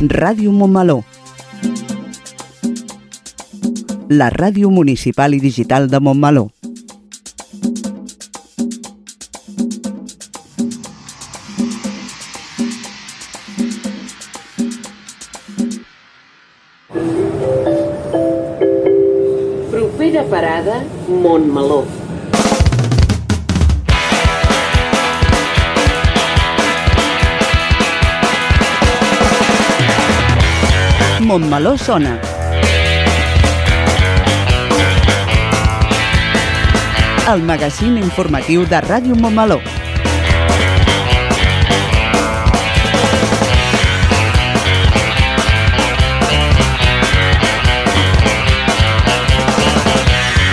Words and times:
Ràdio 0.00 0.52
Montmeló. 0.52 1.04
La 4.08 4.28
ràdio 4.28 4.68
municipal 4.68 5.32
i 5.32 5.40
digital 5.40 5.88
de 5.88 6.00
Montmeló. 6.00 6.50
Montmeló 31.76 31.78
sona. 31.78 32.20
El 37.32 37.42
magazín 37.42 37.98
informatiu 37.98 38.64
de 38.66 38.80
Ràdio 38.80 39.16
Montmeló. 39.16 39.60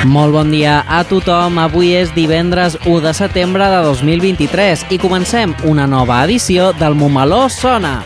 Molt 0.05 0.33
bon 0.33 0.51
dia 0.51 0.83
a 0.87 1.03
tothom. 1.03 1.59
Avui 1.59 1.93
és 1.95 2.13
divendres 2.13 2.77
1 2.85 2.99
de 3.01 3.13
setembre 3.13 3.69
de 3.69 3.83
2023 3.87 4.87
i 4.91 4.99
comencem 4.99 5.55
una 5.63 5.87
nova 5.87 6.23
edició 6.25 6.73
del 6.73 6.95
Montmeló 6.95 7.47
Sona, 7.49 8.03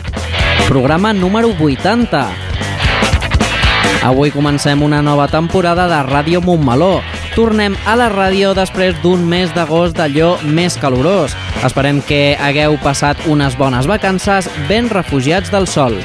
programa 0.68 1.12
número 1.12 1.54
80. 1.58 2.47
Avui 4.02 4.30
comencem 4.30 4.82
una 4.82 5.02
nova 5.02 5.26
temporada 5.26 5.88
de 5.90 5.98
Ràdio 6.06 6.38
Montmeló. 6.40 7.00
Tornem 7.34 7.74
a 7.84 7.96
la 7.98 8.06
ràdio 8.12 8.52
després 8.54 8.94
d'un 9.02 9.24
mes 9.26 9.50
d'agost 9.56 9.98
d'allò 9.98 10.36
més 10.46 10.78
calorós. 10.78 11.34
Esperem 11.66 11.98
que 12.06 12.36
hagueu 12.38 12.78
passat 12.78 13.18
unes 13.26 13.58
bones 13.58 13.90
vacances 13.90 14.46
ben 14.70 14.86
refugiats 14.88 15.50
del 15.50 15.66
sol. 15.66 15.98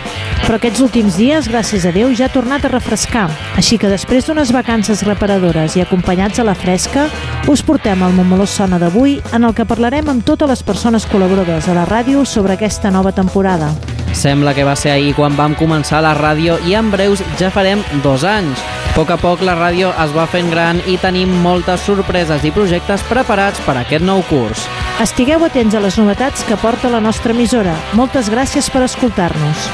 Però 0.44 0.58
aquests 0.58 0.82
últims 0.84 1.16
dies, 1.22 1.48
gràcies 1.48 1.86
a 1.86 1.94
Déu, 1.94 2.10
ja 2.18 2.26
ha 2.26 2.34
tornat 2.34 2.66
a 2.66 2.74
refrescar. 2.74 3.30
Així 3.62 3.78
que 3.78 3.88
després 3.88 4.26
d'unes 4.28 4.52
vacances 4.52 5.06
reparadores 5.08 5.78
i 5.78 5.86
acompanyats 5.86 6.42
a 6.42 6.50
la 6.50 6.58
fresca, 6.58 7.08
us 7.48 7.64
portem 7.64 8.04
al 8.04 8.18
Montmeló 8.18 8.50
Sona 8.50 8.82
d'avui, 8.82 9.20
en 9.32 9.46
el 9.46 9.54
que 9.54 9.70
parlarem 9.70 10.10
amb 10.10 10.26
totes 10.26 10.50
les 10.50 10.66
persones 10.66 11.08
col·laboradores 11.08 11.70
a 11.70 11.78
la 11.78 11.88
ràdio 11.88 12.26
sobre 12.26 12.58
aquesta 12.58 12.92
nova 12.92 13.14
temporada. 13.14 13.72
Sembla 14.14 14.54
que 14.54 14.64
va 14.64 14.76
ser 14.78 14.94
ahir 14.94 15.16
quan 15.18 15.36
vam 15.36 15.56
començar 15.58 16.04
la 16.06 16.14
ràdio 16.16 16.60
i 16.70 16.76
en 16.78 16.92
breus 16.94 17.24
ja 17.40 17.50
farem 17.52 17.82
dos 18.06 18.24
anys. 18.24 18.62
A 18.94 18.96
poc 18.96 19.10
a 19.10 19.18
poc 19.18 19.42
la 19.42 19.56
ràdio 19.58 19.90
es 20.04 20.12
va 20.14 20.28
fent 20.30 20.52
gran 20.54 20.80
i 20.86 21.00
tenim 21.02 21.32
moltes 21.42 21.82
sorpreses 21.82 22.46
i 22.46 22.54
projectes 22.54 23.02
preparats 23.10 23.60
per 23.66 23.74
a 23.74 23.82
aquest 23.82 24.06
nou 24.06 24.22
curs. 24.30 24.68
Estigueu 25.02 25.42
atents 25.48 25.74
a 25.74 25.82
les 25.82 25.98
novetats 25.98 26.46
que 26.46 26.60
porta 26.62 26.94
la 26.94 27.02
nostra 27.02 27.34
emissora. 27.34 27.74
Moltes 27.98 28.30
gràcies 28.30 28.70
per 28.70 28.86
escoltar-nos. 28.86 29.70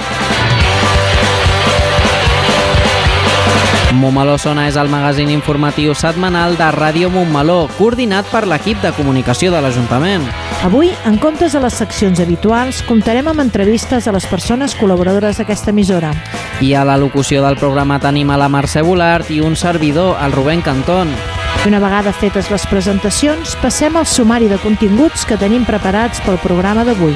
Montmeló 4.00 4.38
Sona 4.40 4.70
és 4.70 4.78
el 4.80 4.88
magazín 4.88 5.34
informatiu 5.34 5.92
setmanal 5.98 6.56
de 6.56 6.70
Ràdio 6.72 7.10
Montmeló, 7.12 7.66
coordinat 7.76 8.30
per 8.32 8.46
l'equip 8.48 8.80
de 8.86 8.94
comunicació 8.96 9.52
de 9.52 9.60
l'Ajuntament. 9.66 10.24
Avui, 10.62 10.90
en 11.06 11.16
comptes 11.18 11.54
de 11.56 11.60
les 11.64 11.76
seccions 11.80 12.20
habituals, 12.20 12.82
comptarem 12.84 13.30
amb 13.32 13.40
entrevistes 13.40 14.10
a 14.10 14.12
les 14.12 14.26
persones 14.28 14.74
col·laboradores 14.76 15.40
d'aquesta 15.40 15.72
emissora. 15.72 16.12
I 16.60 16.74
a 16.76 16.84
la 16.84 16.98
locució 17.00 17.40
del 17.46 17.56
programa 17.56 17.96
tenim 18.04 18.28
a 18.28 18.38
la 18.42 18.50
Mercè 18.52 18.84
Volart 18.84 19.32
i 19.32 19.40
un 19.40 19.56
servidor, 19.56 20.18
el 20.20 20.36
Rubén 20.36 20.60
Cantón. 20.60 21.16
I 21.64 21.72
una 21.72 21.80
vegada 21.80 22.12
fetes 22.12 22.52
les 22.52 22.68
presentacions, 22.68 23.56
passem 23.64 23.96
al 23.96 24.08
sumari 24.08 24.52
de 24.52 24.60
continguts 24.60 25.24
que 25.24 25.40
tenim 25.40 25.64
preparats 25.64 26.20
pel 26.28 26.44
programa 26.44 26.84
d'avui. 26.84 27.16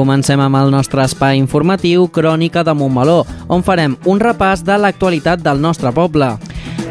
Comencem 0.00 0.40
amb 0.40 0.56
el 0.56 0.70
nostre 0.72 1.02
espai 1.04 1.36
informatiu 1.36 2.06
Crònica 2.08 2.62
de 2.64 2.72
Montmeló, 2.72 3.18
on 3.52 3.60
farem 3.60 3.98
un 4.08 4.22
repàs 4.22 4.62
de 4.64 4.78
l'actualitat 4.80 5.42
del 5.44 5.60
nostre 5.60 5.92
poble. 5.92 6.30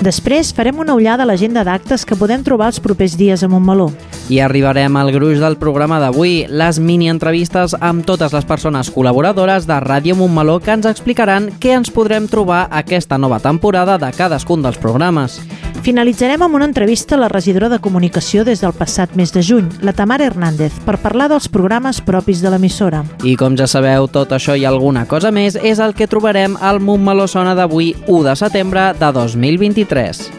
Després 0.06 0.52
farem 0.54 0.78
una 0.78 0.94
ullada 0.94 1.26
a 1.26 1.30
l'agenda 1.32 1.64
d'actes 1.66 2.06
que 2.06 2.18
podem 2.20 2.46
trobar 2.46 2.68
els 2.70 2.78
propers 2.78 3.18
dies 3.18 3.42
a 3.42 3.50
Montmeló. 3.50 3.90
I 4.30 4.38
arribarem 4.46 4.94
al 4.94 5.10
gruix 5.10 5.40
del 5.42 5.56
programa 5.58 5.98
d'avui, 5.98 6.44
les 6.54 6.78
mini-entrevistes 6.78 7.74
amb 7.82 8.06
totes 8.06 8.30
les 8.36 8.46
persones 8.46 8.92
col·laboradores 8.94 9.66
de 9.66 9.80
Ràdio 9.82 10.14
Montmeló 10.20 10.60
que 10.62 10.76
ens 10.78 10.86
explicaran 10.86 11.48
què 11.58 11.74
ens 11.74 11.90
podrem 11.90 12.28
trobar 12.30 12.68
aquesta 12.70 13.18
nova 13.18 13.40
temporada 13.42 13.98
de 13.98 14.12
cadascun 14.14 14.62
dels 14.62 14.78
programes. 14.78 15.40
Finalitzarem 15.82 16.44
amb 16.46 16.60
una 16.60 16.68
entrevista 16.70 17.16
a 17.16 17.24
la 17.24 17.30
regidora 17.32 17.72
de 17.74 17.80
Comunicació 17.82 18.46
des 18.46 18.62
del 18.62 18.76
passat 18.78 19.16
mes 19.18 19.34
de 19.34 19.42
juny, 19.42 19.66
la 19.82 19.96
Tamara 19.98 20.28
Hernández, 20.30 20.78
per 20.86 21.00
parlar 21.02 21.32
dels 21.32 21.50
programes 21.50 21.98
propis 21.98 22.44
de 22.46 22.52
l'emissora. 22.54 23.02
I 23.26 23.34
com 23.40 23.58
ja 23.58 23.66
sabeu, 23.66 24.06
tot 24.14 24.36
això 24.38 24.54
i 24.54 24.68
alguna 24.70 25.08
cosa 25.10 25.34
més 25.34 25.58
és 25.58 25.82
el 25.82 25.98
que 25.98 26.08
trobarem 26.12 26.60
al 26.62 26.84
Montmeló 26.84 27.26
Sona 27.26 27.58
d'avui, 27.58 27.96
1 28.06 28.28
de 28.30 28.38
setembre 28.46 28.92
de 29.00 29.12
2023. 29.24 30.39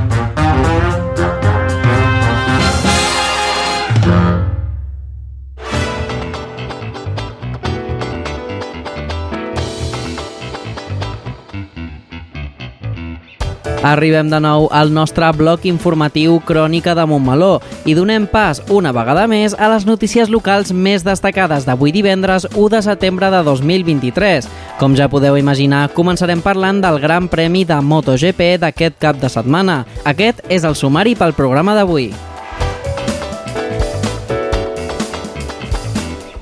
Arribem 13.81 14.29
de 14.29 14.37
nou 14.37 14.67
al 14.69 14.91
nostre 14.93 15.25
bloc 15.33 15.63
informatiu 15.65 16.35
Crònica 16.45 16.93
de 16.93 17.01
Montmeló 17.09 17.55
i 17.89 17.95
donem 17.97 18.27
pas 18.29 18.61
una 18.69 18.91
vegada 18.93 19.25
més 19.25 19.55
a 19.57 19.71
les 19.73 19.87
notícies 19.89 20.29
locals 20.29 20.69
més 20.69 21.01
destacades 21.01 21.65
d'avui 21.65 21.89
divendres 21.89 22.45
1 22.53 22.69
de 22.75 22.83
setembre 22.85 23.33
de 23.33 23.41
2023. 23.41 24.45
Com 24.77 24.93
ja 24.93 25.09
podeu 25.09 25.33
imaginar, 25.41 25.87
començarem 25.97 26.45
parlant 26.45 26.77
del 26.85 27.01
Gran 27.01 27.25
Premi 27.25 27.65
de 27.65 27.81
MotoGP 27.81 28.59
d'aquest 28.61 29.01
cap 29.01 29.17
de 29.17 29.33
setmana. 29.33 29.81
Aquest 30.05 30.45
és 30.47 30.61
el 30.61 30.77
sumari 30.77 31.17
pel 31.17 31.33
programa 31.33 31.73
d'avui. 31.73 32.11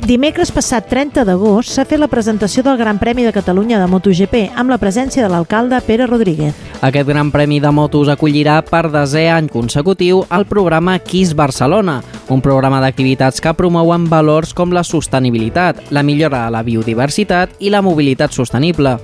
Dimecres 0.09 0.49
passat 0.49 0.87
30 0.89 1.21
d'agost 1.21 1.69
s'ha 1.69 1.83
fet 1.85 1.99
la 2.01 2.07
presentació 2.09 2.63
del 2.65 2.79
Gran 2.79 2.97
Premi 2.97 3.21
de 3.27 3.33
Catalunya 3.35 3.77
de 3.77 3.85
MotoGP 3.91 4.39
amb 4.57 4.73
la 4.73 4.79
presència 4.81 5.21
de 5.21 5.29
l'alcalde 5.29 5.77
Pere 5.85 6.07
Rodríguez. 6.09 6.55
Aquest 6.81 7.05
Gran 7.11 7.29
Premi 7.29 7.59
de 7.61 7.69
motos 7.69 8.09
acollirà 8.09 8.57
per 8.65 8.87
desè 8.89 9.27
any 9.29 9.51
consecutiu 9.53 10.23
el 10.33 10.47
programa 10.49 10.97
Kiss 10.97 11.37
Barcelona, 11.37 11.99
un 12.33 12.41
programa 12.41 12.81
d'activitats 12.81 13.37
que 13.37 13.53
promouen 13.53 14.09
valors 14.09 14.57
com 14.57 14.73
la 14.73 14.81
sostenibilitat, 14.81 15.91
la 15.93 16.01
millora 16.01 16.47
de 16.47 16.57
la 16.57 16.65
biodiversitat 16.65 17.59
i 17.59 17.69
la 17.69 17.85
mobilitat 17.85 18.33
sostenible. 18.33 18.97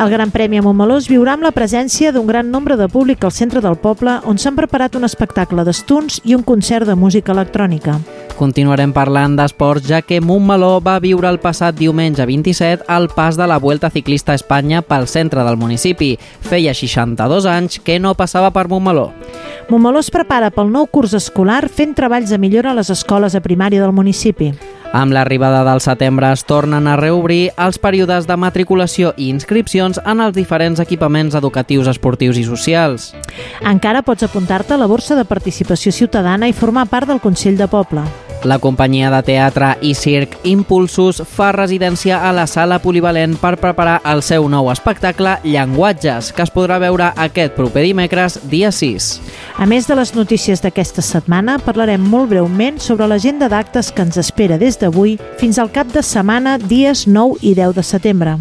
El 0.00 0.10
Gran 0.10 0.30
Premi 0.30 0.58
a 0.58 0.62
Montmeló 0.62 0.96
es 0.98 1.06
viurà 1.10 1.36
amb 1.36 1.44
la 1.44 1.52
presència 1.54 2.10
d'un 2.12 2.26
gran 2.26 2.48
nombre 2.50 2.76
de 2.80 2.88
públic 2.88 3.22
al 3.24 3.32
centre 3.32 3.60
del 3.60 3.76
poble 3.78 4.16
on 4.26 4.38
s'han 4.38 4.56
preparat 4.56 4.96
un 4.98 5.04
espectacle 5.06 5.62
d'estuns 5.64 6.20
i 6.24 6.34
un 6.34 6.42
concert 6.42 6.88
de 6.88 6.96
música 6.96 7.32
electrònica. 7.36 8.00
Continuarem 8.38 8.90
parlant 8.96 9.36
d'esports, 9.38 9.84
ja 9.86 10.00
que 10.02 10.20
Montmeló 10.20 10.80
va 10.82 10.96
viure 10.98 11.28
el 11.28 11.38
passat 11.38 11.76
diumenge 11.78 12.26
27 12.26 12.88
el 12.90 13.08
pas 13.14 13.36
de 13.38 13.46
la 13.46 13.60
Vuelta 13.62 13.90
Ciclista 13.90 14.32
a 14.32 14.40
Espanya 14.40 14.82
pel 14.82 15.06
centre 15.06 15.44
del 15.46 15.60
municipi. 15.60 16.16
Feia 16.40 16.74
62 16.74 17.46
anys 17.46 17.78
que 17.78 18.00
no 18.00 18.16
passava 18.18 18.50
per 18.50 18.66
Montmeló. 18.72 19.12
Montmeló 19.68 20.00
es 20.02 20.10
prepara 20.10 20.50
pel 20.50 20.72
nou 20.72 20.88
curs 20.90 21.14
escolar 21.14 21.68
fent 21.68 21.94
treballs 21.94 22.32
de 22.32 22.40
millora 22.42 22.72
a 22.72 22.78
les 22.80 22.90
escoles 22.90 23.36
a 23.36 23.44
primària 23.44 23.84
del 23.84 23.94
municipi. 23.94 24.54
Amb 24.92 25.14
l'arribada 25.16 25.62
del 25.64 25.80
setembre 25.80 26.28
es 26.36 26.44
tornen 26.44 26.86
a 26.86 26.98
reobrir 27.00 27.50
els 27.56 27.78
períodes 27.80 28.28
de 28.28 28.36
matriculació 28.36 29.14
i 29.16 29.30
inscripcions 29.32 30.00
en 30.04 30.20
els 30.20 30.36
diferents 30.36 30.82
equipaments 30.84 31.34
educatius, 31.38 31.88
esportius 31.88 32.36
i 32.36 32.44
socials. 32.44 33.12
Encara 33.64 34.04
pots 34.04 34.28
apuntar-te 34.28 34.76
a 34.76 34.80
la 34.80 34.90
borsa 34.90 35.16
de 35.16 35.24
participació 35.24 35.92
ciutadana 35.96 36.48
i 36.48 36.52
formar 36.52 36.90
part 36.92 37.08
del 37.08 37.24
Consell 37.24 37.56
de 37.56 37.70
Poble. 37.72 38.04
La 38.44 38.58
companyia 38.58 39.10
de 39.12 39.20
teatre 39.22 39.68
i 39.86 39.92
circ 39.94 40.32
Impulsos 40.50 41.20
fa 41.30 41.52
residència 41.54 42.18
a 42.26 42.32
la 42.34 42.48
sala 42.50 42.80
polivalent 42.82 43.36
per 43.38 43.54
preparar 43.62 44.00
el 44.10 44.22
seu 44.26 44.48
nou 44.50 44.70
espectacle 44.72 45.36
Llenguatges, 45.44 46.32
que 46.34 46.42
es 46.42 46.50
podrà 46.50 46.80
veure 46.82 47.12
aquest 47.22 47.54
proper 47.54 47.84
dimecres, 47.86 48.40
dia 48.50 48.72
6. 48.74 49.10
A 49.62 49.68
més 49.70 49.86
de 49.86 49.98
les 49.98 50.14
notícies 50.16 50.62
d'aquesta 50.64 51.04
setmana, 51.06 51.60
parlarem 51.62 52.02
molt 52.02 52.32
breument 52.32 52.80
sobre 52.82 53.06
l'agenda 53.06 53.46
d'actes 53.52 53.92
que 53.94 54.02
ens 54.02 54.18
espera 54.18 54.58
des 54.58 54.80
d'avui 54.80 55.18
fins 55.38 55.62
al 55.62 55.70
cap 55.70 55.94
de 55.94 56.02
setmana 56.02 56.58
dies 56.58 57.06
9 57.06 57.38
i 57.46 57.54
10 57.54 57.78
de 57.78 57.86
setembre. 57.86 58.36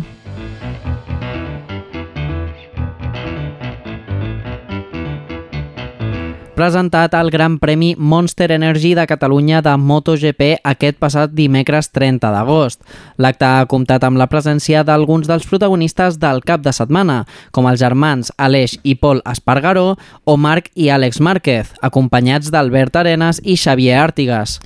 Presentat 6.61 7.15
el 7.17 7.31
Gran 7.33 7.57
Premi 7.57 7.95
Monster 7.97 8.51
Energy 8.51 8.93
de 8.93 9.07
Catalunya 9.09 9.63
de 9.65 9.71
MotoGP 9.81 10.59
aquest 10.61 10.99
passat 11.01 11.31
dimecres 11.33 11.89
30 11.89 12.29
d'agost. 12.35 12.83
L'acte 13.17 13.47
ha 13.47 13.65
comptat 13.65 14.05
amb 14.05 14.21
la 14.21 14.27
presència 14.29 14.83
d'alguns 14.85 15.25
dels 15.25 15.47
protagonistes 15.49 16.19
del 16.21 16.43
cap 16.45 16.61
de 16.61 16.69
setmana, 16.69 17.23
com 17.49 17.65
els 17.65 17.81
germans 17.81 18.29
Aleix 18.37 18.77
i 18.83 18.93
Pol 18.93 19.23
Espargaró 19.25 19.95
o 20.23 20.37
Marc 20.37 20.69
i 20.75 20.91
Àlex 20.93 21.17
Márquez, 21.17 21.73
acompanyats 21.81 22.53
d'Albert 22.53 23.01
Arenas 23.01 23.41
i 23.41 23.57
Xavier 23.57 23.97
Àrtigas. 23.97 24.59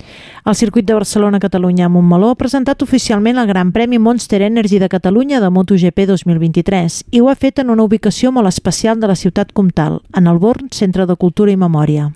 El 0.46 0.54
circuit 0.54 0.86
de 0.86 0.94
Barcelona-Catalunya 0.94 1.86
a 1.86 1.90
Montmeló 1.90 2.28
ha 2.30 2.38
presentat 2.38 2.84
oficialment 2.84 3.40
el 3.40 3.48
Gran 3.48 3.72
Premi 3.72 3.98
Monster 3.98 4.42
Energy 4.46 4.78
de 4.78 4.88
Catalunya 4.92 5.40
de 5.40 5.48
MotoGP 5.50 6.04
2023 6.12 7.00
i 7.10 7.24
ho 7.24 7.32
ha 7.32 7.34
fet 7.34 7.58
en 7.58 7.72
una 7.72 7.82
ubicació 7.88 8.30
molt 8.30 8.52
especial 8.52 9.00
de 9.00 9.08
la 9.10 9.16
ciutat 9.16 9.50
comtal, 9.56 10.02
en 10.14 10.28
el 10.28 10.38
Born 10.38 10.68
Centre 10.70 11.06
de 11.06 11.16
Cultura 11.16 11.50
i 11.50 11.56
Memòria 11.56 11.85
memòria. 11.86 12.10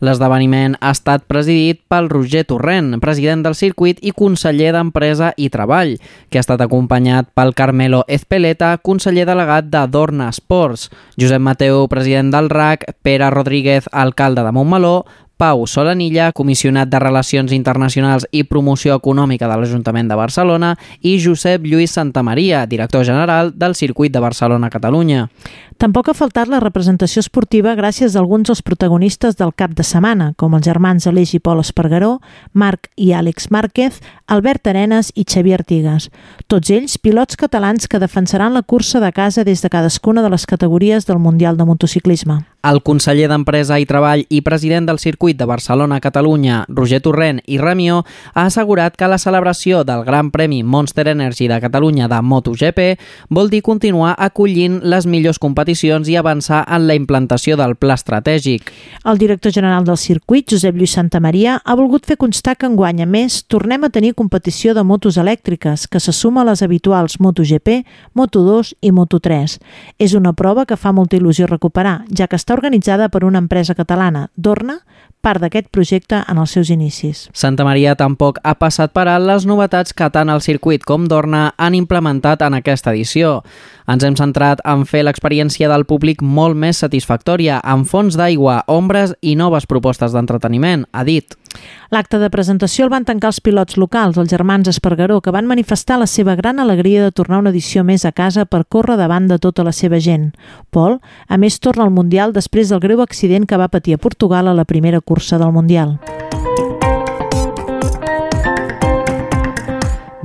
L'esdeveniment 0.00 0.76
ha 0.80 0.92
estat 0.92 1.24
presidit 1.26 1.80
pel 1.88 2.08
Roger 2.10 2.44
Torrent, 2.44 2.98
president 3.00 3.42
del 3.42 3.54
circuit 3.54 3.98
i 4.02 4.12
conseller 4.12 4.72
d'Empresa 4.72 5.32
i 5.36 5.48
Treball, 5.50 5.96
que 6.30 6.38
ha 6.38 6.44
estat 6.44 6.60
acompanyat 6.60 7.32
pel 7.34 7.54
Carmelo 7.54 8.04
Ezpeleta, 8.08 8.76
conseller 8.78 9.26
delegat 9.26 9.70
de 9.70 9.86
Dorna 9.88 10.30
Sports, 10.32 10.90
Josep 11.18 11.40
Mateu, 11.40 11.86
president 11.88 12.30
del 12.30 12.50
RAC, 12.50 12.84
Pere 13.02 13.30
Rodríguez, 13.30 13.88
alcalde 13.92 14.44
de 14.44 14.52
Montmeló, 14.52 15.06
Pau 15.36 15.66
Solanilla, 15.66 16.30
comissionat 16.32 16.88
de 16.88 16.98
Relacions 16.98 17.52
Internacionals 17.52 18.24
i 18.32 18.46
Promoció 18.48 18.96
Econòmica 18.96 19.44
de 19.50 19.58
l'Ajuntament 19.60 20.08
de 20.08 20.16
Barcelona, 20.16 20.72
i 21.04 21.18
Josep 21.20 21.66
Lluís 21.68 21.92
Santamaria, 21.92 22.64
director 22.66 23.04
general 23.04 23.52
del 23.54 23.76
Circuit 23.76 24.12
de 24.12 24.22
Barcelona-Catalunya. 24.24 25.28
Tampoc 25.76 26.08
ha 26.08 26.16
faltat 26.16 26.48
la 26.48 26.62
representació 26.62 27.20
esportiva 27.20 27.74
gràcies 27.76 28.16
a 28.16 28.22
alguns 28.22 28.48
dels 28.48 28.62
protagonistes 28.64 29.36
del 29.36 29.52
cap 29.52 29.76
de 29.76 29.84
setmana, 29.84 30.30
com 30.40 30.56
els 30.56 30.64
germans 30.64 31.04
Aleix 31.04 31.34
i 31.36 31.42
Pol 31.44 31.60
Espargaró, 31.60 32.14
Marc 32.54 32.88
i 32.96 33.12
Àlex 33.12 33.50
Márquez, 33.52 34.00
Albert 34.26 34.72
Arenas 34.72 35.12
i 35.14 35.26
Xavier 35.28 35.60
Artigas. 35.60 36.08
Tots 36.48 36.72
ells 36.72 36.96
pilots 36.96 37.36
catalans 37.36 37.92
que 37.92 38.00
defensaran 38.00 38.56
la 38.56 38.64
cursa 38.64 39.04
de 39.04 39.12
casa 39.12 39.44
des 39.44 39.60
de 39.60 39.68
cadascuna 39.68 40.24
de 40.24 40.32
les 40.32 40.46
categories 40.46 41.04
del 41.04 41.20
Mundial 41.20 41.60
de 41.60 41.68
Motociclisme. 41.68 42.46
El 42.62 42.80
conseller 42.82 43.28
d'Empresa 43.30 43.76
i 43.78 43.84
Treball 43.86 44.24
i 44.28 44.40
president 44.42 44.88
del 44.88 44.98
circuit 44.98 45.36
de 45.38 45.46
Barcelona-Catalunya, 45.46 46.64
Roger 46.68 46.98
Torrent 47.04 47.38
i 47.46 47.58
Ramió, 47.60 48.00
ha 48.34 48.46
assegurat 48.46 48.96
que 48.96 49.06
la 49.06 49.18
celebració 49.22 49.84
del 49.86 50.02
Gran 50.04 50.32
Premi 50.34 50.62
Monster 50.64 51.06
Energy 51.08 51.46
de 51.46 51.60
Catalunya 51.62 52.08
de 52.10 52.18
MotoGP 52.22 52.80
vol 53.30 53.50
dir 53.52 53.62
continuar 53.62 54.16
acollint 54.18 54.80
les 54.82 55.06
millors 55.06 55.38
competicions 55.38 56.08
i 56.10 56.16
avançar 56.16 56.64
en 56.66 56.88
la 56.88 56.96
implantació 56.98 57.54
del 57.56 57.76
pla 57.76 57.94
estratègic. 57.94 58.72
El 59.04 59.18
director 59.18 59.52
general 59.54 59.84
del 59.84 59.96
circuit, 59.96 60.50
Josep 60.50 60.74
Lluís 60.74 60.96
Santamaria, 60.98 61.60
ha 61.62 61.78
volgut 61.78 62.06
fer 62.06 62.18
constar 62.18 62.56
que 62.56 62.66
enguany, 62.66 63.04
a 63.04 63.06
més, 63.06 63.44
tornem 63.46 63.86
a 63.86 63.92
tenir 63.94 64.16
competició 64.18 64.74
de 64.74 64.82
motos 64.82 65.20
elèctriques, 65.22 65.86
que 65.86 66.00
se 66.00 66.12
suma 66.12 66.42
a 66.42 66.50
les 66.50 66.62
habituals 66.66 67.20
MotoGP, 67.20 67.84
Moto2 68.18 68.74
i 68.82 68.90
Moto3. 68.90 69.58
És 70.02 70.18
una 70.18 70.34
prova 70.34 70.66
que 70.66 70.76
fa 70.76 70.90
molta 70.92 71.16
il·lusió 71.16 71.46
recuperar, 71.46 72.00
ja 72.10 72.26
que 72.26 72.36
està 72.36 72.55
organitzada 72.56 73.10
per 73.12 73.24
una 73.24 73.38
empresa 73.38 73.76
catalana, 73.76 74.30
Dorna, 74.36 74.80
part 75.26 75.42
d'aquest 75.42 75.72
projecte 75.74 76.20
en 76.30 76.38
els 76.38 76.52
seus 76.54 76.70
inicis. 76.70 77.24
Santa 77.34 77.64
Maria 77.66 77.96
tampoc 77.98 78.38
ha 78.46 78.54
passat 78.58 78.92
per 78.94 79.08
alt 79.10 79.26
les 79.26 79.46
novetats 79.48 79.94
que 79.96 80.06
tant 80.14 80.30
el 80.30 80.42
circuit 80.44 80.84
com 80.86 81.08
Dorna 81.10 81.48
han 81.58 81.74
implementat 81.74 82.44
en 82.46 82.54
aquesta 82.60 82.92
edició. 82.94 83.40
Ens 83.90 84.06
hem 84.06 84.14
centrat 84.18 84.62
en 84.66 84.84
fer 84.86 85.02
l'experiència 85.06 85.70
del 85.70 85.86
públic 85.86 86.22
molt 86.22 86.58
més 86.58 86.78
satisfactòria, 86.82 87.58
amb 87.64 87.88
fons 87.90 88.18
d'aigua, 88.18 88.62
ombres 88.70 89.16
i 89.20 89.34
noves 89.38 89.66
propostes 89.66 90.14
d'entreteniment, 90.14 90.86
ha 90.92 91.04
dit. 91.06 91.34
L'acte 91.90 92.18
de 92.18 92.28
presentació 92.30 92.84
el 92.84 92.92
van 92.92 93.06
tancar 93.08 93.30
els 93.30 93.40
pilots 93.40 93.78
locals, 93.80 94.18
els 94.18 94.30
germans 94.30 94.68
Espargaró, 94.68 95.20
que 95.22 95.32
van 95.32 95.46
manifestar 95.46 95.98
la 95.98 96.08
seva 96.10 96.34
gran 96.36 96.60
alegria 96.60 97.04
de 97.04 97.14
tornar 97.14 97.38
una 97.40 97.52
edició 97.54 97.84
més 97.86 98.04
a 98.04 98.12
casa 98.12 98.44
per 98.44 98.66
córrer 98.68 98.98
davant 99.00 99.28
de 99.30 99.38
tota 99.38 99.64
la 99.64 99.72
seva 99.72 100.00
gent. 100.02 100.32
Pol, 100.70 100.98
a 101.28 101.38
més, 101.38 101.60
torna 101.60 101.86
al 101.86 101.94
Mundial 101.94 102.34
després 102.36 102.68
del 102.68 102.84
greu 102.84 103.00
accident 103.00 103.48
que 103.48 103.56
va 103.56 103.72
patir 103.72 103.96
a 103.96 104.02
Portugal 104.02 104.48
a 104.48 104.54
la 104.54 104.68
primera 104.68 105.00
cursa 105.00 105.40
del 105.40 105.56
Mundial. 105.56 105.96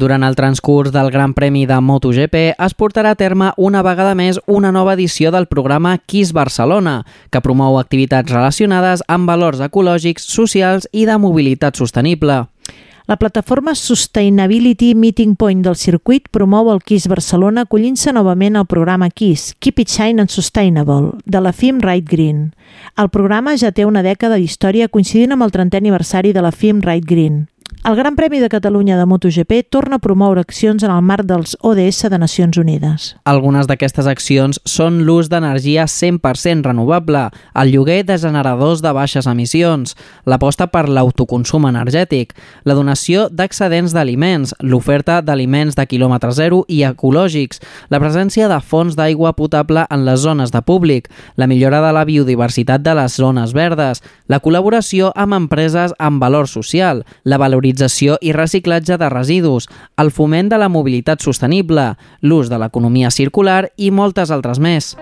Durant 0.02 0.24
el 0.26 0.34
transcurs 0.34 0.90
del 0.90 1.12
Gran 1.14 1.36
Premi 1.38 1.68
de 1.70 1.76
MotoGP 1.78 2.38
es 2.66 2.74
portarà 2.74 3.12
a 3.14 3.18
terme 3.20 3.52
una 3.62 3.84
vegada 3.86 4.16
més 4.18 4.40
una 4.50 4.72
nova 4.74 4.96
edició 4.98 5.30
del 5.30 5.46
programa 5.46 5.92
Kiss 6.00 6.32
Barcelona, 6.34 7.04
que 7.30 7.42
promou 7.46 7.78
activitats 7.78 8.34
relacionades 8.34 9.04
amb 9.08 9.30
valors 9.30 9.62
ecològics, 9.62 10.26
socials 10.26 10.90
i 10.92 11.06
de 11.06 11.20
mobilitat 11.22 11.78
sostenible. 11.78 12.40
La 13.12 13.18
plataforma 13.18 13.76
Sustainability 13.76 14.96
Meeting 14.96 15.36
Point 15.36 15.66
del 15.66 15.76
circuit 15.76 16.30
promou 16.32 16.70
el 16.72 16.80
KISS 16.80 17.10
Barcelona 17.12 17.66
acollint-se 17.68 18.14
novament 18.16 18.56
al 18.56 18.70
programa 18.72 19.10
KISS, 19.12 19.58
Keep 19.60 19.84
It 19.84 19.92
Shine 19.92 20.24
and 20.24 20.32
Sustainable, 20.32 21.18
de 21.26 21.42
la 21.44 21.52
FIM 21.52 21.84
Right 21.84 22.08
Green. 22.08 22.54
El 22.96 23.12
programa 23.12 23.58
ja 23.60 23.76
té 23.76 23.84
una 23.84 24.00
dècada 24.00 24.40
d'història 24.40 24.88
coincidint 24.88 25.36
amb 25.36 25.44
el 25.44 25.52
30è 25.52 25.84
aniversari 25.84 26.32
de 26.32 26.48
la 26.48 26.56
FIM 26.56 26.80
Right 26.88 27.04
Green. 27.04 27.50
El 27.84 27.96
Gran 27.96 28.16
Premi 28.16 28.40
de 28.40 28.48
Catalunya 28.48 28.96
de 28.96 29.08
MotoGP 29.08 29.64
torna 29.68 29.96
a 29.96 30.00
promoure 30.00 30.40
accions 30.40 30.84
en 30.84 30.92
el 30.94 31.02
marc 31.02 31.26
dels 31.26 31.56
ODS 31.66 32.12
de 32.14 32.18
Nacions 32.22 32.60
Unides. 32.62 33.06
Algunes 33.26 33.66
d'aquestes 33.66 34.06
accions 34.06 34.60
són 34.70 35.00
l'ús 35.08 35.32
d'energia 35.34 35.88
100% 35.90 36.62
renovable, 36.62 37.24
el 37.58 37.72
lloguer 37.74 38.04
de 38.06 38.20
generadors 38.22 38.84
de 38.86 38.92
baixes 38.94 39.26
emissions, 39.26 39.96
l'aposta 40.30 40.68
per 40.70 40.84
l'autoconsum 40.94 41.66
energètic, 41.72 42.36
la 42.70 42.76
donació 42.78 43.26
d'excedents 43.34 43.98
d'aliments, 43.98 44.54
l'oferta 44.62 45.18
d'aliments 45.26 45.74
de 45.74 45.88
quilòmetre 45.90 46.36
zero 46.38 46.62
i 46.70 46.84
ecològics, 46.86 47.64
la 47.90 47.98
presència 47.98 48.46
de 48.46 48.62
fonts 48.62 48.94
d'aigua 48.94 49.34
potable 49.34 49.88
en 49.90 50.06
les 50.06 50.22
zones 50.22 50.54
de 50.54 50.62
públic, 50.62 51.10
la 51.34 51.50
millora 51.50 51.82
de 51.82 51.98
la 51.98 52.06
biodiversitat 52.06 52.86
de 52.86 52.94
les 53.02 53.18
zones 53.18 53.58
verdes, 53.58 54.06
la 54.30 54.38
col·laboració 54.38 55.10
amb 55.18 55.34
empreses 55.42 55.98
amb 55.98 56.22
valor 56.22 56.46
social, 56.46 57.02
la 57.26 57.42
valorització 57.42 57.71
valorització 57.72 58.18
i 58.22 58.34
reciclatge 58.34 58.98
de 58.98 59.10
residus, 59.10 59.68
el 59.98 60.12
foment 60.12 60.50
de 60.50 60.58
la 60.58 60.70
mobilitat 60.70 61.22
sostenible, 61.22 61.96
l'ús 62.22 62.50
de 62.50 62.58
l'economia 62.58 63.12
circular 63.12 63.72
i 63.78 63.92
moltes 63.92 64.32
altres 64.32 64.60
més. 64.60 64.96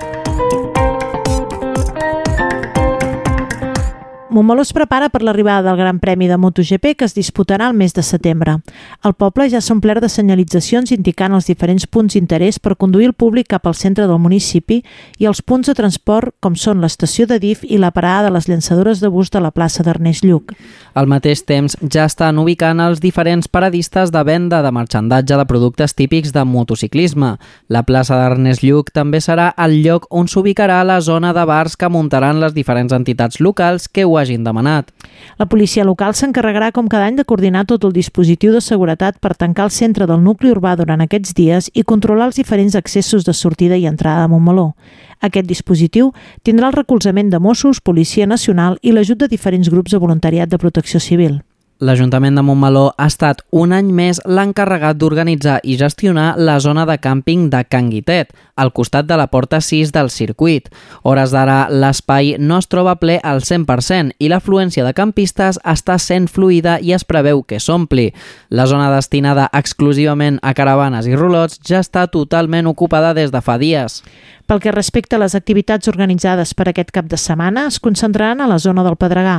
Montmeló 4.29 4.62
es 4.62 4.74
prepara 4.77 5.07
per 5.09 5.24
l'arribada 5.25 5.63
del 5.65 5.77
Gran 5.79 5.98
Premi 5.98 6.27
de 6.29 6.36
MotoGP 6.38 6.91
que 6.93 7.05
es 7.07 7.15
disputarà 7.17 7.65
el 7.65 7.74
mes 7.74 7.95
de 7.98 8.03
setembre. 8.05 8.59
El 9.01 9.15
poble 9.17 9.48
ja 9.50 9.57
s'ha 9.57 9.74
omplert 9.74 10.03
de 10.05 10.09
senyalitzacions 10.13 10.91
indicant 10.93 11.33
els 11.33 11.48
diferents 11.50 11.88
punts 11.89 12.13
d'interès 12.13 12.59
per 12.62 12.75
conduir 12.77 13.07
el 13.09 13.15
públic 13.17 13.48
cap 13.50 13.65
al 13.65 13.74
centre 13.74 14.05
del 14.05 14.21
municipi 14.21 14.83
i 15.17 15.25
els 15.25 15.41
punts 15.41 15.71
de 15.71 15.74
transport 15.74 16.36
com 16.45 16.53
són 16.53 16.77
l'estació 16.83 17.25
de 17.25 17.39
DIF 17.41 17.63
i 17.65 17.79
la 17.81 17.89
parada 17.89 18.27
de 18.27 18.36
les 18.36 18.45
llançadores 18.45 19.01
de 19.01 19.09
bus 19.09 19.31
de 19.33 19.41
la 19.41 19.50
plaça 19.50 19.81
d'Ernest 19.81 20.21
Lluc. 20.24 20.53
Al 20.93 21.09
mateix 21.09 21.41
temps 21.50 21.74
ja 21.81 22.05
estan 22.05 22.38
ubicant 22.38 22.86
els 22.86 23.01
diferents 23.01 23.50
paradistes 23.50 24.13
de 24.13 24.24
venda 24.24 24.62
de 24.62 24.69
marxandatge 24.69 25.41
de 25.41 25.48
productes 25.50 25.98
típics 25.98 26.36
de 26.38 26.45
motociclisme. 26.45 27.31
La 27.67 27.81
plaça 27.81 28.21
d'Ernest 28.21 28.62
Lluc 28.62 28.93
també 28.93 29.24
serà 29.25 29.55
el 29.57 29.79
lloc 29.81 30.05
on 30.12 30.29
s'ubicarà 30.29 30.83
la 30.86 31.01
zona 31.01 31.33
de 31.33 31.50
bars 31.50 31.74
que 31.75 31.89
muntaran 31.89 32.38
les 32.43 32.53
diferents 32.53 32.93
entitats 32.93 33.41
locals 33.41 33.89
que 33.89 34.05
ho 34.05 34.18
hagin 34.19 34.43
demanat. 34.43 34.91
La 35.39 35.47
policia 35.49 35.85
local 35.88 36.13
s'encarregarà 36.13 36.71
com 36.75 36.88
cada 36.91 37.07
any 37.09 37.17
de 37.17 37.25
coordinar 37.25 37.65
tot 37.65 37.88
el 37.88 37.95
dispositiu 37.95 38.53
de 38.53 38.61
seguretat 38.61 39.19
per 39.19 39.35
tancar 39.35 39.69
el 39.69 39.73
centre 39.75 40.05
del 40.05 40.21
nucli 40.23 40.51
urbà 40.53 40.75
durant 40.77 41.01
aquests 41.01 41.33
dies 41.33 41.71
i 41.73 41.83
controlar 41.83 42.29
els 42.29 42.39
diferents 42.39 42.75
accessos 42.75 43.25
de 43.25 43.33
sortida 43.33 43.77
i 43.79 43.88
entrada 43.88 44.27
de 44.27 44.33
Montmeló. 44.33 44.73
Aquest 45.19 45.47
dispositiu 45.47 46.13
tindrà 46.43 46.69
el 46.69 46.77
recolzament 46.77 47.31
de 47.31 47.39
Mossos, 47.39 47.81
Policia 47.81 48.27
Nacional 48.27 48.77
i 48.81 48.93
l'ajut 48.93 49.19
de 49.19 49.31
diferents 49.31 49.71
grups 49.71 49.91
de 49.91 49.99
voluntariat 49.99 50.49
de 50.49 50.59
protecció 50.61 50.99
civil. 50.99 51.41
L'Ajuntament 51.79 52.35
de 52.35 52.41
Montmeló 52.43 52.89
ha 52.99 53.05
estat 53.07 53.39
un 53.55 53.71
any 53.71 53.88
més 53.95 54.17
l'encarregat 54.27 54.97
d'organitzar 54.99 55.61
i 55.63 55.77
gestionar 55.79 56.33
la 56.35 56.57
zona 56.59 56.83
de 56.83 56.97
càmping 56.99 57.45
de 57.53 57.61
Can 57.71 57.88
Guitet, 57.93 58.33
al 58.59 58.73
costat 58.75 59.07
de 59.07 59.17
la 59.17 59.27
porta 59.31 59.61
6 59.63 59.93
del 59.95 60.11
circuit. 60.11 60.69
Hores 61.01 61.31
d'ara, 61.31 61.67
l'espai 61.71 62.35
no 62.39 62.59
es 62.59 62.67
troba 62.67 62.97
ple 62.99 63.19
al 63.23 63.41
100% 63.41 64.19
i 64.19 64.29
l'afluència 64.29 64.85
de 64.85 64.93
campistes 64.93 65.61
està 65.63 65.97
sent 65.97 66.27
fluida 66.27 66.77
i 66.83 66.93
es 66.93 67.07
preveu 67.07 67.43
que 67.47 67.59
s'ompli. 67.63 68.09
La 68.49 68.67
zona 68.67 68.91
destinada 68.93 69.49
exclusivament 69.53 70.41
a 70.43 70.53
caravanes 70.53 71.07
i 71.07 71.15
rolots 71.15 71.61
ja 71.65 71.79
està 71.79 72.07
totalment 72.11 72.67
ocupada 72.67 73.15
des 73.15 73.31
de 73.31 73.41
fa 73.41 73.57
dies. 73.57 74.03
Pel 74.49 74.57
que 74.57 74.71
respecta 74.73 75.13
a 75.15 75.19
les 75.21 75.35
activitats 75.37 75.87
organitzades 75.91 76.55
per 76.57 76.65
aquest 76.71 76.89
cap 76.89 77.05
de 77.05 77.19
setmana, 77.21 77.67
es 77.69 77.77
concentraran 77.79 78.41
a 78.41 78.47
la 78.49 78.57
zona 78.57 78.81
del 78.81 78.97
Pedregà. 78.97 79.35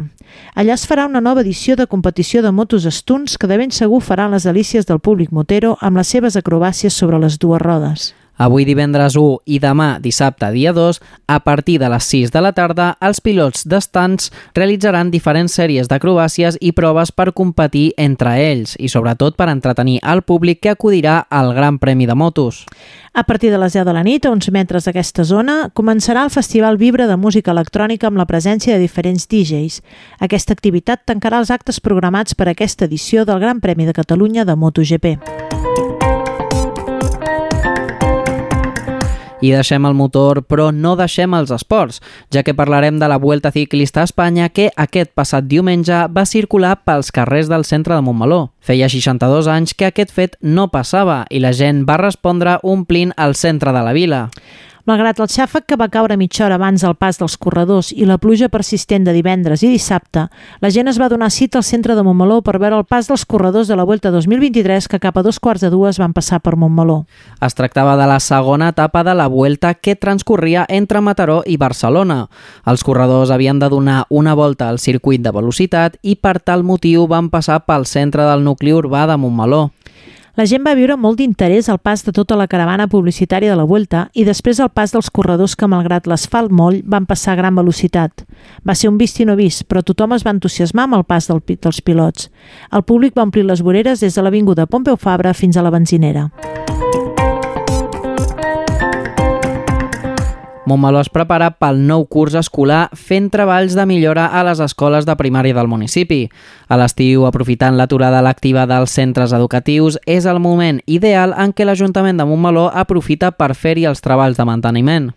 Allà 0.55 0.77
es 0.77 0.87
farà 0.87 1.09
una 1.11 1.21
nova 1.21 1.43
edició 1.43 1.75
de 1.75 1.89
competició 1.91 2.45
de 2.45 2.53
motos 2.55 2.87
stunts 2.87 3.35
que 3.35 3.51
de 3.51 3.59
ben 3.59 3.75
segur 3.75 3.99
farà 4.07 4.29
les 4.31 4.47
delícies 4.47 4.87
del 4.87 5.03
públic 5.03 5.35
motero 5.35 5.77
amb 5.81 5.99
les 5.99 6.15
seves 6.15 6.39
acrobàcies 6.39 6.95
sobre 6.95 7.19
les 7.19 7.43
dues 7.43 7.59
rodes. 7.59 8.13
Avui 8.41 8.65
divendres 8.65 9.19
1 9.21 9.43
i 9.53 9.59
demà 9.61 9.99
dissabte 10.01 10.49
dia 10.55 10.73
2, 10.73 10.97
a 11.29 11.41
partir 11.45 11.77
de 11.79 11.91
les 11.93 12.07
6 12.09 12.31
de 12.33 12.41
la 12.41 12.55
tarda, 12.57 12.95
els 13.05 13.21
pilots 13.21 13.67
d'estants 13.69 14.31
realitzaran 14.57 15.11
diferents 15.13 15.53
sèries 15.53 15.91
d'acrobàcies 15.93 16.57
i 16.65 16.73
proves 16.73 17.13
per 17.13 17.35
competir 17.37 17.91
entre 18.01 18.33
ells 18.41 18.79
i 18.81 18.89
sobretot 18.89 19.37
per 19.37 19.51
entretenir 19.53 19.99
el 20.01 20.25
públic 20.25 20.63
que 20.65 20.73
acudirà 20.73 21.19
al 21.29 21.53
Gran 21.53 21.77
Premi 21.79 22.09
de 22.09 22.17
Motos. 22.17 22.65
A 23.13 23.27
partir 23.29 23.51
de 23.53 23.59
les 23.61 23.77
10 23.77 23.85
de 23.85 23.93
la 23.93 24.07
nit, 24.09 24.25
a 24.25 24.33
uns 24.33 24.49
metres 24.49 24.89
d'aquesta 24.89 25.29
zona, 25.29 25.69
començarà 25.77 26.25
el 26.25 26.33
Festival 26.33 26.81
Vibra 26.81 27.11
de 27.11 27.21
Música 27.21 27.53
Electrònica 27.53 28.09
amb 28.09 28.17
la 28.17 28.25
presència 28.25 28.73
de 28.73 28.81
diferents 28.81 29.29
DJs. 29.29 29.83
Aquesta 30.25 30.57
activitat 30.57 31.05
tancarà 31.05 31.45
els 31.45 31.53
actes 31.53 31.85
programats 31.85 32.33
per 32.33 32.49
aquesta 32.49 32.89
edició 32.89 33.29
del 33.29 33.45
Gran 33.45 33.61
Premi 33.61 33.85
de 33.85 33.93
Catalunya 33.93 34.49
de 34.49 34.57
MotoGP. 34.57 35.60
I 39.41 39.55
deixem 39.55 39.87
el 39.89 39.95
motor, 39.97 40.43
però 40.45 40.69
no 40.69 40.93
deixem 41.01 41.33
els 41.33 41.51
esports, 41.55 42.03
ja 42.29 42.43
que 42.45 42.53
parlarem 42.55 42.99
de 43.01 43.09
la 43.09 43.17
Vuelta 43.17 43.51
Ciclista 43.51 44.03
a 44.03 44.09
Espanya 44.09 44.51
que 44.53 44.69
aquest 44.77 45.15
passat 45.17 45.47
diumenge 45.49 46.03
va 46.13 46.27
circular 46.29 46.75
pels 46.85 47.09
carrers 47.09 47.49
del 47.49 47.65
centre 47.65 47.97
de 47.97 48.05
Montmeló. 48.05 48.51
Feia 48.61 48.91
62 48.93 49.49
anys 49.49 49.73
que 49.73 49.89
aquest 49.89 50.13
fet 50.13 50.37
no 50.43 50.69
passava 50.69 51.23
i 51.31 51.41
la 51.41 51.55
gent 51.57 51.87
va 51.89 51.97
respondre 52.03 52.59
omplint 52.63 53.17
el 53.17 53.35
centre 53.35 53.73
de 53.73 53.87
la 53.87 53.97
vila. 53.97 54.27
Malgrat 54.89 55.19
el 55.21 55.29
xàfec 55.29 55.67
que 55.69 55.77
va 55.77 55.91
caure 55.93 56.17
mitja 56.17 56.47
hora 56.47 56.57
abans 56.57 56.81
del 56.81 56.95
pas 56.97 57.19
dels 57.21 57.37
corredors 57.37 57.91
i 57.93 58.07
la 58.09 58.17
pluja 58.19 58.49
persistent 58.49 59.05
de 59.05 59.13
divendres 59.13 59.61
i 59.63 59.69
dissabte, 59.69 60.27
la 60.61 60.71
gent 60.73 60.89
es 60.89 61.01
va 61.01 61.11
donar 61.13 61.29
cita 61.31 61.59
al 61.61 61.67
centre 61.69 61.95
de 61.95 62.05
Montmeló 62.07 62.41
per 62.41 62.57
veure 62.59 62.79
el 62.81 62.87
pas 62.89 63.09
dels 63.11 63.27
corredors 63.29 63.69
de 63.69 63.77
la 63.77 63.85
Vuelta 63.85 64.11
2023 64.11 64.89
que 64.89 65.01
cap 65.03 65.19
a 65.19 65.23
dos 65.23 65.39
quarts 65.39 65.61
de 65.61 65.71
dues 65.71 65.99
van 66.01 66.15
passar 66.17 66.41
per 66.41 66.57
Montmeló. 66.57 67.05
Es 67.45 67.55
tractava 67.55 67.99
de 68.01 68.07
la 68.09 68.21
segona 68.21 68.71
etapa 68.73 69.05
de 69.05 69.15
la 69.15 69.29
Vuelta 69.29 69.75
que 69.75 69.97
transcorria 69.97 70.65
entre 70.69 71.01
Mataró 71.05 71.43
i 71.45 71.59
Barcelona. 71.61 72.29
Els 72.65 72.85
corredors 72.85 73.31
havien 73.31 73.61
de 73.61 73.69
donar 73.69 74.07
una 74.09 74.35
volta 74.35 74.71
al 74.71 74.79
circuit 74.79 75.21
de 75.21 75.35
velocitat 75.35 76.01
i 76.01 76.17
per 76.17 76.39
tal 76.41 76.65
motiu 76.65 77.05
van 77.07 77.29
passar 77.29 77.61
pel 77.67 77.85
centre 77.85 78.25
del 78.25 78.45
nucli 78.49 78.73
urbà 78.73 79.07
de 79.11 79.21
Montmeló. 79.21 79.69
La 80.41 80.47
gent 80.49 80.63
va 80.65 80.73
viure 80.73 80.95
molt 80.97 81.19
d'interès 81.21 81.67
al 81.69 81.77
pas 81.85 82.01
de 82.01 82.15
tota 82.17 82.33
la 82.41 82.47
caravana 82.49 82.87
publicitària 82.89 83.51
de 83.51 83.57
la 83.59 83.67
Vuelta 83.69 84.07
i 84.17 84.23
després 84.25 84.57
el 84.65 84.71
pas 84.73 84.95
dels 84.95 85.11
corredors 85.13 85.53
que, 85.53 85.69
malgrat 85.69 86.09
l'asfalt 86.09 86.49
moll, 86.49 86.79
van 86.95 87.05
passar 87.05 87.35
a 87.35 87.41
gran 87.43 87.59
velocitat. 87.61 88.25
Va 88.65 88.73
ser 88.73 88.89
un 88.89 88.97
vist 88.97 89.21
i 89.21 89.27
no 89.29 89.37
vist, 89.37 89.67
però 89.69 89.83
tothom 89.85 90.17
es 90.17 90.25
va 90.25 90.33
entusiasmar 90.33 90.87
amb 90.89 90.97
el 90.97 91.05
pas 91.05 91.29
del, 91.29 91.43
dels 91.45 91.83
pilots. 91.85 92.31
El 92.73 92.87
públic 92.89 93.13
va 93.19 93.27
omplir 93.29 93.45
les 93.45 93.61
voreres 93.61 94.01
des 94.01 94.17
de 94.17 94.25
l'Avinguda 94.25 94.65
Pompeu 94.65 94.97
Fabra 94.97 95.37
fins 95.37 95.61
a 95.61 95.67
la 95.67 95.75
benzinera. 95.77 96.31
Montmeló 100.71 101.01
es 101.03 101.09
prepara 101.11 101.49
pel 101.59 101.81
nou 101.83 102.05
curs 102.07 102.37
escolar 102.39 102.93
fent 102.95 103.27
treballs 103.35 103.75
de 103.75 103.83
millora 103.91 104.29
a 104.31 104.45
les 104.47 104.61
escoles 104.63 105.07
de 105.09 105.17
primària 105.19 105.57
del 105.57 105.67
municipi. 105.67 106.21
A 106.71 106.77
l'estiu, 106.79 107.25
aprofitant 107.27 107.75
l'aturada 107.75 108.21
lectiva 108.23 108.69
dels 108.71 108.95
centres 108.95 109.35
educatius, 109.35 109.99
és 110.07 110.29
el 110.31 110.39
moment 110.39 110.79
ideal 110.87 111.35
en 111.35 111.51
què 111.51 111.67
l'Ajuntament 111.67 112.21
de 112.21 112.27
Montmeló 112.29 112.69
aprofita 112.71 113.33
per 113.35 113.57
fer-hi 113.59 113.89
els 113.91 114.05
treballs 114.05 114.39
de 114.39 114.47
manteniment. 114.47 115.09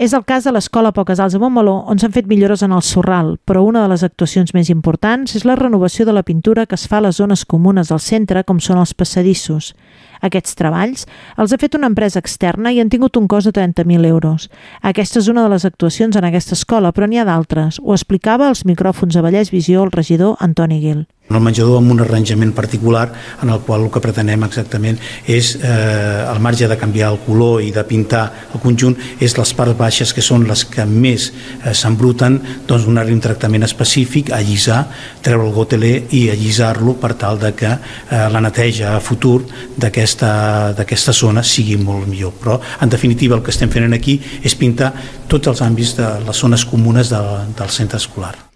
És 0.00 0.14
el 0.16 0.24
cas 0.24 0.48
de 0.48 0.54
l'Escola 0.56 0.94
Poquesals 0.96 1.36
de 1.36 1.42
Montmeló, 1.42 1.82
on 1.92 2.00
s'han 2.00 2.14
fet 2.16 2.30
millores 2.30 2.64
en 2.64 2.72
el 2.72 2.80
sorral, 2.80 3.34
però 3.44 3.66
una 3.68 3.82
de 3.84 3.92
les 3.92 4.06
actuacions 4.08 4.54
més 4.56 4.72
importants 4.72 5.36
és 5.36 5.44
la 5.44 5.58
renovació 5.60 6.08
de 6.08 6.16
la 6.16 6.24
pintura 6.24 6.64
que 6.64 6.78
es 6.80 6.88
fa 6.88 7.02
a 7.02 7.04
les 7.10 7.20
zones 7.20 7.44
comunes 7.44 7.92
del 7.92 8.00
centre, 8.00 8.46
com 8.48 8.64
són 8.64 8.80
els 8.80 8.96
passadissos. 8.96 9.74
Aquests 10.22 10.54
treballs 10.54 11.06
els 11.42 11.52
ha 11.52 11.58
fet 11.58 11.74
una 11.74 11.88
empresa 11.90 12.20
externa 12.22 12.70
i 12.72 12.78
han 12.80 12.90
tingut 12.92 13.18
un 13.18 13.26
cost 13.28 13.50
de 13.50 13.54
30.000 13.58 14.06
euros. 14.06 14.48
Aquesta 15.02 15.18
és 15.18 15.26
una 15.32 15.42
de 15.42 15.50
les 15.50 15.64
actuacions 15.66 16.14
en 16.14 16.22
aquesta 16.28 16.54
escola, 16.54 16.92
però 16.94 17.08
n'hi 17.10 17.18
ha 17.18 17.24
d'altres. 17.26 17.80
Ho 17.82 17.90
explicava 17.96 18.46
als 18.46 18.60
micròfons 18.68 19.16
de 19.16 19.22
Vallès 19.24 19.50
Visió 19.50 19.82
el 19.82 19.90
regidor 19.90 20.36
Antoni 20.38 20.78
Gil 20.78 21.00
en 21.30 21.36
el 21.36 21.42
menjador 21.42 21.78
amb 21.80 21.92
un 21.94 22.00
arranjament 22.04 22.52
particular 22.52 23.06
en 23.42 23.50
el 23.50 23.60
qual 23.64 23.86
el 23.86 23.90
que 23.92 24.02
pretenem 24.04 24.42
exactament 24.44 24.98
és 25.30 25.54
eh, 25.56 26.28
al 26.28 26.40
marge 26.44 26.68
de 26.68 26.76
canviar 26.76 27.12
el 27.12 27.20
color 27.24 27.62
i 27.64 27.70
de 27.72 27.84
pintar 27.88 28.24
el 28.52 28.60
conjunt 28.60 28.96
és 29.22 29.36
les 29.38 29.54
parts 29.56 29.78
baixes 29.78 30.12
que 30.12 30.24
són 30.24 30.44
les 30.48 30.66
que 30.68 30.84
més 30.84 31.30
eh, 31.30 31.72
s'embruten 31.72 32.38
doncs 32.68 32.84
donar-li 32.84 33.16
un 33.16 33.24
tractament 33.24 33.64
específic, 33.64 34.32
allisar, 34.36 34.82
treure 35.24 35.48
el 35.48 35.56
gotelé 35.56 35.94
i 36.10 36.26
allisar-lo 36.34 36.98
per 37.00 37.14
tal 37.16 37.40
de 37.40 37.54
que 37.56 37.70
eh, 37.72 38.28
la 38.32 38.44
neteja 38.44 38.96
a 38.96 39.00
futur 39.00 39.40
d'aquesta 39.78 41.16
zona 41.16 41.42
sigui 41.42 41.78
molt 41.80 42.08
millor. 42.08 42.36
Però 42.42 42.60
en 42.80 42.92
definitiva 42.92 43.38
el 43.38 43.42
que 43.42 43.54
estem 43.54 43.72
fent 43.72 43.92
aquí 43.96 44.18
és 44.42 44.58
pintar 44.58 44.92
tots 45.28 45.48
els 45.48 45.64
àmbits 45.64 45.96
de 45.96 46.14
les 46.26 46.36
zones 46.44 46.66
comunes 46.68 47.12
de, 47.12 47.22
del 47.56 47.70
centre 47.70 48.02
escolar. 48.02 48.51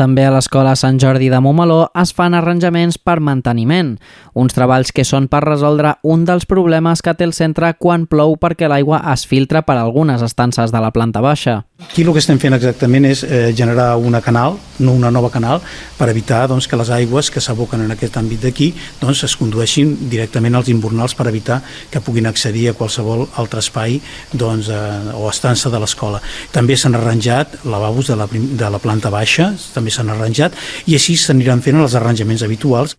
També 0.00 0.22
a 0.24 0.30
l'Escola 0.32 0.70
Sant 0.80 0.96
Jordi 0.96 1.26
de 1.28 1.42
Montmeló 1.44 1.90
es 2.00 2.14
fan 2.16 2.32
arranjaments 2.32 2.96
per 2.96 3.18
manteniment, 3.20 3.90
uns 4.32 4.56
treballs 4.56 4.94
que 4.96 5.04
són 5.04 5.26
per 5.28 5.42
resoldre 5.44 5.90
un 6.08 6.22
dels 6.24 6.48
problemes 6.48 7.02
que 7.04 7.12
té 7.12 7.26
el 7.28 7.34
centre 7.36 7.74
quan 7.76 8.06
plou 8.08 8.38
perquè 8.40 8.70
l'aigua 8.72 9.02
es 9.12 9.26
filtra 9.28 9.60
per 9.60 9.76
algunes 9.76 10.24
estances 10.24 10.72
de 10.72 10.80
la 10.80 10.94
planta 10.96 11.20
baixa. 11.20 11.58
Aquí 11.80 12.02
el 12.02 12.12
que 12.12 12.20
estem 12.20 12.38
fent 12.38 12.52
exactament 12.52 13.06
és 13.08 13.22
eh, 13.24 13.54
generar 13.56 13.94
una 13.96 14.20
canal, 14.20 14.58
no 14.84 14.92
una 14.92 15.10
nova 15.10 15.30
canal, 15.32 15.62
per 15.96 16.10
evitar 16.12 16.42
doncs, 16.50 16.68
que 16.68 16.76
les 16.76 16.90
aigües 16.92 17.30
que 17.32 17.40
s'aboquen 17.40 17.80
en 17.86 17.94
aquest 17.94 18.18
àmbit 18.20 18.44
d'aquí 18.44 18.68
doncs, 19.00 19.22
es 19.24 19.36
condueixin 19.40 19.94
directament 20.12 20.58
als 20.58 20.68
invernals 20.68 21.16
per 21.16 21.26
evitar 21.30 21.62
que 21.90 22.02
puguin 22.04 22.28
accedir 22.28 22.68
a 22.68 22.76
qualsevol 22.76 23.26
altre 23.40 23.64
espai 23.64 23.96
doncs, 24.32 24.68
eh, 24.68 25.16
o 25.16 25.24
estança 25.32 25.72
de 25.72 25.80
l'escola. 25.80 26.20
També 26.52 26.76
s'han 26.76 27.00
arranjat 27.00 27.64
lavabos 27.64 28.12
de 28.12 28.20
la, 28.20 28.28
de 28.30 28.70
la 28.70 28.78
planta 28.78 29.10
baixa, 29.10 29.50
també 29.74 29.90
s'han 29.90 30.12
arranjat, 30.12 30.54
i 30.86 31.00
així 31.00 31.16
s'aniran 31.16 31.64
fent 31.64 31.80
els 31.80 31.96
arranjaments 31.96 32.44
habituals. 32.44 32.98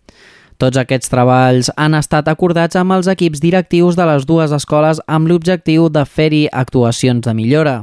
Tots 0.58 0.78
aquests 0.78 1.10
treballs 1.10 1.70
han 1.76 1.94
estat 1.94 2.28
acordats 2.28 2.76
amb 2.78 2.98
els 2.98 3.08
equips 3.10 3.40
directius 3.42 3.96
de 3.98 4.10
les 4.10 4.26
dues 4.26 4.52
escoles 4.52 5.00
amb 5.06 5.30
l'objectiu 5.30 5.88
de 5.88 6.04
fer-hi 6.04 6.48
actuacions 6.52 7.24
de 7.24 7.34
millora. 7.34 7.82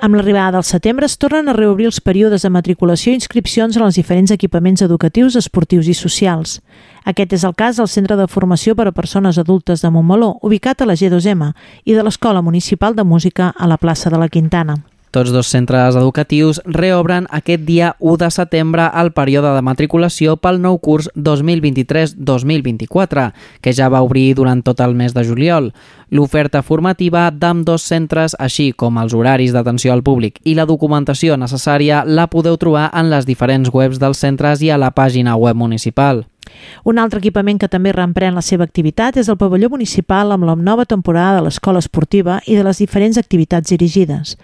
Amb 0.00 0.14
l'arribada 0.14 0.52
del 0.54 0.62
setembre 0.62 1.06
es 1.10 1.16
tornen 1.18 1.48
a 1.50 1.52
reobrir 1.56 1.88
els 1.88 1.98
períodes 1.98 2.44
de 2.44 2.50
matriculació 2.54 3.10
i 3.10 3.16
inscripcions 3.18 3.74
en 3.76 3.82
els 3.82 3.96
diferents 3.98 4.30
equipaments 4.30 4.84
educatius, 4.86 5.34
esportius 5.40 5.88
i 5.90 5.94
socials. 5.98 6.60
Aquest 7.02 7.34
és 7.34 7.46
el 7.48 7.56
cas 7.58 7.80
del 7.80 7.88
Centre 7.90 8.14
de 8.14 8.28
Formació 8.30 8.76
per 8.78 8.86
a 8.86 8.92
Persones 8.94 9.40
Adultes 9.42 9.82
de 9.82 9.90
Montmeló, 9.90 10.36
ubicat 10.46 10.84
a 10.84 10.86
la 10.86 10.94
G2M, 10.94 11.50
i 11.82 11.98
de 11.98 12.06
l'Escola 12.06 12.44
Municipal 12.46 12.94
de 12.94 13.02
Música 13.02 13.50
a 13.50 13.66
la 13.66 13.76
plaça 13.76 14.08
de 14.08 14.22
la 14.22 14.30
Quintana. 14.30 14.78
Tots 15.18 15.34
dos 15.34 15.48
centres 15.50 15.96
educatius 15.98 16.60
reobren 16.64 17.24
aquest 17.34 17.64
dia 17.66 17.96
1 17.98 18.20
de 18.20 18.28
setembre 18.30 18.84
el 19.00 19.08
període 19.10 19.50
de 19.50 19.62
matriculació 19.66 20.36
pel 20.38 20.62
nou 20.62 20.78
curs 20.78 21.10
2023-2024, 21.18 23.34
que 23.58 23.74
ja 23.74 23.90
va 23.90 24.06
obrir 24.06 24.38
durant 24.38 24.62
tot 24.62 24.78
el 24.78 24.94
mes 24.94 25.10
de 25.16 25.24
juliol. 25.26 25.74
L'oferta 26.14 26.62
formativa 26.62 27.34
d'amb 27.34 27.66
dos 27.66 27.82
centres, 27.82 28.38
així 28.38 28.70
com 28.70 28.94
els 29.02 29.10
horaris 29.10 29.50
d'atenció 29.56 29.90
al 29.92 30.06
públic 30.06 30.38
i 30.44 30.54
la 30.54 30.68
documentació 30.70 31.34
necessària, 31.34 32.06
la 32.06 32.30
podeu 32.30 32.54
trobar 32.54 32.86
en 32.94 33.10
les 33.10 33.26
diferents 33.26 33.74
webs 33.74 33.98
dels 33.98 34.22
centres 34.22 34.62
i 34.62 34.70
a 34.70 34.78
la 34.78 34.94
pàgina 34.94 35.34
web 35.34 35.58
municipal. 35.58 36.30
Un 36.86 37.02
altre 37.02 37.18
equipament 37.18 37.58
que 37.58 37.66
també 37.66 37.90
reemprèn 37.90 38.38
la 38.38 38.46
seva 38.46 38.62
activitat 38.70 39.18
és 39.18 39.26
el 39.26 39.34
pavelló 39.36 39.66
municipal 39.74 40.30
amb 40.30 40.46
la 40.46 40.54
nova 40.54 40.86
temporada 40.86 41.40
de 41.40 41.50
l'escola 41.50 41.82
esportiva 41.82 42.38
i 42.46 42.54
de 42.54 42.62
les 42.62 42.78
diferents 42.78 43.18
activitats 43.18 43.74
dirigides. 43.74 44.38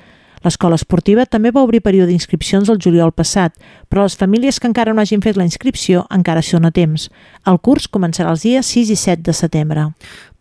L'escola 0.45 0.77
esportiva 0.77 1.25
també 1.25 1.51
va 1.55 1.63
obrir 1.65 1.81
període 1.81 2.11
d'inscripcions 2.11 2.69
el 2.69 2.81
juliol 2.85 3.15
passat, 3.17 3.55
però 3.89 4.05
les 4.05 4.17
famílies 4.21 4.61
que 4.61 4.69
encara 4.69 4.93
no 4.93 5.01
hagin 5.01 5.25
fet 5.25 5.39
la 5.41 5.47
inscripció 5.49 6.05
encara 6.13 6.43
són 6.45 6.69
a 6.69 6.73
temps. 6.75 7.09
El 7.49 7.57
curs 7.65 7.89
començarà 7.89 8.35
els 8.35 8.45
dies 8.45 8.75
6 8.77 8.93
i 8.93 8.99
7 9.01 9.25
de 9.25 9.33
setembre. 9.33 9.87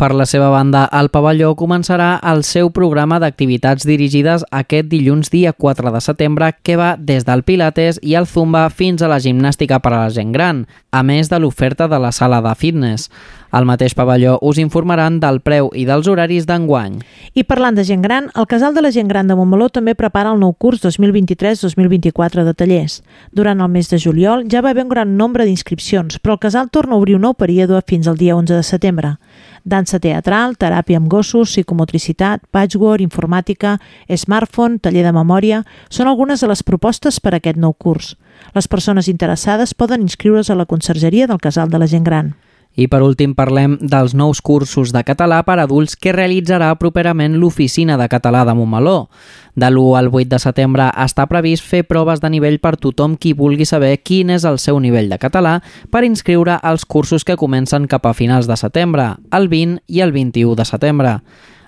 Per 0.04 0.12
la 0.12 0.26
seva 0.28 0.50
banda, 0.52 0.82
el 1.00 1.08
pavelló 1.08 1.54
començarà 1.56 2.18
el 2.28 2.42
seu 2.44 2.74
programa 2.76 3.22
d'activitats 3.24 3.86
dirigides 3.88 4.42
aquest 4.52 4.90
dilluns 4.92 5.32
dia 5.32 5.54
4 5.56 5.94
de 5.96 6.02
setembre 6.04 6.50
que 6.60 6.76
va 6.76 6.90
des 7.00 7.24
del 7.24 7.46
Pilates 7.48 8.02
i 8.04 8.18
el 8.20 8.28
Zumba 8.28 8.66
fins 8.68 9.00
a 9.00 9.08
la 9.08 9.22
gimnàstica 9.24 9.80
per 9.80 9.94
a 9.94 10.02
la 10.02 10.12
gent 10.12 10.34
gran, 10.36 10.66
a 10.92 11.06
més 11.08 11.32
de 11.32 11.40
l'oferta 11.40 11.88
de 11.88 12.02
la 12.04 12.12
sala 12.12 12.42
de 12.44 12.52
fitness. 12.52 13.08
Al 13.54 13.68
mateix 13.70 13.94
pavelló 13.94 14.40
us 14.42 14.58
informaran 14.58 15.20
del 15.22 15.40
preu 15.40 15.68
i 15.78 15.86
dels 15.86 16.08
horaris 16.10 16.48
d'enguany. 16.50 16.96
I 17.38 17.44
parlant 17.48 17.78
de 17.78 17.86
gent 17.88 18.02
gran, 18.02 18.32
el 18.36 18.48
Casal 18.50 18.74
de 18.74 18.82
la 18.82 18.92
Gent 18.92 19.08
Gran 19.08 19.30
de 19.30 19.38
Montmeló 19.38 19.70
també 19.70 19.94
prepara 19.96 20.34
el 20.34 20.40
nou 20.42 20.56
curs 20.58 20.82
2023-2024 20.84 22.44
de 22.44 22.54
tallers. 22.58 23.04
Durant 23.32 23.62
el 23.62 23.70
mes 23.70 23.94
de 23.94 24.02
juliol 24.02 24.50
ja 24.52 24.66
va 24.66 24.74
haver 24.74 24.84
un 24.84 24.90
gran 24.90 25.16
nombre 25.16 25.46
d'inscripcions, 25.46 26.18
però 26.20 26.36
el 26.36 26.42
Casal 26.44 26.72
torna 26.74 26.98
a 26.98 27.00
obrir 27.00 27.16
un 27.16 27.24
nou 27.30 27.38
període 27.38 27.80
fins 27.86 28.10
al 28.10 28.18
dia 28.18 28.36
11 28.36 28.58
de 28.58 28.64
setembre. 28.66 29.14
Dansa 29.64 30.00
teatral, 30.04 30.58
teràpia 30.60 31.00
amb 31.00 31.08
gossos, 31.08 31.54
psicomotricitat, 31.54 32.44
patchwork, 32.52 33.00
informàtica, 33.04 33.78
smartphone, 34.12 34.80
taller 34.84 35.06
de 35.08 35.14
memòria... 35.16 35.64
Són 35.94 36.10
algunes 36.10 36.42
de 36.42 36.50
les 36.50 36.64
propostes 36.68 37.20
per 37.24 37.32
a 37.36 37.40
aquest 37.40 37.60
nou 37.62 37.72
curs. 37.74 38.16
Les 38.58 38.68
persones 38.68 39.08
interessades 39.08 39.76
poden 39.78 40.04
inscriure's 40.04 40.50
a 40.50 40.58
la 40.60 40.66
consergeria 40.68 41.30
del 41.32 41.40
Casal 41.40 41.72
de 41.72 41.80
la 41.80 41.88
Gent 41.88 42.04
Gran. 42.04 42.34
I 42.76 42.88
per 42.90 43.04
últim 43.06 43.36
parlem 43.38 43.76
dels 43.82 44.16
nous 44.18 44.42
cursos 44.42 44.90
de 44.94 45.04
català 45.06 45.44
per 45.46 45.60
adults 45.62 45.94
que 45.96 46.14
realitzarà 46.16 46.72
properament 46.82 47.36
l'Oficina 47.38 48.00
de 48.02 48.08
Català 48.10 48.42
de 48.48 48.56
Montmeló. 48.58 49.10
De 49.54 49.70
l'1 49.70 49.98
al 50.00 50.10
8 50.10 50.32
de 50.32 50.40
setembre 50.42 50.90
està 51.06 51.28
previst 51.30 51.66
fer 51.70 51.84
proves 51.86 52.24
de 52.24 52.32
nivell 52.34 52.58
per 52.58 52.74
tothom 52.82 53.14
qui 53.14 53.36
vulgui 53.38 53.68
saber 53.70 54.00
quin 54.02 54.34
és 54.34 54.46
el 54.50 54.58
seu 54.58 54.80
nivell 54.82 55.12
de 55.12 55.22
català 55.22 55.60
per 55.94 56.04
inscriure 56.04 56.58
als 56.58 56.86
cursos 56.86 57.24
que 57.24 57.38
comencen 57.38 57.86
cap 57.86 58.08
a 58.10 58.18
finals 58.18 58.50
de 58.50 58.58
setembre, 58.58 59.12
el 59.30 59.50
20 59.50 59.84
i 59.88 60.02
el 60.02 60.12
21 60.12 60.56
de 60.58 60.66
setembre. 60.66 61.20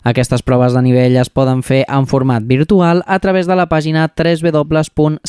Aquestes 0.05 0.43
proves 0.45 0.75
de 0.77 0.81
nivell 0.85 1.15
es 1.17 1.31
poden 1.33 1.63
fer 1.65 1.81
en 1.89 2.05
format 2.05 2.43
virtual 2.45 3.01
a 3.09 3.17
través 3.19 3.47
de 3.49 3.55
la 3.57 3.65
pàgina 3.65 4.05
www.cpnl.cat. 4.13 5.25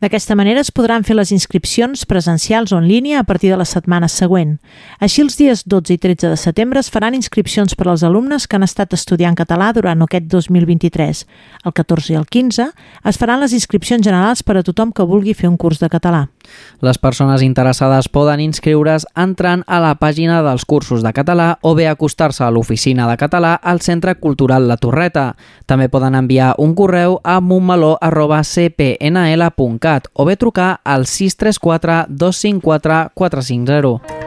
D'aquesta 0.00 0.34
manera 0.36 0.60
es 0.60 0.70
podran 0.72 1.04
fer 1.04 1.14
les 1.16 1.30
inscripcions 1.32 2.04
presencials 2.08 2.72
o 2.72 2.78
en 2.80 2.88
línia 2.88 3.20
a 3.20 3.24
partir 3.24 3.50
de 3.52 3.56
la 3.56 3.64
setmana 3.64 4.08
següent. 4.08 4.58
Així, 5.00 5.22
els 5.22 5.36
dies 5.36 5.62
12 5.64 5.94
i 5.94 5.98
13 6.00 6.28
de 6.32 6.36
setembre 6.40 6.80
es 6.80 6.90
faran 6.92 7.16
inscripcions 7.16 7.76
per 7.76 7.88
als 7.88 8.04
alumnes 8.04 8.46
que 8.48 8.56
han 8.56 8.66
estat 8.66 8.92
estudiant 8.96 9.36
català 9.36 9.72
durant 9.76 10.02
aquest 10.04 10.26
2023. 10.32 11.24
El 11.64 11.72
14 11.72 12.12
i 12.12 12.16
el 12.20 12.26
15 12.26 12.68
es 13.04 13.20
faran 13.20 13.40
les 13.40 13.52
inscripcions 13.56 14.04
generals 14.04 14.42
per 14.42 14.56
a 14.58 14.64
tothom 14.64 14.92
que 14.92 15.08
vulgui 15.08 15.32
fer 15.36 15.48
un 15.48 15.56
curs 15.60 15.80
de 15.80 15.88
català. 15.92 16.28
Les 16.84 17.00
persones 17.00 17.40
interessades 17.40 18.08
poden 18.12 18.40
inscriure's 18.44 19.06
entrant 19.16 19.64
a 19.68 19.80
la 19.80 19.94
pàgina 20.00 20.42
dels 20.44 20.64
cursos 20.68 21.04
de 21.04 21.12
català 21.16 21.54
o 21.62 21.72
bé 21.76 21.88
acostar-se 21.88 22.44
a 22.44 22.52
l'oficina 22.54 23.08
de 23.10 23.16
català 23.20 23.52
al 23.60 23.82
Centre 23.82 24.14
Cultural 24.22 24.68
La 24.70 24.78
Torreta. 24.78 25.34
També 25.66 25.90
poden 25.90 26.14
enviar 26.14 26.54
un 26.62 26.74
correu 26.78 27.18
a 27.22 27.40
montmeló.cpnl.cat 27.40 30.08
o 30.14 30.24
bé 30.24 30.36
trucar 30.38 30.80
al 30.84 31.06
634 31.06 32.06
254 32.08 33.10
450. 33.14 34.24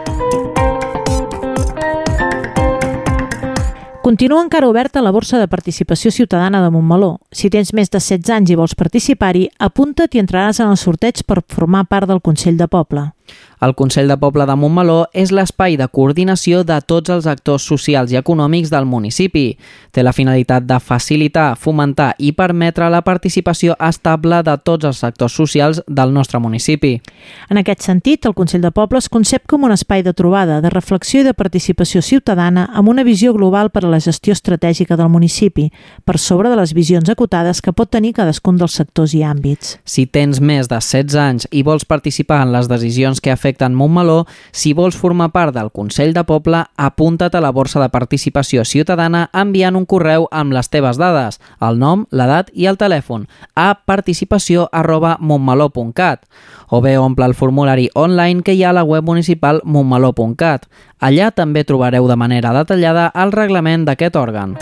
Continua 4.07 4.41
encara 4.41 4.69
oberta 4.69 5.01
la 5.01 5.11
borsa 5.11 5.37
de 5.37 5.49
participació 5.51 6.13
ciutadana 6.15 6.61
de 6.63 6.69
Montmeló. 6.71 7.17
Si 7.35 7.49
tens 7.51 7.73
més 7.75 7.91
de 7.91 7.99
16 7.99 8.31
anys 8.31 8.53
i 8.53 8.55
vols 8.55 8.77
participar-hi, 8.79 9.49
apunta't 9.59 10.15
i 10.15 10.23
entraràs 10.23 10.63
en 10.63 10.71
el 10.71 10.79
sorteig 10.79 11.25
per 11.27 11.43
formar 11.43 11.83
part 11.91 12.07
del 12.07 12.23
Consell 12.23 12.55
de 12.55 12.71
Poble. 12.71 13.03
El 13.59 13.73
Consell 13.73 14.07
de 14.07 14.17
Poble 14.21 14.45
de 14.45 14.53
Montmeló 14.53 15.07
és 15.17 15.31
l'espai 15.33 15.79
de 15.79 15.87
coordinació 15.89 16.59
de 16.61 16.75
tots 16.85 17.09
els 17.09 17.25
actors 17.25 17.63
socials 17.65 18.11
i 18.13 18.19
econòmics 18.19 18.69
del 18.69 18.85
municipi. 18.85 19.47
Té 19.89 20.03
la 20.05 20.13
finalitat 20.13 20.67
de 20.69 20.77
facilitar, 20.77 21.55
fomentar 21.57 22.11
i 22.21 22.35
permetre 22.37 22.85
la 22.93 23.01
participació 23.01 23.73
estable 23.81 24.43
de 24.45 24.53
tots 24.61 24.85
els 24.85 25.01
sectors 25.01 25.33
socials 25.33 25.81
del 25.87 26.13
nostre 26.13 26.37
municipi. 26.39 26.99
En 27.49 27.57
aquest 27.57 27.81
sentit, 27.87 28.27
el 28.29 28.35
Consell 28.37 28.61
de 28.61 28.71
Poble 28.71 29.01
es 29.01 29.09
concep 29.09 29.47
com 29.49 29.65
un 29.65 29.73
espai 29.73 30.05
de 30.05 30.13
trobada, 30.13 30.59
de 30.61 30.69
reflexió 30.69 31.23
i 31.23 31.25
de 31.25 31.33
participació 31.33 32.03
ciutadana 32.05 32.67
amb 32.77 32.93
una 32.93 33.05
visió 33.07 33.33
global 33.33 33.71
per 33.73 33.87
a 33.87 33.89
la 33.89 33.99
gestió 33.99 34.37
estratègica 34.37 34.99
del 35.01 35.09
municipi, 35.09 35.71
per 36.05 36.19
sobre 36.21 36.53
de 36.53 36.61
les 36.61 36.75
visions 36.77 37.09
acotades 37.09 37.63
que 37.65 37.73
pot 37.73 37.89
tenir 37.89 38.13
cadascun 38.13 38.61
dels 38.61 38.77
sectors 38.77 39.17
i 39.17 39.23
àmbits. 39.25 39.79
Si 39.83 40.05
tens 40.05 40.37
més 40.37 40.69
de 40.69 40.77
16 40.77 41.17
anys 41.17 41.49
i 41.49 41.65
vols 41.65 41.89
participar 41.89 42.43
en 42.45 42.53
les 42.53 42.69
decisions 42.69 43.16
que 43.21 43.31
afecten 43.31 43.75
Montmeló, 43.75 44.25
si 44.51 44.73
vols 44.73 44.97
formar 44.97 45.31
part 45.31 45.55
del 45.55 45.71
Consell 45.71 46.13
de 46.13 46.23
Poble, 46.23 46.63
apunta't 46.77 47.35
a 47.35 47.41
la 47.41 47.51
borsa 47.51 47.81
de 47.81 47.89
participació 47.89 48.65
ciutadana 48.65 49.27
enviant 49.33 49.75
un 49.75 49.85
correu 49.85 50.27
amb 50.31 50.53
les 50.53 50.69
teves 50.69 50.99
dades, 51.01 51.41
el 51.61 51.79
nom, 51.79 52.05
l'edat 52.11 52.51
i 52.53 52.67
el 52.67 52.77
telèfon 52.77 53.27
a 53.55 53.73
participació 53.85 54.69
arroba 54.71 55.17
montmeló.cat 55.19 56.25
o 56.69 56.81
bé 56.81 56.97
omple 56.97 57.25
el 57.25 57.35
formulari 57.35 57.89
online 57.95 58.43
que 58.43 58.53
hi 58.53 58.63
ha 58.63 58.71
a 58.71 58.77
la 58.79 58.83
web 58.83 59.03
municipal 59.03 59.61
montmeló.cat. 59.63 60.67
Allà 60.99 61.31
també 61.31 61.63
trobareu 61.63 62.07
de 62.07 62.15
manera 62.19 62.53
detallada 62.57 63.11
el 63.15 63.31
reglament 63.31 63.85
d'aquest 63.87 64.15
òrgan. 64.15 64.57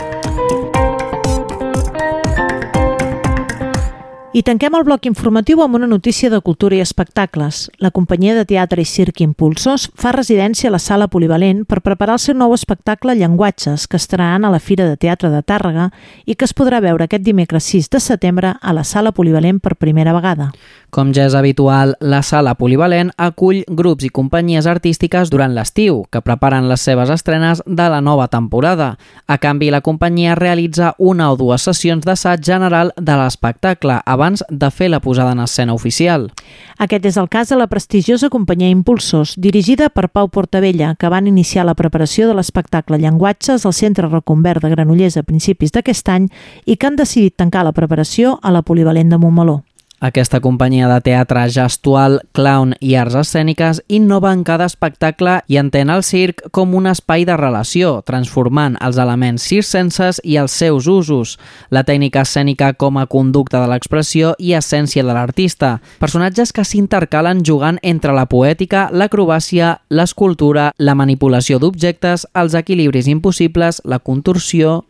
I 4.36 4.42
tanquem 4.44 4.74
el 4.76 4.82
bloc 4.84 5.06
informatiu 5.08 5.62
amb 5.64 5.78
una 5.78 5.86
notícia 5.88 6.28
de 6.28 6.42
cultura 6.44 6.76
i 6.76 6.82
espectacles. 6.84 7.70
La 7.80 7.88
companyia 7.88 8.34
de 8.36 8.42
teatre 8.44 8.82
i 8.82 8.84
circ 8.84 9.22
Impulsos 9.24 9.86
fa 9.96 10.10
residència 10.12 10.68
a 10.68 10.74
la 10.74 10.80
sala 10.82 11.06
polivalent 11.08 11.62
per 11.64 11.80
preparar 11.80 12.18
el 12.18 12.20
seu 12.20 12.36
nou 12.36 12.52
espectacle 12.52 13.14
Llenguatges, 13.16 13.86
que 13.88 13.96
estaran 13.96 14.44
a 14.44 14.50
la 14.52 14.60
Fira 14.60 14.84
de 14.84 14.98
Teatre 15.00 15.30
de 15.32 15.40
Tàrrega 15.40 15.86
i 16.26 16.36
que 16.36 16.44
es 16.44 16.52
podrà 16.52 16.82
veure 16.84 17.06
aquest 17.08 17.24
dimecres 17.24 17.64
6 17.72 17.88
de 17.94 18.00
setembre 18.04 18.50
a 18.60 18.74
la 18.76 18.84
sala 18.84 19.14
polivalent 19.16 19.56
per 19.56 19.78
primera 19.80 20.12
vegada. 20.12 20.50
Com 20.92 21.14
ja 21.16 21.24
és 21.30 21.34
habitual, 21.34 21.94
la 22.00 22.20
sala 22.20 22.54
polivalent 22.60 23.14
acull 23.16 23.64
grups 23.68 24.04
i 24.04 24.12
companyies 24.12 24.68
artístiques 24.68 25.32
durant 25.32 25.56
l'estiu, 25.56 26.04
que 26.12 26.20
preparen 26.20 26.68
les 26.68 26.84
seves 26.84 27.08
estrenes 27.08 27.64
de 27.64 27.88
la 27.88 28.02
nova 28.04 28.28
temporada. 28.28 28.98
A 29.26 29.40
canvi, 29.40 29.72
la 29.72 29.80
companyia 29.80 30.36
realitza 30.36 30.92
una 30.98 31.32
o 31.32 31.40
dues 31.40 31.64
sessions 31.64 32.04
d'assaig 32.04 32.44
general 32.44 32.92
de 33.00 33.16
l'espectacle 33.16 33.96
abans 34.04 34.25
de 34.48 34.70
fer 34.70 34.88
la 34.90 35.00
posada 35.00 35.32
en 35.32 35.40
escena 35.40 35.74
oficial. 35.74 36.32
Aquest 36.78 37.06
és 37.06 37.16
el 37.16 37.28
cas 37.28 37.48
de 37.48 37.56
la 37.56 37.68
prestigiosa 37.70 38.28
companyia 38.28 38.68
Impulsos, 38.68 39.34
dirigida 39.36 39.88
per 39.88 40.08
Pau 40.08 40.28
Portavella, 40.28 40.94
que 40.98 41.08
van 41.12 41.26
iniciar 41.26 41.66
la 41.66 41.76
preparació 41.78 42.28
de 42.28 42.34
l'espectacle 42.34 42.98
Llenguatges 42.98 43.66
al 43.66 43.76
Centre 43.76 44.08
Reconvert 44.08 44.62
de 44.62 44.72
Granollers 44.74 45.16
a 45.16 45.22
principis 45.22 45.72
d'aquest 45.72 46.08
any 46.08 46.28
i 46.64 46.76
que 46.76 46.90
han 46.90 46.96
decidit 46.96 47.36
tancar 47.36 47.64
la 47.64 47.72
preparació 47.76 48.38
a 48.42 48.50
la 48.50 48.62
Polivalent 48.62 49.10
de 49.10 49.18
Montmeló. 49.22 49.62
Aquesta 49.98 50.42
companyia 50.44 50.90
de 50.90 50.98
teatre 51.00 51.46
gestual, 51.48 52.18
clown 52.36 52.74
i 52.84 52.90
arts 53.00 53.14
escèniques 53.16 53.78
innova 53.88 54.28
en 54.36 54.42
cada 54.44 54.66
espectacle 54.68 55.38
i 55.48 55.56
entén 55.56 55.88
el 55.88 56.02
circ 56.04 56.42
com 56.52 56.74
un 56.76 56.84
espai 56.90 57.24
de 57.24 57.32
relació, 57.40 58.02
transformant 58.04 58.76
els 58.84 58.98
elements 59.00 59.46
circenses 59.48 60.20
i 60.22 60.36
els 60.36 60.52
seus 60.52 60.84
usos, 60.84 61.38
la 61.72 61.80
tècnica 61.88 62.26
escènica 62.28 62.74
com 62.76 62.98
a 63.00 63.06
conducte 63.08 63.56
de 63.56 63.70
l'expressió 63.72 64.34
i 64.36 64.52
essència 64.58 65.00
de 65.00 65.14
l'artista, 65.16 65.78
personatges 65.98 66.52
que 66.52 66.66
s'intercalen 66.68 67.40
jugant 67.40 67.80
entre 67.82 68.12
la 68.12 68.26
poètica, 68.28 68.90
l'acrobàcia, 68.92 69.78
l'escultura, 69.88 70.74
la 70.76 70.94
manipulació 70.94 71.56
d'objectes, 71.56 72.28
els 72.36 72.52
equilibris 72.52 73.08
impossibles, 73.08 73.80
la 73.88 73.98
contorsió, 74.04 74.82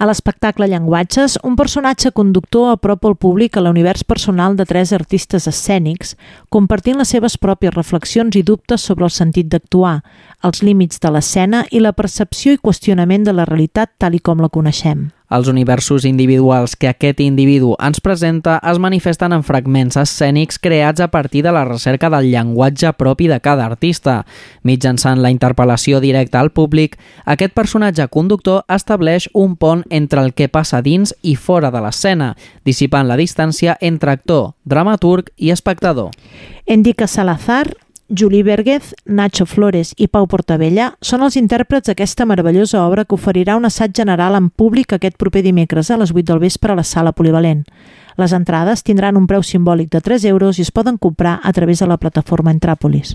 a 0.00 0.06
l'espectacle 0.08 0.68
Llenguatges, 0.70 1.38
un 1.44 1.56
personatge 1.58 2.12
conductor 2.16 2.70
apropa 2.72 3.10
al 3.10 3.16
públic 3.20 3.56
a 3.56 3.64
l'univers 3.64 4.04
personal 4.04 4.56
de 4.56 4.64
tres 4.64 4.94
artistes 4.96 5.48
escènics, 5.50 6.14
compartint 6.50 6.98
les 6.98 7.12
seves 7.14 7.36
pròpies 7.38 7.74
reflexions 7.76 8.34
i 8.36 8.42
dubtes 8.42 8.82
sobre 8.82 9.06
el 9.06 9.14
sentit 9.14 9.46
d'actuar, 9.52 10.00
els 10.42 10.64
límits 10.66 10.98
de 11.00 11.14
l'escena 11.14 11.62
i 11.70 11.80
la 11.84 11.94
percepció 11.94 12.56
i 12.56 12.60
qüestionament 12.60 13.24
de 13.24 13.36
la 13.38 13.46
realitat 13.48 13.94
tal 14.02 14.18
i 14.18 14.22
com 14.24 14.42
la 14.42 14.50
coneixem. 14.50 15.08
Els 15.30 15.46
universos 15.46 16.04
individuals 16.04 16.72
que 16.74 16.88
aquest 16.90 17.20
individu 17.22 17.76
ens 17.78 18.00
presenta 18.02 18.56
es 18.66 18.80
manifesten 18.82 19.30
en 19.30 19.44
fragments 19.46 19.94
escènics 20.00 20.58
creats 20.58 21.04
a 21.04 21.06
partir 21.12 21.44
de 21.46 21.52
la 21.54 21.62
recerca 21.68 22.10
del 22.10 22.32
llenguatge 22.32 22.90
propi 22.98 23.28
de 23.30 23.38
cada 23.38 23.68
artista. 23.70 24.24
Mitjançant 24.66 25.22
la 25.22 25.30
interpel·lació 25.30 26.00
directa 26.02 26.40
al 26.40 26.50
públic, 26.50 26.96
aquest 27.30 27.54
personatge 27.54 28.08
conductor 28.10 28.64
estableix 28.66 29.28
un 29.32 29.54
pont 29.54 29.84
entre 29.88 30.24
el 30.26 30.34
que 30.34 30.50
passa 30.50 30.82
dins 30.82 31.14
i 31.22 31.36
fora 31.36 31.70
de 31.70 31.84
l'escena, 31.84 32.32
dissipant 32.66 33.06
la 33.06 33.18
distància 33.20 33.78
entre 33.80 34.10
actor, 34.10 34.56
dramaturg 34.66 35.30
i 35.38 35.54
espectador. 35.54 36.10
Endica 36.66 37.06
Salazar 37.06 37.68
Juli 38.10 38.42
Berguez, 38.42 38.96
Nacho 39.04 39.46
Flores 39.46 39.94
i 39.96 40.08
Pau 40.10 40.26
Portavella 40.26 40.88
són 41.00 41.22
els 41.22 41.36
intèrprets 41.38 41.86
d'aquesta 41.86 42.26
meravellosa 42.26 42.82
obra 42.82 43.04
que 43.04 43.14
oferirà 43.14 43.54
un 43.56 43.68
assaig 43.68 43.94
general 43.94 44.34
en 44.34 44.50
públic 44.50 44.96
aquest 44.96 45.16
proper 45.16 45.44
dimecres 45.46 45.90
a 45.90 45.98
les 46.00 46.10
8 46.10 46.26
del 46.32 46.42
vespre 46.42 46.74
a 46.74 46.78
la 46.80 46.84
sala 46.84 47.12
polivalent. 47.12 47.62
Les 48.18 48.34
entrades 48.34 48.82
tindran 48.82 49.16
un 49.16 49.30
preu 49.30 49.46
simbòlic 49.46 49.94
de 49.94 50.02
3 50.02 50.26
euros 50.34 50.58
i 50.58 50.66
es 50.66 50.74
poden 50.74 50.98
comprar 50.98 51.38
a 51.42 51.52
través 51.52 51.78
de 51.78 51.86
la 51.86 51.98
plataforma 52.02 52.50
Entràpolis. 52.50 53.14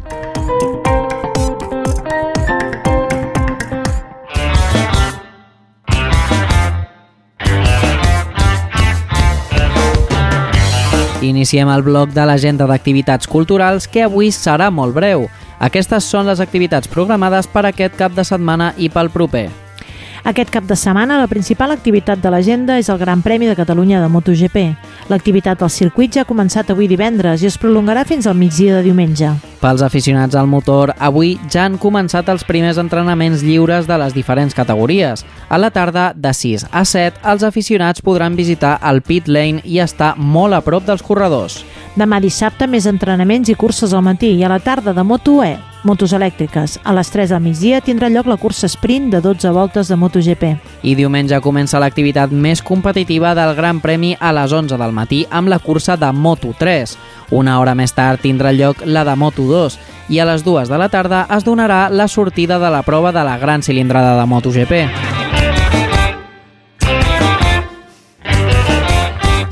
Iniciem 11.26 11.70
el 11.74 11.82
bloc 11.82 12.12
de 12.14 12.26
l'agenda 12.28 12.68
d'activitats 12.70 13.30
culturals 13.32 13.90
que 13.90 14.06
avui 14.06 14.30
serà 14.36 14.70
molt 14.70 14.94
breu. 14.94 15.26
Aquestes 15.58 16.06
són 16.06 16.30
les 16.30 16.44
activitats 16.44 16.92
programades 16.92 17.50
per 17.50 17.66
aquest 17.66 17.98
cap 17.98 18.14
de 18.14 18.28
setmana 18.28 18.74
i 18.78 18.92
pel 18.94 19.10
proper. 19.10 19.48
Aquest 20.26 20.50
cap 20.50 20.64
de 20.66 20.74
setmana, 20.74 21.20
la 21.22 21.28
principal 21.30 21.70
activitat 21.70 22.18
de 22.18 22.30
l'agenda 22.34 22.80
és 22.82 22.88
el 22.90 22.98
Gran 22.98 23.22
Premi 23.22 23.46
de 23.46 23.54
Catalunya 23.54 24.00
de 24.02 24.08
MotoGP. 24.10 24.64
L'activitat 25.12 25.62
al 25.62 25.70
circuit 25.70 26.16
ja 26.16 26.24
ha 26.24 26.26
començat 26.26 26.72
avui 26.74 26.88
divendres 26.90 27.44
i 27.44 27.46
es 27.46 27.60
prolongarà 27.62 28.02
fins 28.10 28.26
al 28.26 28.34
migdia 28.34 28.80
de 28.80 28.88
diumenge. 28.88 29.30
Pels 29.62 29.84
aficionats 29.86 30.34
al 30.34 30.50
motor, 30.50 30.96
avui 30.98 31.36
ja 31.54 31.68
han 31.68 31.78
començat 31.78 32.32
els 32.34 32.42
primers 32.44 32.82
entrenaments 32.82 33.46
lliures 33.46 33.86
de 33.86 34.00
les 34.02 34.18
diferents 34.18 34.58
categories. 34.58 35.22
A 35.48 35.62
la 35.62 35.70
tarda, 35.70 36.08
de 36.16 36.34
6 36.34 36.66
a 36.72 36.82
7, 36.90 37.22
els 37.22 37.46
aficionats 37.46 38.02
podran 38.02 38.34
visitar 38.34 38.80
el 38.82 39.04
pit 39.06 39.30
lane 39.30 39.62
i 39.62 39.78
estar 39.78 40.16
molt 40.18 40.58
a 40.58 40.64
prop 40.66 40.90
dels 40.90 41.06
corredors. 41.06 41.62
Demà 41.94 42.18
dissabte, 42.18 42.66
més 42.66 42.90
entrenaments 42.90 43.54
i 43.54 43.56
curses 43.56 43.94
al 43.94 44.02
matí 44.02 44.34
i 44.34 44.44
a 44.44 44.50
la 44.50 44.60
tarda 44.60 44.90
de 44.98 45.06
Moto 45.06 45.44
E, 45.46 45.54
motos 45.86 46.12
elèctriques. 46.14 46.80
A 46.84 46.94
les 46.98 47.10
3 47.14 47.32
del 47.32 47.44
migdia 47.46 47.80
tindrà 47.86 48.10
lloc 48.10 48.28
la 48.28 48.38
cursa 48.42 48.68
sprint 48.68 49.14
de 49.14 49.22
12 49.22 49.52
voltes 49.56 49.88
de 49.88 49.96
MotoGP. 49.96 50.44
I 50.84 50.96
diumenge 50.98 51.40
comença 51.40 51.80
l'activitat 51.80 52.34
més 52.34 52.64
competitiva 52.66 53.36
del 53.38 53.56
Gran 53.56 53.80
Premi 53.80 54.16
a 54.20 54.34
les 54.36 54.52
11 54.52 54.80
del 54.82 54.96
matí 54.96 55.24
amb 55.30 55.48
la 55.54 55.60
cursa 55.60 55.96
de 55.96 56.12
Moto3. 56.12 56.98
Una 57.32 57.60
hora 57.60 57.76
més 57.76 57.94
tard 57.94 58.22
tindrà 58.22 58.52
lloc 58.52 58.84
la 58.86 59.06
de 59.08 59.16
Moto2 59.16 59.80
i 60.10 60.20
a 60.20 60.28
les 60.28 60.44
2 60.46 60.70
de 60.70 60.78
la 60.82 60.90
tarda 60.90 61.26
es 61.38 61.46
donarà 61.46 61.88
la 61.90 62.08
sortida 62.08 62.60
de 62.60 62.70
la 62.70 62.84
prova 62.84 63.14
de 63.16 63.24
la 63.24 63.38
gran 63.38 63.64
cilindrada 63.64 64.20
de 64.20 64.26
MotoGP. 64.26 65.25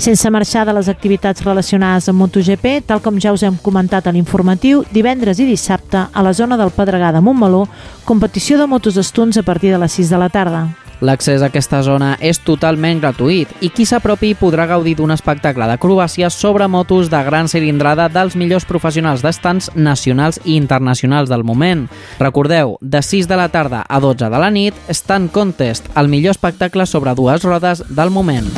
Sense 0.03 0.29
marxar 0.29 0.65
de 0.67 0.73
les 0.75 0.89
activitats 0.91 1.45
relacionades 1.45 2.09
amb 2.11 2.19
MotoGP, 2.19 2.81
tal 2.89 2.99
com 2.99 3.15
ja 3.23 3.31
us 3.31 3.45
hem 3.47 3.55
comentat 3.63 4.03
a 4.03 4.11
l'informatiu, 4.11 4.81
divendres 4.91 5.39
i 5.39 5.45
dissabte, 5.47 6.01
a 6.11 6.23
la 6.25 6.33
zona 6.35 6.57
del 6.59 6.73
Pedregà 6.75 7.13
de 7.15 7.21
Montmeló, 7.23 7.69
competició 8.03 8.57
de 8.59 8.67
motos 8.67 8.97
estuns 8.99 9.39
a 9.39 9.45
partir 9.47 9.71
de 9.71 9.79
les 9.79 9.95
6 9.95 10.11
de 10.11 10.19
la 10.19 10.27
tarda. 10.27 10.65
L'accés 10.99 11.39
a 11.39 11.47
aquesta 11.47 11.79
zona 11.87 12.17
és 12.19 12.41
totalment 12.43 12.99
gratuït 12.99 13.47
i 13.63 13.71
qui 13.71 13.87
s'apropi 13.87 14.33
podrà 14.35 14.67
gaudir 14.67 14.97
d'un 14.99 15.15
espectacle 15.15 15.69
d'acrobàcies 15.71 16.35
sobre 16.35 16.67
motos 16.67 17.07
de 17.07 17.23
gran 17.23 17.47
cilindrada 17.47 18.09
dels 18.11 18.35
millors 18.35 18.67
professionals 18.67 19.23
d'estants 19.23 19.71
nacionals 19.75 20.41
i 20.43 20.57
internacionals 20.59 21.31
del 21.31 21.47
moment. 21.47 21.87
Recordeu, 22.19 22.75
de 22.81 22.99
6 22.99 23.31
de 23.31 23.39
la 23.39 23.47
tarda 23.55 23.85
a 23.87 24.03
12 24.03 24.27
de 24.27 24.45
la 24.47 24.51
nit, 24.51 24.85
Stand 24.91 25.31
Contest, 25.31 25.87
el 25.95 26.11
millor 26.11 26.35
espectacle 26.35 26.85
sobre 26.85 27.15
dues 27.15 27.43
rodes 27.47 27.87
del 27.87 28.11
moment. 28.11 28.51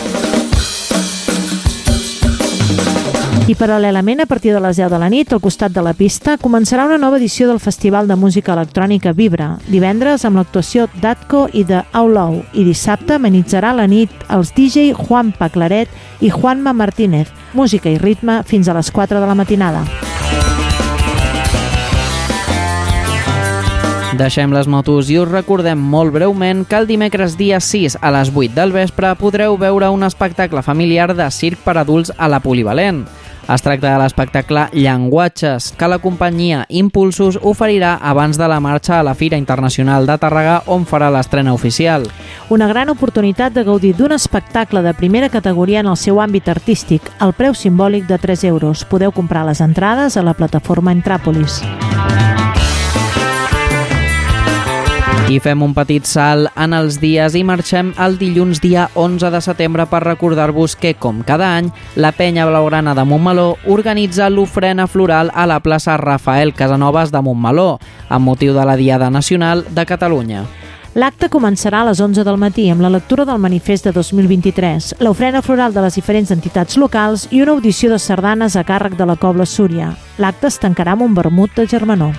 I 3.46 3.54
paral·lelament, 3.54 4.24
a 4.24 4.26
partir 4.26 4.56
de 4.56 4.60
les 4.60 4.80
10 4.80 4.90
de 4.90 4.98
la 4.98 5.06
nit, 5.06 5.30
al 5.30 5.38
costat 5.38 5.70
de 5.70 5.82
la 5.86 5.92
pista, 5.94 6.34
començarà 6.42 6.88
una 6.88 6.98
nova 6.98 7.20
edició 7.20 7.46
del 7.46 7.60
Festival 7.62 8.08
de 8.10 8.16
Música 8.18 8.56
Electrònica 8.56 9.12
Vibra, 9.14 9.60
divendres 9.70 10.26
amb 10.26 10.40
l'actuació 10.40 10.88
d'Atco 10.98 11.44
i 11.54 11.62
de 11.62 11.84
Aulau, 11.94 12.40
i 12.58 12.64
dissabte 12.66 13.20
amenitzarà 13.20 13.76
la 13.78 13.86
nit 13.86 14.10
els 14.34 14.50
DJ 14.58 14.96
Juan 14.98 15.30
Paclaret 15.38 15.94
i 16.26 16.32
Juanma 16.34 16.74
Martínez, 16.74 17.30
música 17.54 17.92
i 17.94 18.00
ritme 18.02 18.40
fins 18.50 18.66
a 18.66 18.74
les 18.74 18.90
4 18.90 19.22
de 19.22 19.30
la 19.30 19.38
matinada. 19.38 19.86
Deixem 24.18 24.54
les 24.56 24.66
motos 24.66 25.10
i 25.12 25.20
us 25.20 25.30
recordem 25.30 25.78
molt 25.78 26.14
breument 26.16 26.64
que 26.66 26.80
el 26.80 26.88
dimecres 26.88 27.36
dia 27.38 27.60
6 27.60 28.00
a 28.02 28.10
les 28.16 28.32
8 28.34 28.56
del 28.56 28.74
vespre 28.74 29.14
podreu 29.20 29.58
veure 29.60 29.92
un 29.92 30.08
espectacle 30.08 30.64
familiar 30.64 31.12
de 31.14 31.30
circ 31.30 31.62
per 31.62 31.78
adults 31.78 32.14
a 32.18 32.32
la 32.32 32.40
Polivalent. 32.40 33.04
Es 33.46 33.62
tracta 33.62 33.92
de 33.92 33.98
l'espectacle 34.02 34.64
Llenguatges, 34.74 35.68
que 35.78 35.88
la 35.88 36.00
companyia 36.02 36.64
Impulsos 36.70 37.38
oferirà 37.38 37.92
abans 38.02 38.40
de 38.42 38.48
la 38.50 38.58
marxa 38.60 39.00
a 39.00 39.04
la 39.06 39.14
Fira 39.14 39.38
Internacional 39.38 40.08
de 40.10 40.16
Tàrrega, 40.18 40.64
on 40.66 40.88
farà 40.90 41.12
l'estrena 41.14 41.54
oficial. 41.54 42.08
Una 42.50 42.66
gran 42.68 42.90
oportunitat 42.90 43.54
de 43.54 43.64
gaudir 43.64 43.94
d'un 43.96 44.18
espectacle 44.18 44.82
de 44.82 44.96
primera 44.98 45.30
categoria 45.30 45.86
en 45.86 45.92
el 45.94 45.98
seu 45.98 46.24
àmbit 46.26 46.50
artístic, 46.50 47.06
al 47.20 47.38
preu 47.38 47.54
simbòlic 47.54 48.10
de 48.10 48.18
3 48.18 48.48
euros. 48.50 48.82
Podeu 48.86 49.14
comprar 49.14 49.46
les 49.46 49.62
entrades 49.62 50.18
a 50.18 50.26
la 50.26 50.34
plataforma 50.34 50.96
Entràpolis. 50.96 51.62
I 55.26 55.40
fem 55.42 55.64
un 55.66 55.72
petit 55.74 56.06
salt 56.06 56.52
en 56.62 56.74
els 56.78 57.00
dies 57.02 57.34
i 57.34 57.40
marxem 57.42 57.88
el 57.98 58.20
dilluns 58.22 58.60
dia 58.62 58.84
11 58.94 59.32
de 59.34 59.40
setembre 59.42 59.88
per 59.90 60.04
recordar-vos 60.04 60.76
que, 60.78 60.92
com 60.94 61.24
cada 61.26 61.48
any, 61.58 61.72
la 61.98 62.12
penya 62.14 62.46
blaugrana 62.46 62.94
de 62.94 63.08
Montmeló 63.10 63.56
organitza 63.66 64.30
l'ofrena 64.30 64.86
floral 64.86 65.32
a 65.34 65.48
la 65.50 65.58
plaça 65.66 65.98
Rafael 65.98 66.54
Casanovas 66.54 67.10
de 67.10 67.24
Montmeló, 67.26 67.80
amb 68.08 68.30
motiu 68.30 68.54
de 68.54 68.68
la 68.70 68.78
Diada 68.78 69.10
Nacional 69.10 69.66
de 69.74 69.88
Catalunya. 69.90 70.46
L'acte 70.94 71.32
començarà 71.34 71.82
a 71.82 71.90
les 71.90 72.00
11 72.00 72.22
del 72.24 72.38
matí 72.38 72.70
amb 72.70 72.86
la 72.86 72.94
lectura 72.94 73.26
del 73.26 73.42
manifest 73.42 73.90
de 73.90 73.98
2023, 73.98 74.94
l'ofrena 75.02 75.42
floral 75.42 75.74
de 75.74 75.90
les 75.90 75.98
diferents 75.98 76.30
entitats 76.38 76.78
locals 76.78 77.28
i 77.32 77.42
una 77.42 77.58
audició 77.58 77.90
de 77.90 77.98
sardanes 77.98 78.56
a 78.56 78.64
càrrec 78.64 78.94
de 78.94 79.10
la 79.10 79.18
Cobla 79.18 79.50
Súria. 79.50 79.96
L'acte 80.22 80.54
es 80.54 80.62
tancarà 80.62 80.94
amb 80.94 81.10
un 81.10 81.18
vermut 81.18 81.58
de 81.58 81.66
germanor. 81.66 82.14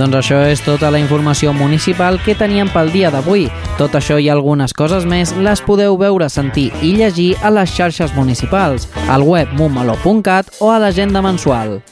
Doncs 0.00 0.16
això 0.16 0.38
és 0.48 0.62
tota 0.64 0.88
la 0.88 0.96
informació 0.96 1.52
municipal 1.52 2.16
que 2.24 2.32
teníem 2.32 2.70
pel 2.72 2.88
dia 2.88 3.10
d'avui. 3.12 3.50
Tot 3.76 3.98
això 3.98 4.16
i 4.16 4.30
algunes 4.32 4.72
coses 4.72 5.04
més 5.04 5.34
les 5.36 5.60
podeu 5.60 5.98
veure, 6.00 6.30
sentir 6.32 6.70
i 6.80 6.94
llegir 6.96 7.34
a 7.44 7.52
les 7.52 7.68
xarxes 7.76 8.16
municipals, 8.16 8.88
al 9.12 9.28
web 9.28 9.52
montmeló.cat 9.60 10.56
o 10.64 10.72
a 10.72 10.80
l'agenda 10.80 11.20
mensual. 11.20 11.82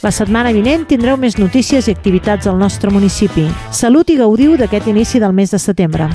La 0.00 0.08
setmana 0.08 0.56
vinent 0.56 0.88
tindreu 0.88 1.20
més 1.20 1.36
notícies 1.36 1.84
i 1.84 1.92
activitats 1.92 2.48
al 2.48 2.56
nostre 2.56 2.88
municipi. 2.88 3.44
Salut 3.70 4.08
i 4.08 4.16
gaudiu 4.16 4.56
d'aquest 4.56 4.88
inici 4.88 5.20
del 5.20 5.36
mes 5.36 5.52
de 5.52 5.60
setembre. 5.60 6.08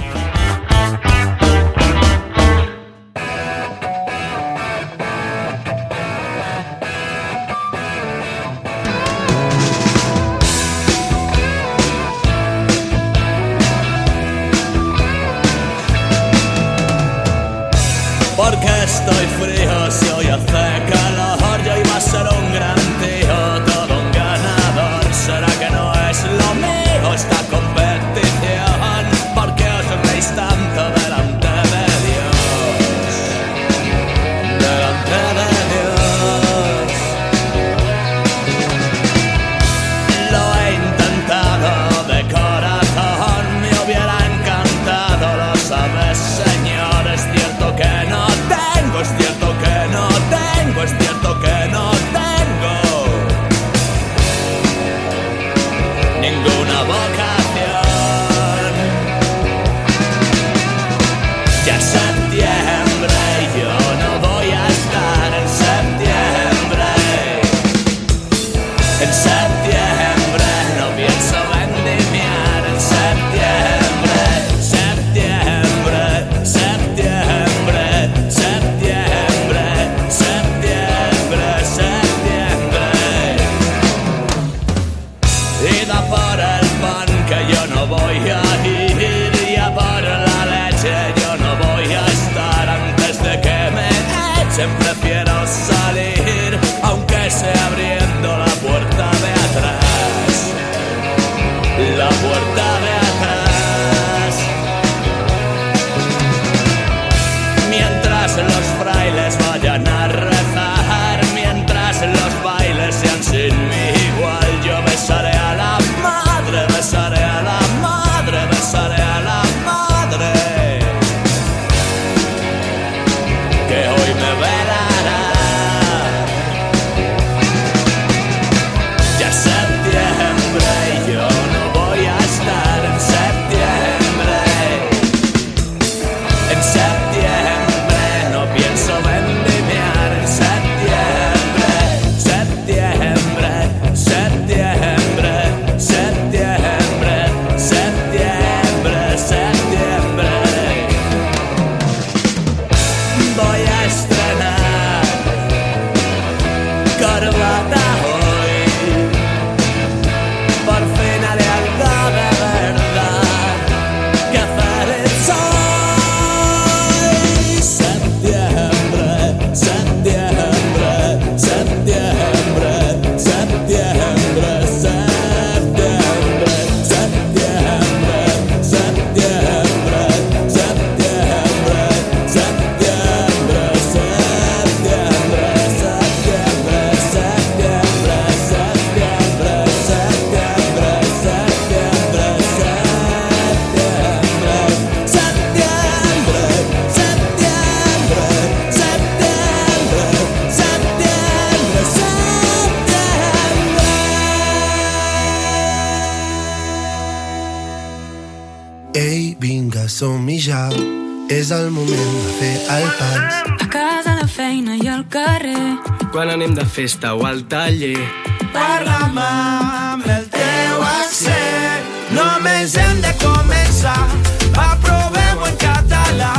Quan 216.25 216.41
anem 216.41 216.55
de 216.57 216.63
festa 216.65 217.13
o 217.13 217.21
al 217.21 217.43
taller. 217.45 218.01
Parla'm 218.49 219.17
amb 219.21 220.07
el 220.09 220.23
teu 220.33 220.79
accent. 220.81 221.85
Només 222.17 222.73
hem 222.81 222.97
de 223.03 223.11
començar. 223.21 224.07
Va, 224.55 224.65
provem-ho 224.81 225.45
en 225.45 225.59
català. 225.61 226.31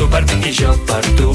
Tu 0.00 0.08
per 0.08 0.22
mi 0.30 0.48
i 0.48 0.54
jo 0.56 0.72
per 0.88 1.02
tu. 1.20 1.34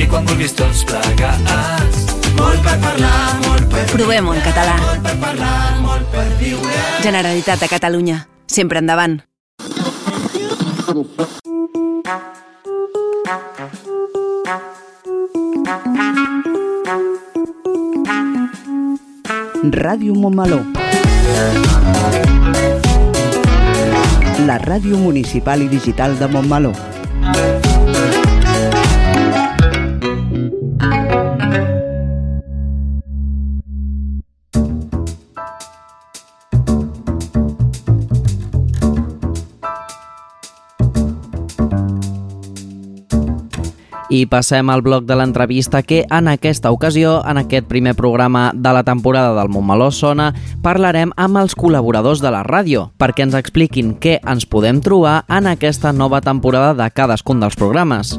I 0.00 0.08
quan 0.08 0.24
vulguis 0.32 0.56
tots 0.56 0.80
plegats. 0.88 2.08
Molt 2.40 2.64
per 2.64 2.78
parlar, 2.80 3.36
molt 3.44 3.68
per 3.74 3.84
Provem-ho 3.92 4.32
en 4.38 4.40
català. 4.48 4.78
Molt 4.86 5.04
per 5.10 5.16
parlar, 5.26 5.60
molt 5.84 6.08
per 6.14 6.24
viure. 6.40 6.80
Generalitat 7.04 7.60
de 7.60 7.68
Catalunya. 7.68 8.22
Sempre 8.48 8.80
endavant. 8.80 9.20
Ràdio 19.72 20.14
Montmeló. 20.14 20.60
La 24.46 24.58
ràdio 24.58 24.96
municipal 24.96 25.62
i 25.62 25.68
digital 25.68 26.18
de 26.18 26.28
Montmeló. 26.28 26.72
I 44.18 44.24
passem 44.26 44.66
al 44.72 44.80
bloc 44.82 45.04
de 45.06 45.14
l'entrevista 45.14 45.84
que 45.86 46.00
en 46.10 46.26
aquesta 46.26 46.72
ocasió, 46.74 47.20
en 47.28 47.38
aquest 47.38 47.68
primer 47.70 47.92
programa 47.94 48.50
de 48.54 48.72
la 48.74 48.82
temporada 48.82 49.36
del 49.36 49.50
Montmeló 49.52 49.92
Sona, 49.94 50.32
parlarem 50.62 51.12
amb 51.14 51.38
els 51.38 51.54
col·laboradors 51.54 52.18
de 52.24 52.32
la 52.34 52.40
ràdio 52.42 52.88
perquè 52.98 53.22
ens 53.28 53.36
expliquin 53.38 53.92
què 54.02 54.16
ens 54.26 54.48
podem 54.50 54.80
trobar 54.82 55.20
en 55.30 55.46
aquesta 55.46 55.92
nova 55.94 56.18
temporada 56.24 56.72
de 56.74 56.88
cadascun 56.90 57.38
dels 57.38 57.54
programes. 57.54 58.16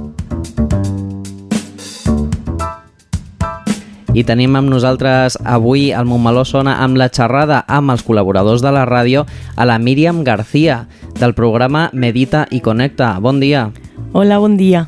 I 4.15 4.23
tenim 4.23 4.55
amb 4.55 4.71
nosaltres 4.71 5.35
avui 5.43 5.89
al 5.91 6.07
Montmeló 6.07 6.45
Sona 6.47 6.77
amb 6.85 6.95
la 7.01 7.09
xerrada 7.11 7.65
amb 7.67 7.91
els 7.91 8.05
col·laboradors 8.07 8.63
de 8.63 8.71
la 8.71 8.85
ràdio 8.87 9.25
a 9.57 9.67
la 9.67 9.75
Míriam 9.83 10.23
García 10.23 10.85
del 11.19 11.35
programa 11.35 11.89
Medita 11.91 12.45
i 12.51 12.63
Connecta. 12.63 13.17
Bon 13.19 13.43
dia. 13.43 13.67
Hola, 14.13 14.39
bon 14.39 14.55
dia. 14.55 14.87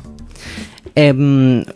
Eh, 0.94 1.12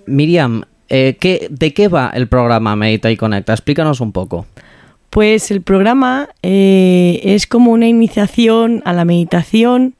Miriam, 0.07 0.63
eh, 0.89 1.17
¿qué, 1.19 1.49
¿de 1.51 1.75
qué 1.75 1.89
va 1.89 2.11
el 2.15 2.29
programa 2.29 2.77
Medita 2.77 3.11
y 3.11 3.17
Conecta? 3.17 3.53
Explícanos 3.53 4.01
un 4.01 4.13
poco. 4.13 4.47
Pues 5.11 5.51
el 5.51 5.63
programa 5.63 6.29
eh, 6.43 7.21
es 7.25 7.47
como 7.47 7.73
una 7.73 7.89
iniciación 7.89 8.83
a 8.85 8.93
la 8.93 9.05
meditación 9.05 9.95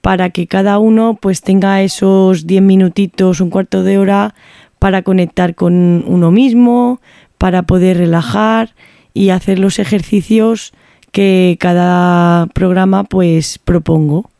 para 0.00 0.30
que 0.30 0.46
cada 0.46 0.78
uno 0.78 1.18
pues 1.20 1.42
tenga 1.42 1.82
esos 1.82 2.46
10 2.46 2.62
minutitos, 2.62 3.40
un 3.40 3.50
cuarto 3.50 3.82
de 3.82 3.98
hora 3.98 4.34
para 4.78 5.02
conectar 5.02 5.54
con 5.54 6.04
uno 6.06 6.30
mismo, 6.30 7.00
para 7.38 7.62
poder 7.62 7.98
relajar 7.98 8.74
y 9.12 9.30
hacer 9.30 9.58
los 9.58 9.78
ejercicios 9.78 10.72
que 11.10 11.56
cada 11.60 12.46
programa 12.48 13.04
pues 13.04 13.58
propongo. 13.58 14.30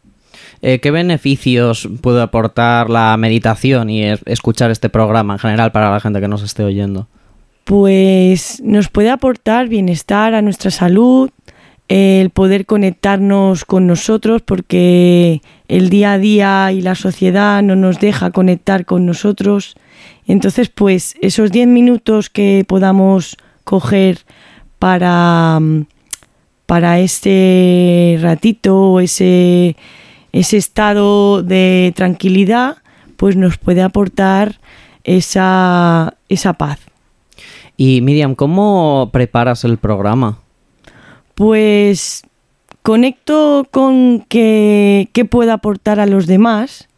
Eh, 0.66 0.80
¿Qué 0.80 0.90
beneficios 0.90 1.86
puede 2.00 2.22
aportar 2.22 2.88
la 2.88 3.14
meditación 3.18 3.90
y 3.90 4.02
es- 4.02 4.22
escuchar 4.24 4.70
este 4.70 4.88
programa 4.88 5.34
en 5.34 5.38
general 5.38 5.72
para 5.72 5.90
la 5.90 6.00
gente 6.00 6.22
que 6.22 6.28
nos 6.28 6.42
esté 6.42 6.64
oyendo? 6.64 7.06
Pues 7.64 8.62
nos 8.64 8.88
puede 8.88 9.10
aportar 9.10 9.68
bienestar 9.68 10.32
a 10.32 10.40
nuestra 10.40 10.70
salud, 10.70 11.28
el 11.88 12.30
poder 12.30 12.64
conectarnos 12.64 13.66
con 13.66 13.86
nosotros 13.86 14.40
porque 14.40 15.42
el 15.68 15.90
día 15.90 16.12
a 16.14 16.18
día 16.18 16.72
y 16.72 16.80
la 16.80 16.94
sociedad 16.94 17.62
no 17.62 17.76
nos 17.76 18.00
deja 18.00 18.30
conectar 18.30 18.86
con 18.86 19.04
nosotros. 19.04 19.74
Entonces, 20.26 20.70
pues 20.70 21.14
esos 21.20 21.52
10 21.52 21.66
minutos 21.68 22.30
que 22.30 22.64
podamos 22.66 23.36
coger 23.64 24.20
para, 24.78 25.58
mm, 25.60 25.84
para 26.64 27.00
ese 27.00 28.18
ratito 28.22 28.92
o 28.92 29.00
ese, 29.00 29.76
ese 30.34 30.56
estado 30.56 31.44
de 31.44 31.92
tranquilidad, 31.94 32.78
pues 33.16 33.36
nos 33.36 33.56
puede 33.56 33.82
aportar 33.82 34.58
esa, 35.04 36.14
esa 36.28 36.54
paz. 36.54 36.80
Y 37.76 38.00
Miriam, 38.00 38.34
¿cómo 38.34 39.10
preparas 39.12 39.62
el 39.62 39.78
programa? 39.78 40.38
Pues 41.36 42.24
conecto 42.82 43.68
con 43.70 44.26
qué, 44.28 45.08
qué 45.12 45.24
puedo 45.24 45.52
aportar 45.52 46.00
a 46.00 46.06
los 46.06 46.26
demás, 46.26 46.88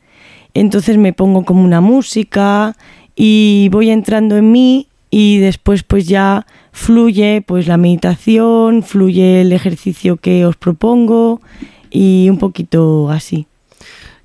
entonces 0.54 0.96
me 0.96 1.12
pongo 1.12 1.44
como 1.44 1.62
una 1.62 1.82
música 1.82 2.74
y 3.14 3.68
voy 3.70 3.90
entrando 3.90 4.38
en 4.38 4.50
mí 4.50 4.88
y 5.10 5.40
después 5.40 5.82
pues 5.82 6.08
ya 6.08 6.46
fluye 6.72 7.44
pues 7.46 7.66
la 7.66 7.76
meditación, 7.76 8.82
fluye 8.82 9.42
el 9.42 9.52
ejercicio 9.52 10.16
que 10.16 10.46
os 10.46 10.56
propongo 10.56 11.42
y 11.90 12.28
un 12.30 12.38
poquito 12.38 13.10
así. 13.10 13.46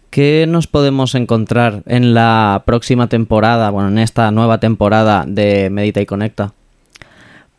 ¿Qué 0.10 0.45
nos 0.47 0.67
podemos 0.67 1.15
encontrar 1.15 1.84
en 1.86 2.13
la 2.13 2.63
próxima 2.65 3.08
temporada, 3.08 3.69
bueno, 3.69 3.88
en 3.89 3.97
esta 3.97 4.30
nueva 4.32 4.60
temporada 4.60 5.24
de 5.26 5.69
Medita 5.69 6.02
y 6.02 6.06
Conecta? 6.06 6.54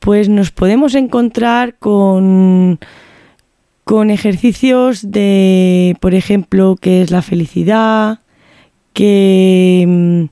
Pues 0.00 0.28
nos 0.28 0.50
podemos 0.50 0.94
encontrar 0.94 1.76
con, 1.78 2.78
con 3.84 4.10
ejercicios 4.10 5.10
de, 5.10 5.96
por 6.00 6.12
ejemplo, 6.12 6.76
qué 6.78 7.00
es 7.00 7.10
la 7.10 7.22
felicidad, 7.22 8.18
qué, 8.92 10.28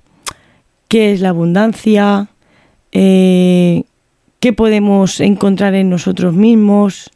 qué 0.88 1.12
es 1.12 1.20
la 1.22 1.30
abundancia, 1.30 2.28
eh, 2.92 3.84
qué 4.40 4.52
podemos 4.52 5.20
encontrar 5.20 5.74
en 5.74 5.88
nosotros 5.88 6.34
mismos, 6.34 7.10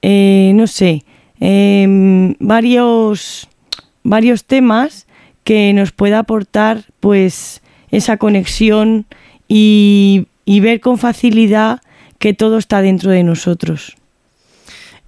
eh, 0.00 0.52
no 0.54 0.66
sé, 0.66 1.04
em, 1.40 2.34
varios, 2.38 3.48
varios 4.02 4.44
temas 4.44 5.06
que 5.42 5.72
nos 5.72 5.92
pueda 5.92 6.20
aportar 6.20 6.84
pues 7.00 7.62
esa 7.90 8.18
conexión 8.18 9.06
y, 9.48 10.26
y 10.44 10.60
ver 10.60 10.80
con 10.80 10.98
facilidad 10.98 11.80
que 12.18 12.34
todo 12.34 12.58
está 12.58 12.82
dentro 12.82 13.10
de 13.10 13.24
nosotros. 13.24 13.96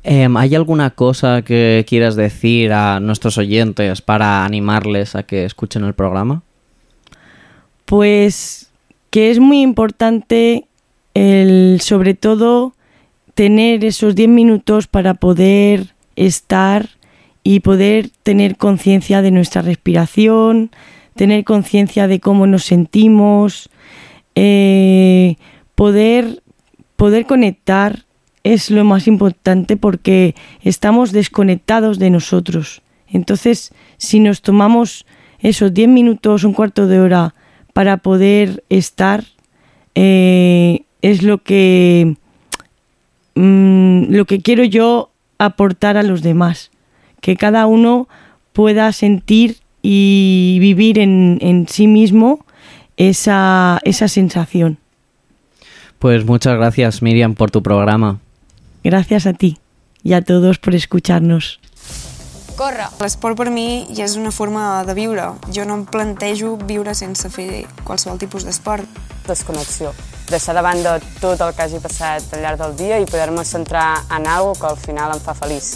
Em, 0.04 0.36
¿Hay 0.36 0.54
alguna 0.54 0.90
cosa 0.90 1.42
que 1.42 1.84
quieras 1.88 2.16
decir 2.16 2.72
a 2.72 2.98
nuestros 2.98 3.38
oyentes 3.38 4.02
para 4.02 4.44
animarles 4.44 5.14
a 5.14 5.22
que 5.22 5.44
escuchen 5.44 5.84
el 5.84 5.94
programa? 5.94 6.42
Pues 7.84 8.70
que 9.10 9.30
es 9.30 9.38
muy 9.38 9.60
importante 9.60 10.66
el 11.14 11.80
sobre 11.80 12.14
todo 12.14 12.74
tener 13.34 13.84
esos 13.84 14.14
10 14.14 14.28
minutos 14.28 14.88
para 14.88 15.14
poder 15.14 15.91
estar 16.16 16.88
y 17.42 17.60
poder 17.60 18.10
tener 18.22 18.56
conciencia 18.56 19.22
de 19.22 19.30
nuestra 19.30 19.62
respiración, 19.62 20.70
tener 21.14 21.44
conciencia 21.44 22.06
de 22.06 22.20
cómo 22.20 22.46
nos 22.46 22.64
sentimos, 22.64 23.70
eh, 24.34 25.36
poder, 25.74 26.42
poder 26.96 27.26
conectar 27.26 28.04
es 28.44 28.70
lo 28.70 28.84
más 28.84 29.06
importante 29.06 29.76
porque 29.76 30.34
estamos 30.62 31.12
desconectados 31.12 31.98
de 31.98 32.10
nosotros. 32.10 32.82
Entonces, 33.08 33.72
si 33.98 34.20
nos 34.20 34.42
tomamos 34.42 35.06
esos 35.38 35.74
10 35.74 35.88
minutos, 35.88 36.44
un 36.44 36.52
cuarto 36.52 36.86
de 36.86 37.00
hora 37.00 37.34
para 37.72 37.98
poder 37.98 38.64
estar, 38.68 39.24
eh, 39.94 40.84
es 41.02 41.22
lo 41.22 41.38
que, 41.38 42.16
mm, 43.34 44.04
lo 44.08 44.24
que 44.24 44.40
quiero 44.40 44.64
yo 44.64 45.11
aportar 45.44 45.96
a 45.96 46.02
los 46.02 46.22
demás. 46.22 46.70
Que 47.20 47.36
cada 47.36 47.66
uno 47.66 48.08
pueda 48.52 48.92
sentir 48.92 49.58
y 49.82 50.58
vivir 50.60 50.98
en, 50.98 51.38
en 51.40 51.68
sí 51.68 51.86
mismo 51.86 52.44
esa, 52.96 53.80
esa 53.84 54.08
sensación. 54.08 54.78
Pues 55.98 56.24
muchas 56.24 56.56
gracias 56.56 57.02
Miriam 57.02 57.34
por 57.34 57.50
tu 57.50 57.62
programa. 57.62 58.18
Gracias 58.82 59.26
a 59.26 59.32
ti 59.32 59.58
y 60.02 60.14
a 60.14 60.22
todos 60.22 60.58
por 60.58 60.74
escucharnos. 60.74 61.60
Corre. 62.56 62.84
L'esport 63.00 63.38
per 63.38 63.48
mi 63.50 63.86
ja 63.96 64.04
és 64.04 64.16
una 64.20 64.30
forma 64.30 64.84
de 64.84 64.94
viure. 64.94 65.32
Jo 65.54 65.64
no 65.64 65.78
em 65.80 65.86
plantejo 65.88 66.56
viure 66.68 66.94
sense 66.94 67.30
fer 67.32 67.64
qualsevol 67.86 68.20
tipus 68.20 68.44
d'esport. 68.44 68.86
Desconnexió. 69.26 69.94
Deixar 70.32 70.54
de 70.56 70.62
banda 70.64 70.94
tot 71.20 71.42
el 71.44 71.50
que 71.52 71.66
hagi 71.66 71.78
passat 71.82 72.30
al 72.32 72.40
llarg 72.40 72.60
del 72.62 72.76
dia 72.78 72.98
i 73.02 73.04
poder-me 73.04 73.44
centrar 73.44 74.06
en 74.16 74.24
alguna 74.24 74.56
que 74.56 74.70
al 74.70 74.78
final 74.80 75.12
em 75.12 75.20
fa 75.20 75.34
feliç. 75.36 75.74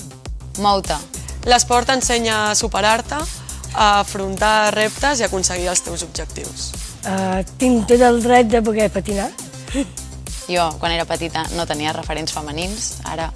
Mou-te. 0.64 0.96
L'esport 1.44 1.90
t'ensenya 1.90 2.38
a 2.46 2.54
superar-te, 2.56 3.18
a 3.76 3.88
afrontar 4.00 4.72
reptes 4.72 5.20
i 5.20 5.26
aconseguir 5.28 5.68
els 5.68 5.84
teus 5.84 6.06
objectius. 6.08 6.70
Uh, 7.04 7.44
tinc 7.60 7.84
tot 7.90 8.00
el 8.00 8.22
dret 8.24 8.48
de 8.48 8.64
poder 8.64 8.88
patinar. 8.90 9.30
Jo, 10.46 10.68
quan 10.78 10.92
era 10.94 11.02
petita, 11.04 11.42
no 11.58 11.64
tenia 11.66 11.90
referents 11.92 12.30
femenins. 12.30 13.00
Ara 13.10 13.32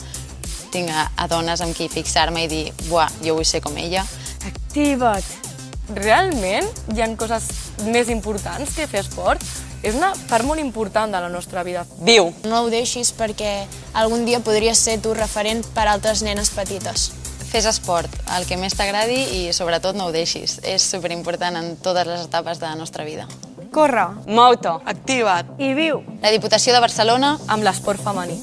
tinc 0.71 0.93
a, 0.95 1.09
a 1.19 1.27
dones 1.27 1.59
amb 1.61 1.75
qui 1.75 1.89
fixar-me 1.91 2.45
i 2.45 2.49
dir 2.49 2.65
buah, 2.87 3.11
jo 3.25 3.35
vull 3.35 3.49
ser 3.49 3.61
com 3.65 3.75
ella. 3.77 4.05
Activa't! 4.47 5.27
Realment 5.97 6.71
hi 6.95 7.03
han 7.03 7.17
coses 7.19 7.51
més 7.91 8.09
importants 8.15 8.77
que 8.79 8.87
fer 8.87 9.03
esport? 9.03 9.43
És 9.83 9.97
una 9.97 10.11
part 10.29 10.45
molt 10.45 10.61
important 10.61 11.12
de 11.12 11.21
la 11.23 11.31
nostra 11.33 11.62
vida. 11.64 11.87
Viu! 12.05 12.29
No 12.45 12.64
ho 12.64 12.71
deixis 12.73 13.14
perquè 13.16 13.64
algun 13.97 14.27
dia 14.29 14.43
podries 14.45 14.79
ser 14.79 14.99
tu 15.01 15.14
referent 15.16 15.64
per 15.75 15.87
a 15.87 15.95
altres 15.95 16.21
nenes 16.27 16.53
petites. 16.53 17.11
Fes 17.51 17.66
esport, 17.66 18.12
el 18.37 18.45
que 18.47 18.59
més 18.61 18.77
t'agradi 18.79 19.23
i 19.40 19.40
sobretot 19.57 19.97
no 19.97 20.07
ho 20.07 20.12
deixis. 20.14 20.59
És 20.62 20.85
superimportant 20.85 21.57
en 21.59 21.73
totes 21.83 22.07
les 22.07 22.27
etapes 22.29 22.61
de 22.61 22.69
la 22.69 22.77
nostra 22.77 23.09
vida. 23.09 23.27
Corre, 23.73 24.05
Mou-te, 24.27 24.77
activa't 24.93 25.57
i 25.62 25.73
viu. 25.79 26.03
La 26.23 26.31
Diputació 26.35 26.75
de 26.77 26.83
Barcelona 26.85 27.37
amb 27.49 27.64
l'esport 27.64 28.03
femení. 28.05 28.37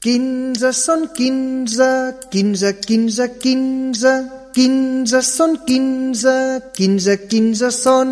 15 0.00 0.70
són 0.72 1.08
15, 1.16 1.88
15, 2.32 2.70
15, 2.86 3.26
15, 3.42 4.39
15 4.50 5.20
són 5.22 5.52
15, 5.62 6.30
15, 6.74 7.14
15 7.30 7.68
són... 7.70 8.08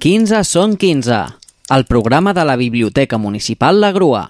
15 0.00 0.38
són 0.48 0.76
15, 0.80 1.18
el 1.76 1.84
programa 1.84 2.32
de 2.32 2.46
la 2.48 2.56
Biblioteca 2.56 3.18
Municipal 3.20 3.76
La 3.82 3.90
Grua, 3.92 4.22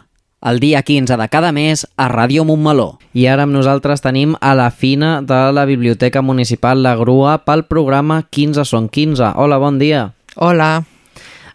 el 0.43 0.59
dia 0.59 0.83
15 0.83 1.15
de 1.21 1.29
cada 1.31 1.53
mes 1.55 1.87
a 1.95 2.09
Ràdio 2.11 2.43
Montmeló. 2.49 2.99
I 3.15 3.29
ara 3.31 3.47
amb 3.47 3.55
nosaltres 3.55 4.03
tenim 4.03 4.35
a 4.41 4.57
la 4.59 4.73
Fina 4.75 5.21
de 5.23 5.41
la 5.55 5.69
Biblioteca 5.71 6.19
Municipal 6.19 6.83
La 6.83 6.97
Grua 6.99 7.39
pel 7.47 7.63
programa 7.71 8.25
15 8.27 8.67
són 8.67 8.91
15. 8.91 9.37
Hola, 9.39 9.63
bon 9.63 9.79
dia. 9.79 10.09
Hola. 10.35 10.83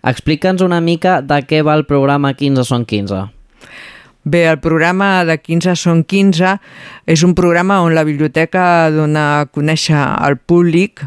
Explica'ns 0.07 0.63
una 0.63 0.79
mica 0.79 1.19
de 1.19 1.43
què 1.43 1.65
va 1.67 1.75
el 1.75 1.83
programa 1.83 2.31
15 2.31 2.63
són 2.63 2.87
15. 2.87 3.25
Bé, 4.25 4.47
el 4.49 4.57
programa 4.57 5.21
de 5.21 5.37
15 5.37 5.75
són 5.77 5.99
15 6.01 6.55
és 7.13 7.23
un 7.27 7.35
programa 7.37 7.83
on 7.85 7.93
la 7.93 8.03
biblioteca 8.07 8.89
dona 8.89 9.25
a 9.35 9.43
conèixer 9.45 9.99
al 10.01 10.39
públic 10.41 11.03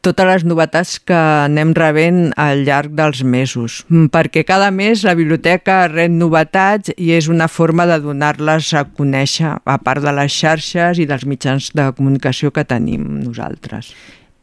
totes 0.00 0.24
les 0.24 0.44
novetats 0.48 0.94
que 1.04 1.18
anem 1.18 1.74
rebent 1.76 2.30
al 2.40 2.62
llarg 2.64 2.94
dels 2.96 3.20
mesos, 3.20 3.82
perquè 4.14 4.46
cada 4.48 4.70
mes 4.72 5.02
la 5.04 5.12
biblioteca 5.18 5.82
rep 5.90 6.14
novetats 6.14 6.94
i 6.96 7.10
és 7.18 7.28
una 7.28 7.50
forma 7.52 7.84
de 7.90 7.98
donar-les 8.00 8.72
a 8.72 8.86
conèixer, 8.88 9.58
a 9.58 9.76
part 9.84 10.00
de 10.00 10.14
les 10.16 10.32
xarxes 10.32 11.02
i 11.02 11.08
dels 11.10 11.26
mitjans 11.28 11.68
de 11.76 11.90
comunicació 11.98 12.54
que 12.54 12.64
tenim 12.64 13.04
nosaltres. 13.26 13.92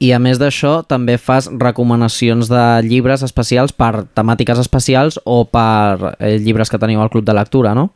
I 0.04 0.12
a 0.12 0.20
més 0.20 0.40
d'això, 0.42 0.82
també 0.84 1.16
fas 1.18 1.48
recomanacions 1.48 2.50
de 2.52 2.64
llibres 2.84 3.24
especials 3.24 3.72
per 3.72 4.04
temàtiques 4.18 4.60
especials 4.60 5.20
o 5.24 5.46
per 5.48 6.16
eh, 6.20 6.36
llibres 6.36 6.72
que 6.72 6.80
teniu 6.82 7.00
al 7.00 7.12
Club 7.14 7.24
de 7.26 7.36
Lectura, 7.38 7.72
no? 7.78 7.94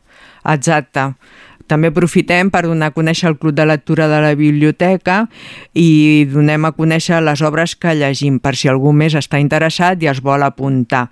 Exacte. 0.48 1.10
També 1.70 1.92
aprofitem 1.92 2.50
per 2.50 2.64
donar 2.66 2.90
a 2.90 2.96
conèixer 2.96 3.28
el 3.30 3.38
Club 3.38 3.54
de 3.54 3.68
Lectura 3.70 4.08
de 4.10 4.24
la 4.24 4.32
Biblioteca 4.34 5.20
i 5.78 6.26
donem 6.32 6.66
a 6.66 6.74
conèixer 6.74 7.20
les 7.22 7.44
obres 7.46 7.76
que 7.78 7.94
llegim, 7.94 8.40
per 8.42 8.56
si 8.58 8.72
algú 8.72 8.96
més 8.96 9.14
està 9.20 9.38
interessat 9.38 10.02
i 10.02 10.10
es 10.10 10.24
vol 10.26 10.48
apuntar. 10.48 11.10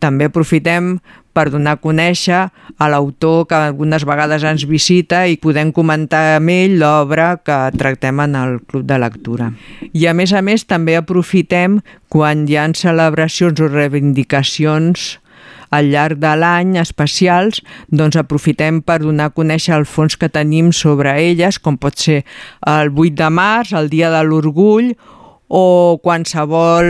També 0.00 0.30
aprofitem 0.30 0.94
per 1.40 1.48
donar 1.48 1.78
a 1.78 1.80
conèixer 1.80 2.42
a 2.76 2.88
l'autor 2.92 3.46
que 3.48 3.56
algunes 3.56 4.04
vegades 4.04 4.44
ens 4.44 4.66
visita 4.68 5.22
i 5.24 5.38
podem 5.40 5.72
comentar 5.72 6.36
amb 6.36 6.52
ell 6.52 6.76
l'obra 6.82 7.32
que 7.40 7.56
tractem 7.80 8.20
en 8.26 8.36
el 8.36 8.58
Club 8.68 8.84
de 8.84 9.00
Lectura. 9.00 9.48
I 9.96 10.04
a 10.10 10.14
més 10.16 10.34
a 10.36 10.44
més 10.44 10.66
també 10.68 10.98
aprofitem 11.00 11.80
quan 12.12 12.44
hi 12.44 12.60
ha 12.60 12.68
celebracions 12.76 13.60
o 13.64 13.70
reivindicacions 13.72 15.16
al 15.70 15.88
llarg 15.88 16.18
de 16.20 16.34
l'any 16.36 16.74
especials, 16.82 17.62
doncs 17.88 18.18
aprofitem 18.20 18.82
per 18.82 18.98
donar 19.00 19.30
a 19.30 19.34
conèixer 19.34 19.76
el 19.78 19.86
fons 19.86 20.18
que 20.18 20.28
tenim 20.28 20.74
sobre 20.74 21.14
elles, 21.22 21.60
com 21.62 21.78
pot 21.80 21.96
ser 21.96 22.24
el 22.66 22.90
8 22.90 23.16
de 23.22 23.30
març, 23.32 23.72
el 23.78 23.88
Dia 23.88 24.10
de 24.12 24.20
l'Orgull, 24.26 24.92
o 25.50 25.98
qualsevol 25.98 26.86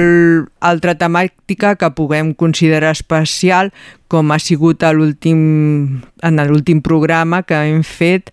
altra 0.61 0.92
temàtica 1.01 1.73
que 1.81 1.88
puguem 1.96 2.35
considerar 2.37 2.92
especial, 2.92 3.73
com 4.12 4.31
ha 4.31 4.38
sigut 4.38 4.85
a 4.85 4.92
en 4.92 6.44
l'últim 6.44 6.83
programa 6.85 7.40
que 7.42 7.57
hem 7.57 7.81
fet 7.81 8.29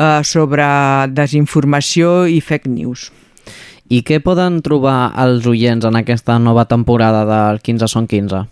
eh, 0.00 0.24
sobre 0.24 0.64
desinformació 1.12 2.24
i 2.24 2.40
fake 2.40 2.72
news. 2.72 3.10
I 3.92 4.00
què 4.02 4.18
poden 4.24 4.62
trobar 4.64 5.12
els 5.22 5.44
oients 5.46 5.84
en 5.84 6.00
aquesta 6.00 6.40
nova 6.40 6.64
temporada 6.64 7.26
del 7.28 7.60
15 7.60 7.92
són 7.92 8.08
15? 8.08 8.46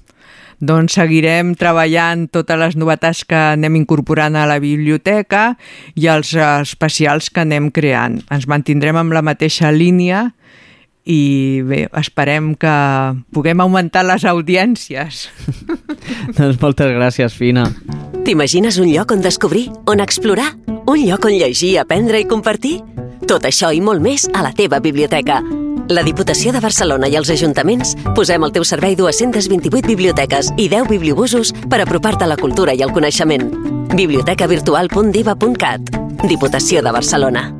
doncs 0.65 0.95
seguirem 0.97 1.55
treballant 1.59 2.29
totes 2.33 2.59
les 2.61 2.77
novetats 2.79 3.25
que 3.29 3.37
anem 3.55 3.81
incorporant 3.81 4.37
a 4.39 4.47
la 4.49 4.61
biblioteca 4.63 5.57
i 5.99 6.07
els 6.09 6.35
especials 6.39 7.31
que 7.31 7.43
anem 7.43 7.71
creant. 7.75 8.21
Ens 8.33 8.47
mantindrem 8.49 8.97
amb 8.97 9.13
la 9.13 9.25
mateixa 9.27 9.73
línia 9.75 10.31
i 11.05 11.61
bé, 11.69 11.85
esperem 12.01 12.55
que 12.57 12.73
puguem 13.35 13.61
augmentar 13.61 14.05
les 14.09 14.25
audiències. 14.25 15.29
doncs 16.39 16.61
moltes 16.63 16.93
gràcies, 16.97 17.37
Fina. 17.37 17.69
T'imagines 18.25 18.79
un 18.81 18.89
lloc 18.89 19.13
on 19.13 19.21
descobrir, 19.25 19.69
on 19.87 20.01
explorar? 20.01 20.55
Un 20.89 21.05
lloc 21.05 21.25
on 21.29 21.37
llegir, 21.37 21.79
aprendre 21.81 22.21
i 22.21 22.29
compartir? 22.29 22.81
Tot 23.29 23.45
això 23.49 23.73
i 23.73 23.81
molt 23.85 24.01
més 24.05 24.29
a 24.33 24.43
la 24.45 24.53
teva 24.57 24.81
biblioteca. 24.85 25.43
La 25.89 26.03
Diputació 26.05 26.53
de 26.53 26.61
Barcelona 26.65 27.09
i 27.13 27.17
els 27.21 27.29
ajuntaments 27.33 27.93
posem 28.17 28.45
al 28.45 28.53
teu 28.57 28.65
servei 28.65 28.97
228 28.97 29.85
biblioteques 29.85 30.49
i 30.57 30.69
10 30.73 30.89
bibliobusos 30.89 31.53
per 31.69 31.81
apropar-te 31.85 32.25
a 32.25 32.31
la 32.33 32.41
cultura 32.41 32.73
i 32.73 32.81
al 32.83 32.93
coneixement. 32.97 33.53
bibliotecavirtual.diva.cat 33.93 35.81
Diputació 36.25 36.81
de 36.81 36.91
Barcelona. 36.91 37.53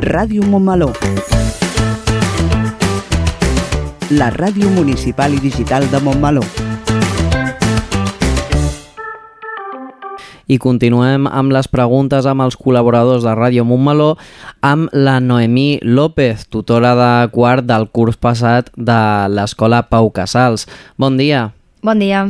Ràdio 0.00 0.40
Montmeló. 0.48 0.92
La 4.16 4.30
ràdio 4.32 4.70
municipal 4.72 5.34
i 5.36 5.40
digital 5.42 5.84
de 5.92 6.00
Montmeló. 6.00 6.40
I 10.46 10.56
continuem 10.56 11.26
amb 11.28 11.52
les 11.52 11.68
preguntes 11.68 12.24
amb 12.24 12.40
els 12.46 12.56
col·laboradors 12.56 13.26
de 13.26 13.34
Ràdio 13.36 13.66
Montmeló 13.68 14.14
amb 14.64 14.88
la 14.96 15.20
Noemí 15.20 15.76
López, 15.82 16.48
tutora 16.48 16.94
de 16.96 17.28
quart 17.36 17.68
del 17.68 17.90
curs 17.92 18.16
passat 18.16 18.72
de 18.78 19.28
l'Escola 19.28 19.84
Pau 19.90 20.08
Casals. 20.08 20.64
Bon 20.96 21.20
dia. 21.20 21.50
Bon 21.84 22.00
dia. 22.00 22.24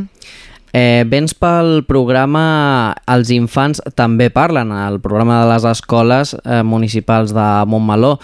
Eh, 0.75 1.05
vens 1.07 1.31
pel 1.33 1.85
programa 1.87 2.93
Els 3.07 3.31
infants 3.31 3.79
també 3.95 4.27
parlen, 4.33 4.73
el 4.75 4.99
programa 5.01 5.39
de 5.41 5.49
les 5.53 5.65
escoles 5.69 6.35
eh, 6.43 6.61
municipals 6.63 7.33
de 7.33 7.47
Montmeló. 7.65 8.17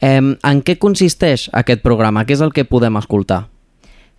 Eh, 0.00 0.20
en 0.22 0.62
què 0.62 0.78
consisteix 0.78 1.48
aquest 1.52 1.82
programa? 1.82 2.24
Què 2.24 2.38
és 2.38 2.44
el 2.44 2.54
que 2.54 2.64
podem 2.64 2.96
escoltar? 3.00 3.46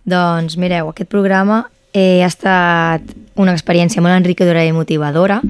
Doncs 0.04 0.56
mireu, 0.60 0.90
aquest 0.92 1.10
programa 1.10 1.64
eh, 1.92 2.22
ha 2.22 2.28
estat 2.28 3.04
una 3.40 3.54
experiència 3.56 4.02
molt 4.04 4.16
enriquidora 4.16 4.64
i 4.64 4.74
motivadora. 4.76 5.40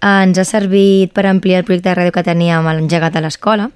Ens 0.00 0.40
ha 0.40 0.46
servit 0.48 1.12
per 1.12 1.26
ampliar 1.28 1.60
el 1.60 1.68
projecte 1.68 1.90
de 1.90 1.98
ràdio 1.98 2.14
que 2.14 2.24
teníem 2.24 2.66
a 2.66 2.74
l'engegat 2.76 3.16
a 3.16 3.24
l'escola 3.24 3.68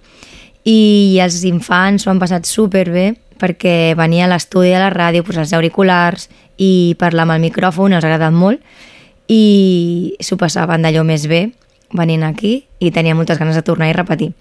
i 0.65 1.21
els 1.21 1.43
infants 1.45 2.05
s'ho 2.05 2.11
han 2.11 2.23
passat 2.23 2.49
superbé 2.49 3.13
perquè 3.41 3.93
venia 3.99 4.25
a 4.25 4.31
l'estudi 4.31 4.71
de 4.73 4.81
la 4.81 4.93
ràdio, 4.93 5.25
posar 5.27 5.45
els 5.45 5.53
auriculars 5.53 6.31
i 6.59 6.95
parlar 6.99 7.27
amb 7.27 7.37
el 7.37 7.45
micròfon, 7.47 7.93
els 7.93 8.05
ha 8.05 8.09
agradat 8.11 8.35
molt 8.35 8.63
i 9.31 10.17
s'ho 10.21 10.37
passaven 10.41 10.85
d'allò 10.85 11.05
més 11.07 11.27
bé 11.31 11.49
venint 11.95 12.25
aquí 12.27 12.65
i 12.79 12.91
tenia 12.93 13.15
moltes 13.15 13.39
ganes 13.39 13.57
de 13.57 13.63
tornar 13.65 13.89
i 13.89 13.97
repetir. 13.97 14.33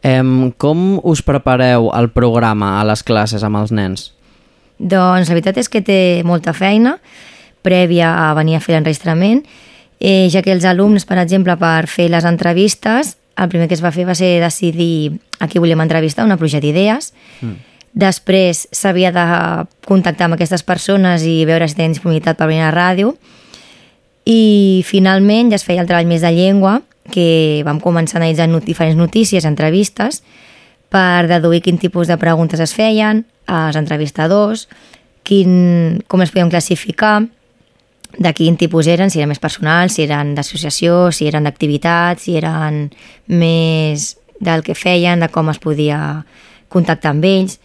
Um, 0.00 0.52
com 0.56 1.00
us 1.04 1.20
prepareu 1.20 1.90
el 1.92 2.08
programa 2.14 2.78
a 2.80 2.86
les 2.88 3.02
classes 3.04 3.44
amb 3.44 3.60
els 3.60 3.72
nens? 3.74 4.10
Doncs 4.80 5.28
la 5.28 5.36
veritat 5.36 5.58
és 5.60 5.68
que 5.68 5.82
té 5.84 6.22
molta 6.24 6.54
feina 6.56 6.96
prèvia 7.60 8.14
a 8.30 8.34
venir 8.38 8.56
a 8.56 8.60
fer 8.64 8.72
l'enregistrament, 8.72 9.42
eh, 10.00 10.28
ja 10.32 10.40
que 10.40 10.52
els 10.54 10.64
alumnes, 10.64 11.04
per 11.04 11.18
exemple, 11.20 11.56
per 11.60 11.84
fer 11.92 12.08
les 12.08 12.24
entrevistes, 12.24 13.18
el 13.36 13.48
primer 13.52 13.68
que 13.68 13.76
es 13.76 13.84
va 13.84 13.92
fer 13.92 14.06
va 14.08 14.16
ser 14.16 14.38
decidir 14.40 15.20
a 15.38 15.48
qui 15.48 15.60
volíem 15.60 15.80
entrevistar, 15.80 16.24
una 16.24 16.38
pluja 16.40 16.60
d'idees. 16.60 17.12
Mm. 17.40 17.69
Després 17.92 18.66
s'havia 18.70 19.10
de 19.10 19.24
contactar 19.86 20.28
amb 20.28 20.36
aquestes 20.36 20.62
persones 20.62 21.24
i 21.26 21.42
veure 21.48 21.66
si 21.68 21.74
tenen 21.78 21.96
disponibilitat 21.96 22.38
per 22.38 22.46
venir 22.50 22.62
a 22.62 22.70
la 22.70 22.76
ràdio. 22.76 23.16
I 24.24 24.84
finalment 24.86 25.50
ja 25.50 25.58
es 25.58 25.66
feia 25.66 25.82
el 25.82 25.88
treball 25.90 26.06
més 26.06 26.22
de 26.22 26.30
llengua, 26.30 26.80
que 27.10 27.62
vam 27.66 27.80
començar 27.82 28.20
analitzant 28.20 28.52
not 28.54 28.68
diferents 28.68 28.98
notícies, 28.98 29.44
entrevistes, 29.48 30.22
per 30.90 31.26
deduir 31.30 31.62
quin 31.64 31.78
tipus 31.78 32.06
de 32.10 32.18
preguntes 32.18 32.60
es 32.62 32.74
feien 32.74 33.24
als 33.50 33.78
entrevistadors, 33.78 34.68
quin, 35.26 36.02
com 36.06 36.22
es 36.22 36.30
podien 36.30 36.50
classificar, 36.50 37.24
de 38.18 38.32
quin 38.34 38.56
tipus 38.58 38.88
eren, 38.90 39.10
si 39.10 39.20
eren 39.20 39.30
més 39.30 39.42
personals, 39.42 39.94
si 39.94 40.04
eren 40.04 40.34
d'associació, 40.34 41.10
si 41.14 41.28
eren 41.30 41.46
d'activitat, 41.46 42.18
si 42.22 42.36
eren 42.38 42.88
més 43.30 44.16
del 44.42 44.64
que 44.66 44.74
feien, 44.74 45.22
de 45.22 45.28
com 45.30 45.50
es 45.52 45.60
podia 45.62 46.24
contactar 46.70 47.14
amb 47.14 47.26
ells. 47.26 47.58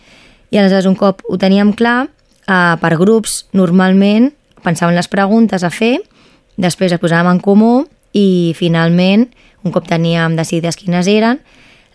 I 0.52 0.60
aleshores, 0.60 0.88
un 0.90 0.96
cop 1.00 1.22
ho 1.28 1.38
teníem 1.42 1.74
clar, 1.74 2.10
eh, 2.48 2.76
per 2.82 2.98
grups, 2.98 3.46
normalment 3.54 4.32
pensaven 4.64 4.96
les 4.96 5.08
preguntes 5.08 5.64
a 5.64 5.70
fer, 5.70 6.00
després 6.58 6.92
les 6.92 7.02
posàvem 7.02 7.36
en 7.36 7.42
comú 7.44 7.86
i 8.14 8.54
finalment, 8.58 9.28
un 9.64 9.74
cop 9.74 9.88
teníem 9.88 10.36
decidides 10.38 10.78
quines 10.78 11.08
eren, 11.12 11.42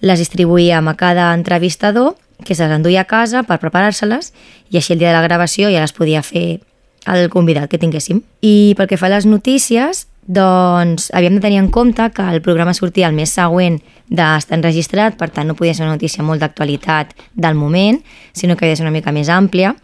les 0.00 0.18
distribuïem 0.18 0.88
a 0.88 0.96
cada 0.96 1.32
entrevistador 1.34 2.16
que 2.44 2.54
se 2.54 2.64
les 2.64 2.76
enduia 2.76 3.02
a 3.02 3.08
casa 3.08 3.42
per 3.44 3.60
preparar-se-les 3.60 4.32
i 4.70 4.78
així 4.80 4.94
el 4.94 5.00
dia 5.00 5.10
de 5.10 5.18
la 5.18 5.26
gravació 5.26 5.68
ja 5.68 5.82
les 5.84 5.92
podia 5.92 6.22
fer 6.24 6.60
el 7.06 7.28
convidat 7.32 7.68
que 7.70 7.78
tinguéssim. 7.80 8.22
I 8.40 8.74
pel 8.76 8.88
que 8.88 8.98
fa 9.00 9.08
a 9.08 9.14
les 9.16 9.26
notícies, 9.26 10.06
doncs 10.26 11.10
havíem 11.14 11.38
de 11.38 11.40
tenir 11.40 11.58
en 11.58 11.70
compte 11.70 12.10
que 12.14 12.22
el 12.22 12.42
programa 12.42 12.74
sortia 12.74 13.08
el 13.08 13.16
mes 13.16 13.32
següent 13.34 13.80
d'estar 14.10 14.58
enregistrat, 14.58 15.16
per 15.18 15.30
tant 15.30 15.48
no 15.48 15.56
podia 15.58 15.74
ser 15.74 15.86
una 15.86 15.96
notícia 15.96 16.24
molt 16.26 16.42
d'actualitat 16.42 17.14
del 17.34 17.54
moment, 17.54 18.00
sinó 18.32 18.56
que 18.56 18.64
havia 18.64 18.74
de 18.74 18.82
ser 18.82 18.86
una 18.86 18.94
mica 18.94 19.12
més 19.12 19.30
àmplia. 19.30 19.74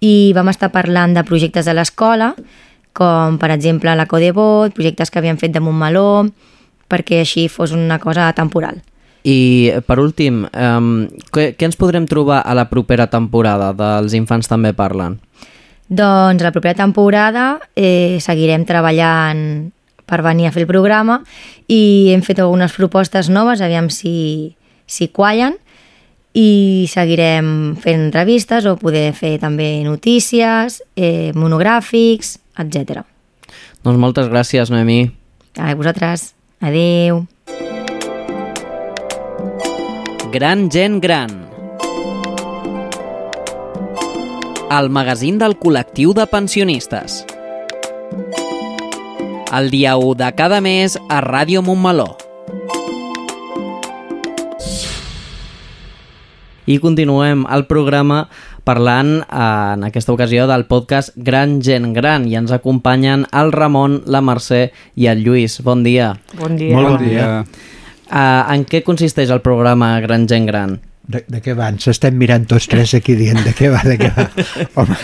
I 0.00 0.32
vam 0.34 0.48
estar 0.48 0.72
parlant 0.72 1.14
de 1.14 1.24
projectes 1.24 1.66
de 1.66 1.74
l'escola, 1.74 2.32
com 2.92 3.38
per 3.40 3.50
exemple 3.54 3.94
la 3.96 4.06
Codebot, 4.06 4.74
projectes 4.76 5.10
que 5.10 5.20
havien 5.20 5.40
fet 5.40 5.52
de 5.52 5.60
Montmeló, 5.60 6.26
perquè 6.88 7.22
així 7.22 7.48
fos 7.48 7.72
una 7.72 7.98
cosa 7.98 8.30
temporal. 8.36 8.82
I 9.24 9.70
per 9.86 10.00
últim, 10.02 10.42
um, 10.50 11.06
què, 11.32 11.52
què 11.54 11.68
ens 11.68 11.78
podrem 11.78 12.08
trobar 12.10 12.40
a 12.42 12.56
la 12.58 12.66
propera 12.70 13.06
temporada 13.06 13.70
dels 13.76 14.16
Infants 14.18 14.50
també 14.50 14.74
parlen? 14.74 15.20
Doncs 15.92 16.40
la 16.40 16.52
propera 16.54 16.72
temporada 16.78 17.58
eh, 17.76 18.16
seguirem 18.24 18.64
treballant 18.64 19.68
per 20.08 20.22
venir 20.24 20.48
a 20.48 20.52
fer 20.54 20.62
el 20.64 20.70
programa 20.70 21.18
i 21.68 22.12
hem 22.14 22.22
fet 22.24 22.40
algunes 22.40 22.72
propostes 22.72 23.28
noves, 23.28 23.60
aviam 23.60 23.90
si, 23.92 24.54
si 24.88 25.10
quallen, 25.12 25.58
i 26.32 26.88
seguirem 26.88 27.76
fent 27.80 28.06
entrevistes 28.08 28.64
o 28.64 28.78
poder 28.80 29.10
fer 29.12 29.34
també 29.42 29.82
notícies, 29.84 30.80
eh, 30.96 31.28
monogràfics, 31.36 32.38
etc. 32.56 33.04
Doncs 33.84 34.00
moltes 34.00 34.32
gràcies, 34.32 34.72
Noemí. 34.72 35.10
A 35.60 35.74
vosaltres. 35.76 36.32
Adeu. 36.62 37.26
Gran 40.32 40.70
gent 40.72 41.02
gran. 41.04 41.41
El 44.72 44.88
magazín 44.88 45.36
del 45.36 45.52
col·lectiu 45.60 46.14
de 46.16 46.24
pensionistes. 46.24 47.26
El 49.52 49.66
dia 49.68 49.98
1 50.00 50.14
de 50.16 50.28
cada 50.32 50.62
mes 50.64 50.94
a 51.12 51.18
Ràdio 51.20 51.60
Montmeló. 51.60 52.06
I 56.64 56.78
continuem 56.80 57.42
el 57.52 57.66
programa 57.68 58.22
parlant 58.64 59.10
eh, 59.26 59.42
en 59.74 59.84
aquesta 59.90 60.14
ocasió 60.14 60.46
del 60.48 60.64
podcast 60.70 61.12
Gran 61.16 61.58
Gent 61.60 61.90
Gran 61.92 62.24
i 62.30 62.38
ens 62.40 62.54
acompanyen 62.56 63.26
el 63.28 63.52
Ramon, 63.52 63.98
la 64.06 64.22
Mercè 64.24 64.70
i 64.96 65.10
el 65.12 65.20
Lluís. 65.26 65.58
Bon 65.60 65.84
dia. 65.84 66.14
Bon 66.38 66.56
dia. 66.56 66.78
Molt 66.78 66.94
bon 66.94 67.04
dia. 67.04 67.28
Uh, 68.08 68.40
en 68.54 68.64
què 68.64 68.80
consisteix 68.86 69.28
el 69.32 69.44
programa 69.44 69.98
Gran 70.00 70.24
Gent 70.32 70.48
Gran? 70.48 70.80
De, 71.12 71.22
de 71.28 71.40
què 71.44 71.54
va? 71.58 71.68
Ens 71.72 71.88
estem 71.92 72.16
mirant 72.18 72.46
tots 72.48 72.68
tres 72.72 72.94
aquí 72.96 73.16
dient 73.18 73.40
de 73.44 73.52
què 73.56 73.68
va, 73.72 73.82
de 73.84 73.98
què 74.00 74.10
va. 74.16 74.26
Home, 74.80 74.96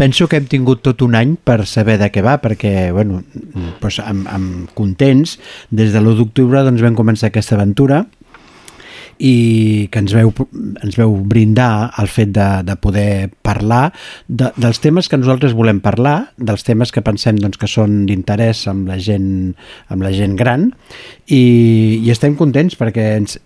penso 0.00 0.28
que 0.28 0.40
hem 0.40 0.48
tingut 0.50 0.84
tot 0.84 1.04
un 1.06 1.16
any 1.18 1.36
per 1.36 1.62
saber 1.70 1.96
de 2.02 2.10
què 2.12 2.24
va, 2.26 2.36
perquè, 2.42 2.90
bueno, 2.96 3.22
doncs 3.80 4.00
amb, 4.04 4.28
amb 4.30 4.72
contents, 4.76 5.38
des 5.70 5.94
de 5.94 6.02
l'1 6.02 6.18
d'octubre 6.20 6.64
doncs 6.66 6.84
vam 6.84 6.98
començar 6.98 7.30
aquesta 7.30 7.56
aventura 7.56 8.04
i 9.20 9.88
que 9.92 10.00
ens 10.00 10.14
veu, 10.16 10.30
ens 10.80 10.96
veu 10.96 11.12
brindar 11.28 11.92
el 12.00 12.08
fet 12.08 12.32
de, 12.32 12.48
de 12.64 12.76
poder 12.80 13.28
parlar 13.44 13.90
de, 14.26 14.48
dels 14.56 14.80
temes 14.80 15.10
que 15.12 15.20
nosaltres 15.20 15.52
volem 15.56 15.82
parlar, 15.84 16.32
dels 16.40 16.64
temes 16.64 16.92
que 16.92 17.04
pensem 17.04 17.36
doncs, 17.40 17.60
que 17.60 17.68
són 17.68 18.06
d'interès 18.08 18.64
amb 18.72 18.88
la 18.88 18.96
gent 18.96 19.52
amb 19.92 20.06
la 20.06 20.14
gent 20.16 20.38
gran 20.40 20.70
i, 21.28 21.42
i 22.00 22.08
estem 22.12 22.38
contents 22.40 22.78
perquè 22.80 23.12
ens, 23.20 23.36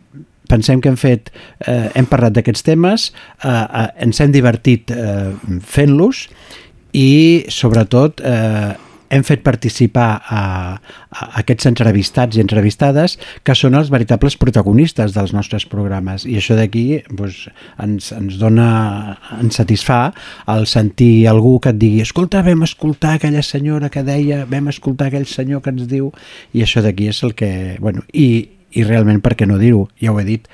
pensem 0.55 0.81
que 0.81 0.93
hem 0.93 1.01
fet, 1.01 1.33
eh, 1.67 1.91
hem 1.99 2.09
parlat 2.11 2.39
d'aquests 2.39 2.67
temes, 2.67 3.11
eh, 3.43 3.51
eh, 3.51 3.87
ens 4.07 4.23
hem 4.23 4.35
divertit 4.35 4.95
eh, 4.95 5.35
fent-los 5.75 6.29
i 6.95 7.45
sobretot 7.51 8.23
eh, 8.23 8.75
hem 9.15 9.23
fet 9.27 9.43
participar 9.47 10.09
a, 10.27 10.41
a 11.15 11.27
aquests 11.41 11.69
entrevistats 11.71 12.39
i 12.39 12.43
entrevistades 12.43 13.17
que 13.47 13.55
són 13.59 13.77
els 13.79 13.91
veritables 13.93 14.37
protagonistes 14.41 15.15
dels 15.15 15.35
nostres 15.37 15.67
programes. 15.71 16.25
I 16.27 16.39
això 16.41 16.57
d'aquí 16.59 17.03
doncs, 17.11 17.45
ens, 17.83 18.11
ens 18.17 18.39
dona 18.41 18.69
ens 19.39 19.61
satisfà 19.61 20.01
el 20.55 20.67
sentir 20.71 21.29
algú 21.31 21.59
que 21.63 21.75
et 21.75 21.81
digui 21.81 22.03
escolta, 22.05 22.43
vam 22.47 22.67
escoltar 22.67 23.15
aquella 23.19 23.45
senyora 23.47 23.93
que 23.93 24.05
deia 24.07 24.45
vam 24.51 24.73
escoltar 24.73 25.11
aquell 25.11 25.29
senyor 25.31 25.63
que 25.63 25.75
ens 25.75 25.87
diu 25.91 26.11
i 26.55 26.65
això 26.65 26.83
d'aquí 26.85 27.11
és 27.13 27.23
el 27.27 27.37
que 27.39 27.53
bueno, 27.81 28.03
i, 28.13 28.49
i 28.75 28.85
realment 28.87 29.21
per 29.25 29.35
què 29.39 29.47
no 29.47 29.59
dir-ho, 29.61 29.89
ja 30.01 30.13
ho 30.13 30.21
he 30.21 30.29
dit 30.29 30.49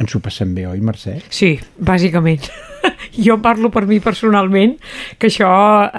ens 0.00 0.14
ho 0.16 0.20
passem 0.22 0.54
bé, 0.56 0.64
oi 0.66 0.80
Mercè? 0.82 1.18
Sí, 1.30 1.54
bàsicament. 1.78 2.48
jo 3.26 3.36
parlo 3.42 3.70
per 3.70 3.84
mi 3.86 4.00
personalment, 4.02 4.74
que 5.20 5.28
això, 5.30 5.50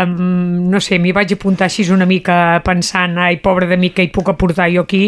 um, 0.04 0.68
no 0.72 0.82
sé, 0.84 1.00
m'hi 1.00 1.14
vaig 1.16 1.36
apuntar 1.36 1.70
així 1.70 1.86
una 1.94 2.08
mica 2.10 2.60
pensant, 2.66 3.18
ai, 3.22 3.40
pobre 3.44 3.70
de 3.72 3.78
mi, 3.80 3.94
que 3.96 4.06
hi 4.06 4.12
puc 4.14 4.34
aportar 4.34 4.68
jo 4.74 4.84
aquí, 4.84 5.06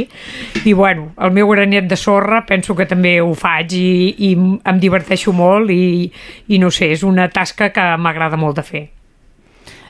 i 0.64 0.74
bueno, 0.74 1.12
el 1.20 1.34
meu 1.36 1.52
granet 1.52 1.90
de 1.90 2.00
sorra 2.00 2.46
penso 2.48 2.76
que 2.76 2.88
també 2.88 3.18
ho 3.22 3.34
faig 3.36 3.76
i, 3.76 3.88
i 4.30 4.34
em 4.38 4.80
diverteixo 4.80 5.36
molt 5.36 5.74
i, 5.74 6.08
i 6.48 6.62
no 6.62 6.72
sé, 6.72 6.94
és 6.96 7.04
una 7.04 7.28
tasca 7.34 7.74
que 7.76 7.90
m'agrada 8.00 8.40
molt 8.40 8.62
de 8.62 8.68
fer. 8.68 8.86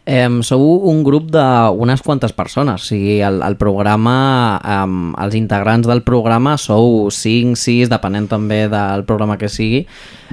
Eh, 0.07 0.29
sou 0.47 0.63
un 0.87 1.01
grup 1.03 1.25
d'unes 1.33 2.01
quantes 2.01 2.31
persones, 2.31 2.79
o 2.79 2.87
sigui, 2.93 3.17
el, 3.27 3.41
el 3.43 3.57
programa, 3.59 4.15
eh, 4.63 4.85
els 5.25 5.35
integrants 5.35 5.89
del 5.89 5.99
programa 6.07 6.55
sou 6.55 7.09
5, 7.11 7.57
6, 7.59 7.91
depenent 7.91 8.29
també 8.31 8.61
del 8.71 9.03
programa 9.03 9.35
que 9.37 9.49
sigui. 9.51 9.83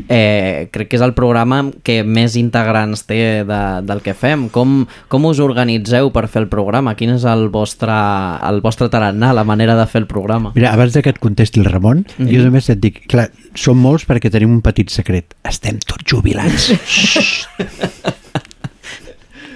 Eh, 0.07 0.70
crec 0.70 0.93
que 0.93 0.99
és 1.01 1.03
el 1.03 1.16
programa 1.18 1.59
que 1.83 2.03
més 2.07 2.39
integrants 2.39 3.03
té 3.11 3.43
de, 3.47 3.61
del 3.83 4.03
que 4.07 4.14
fem. 4.14 4.47
Com, 4.55 4.85
com 5.11 5.27
us 5.27 5.43
organitzeu 5.43 6.12
per 6.14 6.29
fer 6.31 6.45
el 6.45 6.51
programa? 6.55 6.95
Quin 6.95 7.16
és 7.16 7.27
el 7.27 7.49
vostre, 7.51 7.99
el 8.47 8.62
vostre 8.62 8.87
tarannà, 8.95 9.35
la 9.35 9.47
manera 9.49 9.75
de 9.75 9.91
fer 9.91 10.05
el 10.05 10.11
programa? 10.11 10.55
Mira, 10.55 10.70
abans 10.79 10.95
de 10.95 11.03
que 11.03 11.11
et 11.11 11.18
contesti 11.18 11.59
el 11.64 11.66
Ramon, 11.66 12.07
mm 12.07 12.25
-hmm. 12.25 12.31
jo 12.31 12.47
només 12.47 12.70
et 12.70 12.79
dic, 12.79 13.09
clar, 13.11 13.31
som 13.55 13.79
molts 13.79 14.07
perquè 14.07 14.31
tenim 14.31 14.55
un 14.55 14.62
petit 14.62 14.89
secret. 14.89 15.35
Estem 15.43 15.79
tots 15.83 16.05
jubilats. 16.07 16.70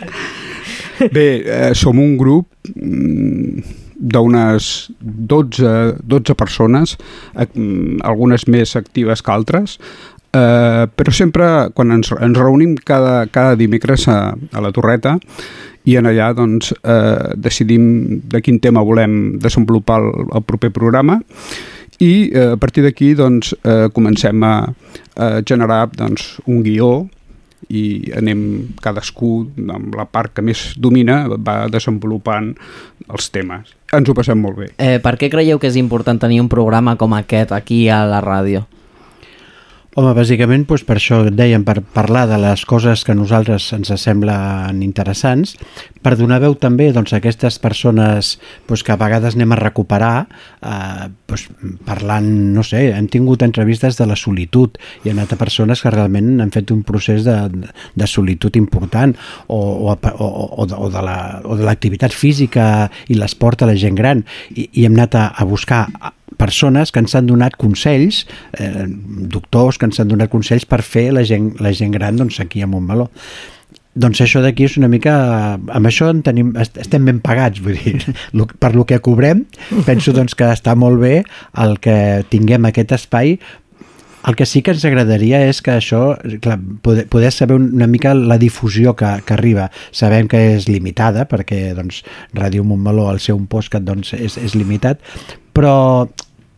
Bé, 1.15 1.27
eh, 1.45 1.75
som 1.79 1.99
un 1.99 2.17
grup 2.19 2.49
mm, 2.75 3.63
d'unes 3.99 4.91
12, 5.01 5.73
12 6.03 6.35
persones, 6.39 6.97
eh, 7.35 7.49
algunes 8.07 8.47
més 8.51 8.77
actives 8.79 9.23
que 9.23 9.35
altres, 9.35 9.79
eh, 10.33 10.85
però 10.91 11.15
sempre 11.15 11.49
quan 11.75 11.95
ens, 11.95 12.13
ens 12.15 12.39
reunim 12.39 12.77
cada, 12.77 13.27
cada 13.33 13.57
dimecres 13.59 14.09
a, 14.09 14.35
a 14.35 14.63
la 14.65 14.73
Torreta 14.75 15.19
i 15.89 15.97
en 15.97 16.09
allà 16.11 16.33
doncs, 16.37 16.73
eh, 16.83 17.35
decidim 17.37 18.21
de 18.29 18.43
quin 18.45 18.61
tema 18.61 18.85
volem 18.85 19.39
desenvolupar 19.41 20.01
el, 20.03 20.11
el 20.37 20.47
proper 20.47 20.71
programa 20.75 21.21
i 21.99 22.31
eh, 22.31 22.53
a 22.55 22.59
partir 22.61 22.85
d'aquí 22.85 23.15
doncs, 23.19 23.55
eh, 23.65 23.89
comencem 23.95 24.43
a, 24.45 24.57
a 25.17 25.31
generar 25.43 25.89
doncs, 25.97 26.37
un 26.47 26.63
guió 26.63 27.09
i 27.69 28.11
anem 28.17 28.41
cadascú 28.83 29.33
amb 29.75 29.97
la 29.99 30.07
part 30.09 30.35
que 30.37 30.45
més 30.45 30.73
domina 30.81 31.21
va 31.29 31.61
desenvolupant 31.73 32.55
els 33.09 33.29
temes. 33.35 33.75
Ens 33.93 34.09
ho 34.09 34.17
passem 34.17 34.41
molt 34.41 34.59
bé. 34.63 34.73
Eh, 34.77 34.99
per 35.05 35.17
què 35.21 35.31
creieu 35.33 35.61
que 35.61 35.69
és 35.69 35.79
important 35.81 36.21
tenir 36.21 36.41
un 36.41 36.49
programa 36.49 36.97
com 36.97 37.15
aquest 37.17 37.53
aquí 37.57 37.87
a 37.93 38.05
la 38.09 38.21
ràdio? 38.25 38.67
Home, 39.99 40.13
bàsicament 40.15 40.63
doncs 40.69 40.85
per 40.87 40.95
això 41.01 41.17
dèiem, 41.27 41.65
per 41.67 41.81
parlar 41.83 42.29
de 42.31 42.37
les 42.39 42.61
coses 42.71 43.01
que 43.03 43.11
a 43.11 43.17
nosaltres 43.19 43.65
ens 43.75 43.91
semblen 43.99 44.79
interessants, 44.85 45.57
per 46.09 46.17
donar 46.17 46.39
veu 46.41 46.55
també 46.57 46.87
doncs, 46.97 47.13
a 47.13 47.19
aquestes 47.21 47.59
persones 47.61 48.39
doncs, 48.65 48.81
que 48.81 48.95
a 48.95 48.97
vegades 48.97 49.37
anem 49.37 49.53
a 49.53 49.59
recuperar 49.61 50.13
eh, 50.65 51.09
doncs, 51.29 51.45
parlant, 51.85 52.29
no 52.57 52.65
sé, 52.65 52.87
hem 52.97 53.11
tingut 53.13 53.45
entrevistes 53.45 54.01
de 54.01 54.07
la 54.09 54.17
solitud 54.17 54.79
i 55.05 55.11
han 55.13 55.19
anat 55.19 55.37
a 55.37 55.41
persones 55.41 55.85
que 55.85 55.93
realment 55.93 56.39
han 56.41 56.55
fet 56.55 56.73
un 56.73 56.81
procés 56.89 57.27
de, 57.29 57.37
de 57.53 58.09
solitud 58.09 58.57
important 58.57 59.13
o, 59.49 59.59
o, 59.59 59.93
o, 59.93 60.29
o, 60.65 60.67
de, 60.71 60.81
de 60.97 61.03
la- 61.05 61.43
l'activitat 61.69 62.17
física 62.17 62.89
i 63.13 63.19
l'esport 63.21 63.63
a 63.63 63.69
la 63.69 63.77
gent 63.77 63.99
gran 63.99 64.25
i, 64.55 64.71
i 64.73 64.89
hem 64.89 64.97
anat 64.97 65.19
a, 65.21 65.27
a 65.37 65.45
buscar 65.45 65.85
persones 66.39 66.93
que 66.95 67.03
ens 67.03 67.17
han 67.19 67.27
donat 67.29 67.57
consells, 67.61 68.23
eh, 68.57 68.87
doctors 68.89 69.77
que 69.77 69.89
ens 69.91 70.01
han 70.01 70.09
donat 70.09 70.33
consells 70.33 70.65
per 70.69 70.81
fer 70.87 71.11
la 71.13 71.27
gent, 71.29 71.53
la 71.61 71.75
gent 71.77 71.93
gran 71.93 72.17
doncs, 72.17 72.41
aquí 72.41 72.63
a 72.63 72.71
Montmeló. 72.71 73.11
Doncs 73.99 74.21
això 74.23 74.43
d'aquí 74.45 74.67
és 74.69 74.77
una 74.79 74.91
mica... 74.91 75.15
Amb 75.59 75.91
això 75.91 76.11
en 76.13 76.23
tenim, 76.27 76.53
est- 76.61 76.79
estem 76.79 77.07
ben 77.09 77.19
pagats, 77.25 77.63
vull 77.65 77.79
dir, 77.83 77.97
per 78.63 78.75
lo 78.77 78.85
que 78.87 79.01
cobrem, 79.05 79.45
penso 79.87 80.15
doncs, 80.15 80.37
que 80.39 80.51
està 80.55 80.77
molt 80.79 81.01
bé 81.03 81.17
el 81.65 81.79
que 81.83 81.97
tinguem 82.31 82.69
aquest 82.71 82.95
espai 82.99 83.39
el 84.29 84.35
que 84.37 84.45
sí 84.47 84.61
que 84.63 84.73
ens 84.75 84.85
agradaria 84.85 85.39
és 85.47 85.61
que 85.65 85.73
això, 85.79 86.01
clar, 86.43 86.59
poder, 86.83 87.07
poder 87.09 87.31
saber 87.33 87.57
una 87.57 87.87
mica 87.89 88.13
la 88.19 88.37
difusió 88.37 88.95
que, 88.99 89.09
que 89.25 89.35
arriba. 89.37 89.69
Sabem 89.95 90.29
que 90.29 90.41
és 90.57 90.67
limitada, 90.69 91.25
perquè 91.31 91.73
doncs, 91.79 92.03
Ràdio 92.37 92.67
Montmeló, 92.67 93.07
al 93.09 93.23
ser 93.25 93.37
un 93.39 93.47
postcat, 93.49 93.87
doncs, 93.87 94.13
és, 94.19 94.37
és 94.43 94.57
limitat, 94.59 95.01
però 95.57 96.09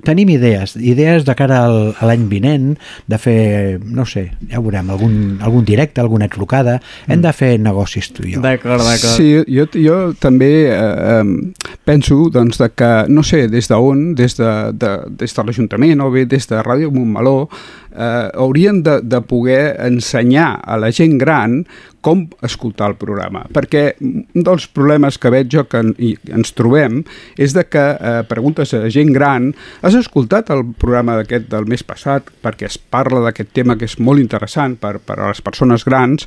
tenim 0.04 0.30
idees, 0.34 0.76
idees 0.76 1.24
de 1.26 1.34
cara 1.38 1.64
al, 1.66 1.78
a 1.98 2.08
l'any 2.08 2.26
vinent, 2.30 2.72
de 3.10 3.18
fer, 3.20 3.78
no 3.84 4.06
sé, 4.08 4.26
ja 4.50 4.60
ho 4.60 4.64
veurem, 4.64 4.90
algun, 4.92 5.16
algun 5.44 5.66
directe, 5.68 6.02
alguna 6.02 6.28
trucada, 6.32 6.78
hem 7.08 7.22
de 7.24 7.32
fer 7.36 7.52
negocis 7.62 8.10
tu 8.14 8.26
i 8.26 8.34
jo. 8.36 8.44
D'acord, 8.44 8.84
d'acord. 8.86 9.16
Sí, 9.16 9.32
jo, 9.48 9.66
jo 9.74 9.98
també 10.20 10.50
eh, 10.70 10.78
eh, 11.16 11.74
penso 11.88 12.22
doncs, 12.32 12.60
de 12.60 12.70
que, 12.74 12.90
no 13.08 13.24
sé, 13.26 13.46
des 13.52 13.70
d'on, 13.70 14.10
des 14.18 14.36
de, 14.38 14.50
de, 14.72 14.94
des 15.20 15.36
de 15.36 15.46
l'Ajuntament 15.46 16.04
o 16.04 16.10
bé 16.14 16.26
des 16.30 16.48
de 16.50 16.62
Ràdio 16.64 16.92
Montmeló, 16.94 17.48
eh, 17.92 18.30
haurien 18.34 18.82
de, 18.82 19.00
de 19.02 19.20
poder 19.22 19.76
ensenyar 19.86 20.60
a 20.62 20.78
la 20.80 20.90
gent 20.94 21.18
gran 21.18 21.64
com 22.00 22.24
escoltar 22.46 22.90
el 22.90 22.96
programa. 23.00 23.42
Perquè 23.52 23.84
un 24.00 24.44
dels 24.46 24.66
problemes 24.72 25.18
que 25.20 25.32
veig 25.32 25.50
jo 25.52 25.66
que 25.68 25.82
en, 25.84 25.92
i 25.98 26.14
ens 26.32 26.54
trobem 26.56 27.02
és 27.40 27.54
de 27.56 27.66
que 27.68 27.84
eh, 27.92 28.22
preguntes 28.30 28.72
a 28.76 28.86
gent 28.92 29.12
gran 29.16 29.50
has 29.82 29.98
escoltat 29.98 30.52
el 30.54 30.64
programa 30.80 31.18
d'aquest 31.20 31.50
del 31.52 31.68
mes 31.70 31.84
passat 31.84 32.32
perquè 32.42 32.70
es 32.70 32.78
parla 32.78 33.24
d'aquest 33.26 33.52
tema 33.56 33.76
que 33.76 33.88
és 33.88 33.98
molt 34.00 34.22
interessant 34.22 34.78
per, 34.80 34.98
per 35.04 35.18
a 35.18 35.30
les 35.30 35.44
persones 35.44 35.84
grans 35.84 36.26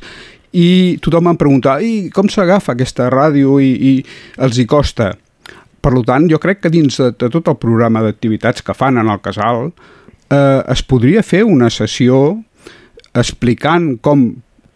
i 0.53 0.99
tothom 1.01 1.31
em 1.31 1.39
pregunta 1.41 1.79
i 1.81 2.09
com 2.13 2.29
s'agafa 2.29 2.75
aquesta 2.75 3.09
ràdio 3.09 3.57
i, 3.57 3.73
i 3.73 3.93
els 4.45 4.59
hi 4.61 4.67
costa 4.69 5.13
per 5.83 5.91
tant, 6.07 6.29
jo 6.31 6.39
crec 6.39 6.61
que 6.63 6.71
dins 6.71 6.95
de, 6.95 7.09
de 7.11 7.27
tot 7.33 7.49
el 7.51 7.57
programa 7.59 8.03
d'activitats 8.05 8.63
que 8.63 8.75
fan 8.77 9.01
en 9.01 9.09
el 9.11 9.19
casal 9.25 9.73
eh, 10.29 10.61
es 10.73 10.83
podria 10.83 11.23
fer 11.23 11.43
una 11.47 11.69
sessió 11.73 12.43
explicant 13.13 13.97
com 14.01 14.29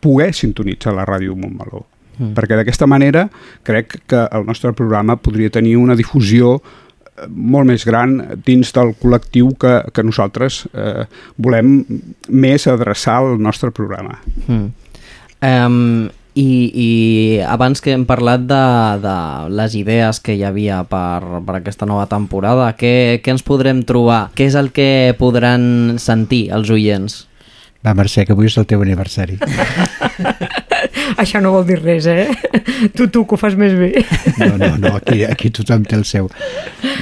poder 0.03 0.33
sintonitzar 0.35 0.93
la 0.95 1.05
ràdio 1.07 1.35
Montmeló. 1.35 1.85
Mm. 2.17 2.33
Perquè 2.37 2.57
d'aquesta 2.57 2.87
manera 2.89 3.27
crec 3.67 3.99
que 4.09 4.25
el 4.33 4.45
nostre 4.47 4.73
programa 4.73 5.17
podria 5.21 5.53
tenir 5.53 5.75
una 5.77 5.95
difusió 5.97 6.57
eh, 6.57 7.27
molt 7.29 7.69
més 7.69 7.85
gran 7.85 8.17
dins 8.45 8.73
del 8.73 8.95
col·lectiu 9.01 9.53
que, 9.61 9.79
que 9.93 10.05
nosaltres 10.05 10.63
eh, 10.73 11.05
volem 11.37 11.79
més 12.29 12.67
adreçar 12.67 13.19
al 13.21 13.37
nostre 13.41 13.71
programa. 13.71 14.17
Mm. 14.47 14.69
Um, 15.37 16.09
i, 16.37 16.49
I 16.69 16.89
abans 17.49 17.81
que 17.81 17.95
hem 17.95 18.05
parlat 18.09 18.45
de, 18.49 18.63
de 19.01 19.15
les 19.57 19.77
idees 19.79 20.21
que 20.21 20.35
hi 20.37 20.43
havia 20.45 20.83
per, 20.89 21.41
per 21.47 21.57
aquesta 21.57 21.87
nova 21.89 22.05
temporada, 22.11 22.69
què, 22.77 23.19
què 23.23 23.33
ens 23.33 23.45
podrem 23.47 23.81
trobar? 23.87 24.27
Què 24.37 24.49
és 24.51 24.57
el 24.59 24.69
que 24.75 25.15
podran 25.17 25.97
sentir 26.01 26.47
els 26.53 26.69
oients? 26.73 27.23
Va, 27.85 27.95
Mercè, 27.97 28.25
que 28.27 28.37
avui 28.37 28.49
és 28.49 28.57
el 28.59 28.69
teu 28.69 28.85
aniversari. 28.85 29.39
Això 31.21 31.41
no 31.43 31.53
vol 31.55 31.65
dir 31.67 31.79
res, 31.81 32.07
eh? 32.07 32.27
Tu, 32.97 33.07
tu, 33.09 33.23
que 33.27 33.35
ho 33.35 33.39
fas 33.39 33.55
més 33.57 33.73
bé. 33.77 33.91
No, 34.37 34.49
no, 34.59 34.69
no, 34.81 34.93
aquí, 34.97 35.23
aquí 35.25 35.49
tothom 35.53 35.85
té 35.87 35.97
el 35.97 36.05
seu. 36.07 36.29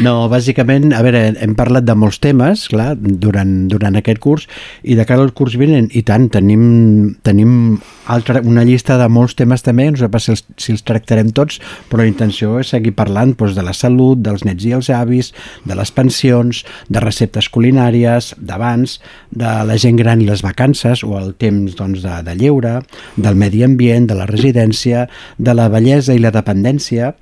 No, 0.04 0.16
bàsicament, 0.32 0.92
a 0.96 1.02
veure, 1.06 1.24
hem 1.42 1.56
parlat 1.58 1.86
de 1.88 1.96
molts 1.98 2.20
temes, 2.24 2.68
clar, 2.72 2.94
durant, 3.00 3.54
durant 3.72 3.98
aquest 4.00 4.22
curs, 4.24 4.48
i 4.84 4.98
de 4.98 5.06
cara 5.08 5.24
al 5.26 5.34
curs 5.38 5.58
vinent, 5.60 5.90
i 5.96 6.04
tant, 6.08 6.30
tenim, 6.34 7.16
tenim 7.26 7.78
altra, 8.12 8.42
una 8.46 8.64
llista 8.68 9.00
de 9.02 9.08
molts 9.12 9.36
temes 9.40 9.64
també, 9.66 9.88
no 9.92 10.00
sé 10.00 10.10
si 10.22 10.34
els, 10.34 10.44
si 10.62 10.76
els 10.76 10.86
tractarem 10.86 11.32
tots, 11.36 11.60
però 11.90 12.04
la 12.04 12.10
intenció 12.10 12.60
és 12.62 12.74
seguir 12.74 12.96
parlant 12.98 13.34
doncs, 13.36 13.56
de 13.58 13.66
la 13.66 13.74
salut, 13.78 14.22
dels 14.22 14.46
nets 14.48 14.66
i 14.68 14.74
els 14.78 14.92
avis, 14.94 15.32
de 15.66 15.78
les 15.78 15.92
pensions, 15.96 16.64
de 16.90 17.04
receptes 17.04 17.50
culinàries, 17.54 18.34
d'abans, 18.38 19.00
de 19.32 19.56
la 19.68 19.80
gent 19.82 20.00
gran 20.00 20.22
i 20.22 20.30
les 20.30 20.44
vacances, 20.46 21.04
o 21.04 21.18
el 21.20 21.34
temps 21.42 21.76
doncs, 21.78 22.04
de, 22.06 22.22
de 22.28 22.38
lleure, 22.40 22.78
del 23.16 23.40
medi 23.40 23.64
ambient, 23.66 23.85
de 24.10 24.18
la 24.18 24.28
residència, 24.30 25.06
de 25.38 25.54
la 25.56 25.70
bellesa 25.70 26.16
i 26.16 26.22
la 26.24 26.34
dependència, 26.36 27.14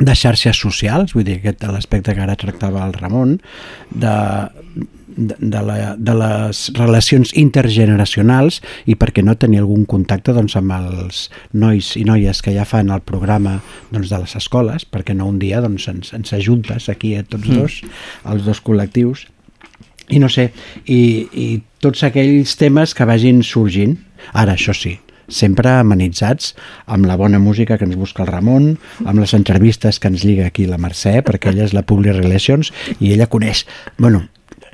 de 0.00 0.14
xarxes 0.16 0.56
socials, 0.56 1.12
vull 1.12 1.26
dir, 1.26 1.40
aquest 1.40 1.66
l'aspecte 1.68 2.14
que 2.16 2.24
ara 2.24 2.38
tractava 2.40 2.86
el 2.86 2.94
Ramon, 2.96 3.34
de, 3.90 4.14
de, 5.16 5.36
de, 5.36 5.60
la, 5.66 5.96
de 5.98 6.14
les 6.16 6.62
relacions 6.78 7.34
intergeneracionals 7.36 8.60
i 8.88 8.96
per 8.96 9.10
què 9.12 9.24
no 9.26 9.36
tenir 9.36 9.60
algun 9.60 9.84
contacte 9.84 10.32
doncs, 10.36 10.56
amb 10.56 10.72
els 10.78 11.26
nois 11.52 11.92
i 12.00 12.06
noies 12.08 12.40
que 12.40 12.54
ja 12.56 12.64
fan 12.68 12.92
el 12.94 13.04
programa 13.04 13.58
doncs, 13.90 14.08
de 14.08 14.22
les 14.22 14.36
escoles, 14.40 14.86
perquè 14.88 15.16
no 15.16 15.28
un 15.28 15.38
dia 15.42 15.60
doncs, 15.60 15.90
ens, 15.92 16.14
ens 16.16 16.32
ajuntes 16.36 16.88
aquí 16.88 17.14
a 17.16 17.22
tots 17.24 17.48
Mm. 17.50 17.60
dos, 17.60 17.82
els 18.24 18.44
dos 18.44 18.62
col·lectius, 18.64 19.26
i 20.08 20.18
no 20.18 20.28
sé, 20.28 20.50
i, 20.86 21.28
i 21.32 21.46
tots 21.80 22.02
aquells 22.06 22.56
temes 22.58 22.94
que 22.94 23.06
vagin 23.06 23.44
sorgint. 23.46 23.98
Ara, 24.32 24.56
això 24.56 24.74
sí, 24.76 24.96
sempre 25.30 25.72
amenitzats 25.78 26.54
amb 26.86 27.06
la 27.08 27.16
bona 27.20 27.40
música 27.42 27.78
que 27.78 27.86
ens 27.88 27.96
busca 27.98 28.24
el 28.26 28.30
Ramon, 28.32 28.74
amb 29.04 29.22
les 29.22 29.34
entrevistes 29.38 30.00
que 30.00 30.10
ens 30.10 30.26
lliga 30.26 30.50
aquí 30.50 30.66
la 30.66 30.80
Mercè, 30.80 31.20
perquè 31.26 31.54
ella 31.54 31.64
és 31.68 31.74
la 31.76 31.86
Public 31.86 32.18
Relations 32.18 32.72
i 32.98 33.14
ella 33.14 33.30
coneix, 33.30 33.64
bueno, 33.98 34.26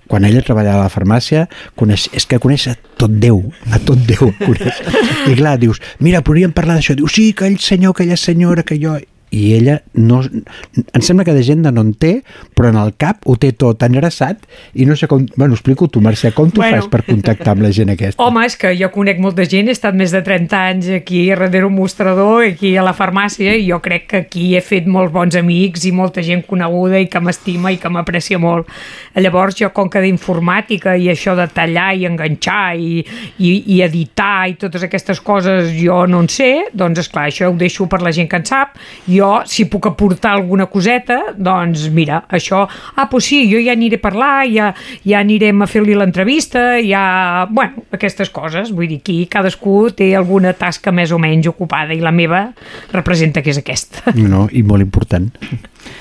quan 0.07 0.25
ella 0.25 0.43
treballava 0.47 0.85
a 0.85 0.87
la 0.87 0.93
farmàcia, 0.93 1.47
coneix, 1.79 2.07
és 2.15 2.27
que 2.31 2.39
coneix 2.43 2.69
a 2.71 2.77
tot 2.99 3.11
Déu, 3.11 3.43
a 3.75 3.81
tot 3.83 4.01
Déu 4.07 4.31
coneix. 4.39 4.81
I 5.27 5.35
clar, 5.35 5.57
dius, 5.63 5.83
mira, 5.99 6.23
podríem 6.27 6.55
parlar 6.55 6.79
d'això. 6.79 6.95
Diu, 6.99 7.11
sí, 7.11 7.33
aquell 7.35 7.59
senyor, 7.63 7.97
aquella 7.97 8.19
senyora 8.21 8.67
que 8.67 8.79
jo... 8.83 8.97
I 9.31 9.55
ella 9.57 9.81
no... 9.95 10.21
Em 10.23 11.03
sembla 11.03 11.25
que 11.27 11.35
de 11.35 11.43
gent 11.45 11.65
no 11.67 11.83
en 11.83 11.93
té, 11.99 12.21
però 12.57 12.71
en 12.71 12.79
el 12.81 12.93
cap 12.99 13.27
ho 13.27 13.35
té 13.41 13.51
tot 13.57 13.83
engraçat 13.87 14.45
i 14.75 14.87
no 14.87 14.97
sé 14.97 15.09
com... 15.11 15.27
Bueno, 15.37 15.55
explico 15.57 15.89
tu, 15.89 16.01
Mercè, 16.05 16.33
com 16.37 16.51
tu 16.51 16.63
Bueno. 16.63 16.79
fas 16.79 16.91
per 16.93 17.03
contactar 17.07 17.55
amb 17.57 17.65
la 17.67 17.73
gent 17.75 17.91
aquesta? 17.93 18.23
Home, 18.23 18.45
és 18.47 18.57
que 18.57 18.73
jo 18.79 18.89
conec 18.95 19.19
molta 19.23 19.45
gent, 19.49 19.69
he 19.69 19.75
estat 19.77 19.97
més 19.99 20.15
de 20.15 20.23
30 20.25 20.61
anys 20.71 20.91
aquí 21.01 21.25
darrere 21.29 21.67
un 21.67 21.75
mostrador, 21.77 22.45
aquí 22.47 22.75
a 22.77 22.85
la 22.87 22.95
farmàcia, 22.97 23.57
i 23.59 23.67
jo 23.69 23.81
crec 23.85 24.07
que 24.13 24.23
aquí 24.25 24.47
he 24.57 24.63
fet 24.65 24.87
molts 24.87 25.13
bons 25.13 25.37
amics 25.39 25.85
i 25.89 25.93
molta 25.93 26.23
gent 26.25 26.45
coneguda 26.47 27.01
i 27.03 27.11
que 27.13 27.21
m'estima 27.21 27.73
i 27.75 27.81
que 27.83 27.91
m'aprecia 27.93 28.39
molt. 28.43 28.71
Llavors, 29.17 29.57
jo, 29.59 29.71
com 29.75 29.91
que 29.93 30.01
d'informàtica 30.05 30.97
i 30.97 31.11
això 31.13 31.35
de 31.39 31.47
tallar 31.53 31.91
i 31.97 32.07
enganxar 32.09 32.77
i, 32.79 33.03
i, 33.39 33.51
i 33.77 33.81
editar 33.85 34.47
i 34.51 34.57
totes 34.61 34.87
aquestes 34.87 35.21
coses 35.25 35.73
jo 35.77 36.05
no 36.07 36.23
en 36.25 36.31
sé, 36.33 36.51
doncs, 36.73 37.03
és 37.05 37.11
clar 37.13 37.27
això 37.31 37.51
ho 37.51 37.57
deixo 37.59 37.87
per 37.91 38.03
la 38.05 38.13
gent 38.15 38.29
que 38.31 38.41
en 38.41 38.47
sap. 38.49 38.77
Jo, 39.09 39.26
si 39.49 39.67
puc 39.71 39.89
aportar 39.91 40.35
alguna 40.37 40.67
coseta, 40.71 41.19
doncs, 41.37 41.87
mira, 41.95 42.23
això... 42.33 42.65
Ah, 42.97 43.07
doncs 43.11 43.29
sí, 43.31 43.43
jo 43.51 43.61
ja 43.63 43.75
aniré 43.77 44.01
a 44.01 44.03
parlar, 44.03 44.33
ja, 44.51 44.73
ja 45.07 45.23
anirem 45.23 45.63
a 45.63 45.71
fer-li 45.71 45.97
l'entrevista, 45.99 46.77
ja... 46.85 47.47
Bueno, 47.51 47.87
aquestes 47.97 48.31
coses. 48.35 48.73
Vull 48.75 48.91
dir, 48.91 49.01
aquí 49.03 49.19
cadascú 49.31 49.91
té 49.97 50.13
alguna 50.19 50.55
tasca 50.59 50.95
més 50.95 51.15
o 51.15 51.21
menys 51.23 51.49
ocupada 51.51 51.95
i 51.97 52.03
la 52.03 52.15
meva 52.15 52.49
representa 52.95 53.43
que 53.43 53.55
és 53.55 53.63
aquesta. 53.63 54.15
No, 54.17 54.47
i 54.53 54.63
molt 54.67 54.85
important. 54.85 55.31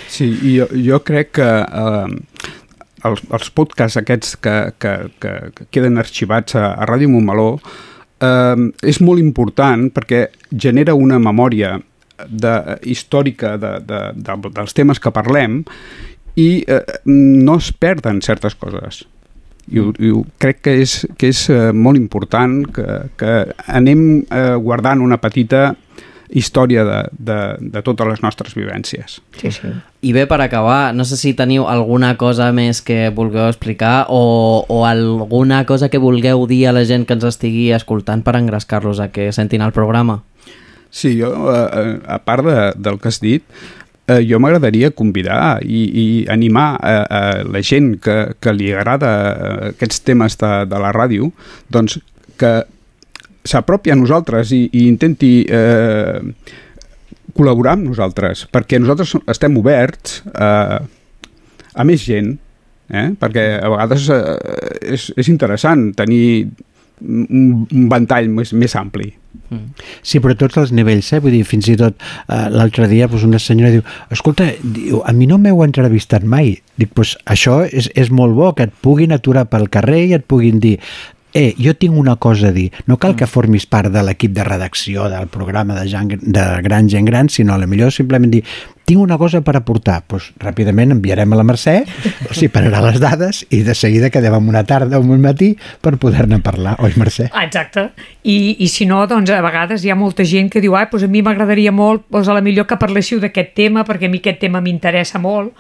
Sí, 0.10 0.30
i 0.30 0.58
jo, 0.60 0.70
jo 0.72 1.02
crec 1.06 1.36
que 1.40 1.50
eh, 1.66 2.54
els, 3.10 3.26
els 3.34 3.52
podcasts 3.56 4.00
aquests 4.02 4.38
que, 4.42 4.56
que, 4.80 4.94
que, 5.22 5.34
que 5.56 5.68
queden 5.74 6.00
arxivats 6.02 6.58
a, 6.58 6.72
a 6.74 6.88
Ràdio 6.90 7.12
Montmeló 7.12 7.50
eh, 7.58 8.66
és 8.88 9.02
molt 9.04 9.24
important 9.24 9.90
perquè 9.96 10.28
genera 10.52 10.98
una 10.98 11.20
memòria 11.22 11.76
de, 12.28 12.56
històrica 12.84 13.56
de, 13.62 13.76
de, 13.86 14.02
de, 14.16 14.38
dels 14.56 14.76
temes 14.78 15.02
que 15.02 15.14
parlem 15.16 15.64
i 16.36 16.64
eh, 16.68 16.82
no 17.06 17.58
es 17.62 17.72
perden 17.72 18.22
certes 18.26 18.56
coses. 18.60 19.06
I, 19.66 19.80
ho, 19.82 19.90
i 19.98 20.12
ho, 20.14 20.22
crec 20.38 20.62
que 20.68 20.76
és, 20.84 21.00
que 21.18 21.32
és 21.34 21.48
eh, 21.50 21.72
molt 21.74 21.98
important 21.98 22.60
que, 22.76 22.86
que 23.18 23.34
anem 23.66 24.06
eh, 24.30 24.54
guardant 24.62 25.02
una 25.02 25.18
petita 25.22 25.72
història 26.30 26.84
de, 26.86 27.00
de, 27.18 27.40
de 27.60 27.82
totes 27.86 28.08
les 28.10 28.22
nostres 28.22 28.56
vivències. 28.58 29.20
Sí, 29.38 29.52
sí. 29.54 29.72
I 30.06 30.14
bé, 30.14 30.26
per 30.30 30.40
acabar, 30.42 30.94
no 30.98 31.06
sé 31.06 31.18
si 31.18 31.34
teniu 31.38 31.68
alguna 31.70 32.16
cosa 32.18 32.52
més 32.54 32.82
que 32.86 33.10
vulgueu 33.14 33.48
explicar 33.48 34.08
o, 34.10 34.66
o 34.68 34.84
alguna 34.86 35.64
cosa 35.66 35.90
que 35.90 36.02
vulgueu 36.02 36.46
dir 36.50 36.66
a 36.68 36.76
la 36.76 36.86
gent 36.86 37.06
que 37.06 37.18
ens 37.18 37.26
estigui 37.30 37.70
escoltant 37.78 38.26
per 38.26 38.36
engrescar-los 38.40 39.02
a 39.02 39.12
que 39.14 39.32
sentin 39.34 39.66
el 39.66 39.74
programa. 39.74 40.24
Sí, 40.96 41.18
jo, 41.20 41.32
eh, 41.52 41.98
a 42.08 42.22
part 42.24 42.46
de, 42.48 42.60
del 42.80 43.02
que 43.04 43.12
has 43.12 43.20
dit, 43.20 43.44
eh, 44.08 44.22
jo 44.24 44.40
m'agradaria 44.40 44.94
convidar 44.96 45.60
i, 45.64 45.82
i 45.92 46.06
animar 46.32 46.68
a, 46.80 46.94
a 47.04 47.22
la 47.44 47.62
gent 47.66 47.98
que, 48.04 48.16
que 48.40 48.54
li 48.56 48.72
agrada 48.72 49.12
eh, 49.32 49.74
aquests 49.74 50.06
temes 50.08 50.40
de, 50.40 50.52
de 50.72 50.80
la 50.80 50.94
ràdio, 50.96 51.32
doncs 51.74 51.98
que 52.40 52.54
s'apropi 53.46 53.92
a 53.92 53.98
nosaltres 54.00 54.54
i, 54.56 54.66
i 54.72 54.86
intenti 54.88 55.34
eh, 55.52 56.22
col·laborar 57.36 57.76
amb 57.76 57.90
nosaltres, 57.92 58.46
perquè 58.54 58.80
nosaltres 58.80 59.18
estem 59.36 59.60
oberts 59.60 60.22
eh, 60.32 60.80
a 61.76 61.88
més 61.88 62.08
gent, 62.08 62.32
eh? 62.88 63.10
perquè 63.20 63.46
a 63.60 63.74
vegades 63.74 64.08
eh, 64.16 64.24
és, 64.96 65.10
és 65.20 65.34
interessant 65.34 65.90
tenir 65.98 66.24
un, 67.04 67.66
un 67.68 67.88
ventall 67.92 68.32
més, 68.32 68.56
més 68.56 68.80
ampli. 68.80 69.12
Sí, 70.02 70.22
però 70.24 70.36
tots 70.40 70.60
els 70.62 70.74
nivells, 70.76 71.12
eh? 71.14 71.22
Vull 71.24 71.36
dir, 71.38 71.44
fins 71.48 71.70
i 71.72 71.78
tot 71.80 71.98
eh, 71.98 72.46
l'altre 72.54 72.90
dia 72.92 73.10
pues, 73.12 73.26
una 73.28 73.40
senyora 73.42 73.74
diu, 73.74 73.84
escolta, 74.14 74.52
diu, 74.62 75.02
a 75.06 75.14
mi 75.16 75.28
no 75.30 75.40
m'heu 75.42 75.64
entrevistat 75.66 76.24
mai. 76.24 76.56
Dic, 76.80 76.92
pues, 76.96 77.16
això 77.32 77.62
és, 77.66 77.90
és 77.96 78.12
molt 78.12 78.36
bo, 78.38 78.54
que 78.56 78.70
et 78.70 78.80
puguin 78.86 79.16
aturar 79.16 79.48
pel 79.52 79.70
carrer 79.74 80.06
i 80.06 80.16
et 80.18 80.26
puguin 80.28 80.60
dir 80.64 80.78
eh, 81.36 81.54
jo 81.60 81.76
tinc 81.76 81.98
una 82.00 82.16
cosa 82.16 82.48
a 82.48 82.56
dir, 82.56 82.70
no 82.88 82.96
cal 82.98 83.18
que 83.20 83.28
formis 83.28 83.68
part 83.68 83.92
de 83.92 84.02
l'equip 84.08 84.32
de 84.34 84.46
redacció 84.48 85.10
del 85.12 85.28
programa 85.28 85.76
de, 85.76 85.84
gent, 85.92 86.16
de 86.24 86.46
gran 86.64 86.88
gent 86.90 87.06
gran, 87.06 87.30
sinó 87.30 87.54
a 87.54 87.60
la 87.60 87.68
millor 87.68 87.92
simplement 87.92 88.32
dir, 88.32 88.46
tinc 88.86 89.02
una 89.02 89.18
cosa 89.18 89.42
per 89.42 89.56
aportar, 89.58 90.00
doncs 90.10 90.30
ràpidament 90.42 90.94
enviarem 90.94 91.34
a 91.34 91.40
la 91.40 91.46
Mercè, 91.48 91.76
s'hi 92.38 92.50
pararà 92.54 92.84
les 92.86 93.00
dades 93.02 93.42
i 93.50 93.64
de 93.66 93.74
seguida 93.78 94.12
quedem 94.14 94.36
en 94.38 94.50
una 94.52 94.64
tarda 94.68 95.00
o 95.00 95.02
un 95.02 95.22
matí 95.22 95.56
per 95.82 95.96
poder-ne 96.02 96.40
parlar, 96.46 96.76
oi 96.86 96.94
Mercè? 96.96 97.32
Ah, 97.32 97.46
exacte. 97.48 97.90
I, 98.22 98.58
I 98.62 98.70
si 98.70 98.86
no, 98.90 99.02
doncs 99.10 99.32
a 99.34 99.42
vegades 99.46 99.84
hi 99.86 99.92
ha 99.94 99.98
molta 99.98 100.26
gent 100.28 100.52
que 100.54 100.62
diu, 100.62 100.78
ah, 100.78 100.86
doncs 100.92 101.08
a 101.08 101.10
mi 101.12 101.24
m'agradaria 101.26 101.74
molt, 101.74 102.06
doncs 102.14 102.30
a 102.30 102.38
la 102.38 102.44
millor 102.46 102.70
que 102.70 102.78
parléssiu 102.82 103.20
d'aquest 103.24 103.56
tema, 103.58 103.86
perquè 103.88 104.10
a 104.10 104.14
mi 104.14 104.22
aquest 104.22 104.40
tema 104.46 104.62
m'interessa 104.62 105.22
molt, 105.22 105.54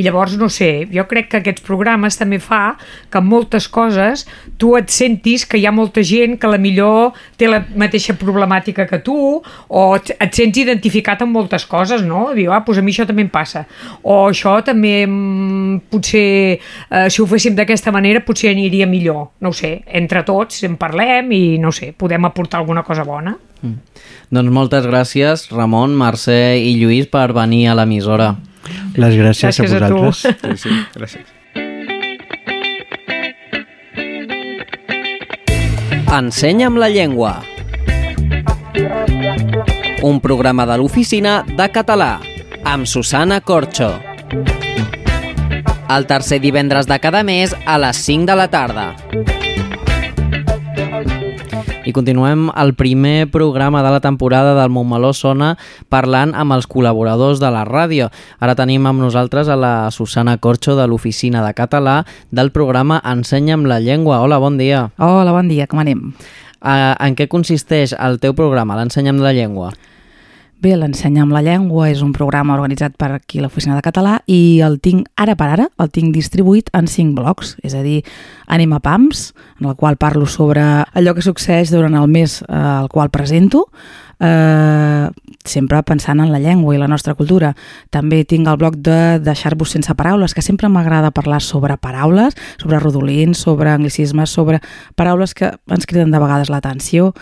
i 0.00 0.06
llavors, 0.06 0.38
no 0.40 0.48
sé, 0.48 0.86
jo 0.92 1.04
crec 1.10 1.28
que 1.30 1.40
aquests 1.40 1.64
programes 1.66 2.16
també 2.16 2.40
fa 2.40 2.78
que 3.12 3.20
moltes 3.20 3.68
coses 3.68 4.24
tu 4.60 4.72
et 4.78 4.88
sentis 4.92 5.44
que 5.48 5.60
hi 5.60 5.66
ha 5.68 5.74
molta 5.74 6.04
gent 6.06 6.38
que 6.40 6.48
la 6.48 6.60
millor 6.60 7.16
té 7.36 7.48
la 7.50 7.60
mateixa 7.76 8.16
problemàtica 8.16 8.86
que 8.88 9.00
tu, 9.04 9.16
o 9.40 9.84
et, 9.98 10.12
et 10.16 10.36
sents 10.36 10.60
identificat 10.64 11.24
amb 11.24 11.36
moltes 11.36 11.66
coses, 11.68 12.04
no? 12.06 12.30
Diu, 12.36 12.52
ah, 12.54 12.62
doncs 12.70 12.80
a 12.80 12.84
mi 12.86 12.92
això 12.94 13.06
també 13.06 13.22
em 13.26 13.30
passa. 13.32 13.64
O 14.02 14.28
això 14.30 14.56
també, 14.64 15.06
mm, 15.06 15.80
potser, 15.90 16.58
eh, 16.90 17.10
si 17.10 17.20
ho 17.22 17.26
féssim 17.26 17.54
d'aquesta 17.58 17.92
manera, 17.92 18.20
potser 18.24 18.50
aniria 18.54 18.86
millor. 18.86 19.30
No 19.40 19.50
ho 19.50 19.52
sé, 19.52 19.82
entre 19.86 20.22
tots 20.22 20.62
en 20.64 20.76
parlem 20.76 21.30
i, 21.32 21.58
no 21.58 21.72
sé, 21.72 21.92
podem 21.96 22.24
aportar 22.24 22.60
alguna 22.60 22.82
cosa 22.82 23.04
bona. 23.04 23.36
Mm. 23.62 23.74
Doncs 24.30 24.50
moltes 24.50 24.86
gràcies, 24.86 25.48
Ramon, 25.50 25.90
Mercè 25.98 26.56
i 26.56 26.76
Lluís, 26.80 27.06
per 27.10 27.32
venir 27.32 27.66
a 27.68 27.74
l'emissora. 27.74 28.36
Les 28.94 29.14
gràcies, 29.16 29.58
Gràcies 29.58 29.72
a 29.74 29.86
a 29.86 29.88
tu. 29.88 29.96
vosaltres. 29.96 30.60
Sí, 30.60 30.68
sí, 30.68 30.74
gràcies. 30.94 31.26
Ensenya'm 36.10 36.76
la 36.76 36.88
llengua. 36.88 37.42
Un 40.02 40.20
programa 40.20 40.66
de 40.66 40.76
l'oficina 40.78 41.44
de 41.46 41.68
català 41.70 42.20
amb 42.64 42.86
Susana 42.86 43.40
Corxo. 43.40 43.90
El 45.90 46.06
tercer 46.06 46.40
divendres 46.40 46.86
de 46.86 46.98
cada 47.00 47.22
mes 47.22 47.54
a 47.66 47.78
les 47.78 47.96
5 47.96 48.26
de 48.26 48.36
la 48.36 48.48
tarda. 48.48 48.94
I 51.84 51.92
continuem 51.96 52.50
el 52.54 52.74
primer 52.78 53.30
programa 53.32 53.82
de 53.82 53.90
la 53.90 54.00
temporada 54.00 54.54
del 54.54 54.70
Montmeló 54.70 55.10
Sona 55.16 55.56
parlant 55.88 56.36
amb 56.38 56.54
els 56.54 56.68
col·laboradors 56.70 57.40
de 57.42 57.50
la 57.50 57.64
ràdio. 57.66 58.10
Ara 58.38 58.54
tenim 58.54 58.86
amb 58.86 59.02
nosaltres 59.02 59.48
a 59.48 59.56
la 59.58 59.90
Susana 59.90 60.36
Corxo 60.38 60.76
de 60.78 60.86
l'Oficina 60.86 61.42
de 61.42 61.54
Català 61.56 62.04
del 62.30 62.52
programa 62.52 63.00
Ensenya'm 63.02 63.64
la 63.66 63.80
llengua. 63.80 64.20
Hola, 64.20 64.38
bon 64.38 64.60
dia. 64.60 64.90
Hola, 64.98 65.32
bon 65.32 65.48
dia, 65.48 65.66
com 65.66 65.82
anem? 65.82 66.12
Uh, 66.60 66.92
en 67.00 67.16
què 67.16 67.26
consisteix 67.32 67.96
el 67.96 68.20
teu 68.20 68.36
programa, 68.36 68.76
l'Ensenya'm 68.76 69.18
la 69.24 69.32
llengua? 69.32 69.72
Bé, 70.60 70.74
l'Ensenya'm 70.76 71.30
la 71.32 71.40
llengua 71.40 71.86
és 71.88 72.02
un 72.04 72.10
programa 72.12 72.52
organitzat 72.52 72.92
per 73.00 73.08
aquí 73.14 73.38
l'Oficina 73.40 73.78
de 73.78 73.84
Català 73.86 74.18
i 74.28 74.60
el 74.60 74.76
tinc, 74.84 75.06
ara 75.16 75.32
per 75.32 75.46
ara, 75.54 75.66
el 75.80 75.88
tinc 75.88 76.12
distribuït 76.12 76.68
en 76.76 76.84
cinc 76.84 77.14
blocs, 77.16 77.54
és 77.64 77.72
a 77.72 77.80
dir, 77.80 78.02
Anima 78.44 78.82
Pams, 78.84 79.30
en 79.56 79.70
el 79.70 79.78
qual 79.80 79.96
parlo 79.96 80.28
sobre 80.28 80.60
allò 80.60 81.16
que 81.16 81.24
succeeix 81.24 81.72
durant 81.72 81.96
el 81.96 82.12
mes 82.12 82.42
eh, 82.42 82.52
al 82.52 82.90
qual 82.92 83.08
presento, 83.08 83.70
eh, 84.20 85.08
sempre 85.48 85.80
pensant 85.82 86.20
en 86.20 86.28
la 86.28 86.42
llengua 86.44 86.74
i 86.76 86.78
la 86.82 86.88
nostra 86.92 87.16
cultura. 87.16 87.54
També 87.88 88.20
tinc 88.28 88.48
el 88.52 88.60
bloc 88.60 88.76
de 88.84 89.18
deixar-vos 89.24 89.72
sense 89.72 89.96
paraules, 89.96 90.36
que 90.36 90.44
sempre 90.44 90.68
m'agrada 90.68 91.10
parlar 91.10 91.40
sobre 91.40 91.78
paraules, 91.80 92.36
sobre 92.60 92.84
rodolins, 92.84 93.40
sobre 93.40 93.72
anglicismes, 93.72 94.28
sobre 94.28 94.60
paraules 94.94 95.32
que 95.32 95.54
ens 95.72 95.88
criden 95.88 96.12
de 96.12 96.20
vegades 96.20 96.52
l'atenció. 96.52 97.14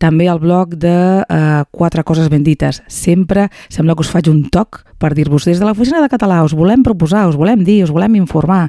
També 0.00 0.30
el 0.32 0.40
bloc 0.40 0.74
de 0.80 0.96
eh, 1.20 1.64
quatre 1.70 2.04
coses 2.08 2.30
ben 2.32 2.44
dites. 2.46 2.80
Sempre 2.88 3.50
sembla 3.68 3.94
que 3.94 4.06
us 4.06 4.12
faig 4.12 4.30
un 4.32 4.46
toc 4.48 4.82
per 5.00 5.12
dir-vos 5.16 5.44
des 5.48 5.60
de 5.60 5.68
l'oficina 5.68 6.00
de 6.00 6.08
català 6.12 6.40
us 6.44 6.56
volem 6.56 6.82
proposar, 6.84 7.26
us 7.28 7.36
volem 7.36 7.64
dir, 7.64 7.82
us 7.84 7.92
volem 7.92 8.16
informar 8.20 8.68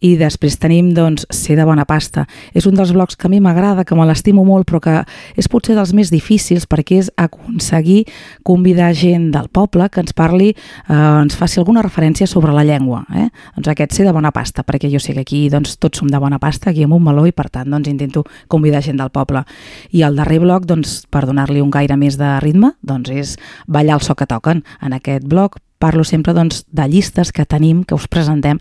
i 0.00 0.14
després 0.16 0.56
tenim 0.60 0.90
doncs 0.96 1.26
ser 1.34 1.56
de 1.58 1.64
bona 1.68 1.84
pasta. 1.88 2.26
És 2.56 2.66
un 2.66 2.76
dels 2.76 2.92
blocs 2.96 3.18
que 3.20 3.28
a 3.28 3.30
mi 3.30 3.40
m'agrada, 3.40 3.84
que 3.84 3.96
me 3.96 4.06
l'estimo 4.08 4.44
molt, 4.48 4.66
però 4.68 4.80
que 4.80 4.96
és 5.36 5.48
potser 5.52 5.76
dels 5.76 5.92
més 5.96 6.10
difícils 6.12 6.66
perquè 6.70 7.00
és 7.02 7.10
aconseguir 7.20 8.06
convidar 8.46 8.90
gent 8.96 9.30
del 9.34 9.50
poble 9.52 9.90
que 9.92 10.00
ens 10.00 10.16
parli, 10.16 10.50
eh, 10.54 10.94
ens 10.94 11.36
faci 11.36 11.60
alguna 11.60 11.84
referència 11.84 12.26
sobre 12.26 12.54
la 12.56 12.64
llengua. 12.64 13.04
Eh? 13.14 13.28
Doncs 13.56 13.72
aquest 13.74 13.98
ser 13.98 14.08
de 14.08 14.16
bona 14.16 14.32
pasta, 14.32 14.64
perquè 14.64 14.90
jo 14.92 15.00
sé 15.00 15.14
que 15.14 15.24
aquí 15.26 15.48
doncs, 15.52 15.76
tots 15.78 16.00
som 16.00 16.08
de 16.08 16.18
bona 16.18 16.40
pasta, 16.40 16.70
aquí 16.70 16.84
a 16.84 16.88
Montmeló, 16.88 17.26
i 17.28 17.36
per 17.36 17.50
tant 17.50 17.70
doncs, 17.70 17.88
intento 17.88 18.24
convidar 18.48 18.82
gent 18.82 19.00
del 19.00 19.12
poble. 19.12 19.44
I 19.92 20.04
el 20.08 20.16
darrer 20.16 20.40
bloc, 20.40 20.64
doncs, 20.64 21.04
per 21.10 21.26
donar-li 21.28 21.60
un 21.60 21.70
gaire 21.70 21.96
més 22.00 22.16
de 22.16 22.38
ritme, 22.40 22.74
doncs 22.82 23.10
és 23.12 23.36
ballar 23.66 24.00
el 24.00 24.06
so 24.06 24.16
que 24.16 24.26
toquen. 24.26 24.64
En 24.80 24.96
aquest 24.96 25.28
bloc 25.28 25.60
parlo 25.80 26.04
sempre 26.04 26.34
doncs, 26.36 26.64
de 26.68 26.86
llistes 26.88 27.32
que 27.32 27.48
tenim, 27.48 27.82
que 27.82 27.96
us 27.96 28.06
presentem 28.06 28.60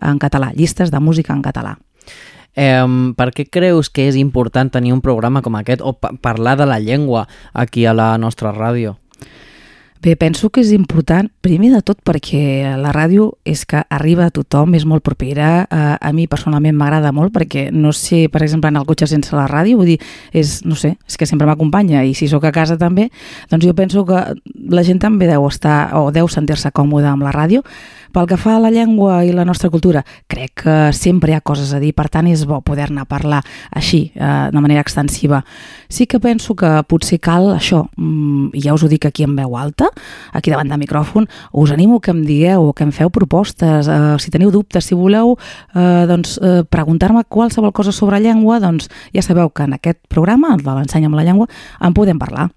en 0.00 0.18
català, 0.22 0.54
llistes 0.54 0.94
de 0.94 1.00
música 1.02 1.34
en 1.34 1.42
català. 1.42 1.76
Eh, 2.54 2.86
per 3.18 3.28
què 3.34 3.46
creus 3.50 3.90
que 3.90 4.08
és 4.08 4.16
important 4.18 4.70
tenir 4.70 4.94
un 4.94 5.02
programa 5.02 5.42
com 5.42 5.58
aquest 5.58 5.82
o 5.82 5.94
pa 5.98 6.14
parlar 6.22 6.56
de 6.58 6.66
la 6.66 6.80
llengua 6.82 7.26
aquí 7.52 7.86
a 7.86 7.94
la 7.94 8.16
nostra 8.18 8.54
ràdio? 8.54 8.96
Bé, 10.00 10.14
penso 10.16 10.48
que 10.48 10.62
és 10.64 10.70
important, 10.72 11.26
primer 11.44 11.74
de 11.74 11.82
tot 11.84 11.98
perquè 12.00 12.70
la 12.80 12.88
ràdio 12.94 13.34
és 13.44 13.66
que 13.68 13.82
arriba 13.92 14.24
a 14.24 14.32
tothom, 14.32 14.72
és 14.72 14.86
molt 14.88 15.04
propera, 15.04 15.66
eh, 15.68 15.98
a 16.00 16.12
mi 16.16 16.24
personalment 16.24 16.72
m'agrada 16.72 17.10
molt 17.12 17.34
perquè 17.34 17.66
no 17.68 17.92
sé, 17.92 18.30
per 18.32 18.40
exemple, 18.40 18.70
en 18.72 18.78
el 18.80 18.86
cotxe 18.88 19.10
sense 19.10 19.36
la 19.36 19.44
ràdio, 19.44 19.76
vull 19.76 19.92
dir, 19.92 19.98
és, 20.32 20.62
no 20.64 20.72
sé, 20.72 20.94
és 21.04 21.20
que 21.20 21.28
sempre 21.28 21.44
m'acompanya 21.44 22.00
i 22.08 22.14
si 22.16 22.30
sóc 22.32 22.48
a 22.48 22.52
casa 22.56 22.78
també, 22.80 23.10
doncs 23.52 23.66
jo 23.66 23.76
penso 23.76 24.06
que 24.08 24.22
la 24.72 24.86
gent 24.88 25.04
també 25.04 25.28
deu 25.28 25.44
estar 25.44 25.92
o 26.00 26.08
deu 26.10 26.32
sentir-se 26.32 26.72
còmoda 26.72 27.12
amb 27.12 27.28
la 27.28 27.36
ràdio. 27.36 27.60
Pel 28.10 28.26
que 28.26 28.36
fa 28.40 28.56
a 28.56 28.60
la 28.62 28.70
llengua 28.74 29.20
i 29.22 29.30
la 29.30 29.44
nostra 29.46 29.70
cultura, 29.70 30.02
crec 30.26 30.64
que 30.64 30.76
sempre 30.96 31.30
hi 31.30 31.36
ha 31.38 31.42
coses 31.46 31.70
a 31.72 31.78
dir, 31.78 31.92
per 31.94 32.08
tant 32.10 32.26
és 32.26 32.42
bo 32.48 32.58
poder-ne 32.66 33.04
parlar 33.06 33.38
així, 33.70 34.10
eh, 34.14 34.50
de 34.50 34.60
manera 34.60 34.82
extensiva. 34.82 35.44
Sí 35.88 36.06
que 36.06 36.18
penso 36.18 36.56
que 36.58 36.70
potser 36.88 37.20
cal 37.20 37.52
això, 37.54 37.84
mm, 37.96 38.50
ja 38.64 38.74
us 38.74 38.82
ho 38.82 38.88
dic 38.88 39.06
aquí 39.06 39.22
en 39.22 39.36
veu 39.36 39.56
alta, 39.56 39.88
aquí 40.32 40.50
davant 40.50 40.68
del 40.68 40.80
micròfon, 40.80 41.28
us 41.52 41.70
animo 41.70 42.00
que 42.00 42.10
em 42.10 42.24
digueu, 42.24 42.72
que 42.74 42.84
em 42.84 42.92
feu 42.92 43.10
propostes, 43.10 43.86
eh, 43.86 44.16
si 44.18 44.30
teniu 44.30 44.50
dubtes, 44.50 44.84
si 44.84 44.94
voleu 44.94 45.36
eh, 45.74 46.06
doncs, 46.06 46.38
eh, 46.42 46.64
preguntar-me 46.68 47.24
qualsevol 47.24 47.72
cosa 47.72 47.92
sobre 47.92 48.20
llengua, 48.20 48.58
doncs 48.60 48.88
ja 49.14 49.22
sabeu 49.22 49.50
que 49.50 49.62
en 49.62 49.74
aquest 49.74 49.98
programa, 50.08 50.54
el 50.54 50.62
de 50.62 50.70
l'Ensenya 50.70 51.06
amb 51.06 51.16
la 51.16 51.24
llengua, 51.24 51.46
en 51.80 51.94
podem 51.94 52.18
parlar. 52.18 52.50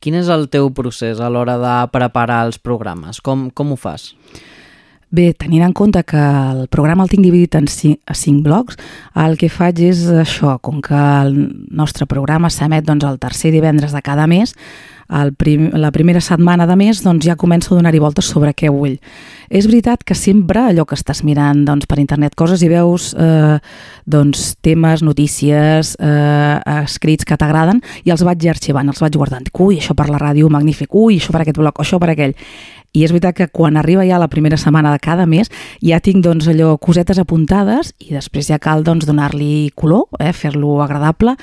Quin 0.00 0.14
és 0.14 0.28
el 0.30 0.46
teu 0.48 0.70
procés 0.70 1.18
a 1.18 1.28
l'hora 1.28 1.56
de 1.58 1.74
preparar 1.90 2.44
els 2.46 2.58
programes? 2.62 3.20
Com, 3.20 3.50
com 3.50 3.72
ho 3.74 3.76
fas? 3.76 4.14
Bé, 5.10 5.32
tenint 5.32 5.64
en 5.64 5.72
compte 5.72 6.02
que 6.04 6.20
el 6.20 6.66
programa 6.68 7.06
el 7.06 7.08
tinc 7.08 7.24
dividit 7.24 7.56
en 7.56 7.64
cinc, 7.72 7.96
a 8.04 8.12
cinc 8.12 8.42
blocs, 8.44 8.76
el 9.16 9.38
que 9.40 9.48
faig 9.48 9.80
és 9.86 10.04
això, 10.12 10.58
com 10.60 10.82
que 10.84 10.98
el 10.98 11.32
nostre 11.72 12.04
programa 12.04 12.50
s'emet 12.52 12.84
doncs, 12.84 13.06
el 13.08 13.16
tercer 13.22 13.54
divendres 13.54 13.96
de 13.96 14.02
cada 14.04 14.26
mes, 14.28 14.52
el 15.08 15.32
prim, 15.32 15.70
la 15.72 15.90
primera 15.90 16.20
setmana 16.20 16.66
de 16.68 16.76
mes 16.76 17.00
doncs, 17.00 17.24
ja 17.24 17.38
començo 17.40 17.72
a 17.72 17.78
donar-hi 17.78 18.04
voltes 18.04 18.28
sobre 18.28 18.52
què 18.52 18.68
vull. 18.68 18.98
És 19.48 19.64
veritat 19.64 20.04
que 20.04 20.12
sempre 20.12 20.60
allò 20.68 20.84
que 20.84 20.98
estàs 20.98 21.22
mirant 21.24 21.64
doncs, 21.64 21.88
per 21.88 21.96
internet 22.02 22.36
coses 22.36 22.60
i 22.60 22.68
veus 22.68 23.14
eh, 23.16 23.56
doncs, 24.04 24.58
temes, 24.60 25.00
notícies, 25.00 25.96
eh, 25.96 26.56
escrits 26.82 27.24
que 27.24 27.40
t'agraden 27.40 27.80
i 28.04 28.12
els 28.12 28.24
vaig 28.28 28.44
arxivant, 28.52 28.92
els 28.92 29.00
vaig 29.00 29.16
guardant. 29.16 29.48
Ui, 29.58 29.80
això 29.80 29.96
per 29.96 30.10
la 30.12 30.20
ràdio, 30.20 30.52
magnífic, 30.52 30.92
ui, 30.92 31.16
això 31.16 31.32
per 31.32 31.46
aquest 31.46 31.56
bloc, 31.56 31.80
això 31.80 31.96
per 31.96 32.12
aquell. 32.12 32.36
I 32.98 33.04
és 33.06 33.12
veritat 33.14 33.36
que 33.38 33.46
quan 33.54 33.76
arriba 33.78 34.02
ja 34.08 34.18
la 34.18 34.26
primera 34.26 34.56
setmana 34.58 34.90
de 34.90 34.98
cada 34.98 35.26
mes 35.30 35.52
ja 35.84 36.00
tinc 36.02 36.24
doncs, 36.24 36.48
allò 36.50 36.72
cosetes 36.82 37.20
apuntades 37.22 37.92
i 38.02 38.10
després 38.16 38.50
ja 38.50 38.58
cal 38.58 38.82
doncs, 38.82 39.06
donar-li 39.06 39.70
color, 39.78 40.08
eh, 40.18 40.32
fer-lo 40.34 40.80
agradable 40.82 41.36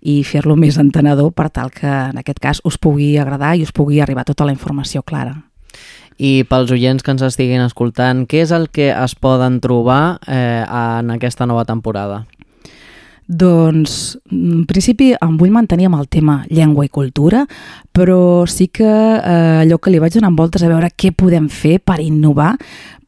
i 0.00 0.22
fer-lo 0.24 0.56
més 0.56 0.78
entenedor 0.80 1.34
per 1.36 1.50
tal 1.50 1.70
que 1.70 1.88
en 1.88 2.20
aquest 2.22 2.40
cas 2.40 2.62
us 2.64 2.78
pugui 2.80 3.18
agradar 3.20 3.56
i 3.56 3.66
us 3.66 3.74
pugui 3.76 4.00
arribar 4.00 4.24
tota 4.24 4.48
la 4.48 4.56
informació 4.56 5.02
clara. 5.02 5.36
I 6.16 6.44
pels 6.48 6.70
oients 6.72 7.02
que 7.02 7.12
ens 7.12 7.24
estiguin 7.26 7.60
escoltant, 7.64 8.24
què 8.28 8.44
és 8.46 8.52
el 8.54 8.70
que 8.70 8.92
es 8.92 9.14
poden 9.14 9.60
trobar 9.60 10.18
eh, 10.26 10.64
en 10.64 11.12
aquesta 11.12 11.48
nova 11.50 11.66
temporada? 11.68 12.22
Doncs, 13.32 14.18
en 14.28 14.64
principi, 14.68 15.12
em 15.16 15.36
vull 15.40 15.52
mantenir 15.54 15.86
amb 15.88 15.96
el 15.96 16.08
tema 16.12 16.42
llengua 16.50 16.84
i 16.84 16.90
cultura, 16.92 17.46
però 17.94 18.44
sí 18.50 18.66
que 18.68 18.84
eh, 18.84 19.62
allò 19.62 19.78
que 19.80 19.92
li 19.92 20.00
vaig 20.02 20.18
donar 20.18 20.34
voltes 20.36 20.64
a 20.64 20.68
veure 20.68 20.90
què 20.92 21.14
podem 21.16 21.48
fer 21.48 21.78
per 21.80 22.00
innovar, 22.04 22.56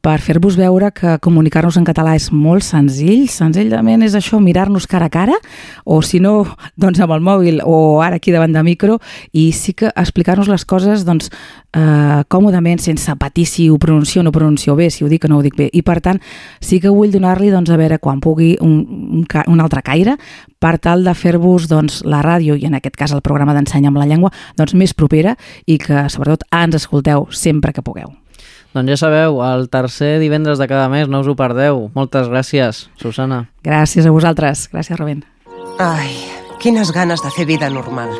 per 0.04 0.20
fer-vos 0.20 0.58
veure 0.60 0.90
que 0.92 1.16
comunicar-nos 1.24 1.78
en 1.80 1.86
català 1.88 2.12
és 2.18 2.26
molt 2.28 2.64
senzill. 2.66 3.24
Senzillament 3.32 4.04
és 4.04 4.12
això, 4.18 4.36
mirar-nos 4.42 4.84
cara 4.90 5.08
a 5.08 5.12
cara, 5.12 5.36
o 5.84 6.02
si 6.04 6.20
no, 6.20 6.34
doncs 6.80 7.00
amb 7.00 7.14
el 7.16 7.22
mòbil 7.24 7.62
o 7.64 8.02
ara 8.04 8.20
aquí 8.20 8.34
davant 8.34 8.52
de 8.52 8.62
micro, 8.66 8.98
i 9.32 9.48
sí 9.56 9.72
que 9.72 9.88
explicar-nos 9.88 10.50
les 10.52 10.66
coses 10.68 11.06
doncs, 11.08 11.30
eh, 11.72 12.20
còmodament, 12.28 12.82
sense 12.84 13.16
patir 13.16 13.46
si 13.48 13.70
ho 13.70 13.78
pronuncio 13.80 14.20
o 14.20 14.24
no 14.26 14.32
pronuncio 14.32 14.76
bé, 14.76 14.90
si 14.92 15.04
ho 15.04 15.08
dic 15.08 15.24
o 15.24 15.30
no 15.32 15.38
ho 15.38 15.44
dic 15.44 15.56
bé. 15.56 15.70
I 15.72 15.80
per 15.82 16.02
tant, 16.04 16.20
sí 16.60 16.80
que 16.82 16.92
vull 16.92 17.14
donar-li, 17.14 17.48
doncs, 17.54 17.72
a 17.72 17.78
veure, 17.80 17.98
quan 17.98 18.20
pugui, 18.20 18.58
un, 18.60 18.74
un, 19.22 19.24
un 19.24 19.62
altre 19.64 19.80
caire, 19.86 20.18
per 20.60 20.76
tal 20.84 21.04
de 21.04 21.14
fer-vos 21.16 21.70
doncs, 21.70 22.02
la 22.04 22.20
ràdio, 22.24 22.58
i 22.60 22.68
en 22.68 22.76
aquest 22.76 23.00
cas 23.00 23.16
el 23.16 23.24
programa 23.24 23.56
d'Ensenya 23.56 23.88
amb 23.88 24.02
la 24.02 24.08
llengua, 24.10 24.34
doncs, 24.60 24.76
més 24.76 24.92
propera 24.92 25.32
i 25.64 25.78
que, 25.80 26.04
sobretot, 26.12 26.44
ens 26.52 26.76
escolteu 26.82 27.24
sempre 27.32 27.72
que 27.72 27.84
pugueu. 27.84 28.12
Doncs 28.74 28.90
ja 28.90 28.96
sabeu, 28.98 29.38
el 29.46 29.68
tercer 29.70 30.18
divendres 30.18 30.58
de 30.58 30.66
cada 30.66 30.88
mes, 30.90 31.06
no 31.06 31.20
us 31.22 31.28
ho 31.30 31.36
perdeu. 31.38 31.92
Moltes 31.94 32.26
gràcies, 32.26 32.88
Susana. 32.98 33.44
Gràcies 33.62 34.02
a 34.02 34.10
vosaltres. 34.10 34.66
Gràcies, 34.72 34.98
Robin. 34.98 35.22
Ai, 35.78 36.10
quines 36.58 36.90
ganes 36.90 37.22
de 37.22 37.30
fer 37.36 37.46
vida 37.46 37.70
normal. 37.70 38.10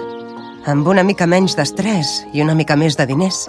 Amb 0.70 0.86
una 0.86 1.02
mica 1.02 1.26
menys 1.26 1.58
d'estrès 1.58 2.20
i 2.32 2.46
una 2.46 2.54
mica 2.54 2.78
més 2.78 2.94
de 2.94 3.08
diners. 3.10 3.48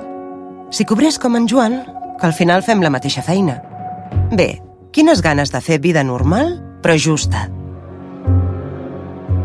Si 0.73 0.85
cobrés 0.89 1.21
com 1.21 1.37
en 1.37 1.45
Joan, 1.47 1.77
que 2.17 2.25
al 2.25 2.33
final 2.33 2.65
fem 2.65 2.81
la 2.81 2.89
mateixa 2.89 3.21
feina. 3.21 3.59
Bé, 4.33 4.63
quines 4.91 5.21
ganes 5.21 5.53
de 5.53 5.61
fer 5.61 5.77
vida 5.79 6.01
normal, 6.03 6.57
però 6.81 6.97
justa. 6.97 7.45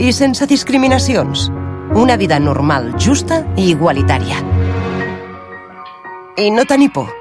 I 0.00 0.16
sense 0.16 0.48
discriminacions. 0.48 1.50
Una 1.92 2.16
vida 2.16 2.40
normal, 2.40 2.94
justa 2.96 3.44
i 3.52 3.68
igualitària. 3.74 4.40
I 6.40 6.48
no 6.56 6.64
tenir 6.64 6.94
por. 6.96 7.19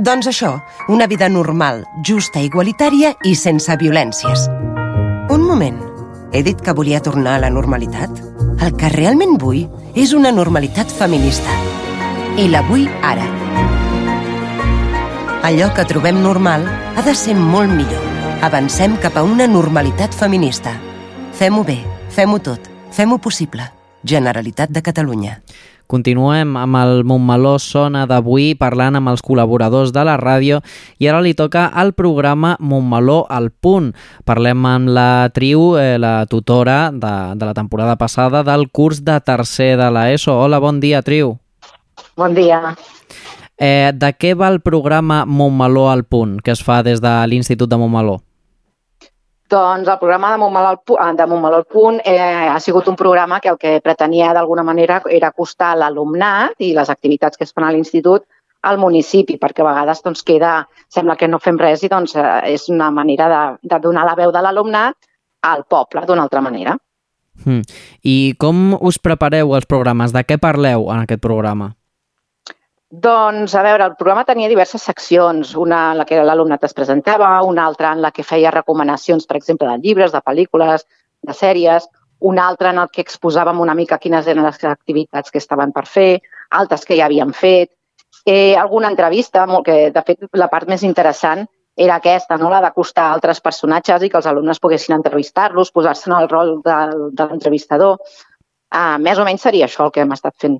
Doncs 0.00 0.30
això, 0.30 0.54
una 0.88 1.04
vida 1.06 1.26
normal, 1.28 1.82
justa, 2.08 2.40
igualitària 2.40 3.10
i 3.28 3.34
sense 3.36 3.74
violències. 3.76 4.46
Un 5.28 5.42
moment. 5.44 5.76
He 6.32 6.40
dit 6.46 6.56
que 6.64 6.72
volia 6.72 7.02
tornar 7.04 7.34
a 7.36 7.42
la 7.42 7.50
normalitat? 7.52 8.08
El 8.64 8.72
que 8.80 8.88
realment 8.94 9.36
vull 9.42 9.66
és 9.92 10.14
una 10.16 10.32
normalitat 10.32 10.88
feminista. 10.88 11.52
I 12.40 12.48
la 12.48 12.62
vull 12.64 12.86
ara. 13.04 13.26
Allò 15.44 15.68
que 15.76 15.84
trobem 15.84 16.22
normal 16.24 16.64
ha 16.96 17.04
de 17.04 17.12
ser 17.12 17.36
molt 17.36 17.68
millor. 17.68 18.06
Avancem 18.40 18.96
cap 19.04 19.20
a 19.20 19.26
una 19.26 19.50
normalitat 19.52 20.16
feminista. 20.16 20.72
Fem-ho 21.36 21.60
bé, 21.60 21.76
fem-ho 22.08 22.40
tot, 22.40 22.72
fem-ho 22.88 23.20
possible. 23.20 23.68
Generalitat 24.00 24.72
de 24.72 24.80
Catalunya. 24.80 25.42
Continuem 25.90 26.54
amb 26.54 26.78
el 26.78 27.02
Montmeló 27.02 27.56
Sona 27.58 28.04
d'avui 28.06 28.52
parlant 28.54 28.94
amb 29.00 29.10
els 29.10 29.24
col·laboradors 29.26 29.90
de 29.90 30.04
la 30.06 30.14
ràdio 30.20 30.60
i 31.02 31.08
ara 31.10 31.18
li 31.24 31.32
toca 31.34 31.64
el 31.82 31.90
programa 31.98 32.52
Montmeló 32.60 33.24
al 33.26 33.50
punt. 33.50 33.90
Parlem 34.22 34.68
amb 34.70 34.94
la 34.94 35.26
triu, 35.34 35.74
eh, 35.82 35.98
la 35.98 36.28
tutora 36.30 36.92
de, 36.94 37.14
de 37.34 37.50
la 37.50 37.56
temporada 37.58 37.98
passada 37.98 38.44
del 38.46 38.68
curs 38.70 39.02
de 39.02 39.18
tercer 39.18 39.74
de 39.80 39.90
l'ESO. 39.90 40.38
Hola, 40.38 40.62
bon 40.62 40.78
dia, 40.78 41.02
triu. 41.02 41.40
Bon 42.16 42.38
dia. 42.38 42.76
Eh, 43.58 43.90
de 43.92 44.14
què 44.14 44.36
va 44.38 44.48
el 44.54 44.62
programa 44.62 45.24
Montmeló 45.26 45.88
al 45.90 46.06
punt 46.06 46.38
que 46.38 46.54
es 46.54 46.62
fa 46.62 46.84
des 46.86 47.02
de 47.02 47.18
l'Institut 47.26 47.68
de 47.68 47.82
Montmeló? 47.82 48.20
Doncs 49.50 49.88
el 49.88 49.98
programa 49.98 50.30
de 50.30 50.38
Montmeló 50.38 50.68
al 50.68 50.80
Punt, 50.86 51.16
de 51.16 51.26
Montmeló 51.26 51.56
al 51.56 51.64
Punt 51.64 52.00
eh, 52.04 52.18
ha 52.48 52.60
sigut 52.60 52.86
un 52.88 52.96
programa 52.96 53.40
que 53.40 53.48
el 53.50 53.58
que 53.58 53.80
pretenia 53.82 54.32
d'alguna 54.32 54.62
manera 54.62 55.00
era 55.10 55.32
acostar 55.32 55.72
l'alumnat 55.76 56.54
i 56.62 56.70
les 56.76 56.90
activitats 56.90 57.36
que 57.36 57.44
es 57.48 57.52
fan 57.52 57.66
a 57.66 57.72
l'institut 57.74 58.28
al 58.62 58.78
municipi, 58.78 59.38
perquè 59.40 59.64
a 59.64 59.70
vegades 59.70 60.02
doncs, 60.04 60.22
queda, 60.22 60.68
sembla 60.92 61.16
que 61.16 61.28
no 61.28 61.40
fem 61.40 61.58
res 61.58 61.82
i 61.82 61.90
doncs, 61.90 62.14
eh, 62.14 62.52
és 62.54 62.68
una 62.70 62.90
manera 62.94 63.26
de, 63.32 63.42
de 63.74 63.80
donar 63.82 64.04
la 64.06 64.14
veu 64.14 64.30
de 64.30 64.44
l'alumnat 64.44 64.96
al 65.42 65.64
poble 65.64 66.04
d'una 66.06 66.28
altra 66.28 66.44
manera. 66.44 66.76
Mm. 67.44 67.62
I 68.04 68.16
com 68.38 68.76
us 68.78 69.00
prepareu 69.02 69.56
els 69.56 69.66
programes? 69.66 70.12
De 70.12 70.22
què 70.28 70.38
parleu 70.38 70.90
en 70.92 71.06
aquest 71.06 71.24
programa? 71.24 71.72
Doncs, 72.90 73.54
a 73.54 73.62
veure, 73.62 73.84
el 73.86 73.94
programa 73.94 74.24
tenia 74.26 74.48
diverses 74.50 74.82
seccions, 74.82 75.54
una 75.54 75.92
en 75.92 75.98
la 76.00 76.04
que 76.06 76.18
l'alumnat 76.26 76.64
es 76.66 76.74
presentava, 76.74 77.28
una 77.46 77.64
altra 77.64 77.92
en 77.94 78.00
la 78.02 78.10
que 78.10 78.24
feia 78.26 78.50
recomanacions, 78.50 79.28
per 79.30 79.36
exemple, 79.38 79.68
de 79.70 79.78
llibres, 79.78 80.10
de 80.10 80.20
pel·lícules, 80.26 80.86
de 81.22 81.36
sèries, 81.36 81.86
una 82.20 82.48
altra 82.48 82.72
en 82.74 82.80
el 82.82 82.88
que 82.90 83.04
exposàvem 83.06 83.60
una 83.62 83.76
mica 83.78 83.98
quines 83.98 84.26
eren 84.26 84.42
les 84.42 84.58
activitats 84.64 85.30
que 85.30 85.38
estaven 85.38 85.70
per 85.72 85.84
fer, 85.86 86.20
altres 86.50 86.82
que 86.84 86.96
ja 86.98 87.06
havien 87.06 87.30
fet, 87.32 87.70
eh, 88.26 88.56
alguna 88.56 88.90
entrevista, 88.90 89.46
molt 89.46 89.66
que 89.66 89.90
de 89.94 90.02
fet 90.02 90.26
la 90.34 90.48
part 90.50 90.68
més 90.68 90.82
interessant 90.82 91.46
era 91.76 92.00
aquesta, 92.00 92.36
no? 92.36 92.50
la 92.50 92.60
d'acostar 92.60 93.06
altres 93.12 93.40
personatges 93.40 94.02
i 94.02 94.10
que 94.10 94.18
els 94.18 94.26
alumnes 94.26 94.58
poguessin 94.58 94.96
entrevistar-los, 94.96 95.70
posar-se 95.70 96.10
en 96.10 96.16
el 96.18 96.28
rol 96.28 96.58
de, 96.64 96.80
de 97.14 97.28
l'entrevistador. 97.30 98.02
Uh, 98.74 98.98
més 98.98 99.18
o 99.18 99.24
menys 99.24 99.46
seria 99.46 99.70
això 99.70 99.86
el 99.86 99.94
que 99.94 100.02
hem 100.02 100.12
estat 100.18 100.34
fent. 100.38 100.58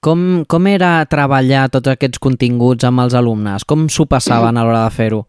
Com, 0.00 0.44
com 0.48 0.66
era 0.70 1.04
treballar 1.10 1.68
tots 1.72 1.90
aquests 1.92 2.20
continguts 2.22 2.84
amb 2.86 3.04
els 3.04 3.14
alumnes? 3.14 3.64
Com 3.64 3.88
s'ho 3.88 4.06
passaven 4.10 4.56
a 4.56 4.64
l'hora 4.66 4.84
de 4.84 4.94
fer-ho? 4.94 5.24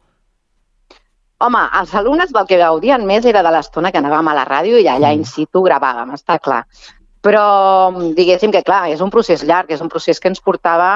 Home, 1.46 1.60
els 1.80 1.94
alumnes 1.94 2.32
del 2.34 2.48
que 2.50 2.58
gaudien 2.58 3.04
més 3.06 3.26
era 3.30 3.44
de 3.46 3.52
l'estona 3.54 3.92
que 3.94 4.00
anàvem 4.02 4.32
a 4.32 4.38
la 4.40 4.46
ràdio 4.48 4.80
i 4.82 4.88
allà 4.90 5.12
in 5.14 5.26
situ 5.26 5.62
gravàvem, 5.66 6.16
està 6.16 6.40
clar. 6.42 6.64
Però 7.22 7.44
diguéssim 8.18 8.54
que, 8.54 8.64
clar, 8.66 8.88
és 8.90 9.04
un 9.06 9.14
procés 9.14 9.44
llarg, 9.46 9.70
és 9.74 9.84
un 9.84 9.92
procés 9.94 10.20
que 10.20 10.32
ens 10.32 10.42
portava, 10.42 10.90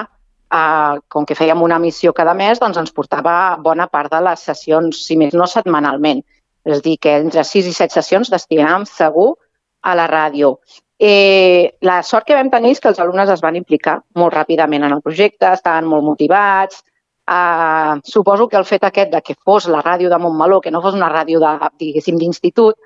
eh, 0.49 0.95
com 1.13 1.27
que 1.29 1.37
fèiem 1.37 1.61
una 1.61 1.77
missió 1.79 2.13
cada 2.13 2.33
mes, 2.33 2.59
doncs 2.59 2.79
ens 2.81 2.93
portava 2.95 3.57
bona 3.61 3.87
part 3.87 4.11
de 4.13 4.21
les 4.29 4.45
sessions, 4.49 5.03
si 5.05 5.17
més 5.17 5.37
no 5.37 5.45
setmanalment. 5.45 6.23
És 6.65 6.77
a 6.77 6.81
dir, 6.81 6.97
que 7.01 7.17
entre 7.21 7.43
6 7.45 7.69
i 7.69 7.73
7 7.77 7.93
sessions 7.99 8.33
destinàvem 8.33 8.85
segur 8.89 9.35
a 9.81 9.95
la 9.97 10.07
ràdio. 10.09 10.55
Eh, 11.03 11.79
la 11.81 12.03
sort 12.05 12.27
que 12.27 12.35
vam 12.37 12.51
tenir 12.53 12.75
és 12.75 12.79
que 12.79 12.91
els 12.91 12.99
alumnes 13.01 13.29
es 13.33 13.41
van 13.41 13.55
implicar 13.57 13.95
molt 14.21 14.35
ràpidament 14.35 14.83
en 14.85 14.93
el 14.93 15.01
projecte, 15.01 15.49
estaven 15.49 15.87
molt 15.89 16.05
motivats. 16.05 16.83
Eh, 17.25 17.95
suposo 18.05 18.47
que 18.47 18.59
el 18.59 18.67
fet 18.69 18.85
aquest 18.85 19.09
de 19.09 19.21
que 19.25 19.33
fos 19.33 19.65
la 19.65 19.81
ràdio 19.81 20.11
de 20.13 20.19
Montmeló, 20.21 20.59
que 20.61 20.69
no 20.69 20.81
fos 20.83 20.93
una 20.93 21.09
ràdio 21.09 21.41
de, 21.41 21.55
d'institut, 22.05 22.77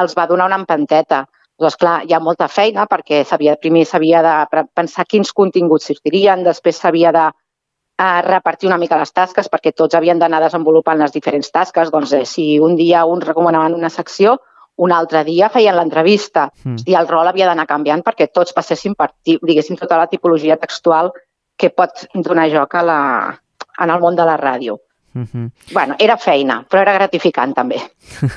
els 0.00 0.16
va 0.16 0.26
donar 0.32 0.48
una 0.48 0.62
empanteta. 0.62 1.26
Doncs 1.60 1.76
clar, 1.76 1.98
hi 2.08 2.16
ha 2.16 2.24
molta 2.24 2.48
feina 2.48 2.86
perquè 2.88 3.20
sabia, 3.28 3.58
primer 3.60 3.84
s'havia 3.84 4.24
de 4.24 4.64
pensar 4.72 5.04
quins 5.04 5.34
continguts 5.36 5.92
sortirien, 5.92 6.48
després 6.48 6.80
s'havia 6.80 7.12
de 7.12 7.28
eh, 7.28 8.22
repartir 8.22 8.72
una 8.72 8.78
mica 8.80 8.96
les 8.96 9.12
tasques 9.12 9.52
perquè 9.52 9.74
tots 9.76 9.98
havien 9.98 10.18
d'anar 10.18 10.40
desenvolupant 10.46 11.04
les 11.04 11.12
diferents 11.12 11.52
tasques. 11.52 11.92
Doncs 11.92 12.16
eh, 12.16 12.24
si 12.24 12.54
un 12.60 12.80
dia 12.80 13.04
uns 13.04 13.28
recomanaven 13.28 13.76
una 13.76 13.92
secció, 13.92 14.38
un 14.78 14.92
altre 14.94 15.24
dia 15.26 15.48
feien 15.50 15.76
l'entrevista 15.76 16.48
mm. 16.64 16.84
i 16.86 16.94
el 16.94 17.08
rol 17.10 17.28
havia 17.28 17.48
d'anar 17.50 17.66
canviant 17.66 18.04
perquè 18.06 18.28
tots 18.32 18.54
passessin 18.54 18.94
per, 18.94 19.10
diguéssim, 19.26 19.76
tota 19.76 19.98
la 19.98 20.06
tipologia 20.10 20.56
textual 20.56 21.10
que 21.58 21.70
pot 21.74 22.06
donar 22.14 22.46
joc 22.52 22.76
a 22.78 22.84
la, 22.86 23.00
en 23.82 23.90
el 23.90 24.00
món 24.00 24.16
de 24.16 24.26
la 24.26 24.36
ràdio. 24.38 24.78
Mm 25.14 25.24
-hmm. 25.24 25.50
bueno, 25.72 25.96
era 25.98 26.16
feina, 26.16 26.64
però 26.70 26.80
era 26.82 26.92
gratificant 26.92 27.54
també. 27.54 27.76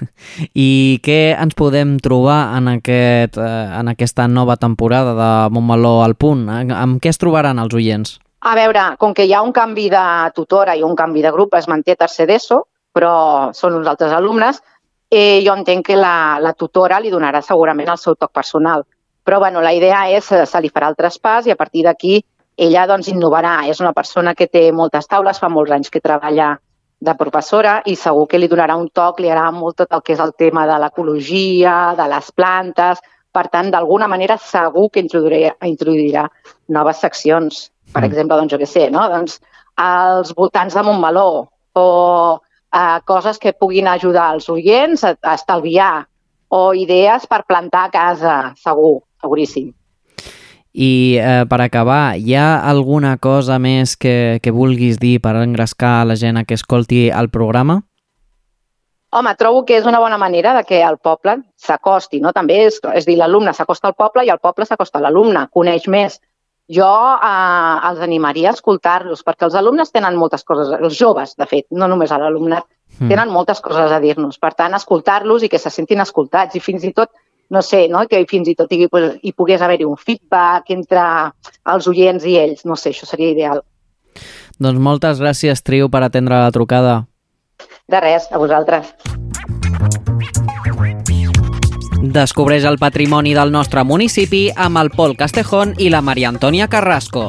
I 0.56 1.00
què 1.04 1.38
ens 1.38 1.54
podem 1.54 2.00
trobar 2.00 2.58
en, 2.58 2.68
aquest, 2.68 3.38
eh, 3.38 3.80
en 3.80 3.88
aquesta 3.88 4.28
nova 4.28 4.56
temporada 4.56 5.14
de 5.14 5.50
Montmeló 5.50 6.04
al 6.04 6.16
punt? 6.16 6.50
Amb 6.50 7.02
què 7.02 7.10
es 7.10 7.18
trobaran 7.18 7.60
els 7.60 7.74
oients? 7.74 8.20
A 8.40 8.56
veure, 8.56 8.96
com 8.98 9.14
que 9.14 9.26
hi 9.26 9.34
ha 9.34 9.42
un 9.42 9.52
canvi 9.52 9.90
de 9.90 10.32
tutora 10.34 10.76
i 10.76 10.82
un 10.84 10.96
canvi 10.96 11.22
de 11.22 11.32
grup, 11.32 11.54
es 11.54 11.68
manté 11.68 11.96
tercer 11.96 12.26
d'ESO, 12.28 12.64
però 12.92 13.54
són 13.54 13.76
uns 13.76 13.88
altres 13.88 14.12
alumnes, 14.12 14.64
eh, 15.12 15.44
jo 15.46 15.54
entenc 15.54 15.86
que 15.92 16.00
la, 16.00 16.40
la 16.40 16.56
tutora 16.56 17.00
li 17.04 17.12
donarà 17.12 17.44
segurament 17.44 17.92
el 17.92 18.00
seu 18.00 18.16
toc 18.16 18.32
personal. 18.32 18.86
Però 19.24 19.40
bueno, 19.44 19.62
la 19.62 19.74
idea 19.76 20.08
és, 20.10 20.32
eh, 20.32 20.46
se 20.48 20.62
li 20.64 20.72
farà 20.72 20.90
el 20.90 20.98
traspàs 20.98 21.46
i 21.46 21.54
a 21.54 21.60
partir 21.60 21.84
d'aquí 21.86 22.22
ella 22.58 22.88
doncs, 22.88 23.12
innovarà. 23.12 23.68
És 23.70 23.82
una 23.84 23.94
persona 23.94 24.34
que 24.34 24.48
té 24.48 24.72
moltes 24.72 25.08
taules, 25.12 25.40
fa 25.40 25.50
molts 25.50 25.72
anys 25.72 25.92
que 25.92 26.02
treballa 26.02 26.56
de 27.02 27.16
professora 27.18 27.82
i 27.90 27.96
segur 27.98 28.28
que 28.30 28.40
li 28.40 28.48
donarà 28.48 28.76
un 28.78 28.88
toc, 28.94 29.20
li 29.20 29.30
agrada 29.30 29.52
molt 29.52 29.80
tot 29.82 29.94
el 29.98 30.04
que 30.06 30.14
és 30.14 30.22
el 30.22 30.36
tema 30.38 30.68
de 30.70 30.78
l'ecologia, 30.80 31.94
de 31.98 32.08
les 32.08 32.30
plantes, 32.32 33.02
per 33.32 33.48
tant, 33.50 33.72
d'alguna 33.74 34.08
manera 34.12 34.38
segur 34.38 34.90
que 34.92 35.02
introduirà, 35.02 35.56
introduirà 35.66 36.28
noves 36.70 37.02
seccions. 37.02 37.70
Per 37.92 38.02
mm. 38.04 38.08
exemple, 38.08 38.38
doncs, 38.38 38.54
jo 38.54 38.60
què 38.62 38.70
sé, 38.70 38.90
no? 38.94 39.08
doncs, 39.10 39.40
als 39.82 40.36
voltants 40.38 40.76
de 40.78 40.84
Montmeló 40.86 41.28
o 41.80 41.86
eh, 42.74 43.00
coses 43.06 43.40
que 43.40 43.54
puguin 43.54 43.88
ajudar 43.88 44.32
els 44.36 44.50
oients 44.50 45.04
a, 45.04 45.16
a 45.22 45.36
estalviar 45.36 46.08
o 46.52 46.74
idees 46.76 47.28
per 47.28 47.46
plantar 47.48 47.86
a 47.88 47.92
casa, 47.92 48.40
segur, 48.60 49.02
seguríssim. 49.22 49.72
I 50.72 51.20
eh, 51.20 51.44
per 51.52 51.60
acabar, 51.64 52.16
hi 52.16 52.36
ha 52.36 52.62
alguna 52.68 53.18
cosa 53.20 53.60
més 53.60 53.98
que, 54.00 54.40
que 54.44 54.52
vulguis 54.56 55.00
dir 55.00 55.20
per 55.20 55.36
engrescar 55.40 56.06
la 56.08 56.16
gent 56.16 56.40
a 56.40 56.46
que 56.48 56.56
escolti 56.56 57.10
el 57.12 57.30
programa? 57.30 57.82
Home, 59.12 59.34
trobo 59.36 59.66
que 59.68 59.76
és 59.76 59.88
una 59.88 60.00
bona 60.00 60.18
manera 60.18 60.54
de 60.56 60.64
que 60.64 60.80
el 60.88 60.96
poble 61.04 61.42
s'acosti, 61.60 62.22
no? 62.24 62.32
També 62.32 62.62
és, 62.70 62.78
és 62.96 63.08
dir, 63.08 63.18
l'alumne 63.20 63.52
s'acosta 63.54 63.90
al 63.92 63.98
poble 64.00 64.24
i 64.24 64.32
el 64.32 64.40
poble 64.40 64.68
s'acosta 64.68 65.02
a 65.02 65.04
l'alumne, 65.04 65.50
coneix 65.52 65.90
més. 65.92 66.22
Jo 66.72 66.92
eh, 67.18 67.90
els 67.90 68.00
animaria 68.00 68.52
a 68.52 68.56
escoltar-los, 68.56 69.26
perquè 69.28 69.50
els 69.50 69.56
alumnes 69.60 69.92
tenen 69.92 70.16
moltes 70.16 70.46
coses, 70.48 70.72
els 70.80 70.96
joves, 70.98 71.36
de 71.36 71.48
fet, 71.50 71.68
no 71.72 71.88
només 71.92 72.12
l'alumnat, 72.12 72.66
Mm. 73.00 73.08
tenen 73.10 73.30
moltes 73.30 73.62
coses 73.62 73.92
a 73.92 74.00
dir-nos. 74.00 74.38
Per 74.38 74.54
tant, 74.54 74.74
escoltar-los 74.76 75.44
i 75.44 75.50
que 75.50 75.60
se 75.60 75.72
sentin 75.74 76.02
escoltats 76.04 76.56
i 76.56 76.60
fins 76.60 76.84
i 76.84 76.92
tot, 76.94 77.10
no 77.50 77.62
sé, 77.62 77.88
no? 77.88 78.06
que 78.08 78.26
fins 78.30 78.48
i 78.52 78.56
tot 78.56 78.72
hi, 78.72 78.88
pues, 78.88 79.16
hi 79.24 79.34
pogués 79.34 79.62
haver-hi 79.62 79.88
un 79.88 79.98
feedback 79.98 80.70
entre 80.76 81.02
els 81.74 81.88
oients 81.88 82.26
i 82.26 82.38
ells. 82.38 82.66
No 82.66 82.76
sé, 82.76 82.92
això 82.92 83.08
seria 83.10 83.32
ideal. 83.32 83.64
Doncs 84.60 84.80
moltes 84.80 85.24
gràcies, 85.24 85.64
Trio, 85.64 85.90
per 85.90 86.04
atendre 86.04 86.44
la 86.44 86.52
trucada. 86.52 87.06
De 87.88 88.00
res, 88.00 88.30
a 88.32 88.38
vosaltres. 88.38 88.94
Descobreix 92.02 92.64
el 92.66 92.80
patrimoni 92.82 93.36
del 93.38 93.52
nostre 93.54 93.84
municipi 93.86 94.48
amb 94.56 94.80
el 94.82 94.90
Pol 94.90 95.14
Castejón 95.20 95.76
i 95.78 95.92
la 95.94 96.02
Maria 96.02 96.32
Antònia 96.34 96.66
Carrasco. 96.68 97.28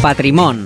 Patrimon. 0.00 0.64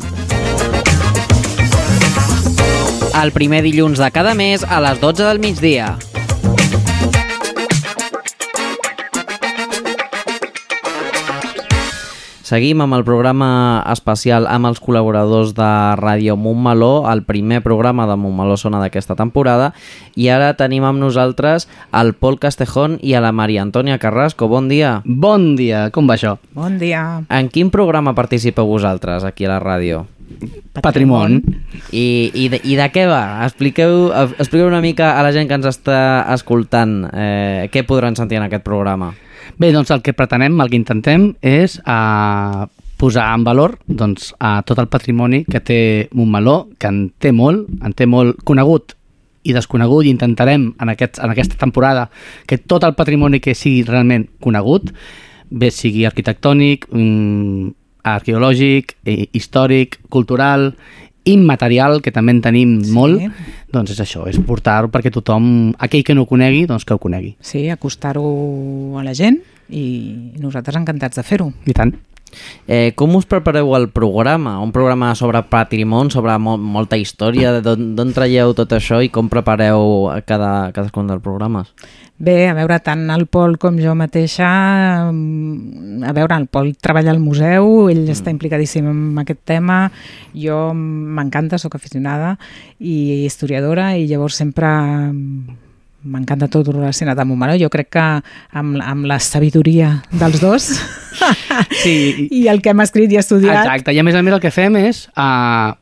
El 3.19 3.35
primer 3.35 3.65
dilluns 3.67 3.99
de 3.99 4.13
cada 4.15 4.39
mes 4.39 4.63
a 4.63 4.79
les 4.87 5.03
12 5.03 5.27
del 5.27 5.43
migdia. 5.43 5.97
Seguim 12.53 12.83
amb 12.85 12.93
el 12.93 13.01
programa 13.01 13.81
especial 13.89 14.45
amb 14.45 14.69
els 14.69 14.77
col·laboradors 14.85 15.55
de 15.57 15.69
Ràdio 15.97 16.35
Montmeló, 16.37 17.07
el 17.09 17.23
primer 17.25 17.63
programa 17.65 18.05
de 18.11 18.19
Montmeló 18.21 18.59
Sona 18.61 18.83
d'aquesta 18.83 19.17
temporada, 19.17 19.71
i 20.21 20.29
ara 20.29 20.51
tenim 20.59 20.85
amb 20.85 21.01
nosaltres 21.01 21.65
el 21.97 22.13
Pol 22.13 22.37
Castejón 22.43 22.99
i 23.01 23.17
a 23.17 23.23
la 23.25 23.33
Maria 23.33 23.65
Antònia 23.65 23.97
Carrasco. 23.97 24.51
Bon 24.53 24.69
dia. 24.69 24.99
Bon 25.07 25.55
dia, 25.57 25.87
com 25.97 26.05
va 26.05 26.19
això? 26.21 26.35
Bon 26.53 26.77
dia. 26.77 27.25
En 27.33 27.49
quin 27.49 27.73
programa 27.73 28.13
participeu 28.13 28.69
vosaltres 28.69 29.25
aquí 29.25 29.49
a 29.49 29.55
la 29.55 29.61
ràdio? 29.65 30.05
Patrimon. 30.77 31.41
I, 31.89 32.07
i, 32.37 32.49
de, 32.53 32.61
I 32.69 32.77
de 32.77 32.93
què 32.93 33.09
va? 33.09 33.47
Expliqueu, 33.49 34.11
expliqueu 34.37 34.69
una 34.69 34.85
mica 34.85 35.15
a 35.17 35.25
la 35.25 35.33
gent 35.33 35.49
que 35.49 35.57
ens 35.57 35.73
està 35.73 36.27
escoltant 36.37 36.99
eh, 37.17 37.71
què 37.73 37.89
podran 37.89 38.13
sentir 38.13 38.43
en 38.45 38.51
aquest 38.51 38.69
programa. 38.69 39.15
Bé, 39.59 39.73
doncs 39.73 39.91
el 39.93 40.03
que 40.03 40.15
pretenem, 40.17 40.61
el 40.61 40.71
que 40.71 40.79
intentem 40.79 41.33
és 41.45 41.77
uh, 41.83 42.65
posar 43.01 43.29
en 43.35 43.45
valor 43.45 43.77
doncs, 43.87 44.33
uh, 44.39 44.61
tot 44.67 44.81
el 44.81 44.89
patrimoni 44.93 45.43
que 45.45 45.61
té 45.61 45.81
Montmeló, 46.17 46.73
que 46.79 46.89
en 46.89 47.05
té 47.21 47.33
molt, 47.37 47.69
en 47.85 47.95
té 47.97 48.07
molt 48.09 48.41
conegut 48.49 48.97
i 49.43 49.53
desconegut 49.53 50.07
i 50.07 50.13
intentarem 50.15 50.71
en, 50.79 50.93
aquest, 50.93 51.19
en 51.19 51.33
aquesta 51.35 51.59
temporada 51.59 52.09
que 52.47 52.59
tot 52.59 52.85
el 52.87 52.95
patrimoni 52.95 53.43
que 53.43 53.57
sigui 53.59 53.83
realment 53.89 54.29
conegut, 54.41 54.93
bé 55.51 55.71
sigui 55.75 56.07
arquitectònic, 56.09 56.87
mm, 56.93 57.73
arqueològic, 58.09 58.97
eh, 59.05 59.27
històric, 59.33 59.99
cultural, 60.09 60.73
immaterial, 61.25 62.01
que 62.03 62.13
també 62.15 62.35
en 62.35 62.43
tenim 62.45 62.77
sí. 62.85 62.93
molt, 62.95 63.23
doncs 63.73 63.95
és 63.95 64.01
això, 64.03 64.27
és 64.31 64.39
portar-ho 64.47 64.91
perquè 64.93 65.13
tothom, 65.15 65.73
aquell 65.79 66.05
que 66.07 66.17
no 66.17 66.27
ho 66.27 66.31
conegui, 66.31 66.65
doncs 66.71 66.87
que 66.87 66.95
ho 66.97 67.03
conegui. 67.03 67.37
Sí, 67.41 67.69
acostar-ho 67.71 68.25
a 68.99 69.05
la 69.07 69.15
gent 69.15 69.41
i 69.73 69.85
nosaltres 70.43 70.81
encantats 70.81 71.21
de 71.21 71.27
fer-ho. 71.27 71.53
I 71.67 71.77
tant. 71.77 71.95
Eh, 72.67 72.93
com 72.97 73.13
us 73.17 73.27
prepareu 73.29 73.75
el 73.77 73.91
programa? 73.93 74.59
Un 74.65 74.73
programa 74.73 75.15
sobre 75.15 75.43
patrimoni, 75.53 76.11
sobre 76.11 76.37
mo 76.41 76.57
molta 76.57 76.97
història, 76.97 77.59
d'on 77.61 78.15
traieu 78.17 78.55
tot 78.57 78.73
això 78.73 79.03
i 79.05 79.11
com 79.13 79.29
prepareu 79.33 80.09
cada, 80.27 80.73
cadascun 80.73 81.11
dels 81.11 81.23
programes? 81.25 81.73
Bé, 82.23 82.47
a 82.47 82.55
veure, 82.55 82.77
tant 82.79 83.09
el 83.11 83.25
Pol 83.27 83.57
com 83.59 83.81
jo 83.83 83.97
mateixa, 83.99 84.47
mm, 85.11 86.05
a 86.07 86.13
veure, 86.15 86.37
el 86.39 86.47
Pol 86.47 86.71
treballa 86.79 87.11
al 87.11 87.19
museu, 87.19 87.89
ell 87.91 88.05
mm. 88.05 88.15
està 88.15 88.31
implicadíssim 88.31 88.87
en 88.87 89.19
aquest 89.25 89.41
tema, 89.43 89.89
jo 90.31 90.61
m'encanta, 90.73 91.59
sóc 91.59 91.75
aficionada 91.75 92.37
i 92.79 93.25
historiadora 93.27 93.97
i 93.99 94.07
llavors 94.07 94.39
sempre 94.39 94.71
m'encanta 94.71 96.47
tot 96.47 96.71
relacionat 96.71 97.19
amb 97.19 97.35
Montmeló. 97.35 97.59
Jo 97.59 97.71
crec 97.75 97.91
que 97.99 98.07
amb, 98.07 98.79
amb 98.79 99.11
la 99.11 99.19
sabidoria 99.19 99.97
dels 100.15 100.39
dos 100.43 100.71
sí. 101.83 101.95
i 102.39 102.47
el 102.51 102.63
que 102.63 102.73
hem 102.73 102.83
escrit 102.85 103.13
i 103.13 103.19
estudiat... 103.21 103.63
Exacte, 103.63 103.95
i 103.95 104.01
a 104.01 104.05
més 104.07 104.17
a 104.17 104.23
més 104.25 104.37
el 104.37 104.43
que 104.43 104.53
fem 104.55 104.77
és 104.81 105.05
uh, 105.17 105.75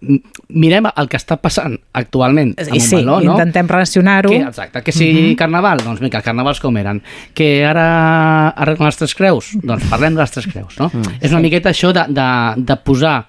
mirem 0.51 0.89
el 0.91 1.11
que 1.11 1.19
està 1.21 1.39
passant 1.41 1.77
actualment 1.97 2.53
a 2.59 2.67
I 2.69 2.81
sí, 2.81 2.99
Montmeló, 2.99 3.21
no? 3.25 3.37
intentem 3.37 3.71
relacionar-ho. 3.71 4.33
Que, 4.33 4.43
exacte, 4.49 4.83
que 4.87 4.93
si 4.93 5.11
uh 5.11 5.17
-huh. 5.19 5.37
carnaval, 5.37 5.85
doncs 5.85 6.01
mira, 6.01 6.19
els 6.19 6.25
carnavals 6.25 6.61
com 6.61 6.77
eren. 6.77 7.03
Que 7.35 7.65
ara 7.67 8.49
arreglen 8.51 8.87
les 8.87 8.97
tres 8.97 9.15
creus, 9.15 9.53
doncs 9.63 9.85
parlem 9.91 10.15
de 10.15 10.21
les 10.21 10.31
tres 10.31 10.47
creus, 10.47 10.79
no? 10.79 10.91
Mm, 10.93 11.19
és 11.21 11.31
una 11.31 11.41
sí. 11.41 11.43
miqueta 11.43 11.71
això 11.71 11.93
de, 11.93 12.05
de, 12.09 12.29
de 12.57 12.77
posar 12.77 13.27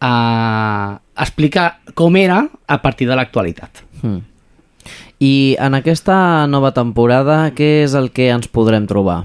a 0.00 0.98
uh, 0.98 1.22
explicar 1.22 1.78
com 1.94 2.16
era 2.16 2.48
a 2.66 2.82
partir 2.82 3.08
de 3.08 3.16
l'actualitat. 3.16 3.82
Mm. 4.02 4.32
I 5.22 5.56
en 5.60 5.74
aquesta 5.74 6.46
nova 6.50 6.72
temporada, 6.72 7.52
què 7.54 7.84
és 7.84 7.94
el 7.94 8.10
que 8.10 8.30
ens 8.34 8.48
podrem 8.48 8.88
trobar? 8.90 9.22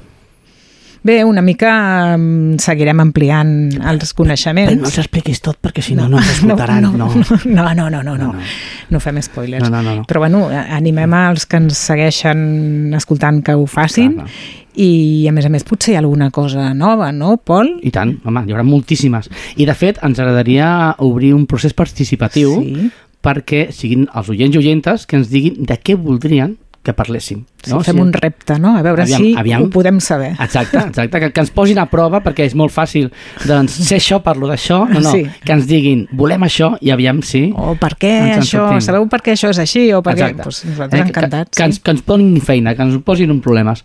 Bé, 1.03 1.23
una 1.23 1.41
mica 1.41 2.15
um, 2.15 2.57
seguirem 2.61 2.99
ampliant 3.03 3.51
els 3.91 4.13
coneixements. 4.17 4.71
Però 4.73 4.83
no 4.85 4.91
s'expliquis 4.91 5.41
tot 5.45 5.59
perquè 5.63 5.83
si 5.85 5.95
no 5.97 6.07
no 6.09 6.21
ens 6.21 6.37
escoltaran. 6.37 6.83
No, 6.87 6.91
no, 6.97 7.07
no, 7.07 7.39
no, 7.45 7.73
no, 7.73 7.89
no, 7.89 8.03
no, 8.03 8.15
no. 8.17 8.45
no 8.89 9.01
fem 9.03 9.21
spoilers. 9.21 9.65
No, 9.65 9.71
no, 9.71 9.83
no, 9.85 9.95
no. 10.01 10.05
Però 10.09 10.23
bueno, 10.23 10.45
animem 10.51 11.17
als 11.17 11.47
que 11.49 11.61
ens 11.61 11.79
segueixen 11.89 12.93
escoltant 12.97 13.41
que 13.45 13.55
ho 13.57 13.65
facin 13.69 14.17
clar, 14.17 14.27
clar. 14.27 14.53
i 14.83 14.91
a 15.29 15.33
més 15.35 15.47
a 15.47 15.53
més 15.53 15.65
potser 15.67 15.93
hi 15.93 15.97
ha 15.97 16.03
alguna 16.03 16.29
cosa 16.35 16.69
nova, 16.77 17.11
no, 17.15 17.37
Pol? 17.37 17.77
I 17.85 17.93
tant, 17.93 18.17
home, 18.25 18.45
hi 18.45 18.55
haurà 18.55 18.65
moltíssimes. 18.67 19.31
I 19.57 19.67
de 19.69 19.75
fet 19.77 20.01
ens 20.05 20.19
agradaria 20.19 20.69
obrir 21.05 21.33
un 21.37 21.45
procés 21.49 21.77
participatiu 21.77 22.57
sí 22.61 22.89
perquè 23.27 23.67
siguin 23.75 24.05
els 24.15 24.29
oients 24.31 24.55
i 24.55 24.61
oientes 24.61 25.05
que 25.09 25.17
ens 25.19 25.31
diguin 25.31 25.65
de 25.67 25.75
què 25.81 25.97
voldrien 25.99 26.55
que 26.87 26.93
parléssim. 26.95 27.41
No? 27.67 27.81
Sí, 27.81 27.89
fem 27.89 27.97
sí. 27.97 28.01
un 28.01 28.13
repte, 28.15 28.55
no? 28.63 28.77
A 28.79 28.83
veure 28.85 29.03
aviam, 29.03 29.19
si 29.19 29.33
aviam. 29.35 29.65
ho 29.65 29.69
podem 29.73 29.99
saber. 29.99 30.29
Exacte, 30.39 30.79
exacte 30.93 31.19
que, 31.19 31.29
que 31.35 31.43
ens 31.43 31.51
posin 31.51 31.81
a 31.83 31.87
prova 31.91 32.21
perquè 32.23 32.45
és 32.47 32.55
molt 32.55 32.71
fàcil. 32.71 33.09
Doncs 33.43 33.75
sé 33.89 33.97
això, 33.99 34.21
parlo 34.23 34.47
d'això. 34.47 34.85
No, 34.87 35.01
no, 35.03 35.11
sí. 35.11 35.25
que 35.43 35.51
ens 35.57 35.67
diguin, 35.67 36.05
volem 36.15 36.47
això 36.47 36.71
i 36.79 36.93
aviam 36.95 37.19
si... 37.27 37.49
O 37.51 37.75
per 37.81 37.91
què 37.99 38.13
això, 38.37 38.69
sabeu 38.83 39.09
per 39.11 39.19
què 39.25 39.35
això 39.35 39.51
és 39.51 39.59
així? 39.65 39.83
O 39.97 39.99
per 40.05 40.15
què? 40.15 40.31
Pues 40.39 40.63
nosaltres 40.69 41.03
eh, 41.03 41.09
encantats. 41.09 41.51
Que, 41.51 41.59
que, 41.59 41.67
ens, 41.67 41.81
que 41.83 41.95
ens 41.97 42.05
posin 42.07 42.39
feina, 42.47 42.75
que 42.77 42.87
ens 42.87 43.03
posin 43.03 43.35
un 43.35 43.43
problemes. 43.43 43.83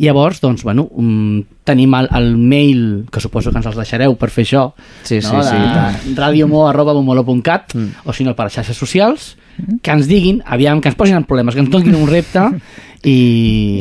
I 0.00 0.08
llavors, 0.08 0.42
doncs, 0.42 0.66
bueno, 0.66 0.88
um, 0.98 1.44
tenim 1.70 1.94
el, 1.94 2.10
el 2.18 2.32
mail, 2.34 2.86
que 3.12 3.22
suposo 3.22 3.54
que 3.54 3.62
ens 3.62 3.70
els 3.70 3.78
deixareu 3.78 4.18
per 4.18 4.32
fer 4.34 4.48
això, 4.48 4.64
sí, 5.04 5.20
no? 5.22 5.44
sí, 5.46 5.54
sí, 5.54 6.16
radiomo.bomolo.cat 6.18 7.76
mm. 7.76 8.08
o 8.10 8.16
si 8.16 8.26
no 8.26 8.34
per 8.34 8.48
les 8.48 8.58
xarxes 8.58 8.82
socials, 8.82 9.36
que 9.82 9.92
ens 9.92 10.08
diguin, 10.10 10.42
aviam, 10.46 10.80
que 10.80 10.90
ens 10.90 10.98
posin 10.98 11.18
en 11.18 11.26
problemes, 11.28 11.54
que 11.54 11.64
ens 11.64 11.70
donin 11.72 11.96
un 11.98 12.08
repte 12.08 12.42
i... 13.04 13.16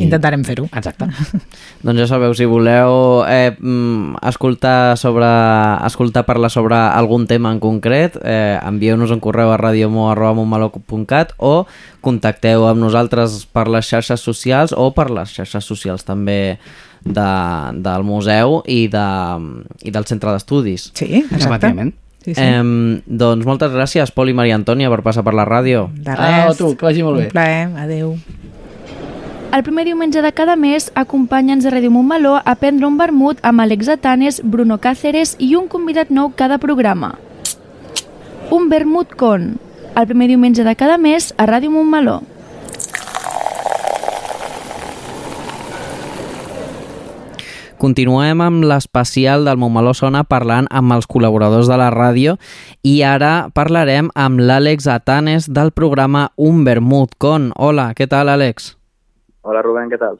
Intentarem 0.05 0.43
fer-ho. 0.47 0.67
Exacte. 0.71 1.09
doncs 1.85 2.01
ja 2.01 2.07
sabeu, 2.09 2.33
si 2.37 2.47
voleu 2.49 3.23
eh, 3.27 3.53
escoltar 4.29 4.97
sobre 4.99 5.29
escoltar 5.87 6.25
parlar 6.27 6.51
sobre 6.51 6.75
algun 6.75 7.27
tema 7.27 7.53
en 7.53 7.61
concret, 7.63 8.19
eh, 8.23 8.59
envieu-nos 8.63 9.11
un 9.15 9.23
correu 9.23 9.53
a 9.53 9.59
radiomo.cat 9.61 11.33
o 11.37 11.65
contacteu 12.01 12.67
amb 12.69 12.83
nosaltres 12.83 13.43
per 13.51 13.67
les 13.67 13.87
xarxes 13.87 14.21
socials 14.23 14.75
o 14.75 14.91
per 14.95 15.09
les 15.11 15.33
xarxes 15.35 15.65
socials 15.65 16.07
també 16.07 16.59
de, 17.03 17.31
del 17.79 18.03
museu 18.03 18.61
i, 18.67 18.85
de, 18.91 19.07
i 19.83 19.91
del 19.91 20.07
centre 20.07 20.35
d'estudis. 20.35 20.91
Sí, 20.93 21.25
exacte. 21.29 21.73
Sí, 22.23 22.33
sí. 22.33 22.41
Eh, 22.43 23.01
doncs 23.05 23.47
moltes 23.47 23.71
gràcies, 23.71 24.11
Pol 24.11 24.29
i 24.29 24.35
Maria 24.35 24.57
Antònia, 24.59 24.91
per 24.91 25.01
passar 25.05 25.23
per 25.23 25.33
la 25.37 25.47
ràdio. 25.47 25.87
De 25.95 26.15
res. 26.15 26.51
Ah, 26.51 26.57
tu, 26.57 26.73
que 26.75 26.89
vagi 26.89 27.05
molt 27.05 27.21
bé. 27.21 27.29
Un 27.29 27.33
plaer, 27.33 27.69
adeu. 27.79 28.13
El 29.49 29.63
primer 29.65 29.85
diumenge 29.87 30.21
de 30.21 30.29
cada 30.35 30.53
mes, 30.55 30.91
acompanya'ns 30.93 31.65
a 31.65 31.71
Ràdio 31.73 31.89
Montmeló 31.89 32.35
a 32.37 32.53
prendre 32.61 32.85
un 32.85 32.99
vermut 32.99 33.39
amb 33.41 33.63
Alex 33.63 33.87
Atanes, 33.95 34.43
Bruno 34.43 34.77
Cáceres 34.77 35.33
i 35.41 35.55
un 35.57 35.65
convidat 35.67 36.11
nou 36.13 36.29
cada 36.37 36.59
programa. 36.61 37.15
Un 38.53 38.69
vermut 38.69 39.15
con, 39.17 39.55
el 39.95 40.05
primer 40.05 40.27
diumenge 40.29 40.63
de 40.63 40.75
cada 40.77 40.99
mes 41.01 41.33
a 41.37 41.47
Ràdio 41.49 41.73
Montmeló. 41.73 42.19
Continuem 47.79 48.41
amb 48.43 48.65
l'especial 48.67 49.45
del 49.47 49.55
Montmeló 49.61 49.93
Sona 49.95 50.25
parlant 50.27 50.65
amb 50.75 50.91
els 50.91 51.05
col·laboradors 51.07 51.69
de 51.71 51.77
la 51.79 51.87
ràdio 51.93 52.33
i 52.83 52.97
ara 53.07 53.47
parlarem 53.55 54.09
amb 54.19 54.41
l'Àlex 54.43 54.89
Atanes 54.91 55.47
del 55.47 55.71
programa 55.71 56.25
Un 56.35 56.65
Vermut 56.67 57.15
Con. 57.15 57.53
Hola, 57.55 57.93
què 57.95 58.09
tal, 58.11 58.27
Àlex? 58.35 58.73
Hola, 59.47 59.63
Rubén, 59.63 59.87
què 59.87 60.01
tal? 60.01 60.19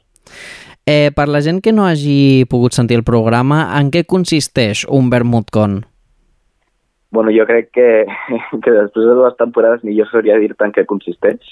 Eh, 0.88 1.12
per 1.12 1.28
la 1.28 1.42
gent 1.44 1.60
que 1.60 1.76
no 1.76 1.84
hagi 1.84 2.46
pogut 2.48 2.72
sentir 2.72 2.96
el 2.96 3.04
programa, 3.04 3.66
en 3.76 3.92
què 3.92 4.06
consisteix 4.08 4.86
un 4.88 5.12
Vermutcon? 5.12 5.82
Bueno, 7.12 7.34
jo 7.36 7.44
crec 7.44 7.68
que, 7.76 7.90
que 8.64 8.72
després 8.72 9.04
de 9.04 9.18
dues 9.20 9.36
temporades 9.36 9.84
millor 9.84 10.08
seria 10.08 10.40
dir-te 10.40 10.64
en 10.64 10.72
què 10.72 10.88
consisteix, 10.88 11.44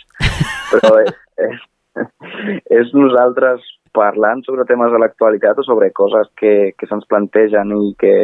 però 0.72 0.96
és, 1.04 1.12
és, 1.50 1.68
és 2.80 2.94
nosaltres 2.96 3.64
parlant 3.96 4.42
sobre 4.46 4.66
temes 4.68 4.92
de 4.92 5.00
l'actualitat 5.02 5.58
o 5.58 5.66
sobre 5.66 5.90
coses 5.96 6.28
que, 6.38 6.72
que 6.78 6.88
se'ns 6.88 7.06
plantegen 7.08 7.72
i 7.74 7.94
que, 7.98 8.14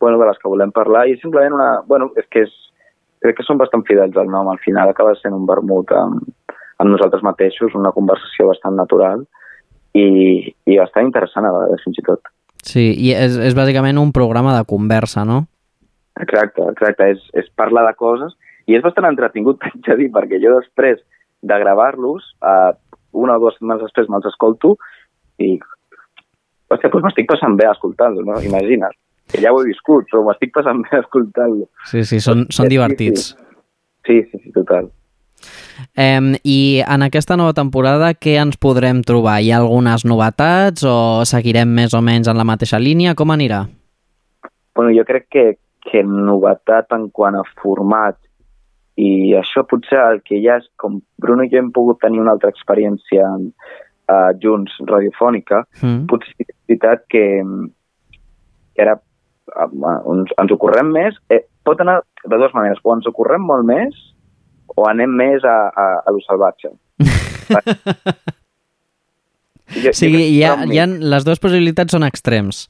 bueno, 0.00 0.18
de 0.20 0.28
les 0.28 0.38
que 0.40 0.50
volem 0.50 0.72
parlar 0.74 1.06
i 1.08 1.18
simplement 1.20 1.56
una... 1.58 1.70
Bueno, 1.88 2.10
és 2.18 2.28
que 2.30 2.46
és, 2.46 2.52
crec 3.22 3.38
que 3.38 3.46
són 3.46 3.60
bastant 3.60 3.84
fidels 3.88 4.16
al 4.18 4.30
nom, 4.30 4.50
al 4.50 4.60
final 4.64 4.90
acaba 4.90 5.14
sent 5.18 5.34
un 5.36 5.46
vermut 5.46 5.92
amb, 5.96 6.22
amb 6.82 6.90
nosaltres 6.90 7.24
mateixos, 7.26 7.76
una 7.78 7.94
conversació 7.94 8.48
bastant 8.50 8.78
natural 8.78 9.24
i, 9.94 10.06
i 10.66 10.78
bastant 10.78 11.10
interessant 11.10 11.46
a 11.46 11.54
vegades 11.54 11.84
fins 11.84 12.00
i 12.00 12.06
tot. 12.06 12.32
Sí, 12.62 12.84
i 12.94 13.10
és, 13.18 13.36
és 13.42 13.56
bàsicament 13.58 13.98
un 13.98 14.12
programa 14.14 14.54
de 14.56 14.66
conversa, 14.70 15.26
no? 15.28 15.42
Exacte, 16.20 16.64
exacte, 16.70 17.08
és, 17.14 17.22
és 17.38 17.48
parlar 17.58 17.86
de 17.88 17.94
coses 17.98 18.34
i 18.70 18.76
és 18.76 18.84
bastant 18.84 19.08
entretingut, 19.08 19.58
t'haig 19.62 19.82
de 19.88 19.98
dir, 20.02 20.10
perquè 20.14 20.40
jo 20.42 20.54
després 20.58 21.02
de 21.42 21.58
gravar-los, 21.58 22.28
eh, 22.46 22.72
una 23.12 23.36
o 23.36 23.42
dues 23.42 23.58
setmanes 23.58 23.86
després 23.86 24.08
me'ls 24.10 24.28
escolto 24.30 24.76
i 25.42 25.54
hòstia, 26.72 26.90
doncs 26.92 27.06
m'estic 27.06 27.28
passant 27.30 27.56
bé 27.58 27.68
escoltant-lo, 27.70 28.24
no? 28.26 28.40
Imagina't, 28.44 28.96
que 29.32 29.42
ja 29.44 29.52
ho 29.52 29.60
he 29.60 29.68
viscut, 29.68 30.08
però 30.10 30.24
m'estic 30.26 30.54
passant 30.56 30.82
bé 30.86 31.02
escoltant-lo. 31.02 31.68
Sí, 31.90 32.04
sí, 32.08 32.20
són, 32.24 32.46
són 32.50 32.70
divertits. 32.72 33.32
Sí, 34.06 34.22
sí, 34.30 34.40
sí, 34.40 34.52
total. 34.56 34.90
Eh, 35.98 36.38
I 36.44 36.58
en 36.86 37.04
aquesta 37.06 37.36
nova 37.36 37.54
temporada 37.56 38.12
què 38.14 38.36
ens 38.40 38.58
podrem 38.60 39.02
trobar? 39.06 39.40
Hi 39.42 39.52
ha 39.52 39.60
algunes 39.62 40.06
novetats 40.08 40.86
o 40.86 40.96
seguirem 41.28 41.72
més 41.74 41.94
o 41.94 42.02
menys 42.04 42.30
en 42.30 42.38
la 42.38 42.46
mateixa 42.48 42.80
línia? 42.82 43.16
Com 43.18 43.34
anirà? 43.34 43.64
Bueno, 44.76 44.92
jo 44.96 45.04
crec 45.08 45.28
que, 45.30 45.46
que 45.84 46.04
novetat 46.06 46.94
en 46.96 47.10
quant 47.10 47.36
a 47.36 47.44
format 47.60 48.16
i 49.00 49.32
això 49.38 49.64
potser 49.68 50.00
el 50.00 50.20
que 50.26 50.40
ja 50.44 50.58
és 50.60 50.66
com 50.76 51.00
Bruno 51.22 51.46
i 51.46 51.50
jo 51.52 51.60
hem 51.62 51.70
pogut 51.72 52.00
tenir 52.02 52.20
una 52.20 52.34
altra 52.36 52.50
experiència 52.52 53.24
uh, 53.38 54.30
junts 54.42 54.74
radiofònica, 54.88 55.64
Mm. 55.80 56.06
potser 56.10 56.34
és 56.44 56.54
veritat 56.68 57.06
que, 57.08 57.24
que 58.74 58.82
ara 58.84 58.98
uh, 58.98 60.12
ens, 60.12 60.32
ens 60.38 60.52
ocorrem 60.52 60.92
més, 60.92 61.16
eh, 61.30 61.44
pot 61.64 61.80
anar 61.80 62.00
de 62.24 62.36
dues 62.36 62.52
maneres, 62.54 62.80
o 62.84 62.94
ens 62.94 63.08
ocorrem 63.08 63.42
molt 63.46 63.64
més 63.66 63.96
o 64.76 64.86
anem 64.88 65.10
més 65.16 65.44
a, 65.44 65.56
a, 65.68 65.86
a 66.06 66.12
lo 66.12 66.20
salvatge. 66.24 66.70
jo, 69.82 69.90
O 69.90 69.96
sigui, 69.96 70.22
hi 70.36 70.42
ha, 70.46 70.54
hi 70.64 70.78
ha, 70.80 70.86
les 70.86 71.26
dues 71.28 71.42
possibilitats 71.42 71.92
són 71.92 72.06
extrems. 72.08 72.68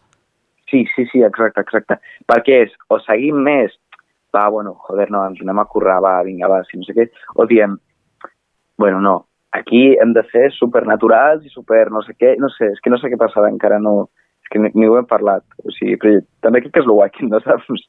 Sí, 0.71 0.87
sí, 0.97 1.05
sí, 1.13 1.21
exacte, 1.27 1.61
exacte. 1.61 1.99
Perquè 2.31 2.63
és, 2.65 2.73
o 2.89 2.99
seguim 3.05 3.43
més, 3.45 3.75
va, 4.35 4.49
bueno, 4.49 4.75
joder, 4.89 5.11
no, 5.11 5.25
ens 5.29 5.43
anem 5.45 5.61
a 5.63 5.69
currar, 5.69 6.01
va, 6.05 6.15
vinga, 6.27 6.49
va, 6.51 6.63
si 6.69 6.79
no 6.79 6.87
sé 6.87 6.97
què, 6.97 7.09
o 7.37 7.47
diem, 7.51 7.77
bueno, 8.81 9.01
no, 9.05 9.15
aquí 9.53 9.93
hem 10.01 10.15
de 10.17 10.25
ser 10.33 10.51
supernaturals 10.57 11.45
i 11.45 11.53
super 11.53 11.91
no 11.93 12.03
sé 12.07 12.17
què, 12.19 12.35
no 12.41 12.51
sé, 12.57 12.73
és 12.73 12.81
que 12.83 12.93
no 12.93 12.99
sé 12.99 13.13
què 13.13 13.21
passarà, 13.21 13.51
encara 13.53 13.79
no, 13.83 14.09
és 14.43 14.53
que 14.53 14.63
ni, 14.63 14.73
ni 14.75 14.89
ho 14.89 14.97
hem 14.99 15.09
parlat, 15.11 15.45
o 15.63 15.75
sigui, 15.77 15.99
però 16.01 16.17
també 16.45 16.63
crec 16.65 16.75
que 16.77 16.83
és 16.83 16.89
el 16.89 16.97
guai 16.97 17.13
que 17.13 17.29
no 17.29 17.43
saps 17.45 17.85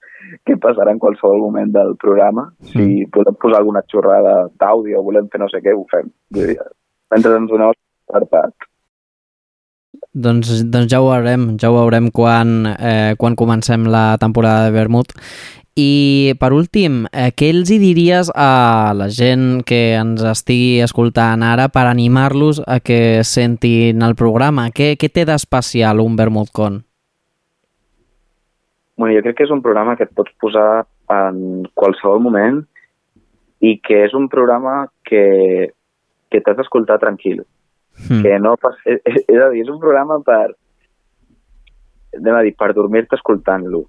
què 0.48 0.60
passarà 0.62 0.92
en 0.94 1.00
qualsevol 1.02 1.42
moment 1.48 1.72
del 1.74 1.96
programa, 2.02 2.50
si 2.74 3.08
podem 3.16 3.40
posar 3.40 3.64
alguna 3.64 3.86
xorrada 3.92 4.36
d'àudio 4.60 5.00
o 5.00 5.08
volem 5.08 5.32
fer 5.32 5.42
no 5.42 5.50
sé 5.52 5.64
què, 5.64 5.76
ho 5.76 5.88
fem. 5.92 6.12
Dir, 6.36 6.58
Mentre 7.14 7.36
ens 7.38 7.52
doneu 7.52 7.74
per 8.10 8.24
part. 8.30 8.70
Doncs, 10.14 10.50
doncs 10.70 10.90
ja 10.92 11.00
ho 11.02 11.10
veurem, 11.10 11.54
ja 11.62 11.70
ho 11.72 11.78
veurem 11.78 12.10
quan, 12.14 12.68
eh, 12.74 13.14
quan 13.18 13.38
comencem 13.40 13.86
la 13.90 14.18
temporada 14.22 14.68
de 14.68 14.74
Vermut. 14.76 15.14
I 15.76 16.36
per 16.38 16.52
últim, 16.54 17.08
eh, 17.10 17.32
què 17.34 17.50
els 17.50 17.72
hi 17.74 17.80
diries 17.82 18.30
a 18.38 18.94
la 18.94 19.08
gent 19.10 19.64
que 19.66 19.96
ens 19.98 20.22
estigui 20.22 20.84
escoltant 20.86 21.42
ara 21.42 21.66
per 21.74 21.88
animar-los 21.90 22.62
a 22.68 22.78
que 22.80 23.24
sentin 23.26 24.06
el 24.06 24.14
programa? 24.14 24.68
Què, 24.70 24.94
què 25.02 25.10
té 25.10 25.26
d'especial 25.26 26.00
un 26.00 26.16
VermutCon? 26.16 26.84
Bueno, 28.98 29.16
jo 29.18 29.24
crec 29.26 29.40
que 29.40 29.48
és 29.48 29.56
un 29.56 29.64
programa 29.66 29.98
que 29.98 30.06
et 30.06 30.14
pots 30.14 30.30
posar 30.38 30.86
en 31.10 31.66
qualsevol 31.74 32.22
moment 32.22 32.62
i 33.66 33.80
que 33.82 34.04
és 34.06 34.14
un 34.14 34.30
programa 34.30 34.92
que, 35.02 35.74
que 36.30 36.42
t'has 36.42 36.60
d'escoltar 36.62 37.00
tranquil. 37.02 37.42
Mm. 38.12 38.22
Que 38.22 38.38
no 38.38 38.58
pas, 38.62 38.78
és, 38.86 39.02
és 39.26 39.42
a 39.42 39.50
dir, 39.50 39.66
és 39.66 39.74
un 39.74 39.82
programa 39.82 40.22
per 40.22 40.54
anem 42.14 42.36
a 42.38 42.44
dir, 42.46 42.54
per 42.54 42.76
dormir-te 42.78 43.18
escoltant-lo. 43.18 43.88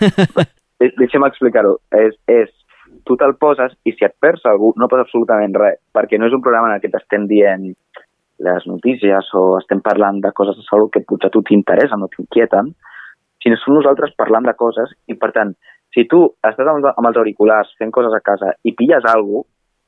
De- 0.80 0.92
Deixa'm 0.98 1.24
explicar-ho. 1.26 1.76
És, 1.96 2.16
és, 2.28 2.50
tu 3.06 3.16
te'l 3.18 3.34
poses 3.40 3.74
i 3.84 3.92
si 3.94 4.04
et 4.06 4.14
perds 4.20 4.44
algú 4.46 4.72
no 4.76 4.88
passa 4.88 5.06
absolutament 5.06 5.54
res, 5.58 5.78
perquè 5.94 6.18
no 6.18 6.26
és 6.28 6.34
un 6.36 6.42
programa 6.44 6.70
en 6.70 6.76
el 6.76 6.82
que 6.84 6.90
t'estem 6.92 7.26
dient 7.30 7.70
les 8.46 8.66
notícies 8.68 9.30
o 9.34 9.44
estem 9.58 9.80
parlant 9.80 10.20
de 10.20 10.32
coses 10.36 10.58
de 10.58 10.64
salut 10.66 10.92
que 10.92 11.00
potser 11.08 11.30
a 11.30 11.32
tu 11.32 11.40
t'interessen 11.42 12.02
o 12.04 12.08
t'inquieten, 12.12 12.74
sinó 13.42 13.56
som 13.60 13.78
nosaltres 13.78 14.12
parlant 14.18 14.44
de 14.44 14.52
coses 14.58 14.92
i, 15.08 15.14
per 15.16 15.30
tant, 15.32 15.54
si 15.94 16.04
tu 16.10 16.22
estàs 16.44 16.68
amb, 16.68 16.84
amb 16.92 17.08
els 17.08 17.16
auriculars 17.16 17.70
fent 17.78 17.92
coses 17.94 18.12
a 18.12 18.20
casa 18.20 18.52
i 18.64 18.74
pilles 18.76 19.04
alguna 19.08 19.44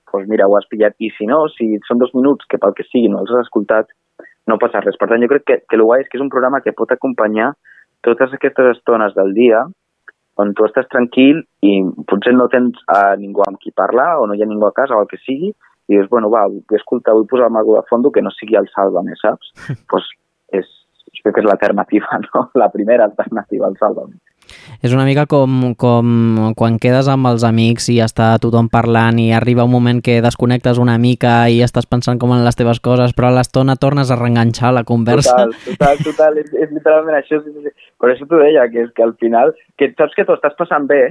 cosa, 0.09 0.22
doncs 0.24 0.30
mira, 0.32 0.47
ho 0.49 0.55
has 0.57 0.64
pillat. 0.70 0.95
I 1.05 1.11
si 1.12 1.26
no, 1.28 1.43
si 1.53 1.74
són 1.84 1.99
dos 2.01 2.14
minuts 2.16 2.47
que 2.49 2.57
pel 2.57 2.72
que 2.72 2.86
sigui 2.89 3.11
no 3.12 3.20
els 3.20 3.32
has 3.34 3.45
escoltat, 3.45 3.91
no 4.49 4.57
passa 4.57 4.80
res. 4.80 4.97
Per 4.97 5.09
tant, 5.11 5.20
jo 5.20 5.28
crec 5.28 5.45
que, 5.45 5.57
que 5.68 5.76
el 5.76 5.84
guai 5.84 6.01
és 6.01 6.09
que 6.09 6.16
és 6.16 6.24
un 6.24 6.30
programa 6.32 6.62
que 6.64 6.72
pot 6.72 6.89
acompanyar 6.95 7.51
totes 8.07 8.32
aquestes 8.32 8.78
estones 8.78 9.12
del 9.18 9.34
dia 9.36 9.66
on 10.39 10.53
tu 10.55 10.66
estàs 10.66 10.86
tranquil 10.93 11.41
i 11.66 11.72
potser 12.11 12.34
no 12.36 12.47
tens 12.53 12.78
a 12.95 13.16
ningú 13.18 13.43
amb 13.47 13.59
qui 13.62 13.74
parlar 13.74 14.18
o 14.22 14.26
no 14.26 14.36
hi 14.36 14.45
ha 14.45 14.51
ningú 14.51 14.68
a 14.68 14.76
casa 14.76 14.97
o 14.97 15.03
el 15.03 15.11
que 15.11 15.18
sigui 15.24 15.51
i 15.89 15.97
dius, 15.97 16.09
bueno, 16.12 16.28
va, 16.30 16.45
vull 16.53 16.78
escoltar, 16.78 17.14
vull 17.16 17.26
posar-me 17.30 17.59
alguna 17.59 17.80
de 17.80 17.89
fondo 17.89 18.12
que 18.12 18.22
no 18.22 18.30
sigui 18.36 18.59
el 18.61 18.68
Sálvame, 18.74 19.16
saps? 19.16 19.53
Doncs 19.68 19.84
pues 19.91 20.09
és, 20.61 20.68
jo 21.16 21.24
crec 21.24 21.39
que 21.39 21.45
és 21.45 21.49
l'alternativa, 21.49 22.20
no? 22.28 22.49
La 22.61 22.68
primera 22.74 23.09
alternativa 23.09 23.70
al 23.70 23.78
Sálvame. 23.80 24.20
És 24.83 24.95
una 24.95 25.05
mica 25.09 25.25
com, 25.27 25.75
com 25.79 26.53
quan 26.59 26.79
quedes 26.79 27.09
amb 27.11 27.27
els 27.31 27.45
amics 27.47 27.89
i 27.91 27.99
està 28.05 28.31
tothom 28.43 28.69
parlant 28.71 29.19
i 29.19 29.31
arriba 29.35 29.67
un 29.67 29.73
moment 29.73 30.03
que 30.05 30.21
desconnectes 30.25 30.79
una 30.79 30.99
mica 31.03 31.49
i 31.51 31.63
estàs 31.67 31.89
pensant 31.91 32.21
com 32.23 32.35
en 32.37 32.45
les 32.47 32.59
teves 32.59 32.81
coses, 32.81 33.15
però 33.17 33.33
a 33.33 33.37
l'estona 33.39 33.77
tornes 33.77 34.11
a 34.11 34.19
reenganxar 34.21 34.73
la 34.77 34.85
conversa. 34.89 35.35
Total, 35.35 35.57
total, 35.67 36.05
total, 36.07 36.43
és, 36.45 36.53
és 36.55 36.75
literalment 36.75 37.19
això. 37.19 37.43
Sí, 37.43 37.55
sí, 37.55 37.65
sí. 37.67 37.91
Per 37.99 38.13
això 38.13 38.29
t'ho 38.29 38.43
deia, 38.43 38.69
que 38.71 38.87
és 38.87 38.93
que 38.95 39.07
al 39.07 39.17
final, 39.19 39.55
que 39.79 39.91
saps 39.99 40.15
que 40.15 40.27
t'ho 40.29 40.39
estàs 40.39 40.55
passant 40.59 40.87
bé, 40.91 41.03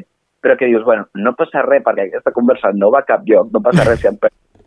però 0.41 0.55
que 0.57 0.69
dius, 0.69 0.85
bueno, 0.85 1.07
no 1.19 1.33
passa 1.35 1.63
res 1.65 1.83
perquè 1.83 2.07
aquesta 2.07 2.31
conversa 2.35 2.71
no 2.75 2.91
va 2.93 3.01
a 3.03 3.07
cap 3.07 3.25
lloc, 3.27 3.49
no 3.51 3.63
passa 3.63 3.83
res 3.87 3.99
si 3.99 4.07
em 4.07 4.19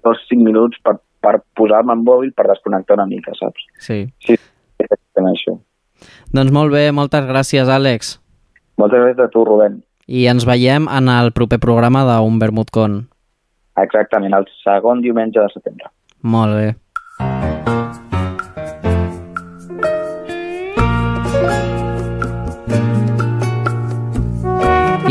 dos 0.04 0.20
cinc 0.28 0.44
minuts 0.44 0.80
per, 0.84 0.96
per 1.24 1.38
posar-me 1.56 1.96
en 1.96 2.04
mòbil 2.04 2.32
per 2.36 2.48
desconnectar 2.50 2.96
una 2.98 3.08
mica, 3.08 3.32
saps? 3.38 3.66
Sí. 3.80 4.02
Sí, 4.24 4.36
exactament 4.80 5.34
això. 5.34 5.56
Doncs 6.36 6.52
molt 6.54 6.72
bé, 6.72 6.88
moltes 6.96 7.26
gràcies, 7.28 7.68
Àlex. 7.68 8.19
Moltes 8.80 9.02
gràcies 9.02 9.20
a 9.20 9.28
tu, 9.28 9.44
Rubén. 9.44 9.82
I 10.08 10.24
ens 10.32 10.46
veiem 10.48 10.86
en 10.88 11.08
el 11.12 11.34
proper 11.36 11.58
programa 11.60 12.00
d'un 12.08 12.38
VermutCon. 12.40 13.02
Exactament, 13.80 14.32
el 14.36 14.46
segon 14.64 15.02
diumenge 15.04 15.40
de 15.40 15.52
setembre. 15.52 15.90
Molt 16.24 16.56
bé. 16.56 16.70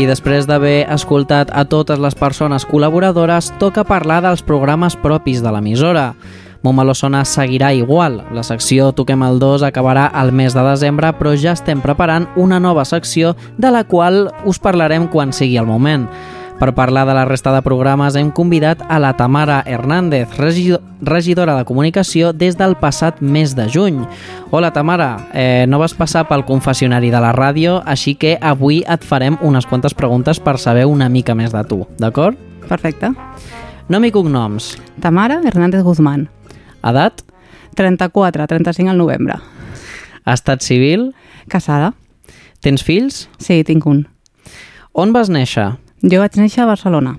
I 0.00 0.06
després 0.08 0.46
d'haver 0.48 0.86
escoltat 0.88 1.50
a 1.52 1.66
totes 1.68 2.00
les 2.00 2.14
persones 2.16 2.64
col·laboradores, 2.66 3.50
toca 3.60 3.84
parlar 3.84 4.22
dels 4.24 4.42
programes 4.42 4.96
propis 4.96 5.42
de 5.44 5.52
l'emissora. 5.52 6.14
Montmeló 6.62 6.94
Sona 6.94 7.24
seguirà 7.24 7.72
igual. 7.72 8.22
La 8.34 8.42
secció 8.44 8.90
Toquem 8.92 9.22
el 9.24 9.38
2 9.40 9.62
acabarà 9.64 10.06
al 10.06 10.32
mes 10.32 10.52
de 10.54 10.60
desembre, 10.66 11.12
però 11.16 11.32
ja 11.36 11.54
estem 11.56 11.80
preparant 11.80 12.28
una 12.36 12.60
nova 12.60 12.84
secció 12.84 13.34
de 13.56 13.70
la 13.70 13.84
qual 13.84 14.28
us 14.44 14.58
parlarem 14.60 15.06
quan 15.08 15.32
sigui 15.32 15.56
el 15.56 15.66
moment. 15.66 16.06
Per 16.60 16.74
parlar 16.76 17.06
de 17.08 17.14
la 17.16 17.24
resta 17.24 17.54
de 17.54 17.62
programes 17.64 18.18
hem 18.20 18.28
convidat 18.36 18.82
a 18.92 18.98
la 19.00 19.14
Tamara 19.16 19.62
Hernández, 19.64 20.28
regi- 20.36 20.76
regidora 21.00 21.54
de 21.56 21.64
comunicació 21.64 22.34
des 22.34 22.58
del 22.58 22.74
passat 22.76 23.22
mes 23.22 23.54
de 23.56 23.64
juny. 23.72 24.02
Hola 24.50 24.70
Tamara, 24.70 25.28
eh, 25.32 25.64
no 25.66 25.78
vas 25.78 25.94
passar 25.94 26.26
pel 26.28 26.44
confessionari 26.44 27.08
de 27.10 27.20
la 27.24 27.32
ràdio, 27.32 27.80
així 27.86 28.14
que 28.14 28.36
avui 28.42 28.84
et 28.86 29.02
farem 29.02 29.38
unes 29.40 29.64
quantes 29.64 29.94
preguntes 29.94 30.38
per 30.38 30.58
saber 30.58 30.84
una 30.84 31.08
mica 31.08 31.34
més 31.34 31.50
de 31.56 31.64
tu, 31.64 31.86
d'acord? 31.96 32.36
Perfecte. 32.68 33.08
Nom 33.88 34.04
i 34.04 34.10
cognoms. 34.12 34.76
Tamara 35.00 35.40
Hernández 35.42 35.82
Guzmán. 35.82 36.28
Edat? 36.82 37.22
34, 37.76 38.46
35 38.46 38.90
al 38.90 38.98
novembre. 38.98 39.36
Estat 40.26 40.62
civil? 40.62 41.14
Casada. 41.48 41.94
Tens 42.60 42.84
fills? 42.84 43.28
Sí, 43.38 43.62
tinc 43.64 43.86
un. 43.86 44.04
On 44.92 45.12
vas 45.12 45.30
néixer? 45.32 45.70
Jo 46.02 46.20
vaig 46.20 46.36
néixer 46.40 46.64
a 46.64 46.70
Barcelona. 46.70 47.16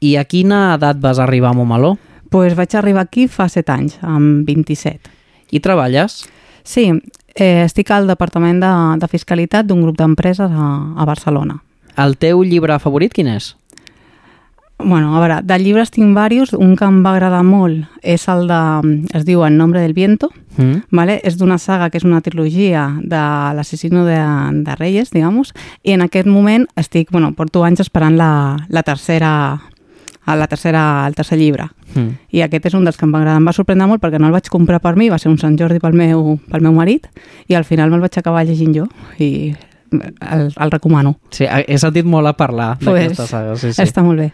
I 0.00 0.16
a 0.16 0.24
quina 0.24 0.74
edat 0.74 1.00
vas 1.02 1.18
arribar 1.18 1.50
a 1.50 1.56
Montmeló? 1.58 1.96
Pues 2.30 2.54
vaig 2.54 2.74
arribar 2.78 3.02
aquí 3.06 3.26
fa 3.28 3.48
7 3.48 3.72
anys, 3.72 3.98
amb 4.02 4.46
27. 4.46 5.10
I 5.50 5.60
treballes? 5.60 6.22
Sí, 6.62 6.86
eh, 7.34 7.64
estic 7.64 7.90
al 7.90 8.06
Departament 8.06 8.60
de, 8.62 8.70
de 9.02 9.08
Fiscalitat 9.10 9.66
d'un 9.66 9.82
grup 9.82 9.98
d'empreses 9.98 10.50
a, 10.50 10.68
a 10.96 11.08
Barcelona. 11.08 11.58
El 11.98 12.16
teu 12.16 12.44
llibre 12.46 12.78
favorit 12.78 13.12
quin 13.12 13.32
és? 13.34 13.54
Bueno, 14.84 15.16
a 15.16 15.20
veure, 15.20 15.40
de 15.42 15.58
llibres 15.58 15.90
tinc 15.90 16.08
diversos. 16.08 16.52
Un 16.54 16.76
que 16.76 16.84
em 16.84 17.02
va 17.04 17.14
agradar 17.14 17.42
molt 17.44 17.86
és 18.02 18.26
el 18.28 18.46
de... 18.48 18.60
es 19.14 19.24
diu 19.24 19.44
En 19.44 19.56
nombre 19.56 19.80
del 19.80 19.94
viento, 19.94 20.30
Mm. 20.56 20.82
¿vale? 20.90 21.20
és 21.24 21.38
d'una 21.38 21.58
saga 21.58 21.90
que 21.90 21.96
és 21.98 22.04
una 22.04 22.20
trilogia 22.20 22.98
de 23.00 23.20
l'assassino 23.54 24.04
de, 24.04 24.18
de 24.64 24.74
Reyes, 24.74 25.10
digamos, 25.10 25.54
i 25.82 25.92
en 25.92 26.02
aquest 26.02 26.26
moment 26.26 26.66
estic, 26.76 27.10
bueno, 27.12 27.32
porto 27.38 27.62
anys 27.64 27.80
esperant 27.80 28.16
la, 28.18 28.66
la 28.68 28.82
tercera 28.82 29.60
la 30.26 30.46
tercera, 30.46 31.06
el 31.06 31.14
tercer 31.14 31.38
llibre. 31.38 31.64
Mm. 31.94 32.12
I 32.30 32.42
aquest 32.42 32.66
és 32.66 32.74
un 32.74 32.84
dels 32.84 32.96
que 32.98 33.06
em 33.06 33.14
va 33.14 33.18
agradar. 33.18 33.40
Em 33.40 33.46
va 33.48 33.54
sorprendre 33.56 33.88
molt 33.90 34.02
perquè 34.02 34.20
no 34.20 34.28
el 34.28 34.34
vaig 34.36 34.50
comprar 34.52 34.78
per 34.82 34.94
mi, 34.96 35.08
va 35.10 35.18
ser 35.18 35.30
un 35.30 35.38
Sant 35.38 35.56
Jordi 35.58 35.80
pel 35.82 35.96
meu, 35.96 36.36
pel 36.50 36.62
meu 36.62 36.74
marit, 36.76 37.08
i 37.48 37.56
al 37.58 37.64
final 37.64 37.90
me'l 37.90 38.04
vaig 38.04 38.18
acabar 38.20 38.44
llegint 38.46 38.74
jo, 38.76 38.86
i 39.18 39.54
el, 39.92 40.52
el 40.56 40.70
recomano. 40.70 41.18
Sí, 41.30 41.46
he 41.50 41.78
sentit 41.78 42.04
molt 42.06 42.26
a 42.30 42.34
parlar 42.38 42.76
Pues, 42.78 42.94
d'aquesta 43.02 43.26
saga. 43.26 43.56
Sí, 43.56 43.72
sí. 43.72 43.82
Està 43.82 44.02
molt 44.06 44.18
bé. 44.20 44.30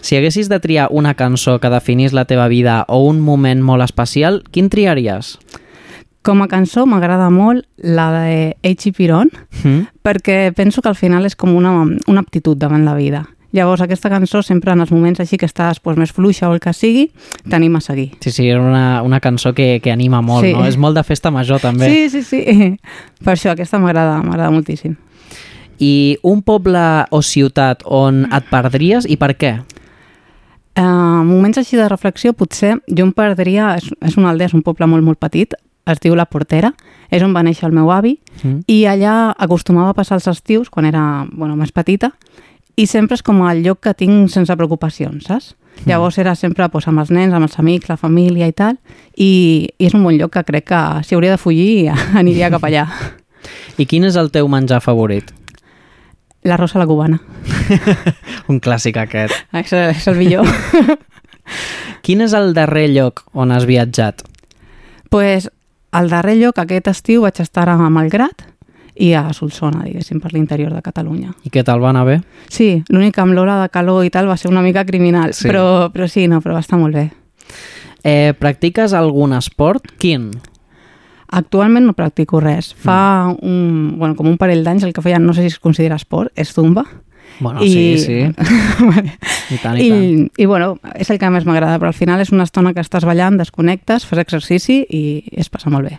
Si 0.00 0.16
haguessis 0.16 0.48
de 0.48 0.58
triar 0.60 0.88
una 0.90 1.14
cançó 1.14 1.58
que 1.60 1.70
definís 1.70 2.12
la 2.12 2.24
teva 2.24 2.48
vida 2.48 2.84
o 2.88 3.04
un 3.06 3.20
moment 3.20 3.62
molt 3.62 3.82
especial, 3.84 4.42
quin 4.50 4.68
triaries? 4.70 5.38
Com 6.26 6.42
a 6.42 6.48
cançó 6.50 6.86
m'agrada 6.90 7.28
molt 7.30 7.64
la 7.78 8.08
de 8.24 8.56
H.I. 8.64 8.92
Piron, 8.92 9.30
Mm? 9.62 9.86
perquè 10.02 10.52
penso 10.54 10.82
que 10.82 10.88
al 10.88 10.96
final 10.98 11.24
és 11.26 11.36
com 11.36 11.54
una, 11.54 11.84
una 12.06 12.20
aptitud 12.20 12.56
davant 12.58 12.84
la 12.84 12.94
vida. 12.94 13.24
Llavors, 13.56 13.80
aquesta 13.82 14.10
cançó 14.12 14.42
sempre 14.44 14.72
en 14.76 14.82
els 14.84 14.90
moments 14.92 15.18
així 15.24 15.38
que 15.40 15.46
estàs 15.48 15.80
pues, 15.80 15.96
més 15.96 16.12
fluixa 16.12 16.50
o 16.50 16.52
el 16.54 16.60
que 16.60 16.74
sigui, 16.76 17.06
t'anima 17.48 17.78
a 17.80 17.84
seguir. 17.84 18.10
Sí, 18.20 18.30
sí, 18.30 18.48
és 18.52 18.58
una, 18.60 19.00
una 19.02 19.18
cançó 19.24 19.54
que, 19.56 19.80
que 19.82 19.90
anima 19.90 20.20
molt, 20.22 20.44
Sí. 20.44 20.52
no? 20.52 20.66
És 20.68 20.76
molt 20.76 20.94
de 20.98 21.02
festa 21.04 21.30
major, 21.32 21.58
també. 21.60 21.88
Sí, 21.88 22.10
sí, 22.10 22.22
sí. 22.22 22.44
Per 23.24 23.32
això 23.34 23.54
aquesta 23.54 23.80
m'agrada, 23.80 24.20
m'agrada 24.22 24.50
moltíssim. 24.52 24.94
I 25.80 26.16
un 26.24 26.42
poble 26.42 26.80
o 27.10 27.22
ciutat 27.22 27.82
on 27.84 28.22
et 28.32 28.46
perdries 28.52 29.04
i 29.08 29.16
per 29.20 29.34
què? 29.36 29.56
Uh, 30.76 31.24
moments 31.24 31.56
així 31.56 31.76
de 31.78 31.86
reflexió, 31.88 32.34
potser 32.36 32.74
jo 32.86 33.04
em 33.06 33.12
perdria, 33.16 33.74
és, 33.80 33.86
és 34.04 34.16
una 34.20 34.28
aldea, 34.34 34.50
és 34.50 34.54
un 34.56 34.60
poble 34.64 34.84
molt, 34.88 35.04
molt 35.04 35.18
petit, 35.18 35.54
es 35.88 36.00
diu 36.04 36.16
La 36.18 36.26
Portera, 36.28 36.74
és 37.08 37.22
on 37.24 37.32
va 37.32 37.40
néixer 37.46 37.68
el 37.68 37.72
meu 37.76 37.88
avi, 37.94 38.18
Mm. 38.42 38.58
i 38.68 38.82
allà 38.84 39.32
acostumava 39.40 39.94
a 39.94 39.96
passar 39.96 40.18
els 40.18 40.26
estius, 40.28 40.68
quan 40.68 40.84
era 40.84 41.24
bueno, 41.32 41.56
més 41.56 41.72
petita, 41.72 42.10
i 42.76 42.86
sempre 42.86 43.16
és 43.16 43.24
com 43.24 43.40
el 43.48 43.62
lloc 43.64 43.80
que 43.84 43.94
tinc 43.96 44.30
sense 44.32 44.54
preocupacions, 44.56 45.24
saps? 45.30 45.54
Llavors 45.84 46.16
era 46.18 46.34
sempre 46.34 46.68
pues, 46.72 46.86
amb 46.88 47.02
els 47.02 47.10
nens, 47.12 47.34
amb 47.36 47.44
els 47.44 47.58
amics, 47.60 47.90
la 47.90 47.98
família 48.00 48.48
i 48.48 48.54
tal, 48.56 48.78
i, 49.12 49.68
i 49.76 49.88
és 49.88 49.96
un 49.96 50.04
bon 50.06 50.16
lloc 50.16 50.32
que 50.32 50.44
crec 50.48 50.68
que 50.70 50.82
si 51.04 51.16
hauria 51.16 51.34
de 51.34 51.40
fugir 51.40 51.90
aniria 52.20 52.50
cap 52.52 52.64
allà. 52.64 52.86
I 53.76 53.84
quin 53.88 54.06
és 54.08 54.16
el 54.16 54.32
teu 54.32 54.48
menjar 54.48 54.80
favorit? 54.84 55.32
La 56.46 56.56
rosa 56.56 56.78
a 56.78 56.84
la 56.84 56.86
cubana. 56.88 57.18
Un 58.50 58.60
clàssic 58.62 58.96
aquest. 59.02 59.34
És, 59.52 59.72
és 59.72 60.08
el 60.08 60.16
millor. 60.20 60.48
Quin 62.06 62.22
és 62.22 62.32
el 62.38 62.52
darrer 62.54 62.86
lloc 62.92 63.24
on 63.34 63.52
has 63.54 63.66
viatjat? 63.66 64.22
pues, 65.10 65.50
al 65.92 66.10
darrer 66.10 66.36
lloc, 66.36 66.58
aquest 66.58 66.88
estiu, 66.90 67.22
vaig 67.24 67.38
estar 67.40 67.68
a 67.70 67.76
Malgrat 67.90 68.42
i 68.96 69.12
a 69.12 69.26
Solsona, 69.36 69.82
diguéssim, 69.84 70.20
per 70.20 70.32
l'interior 70.32 70.72
de 70.72 70.80
Catalunya. 70.82 71.34
I 71.44 71.50
què 71.52 71.62
tal 71.64 71.82
va 71.82 71.90
anar 71.92 72.06
bé? 72.08 72.18
Sí, 72.48 72.82
l'únic 72.88 73.18
amb 73.20 73.36
l'hora 73.36 73.58
de 73.62 73.68
calor 73.72 74.04
i 74.06 74.10
tal 74.10 74.28
va 74.28 74.36
ser 74.40 74.50
una 74.50 74.62
mica 74.64 74.86
criminal, 74.88 75.34
Sí. 75.34 75.48
però, 75.48 75.90
però 75.92 76.08
sí, 76.08 76.26
no, 76.28 76.40
però 76.40 76.54
va 76.56 76.64
estar 76.64 76.78
molt 76.80 76.94
bé. 76.96 77.10
Eh, 78.04 78.34
practiques 78.38 78.92
algun 78.94 79.32
esport? 79.36 79.82
Quin? 79.98 80.30
Actualment 81.28 81.84
no 81.86 81.92
practico 81.92 82.38
res. 82.40 82.72
Fa 82.78 83.26
un, 83.42 83.96
bueno, 83.98 84.14
com 84.14 84.28
un 84.30 84.38
parell 84.38 84.62
d'anys 84.64 84.84
el 84.86 84.92
que 84.94 85.02
feia, 85.02 85.18
no 85.18 85.34
sé 85.34 85.42
si 85.42 85.48
es 85.56 85.58
considera 85.58 85.96
esport, 85.98 86.30
és 86.38 86.52
zumba. 86.54 86.84
Bueno, 87.40 87.60
sí, 87.60 87.98
sí. 87.98 88.20
I 89.50 89.58
tant, 89.60 89.76
i, 89.76 89.86
I, 89.86 89.90
tant. 89.90 90.30
I, 90.38 90.46
bueno, 90.46 90.78
és 90.94 91.10
el 91.10 91.18
que 91.20 91.28
més 91.34 91.44
m'agrada, 91.44 91.76
però 91.82 91.90
al 91.90 91.98
final 91.98 92.22
és 92.22 92.30
una 92.32 92.46
estona 92.46 92.72
que 92.72 92.80
estàs 92.80 93.04
ballant, 93.04 93.36
desconnectes, 93.36 94.06
fas 94.08 94.22
exercici 94.22 94.84
i 94.88 95.02
es 95.36 95.50
passa 95.52 95.68
molt 95.68 95.90
bé. 95.90 95.98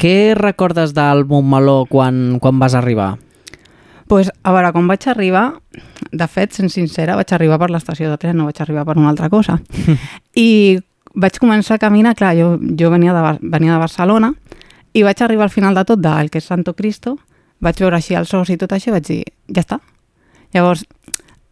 Què 0.00 0.34
recordes 0.38 0.94
del 0.94 1.26
Montmeló 1.26 1.84
quan, 1.90 2.38
quan 2.40 2.58
vas 2.62 2.74
arribar? 2.74 3.16
pues, 4.12 4.30
a 4.42 4.52
veure, 4.52 4.74
quan 4.74 4.88
vaig 4.90 5.06
arribar, 5.08 5.54
de 6.12 6.26
fet, 6.28 6.52
sent 6.52 6.68
sincera, 6.68 7.14
vaig 7.16 7.30
arribar 7.32 7.56
per 7.56 7.70
l'estació 7.72 8.10
de 8.10 8.18
tren, 8.20 8.36
no 8.36 8.44
vaig 8.44 8.58
arribar 8.60 8.84
per 8.84 8.98
una 9.00 9.08
altra 9.08 9.30
cosa. 9.32 9.54
I 10.36 10.76
vaig 11.16 11.38
començar 11.40 11.78
a 11.78 11.80
caminar, 11.80 12.12
clar, 12.18 12.34
jo, 12.36 12.50
jo 12.60 12.90
venia, 12.92 13.14
de, 13.16 13.22
venia 13.40 13.72
de 13.72 13.80
Barcelona, 13.80 14.34
i 14.92 15.00
vaig 15.06 15.22
arribar 15.24 15.46
al 15.48 15.54
final 15.54 15.80
de 15.80 15.86
tot, 15.88 16.02
del 16.04 16.28
que 16.28 16.42
és 16.42 16.50
Santo 16.52 16.74
Cristo, 16.76 17.14
vaig 17.64 17.80
veure 17.80 17.96
així 17.96 18.12
els 18.18 18.28
sos 18.28 18.52
i 18.52 18.58
tot 18.60 18.76
això, 18.76 18.92
i 18.92 18.96
vaig 18.98 19.08
dir, 19.08 19.22
ja 19.48 19.64
està. 19.64 19.80
Llavors, 20.52 20.84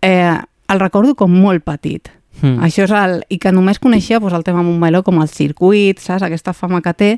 eh, 0.05 0.37
el 0.69 0.85
recordo 0.85 1.17
com 1.17 1.33
molt 1.33 1.65
petit. 1.65 2.13
Mm. 2.41 2.61
Això 2.65 2.87
és 2.87 2.95
el... 2.95 3.21
I 3.29 3.41
que 3.43 3.53
només 3.53 3.81
coneixia 3.83 4.21
doncs, 4.21 4.37
el 4.37 4.47
tema 4.47 4.65
Montmeló 4.65 5.03
com 5.07 5.21
el 5.21 5.29
circuit, 5.29 6.01
saps? 6.01 6.25
Aquesta 6.27 6.55
fama 6.57 6.81
que 6.85 6.95
té, 6.95 7.11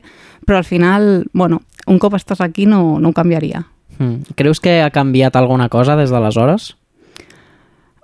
però 0.46 0.58
al 0.58 0.66
final, 0.66 1.26
bueno, 1.32 1.62
un 1.86 2.00
cop 2.02 2.16
estàs 2.18 2.42
aquí 2.42 2.66
no, 2.66 2.98
no 2.98 3.12
ho 3.12 3.16
canviaria. 3.16 3.64
Mm. 3.98 4.34
Creus 4.38 4.60
que 4.60 4.80
ha 4.82 4.90
canviat 4.90 5.36
alguna 5.36 5.68
cosa 5.68 5.96
des 5.96 6.10
d'aleshores? 6.10 6.72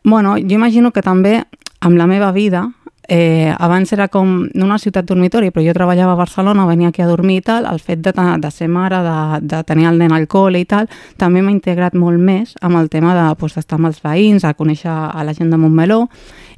Bueno, 0.04 0.36
jo 0.38 0.54
imagino 0.56 0.92
que 0.92 1.02
també 1.02 1.42
amb 1.80 1.98
la 1.98 2.06
meva 2.06 2.30
vida, 2.32 2.68
eh, 3.08 3.54
abans 3.58 3.92
era 3.92 4.08
com, 4.08 4.48
una 4.54 4.78
ciutat 4.78 5.06
dormitori, 5.08 5.50
però 5.50 5.64
jo 5.64 5.72
treballava 5.74 6.12
a 6.12 6.20
Barcelona, 6.20 6.66
venia 6.68 6.92
aquí 6.92 7.02
a 7.02 7.08
dormir 7.08 7.40
i 7.40 7.44
tal, 7.46 7.66
el 7.66 7.80
fet 7.80 8.04
de, 8.04 8.12
de 8.12 8.50
ser 8.52 8.68
mare, 8.68 9.00
de, 9.02 9.40
de 9.48 9.62
tenir 9.64 9.88
el 9.88 9.98
nen 9.98 10.12
al 10.12 10.28
col·le 10.28 10.60
i 10.60 10.68
tal, 10.68 10.90
també 11.16 11.42
m'ha 11.42 11.54
integrat 11.54 11.96
molt 11.96 12.20
més 12.20 12.54
amb 12.60 12.76
el 12.78 12.92
tema 12.92 13.16
de, 13.16 13.24
doncs, 13.40 13.56
d'estar 13.56 13.80
amb 13.80 13.90
els 13.90 14.04
veïns, 14.04 14.44
a 14.44 14.54
conèixer 14.54 14.92
a 14.92 15.24
la 15.24 15.34
gent 15.34 15.50
de 15.50 15.58
Montmeló, 15.58 16.04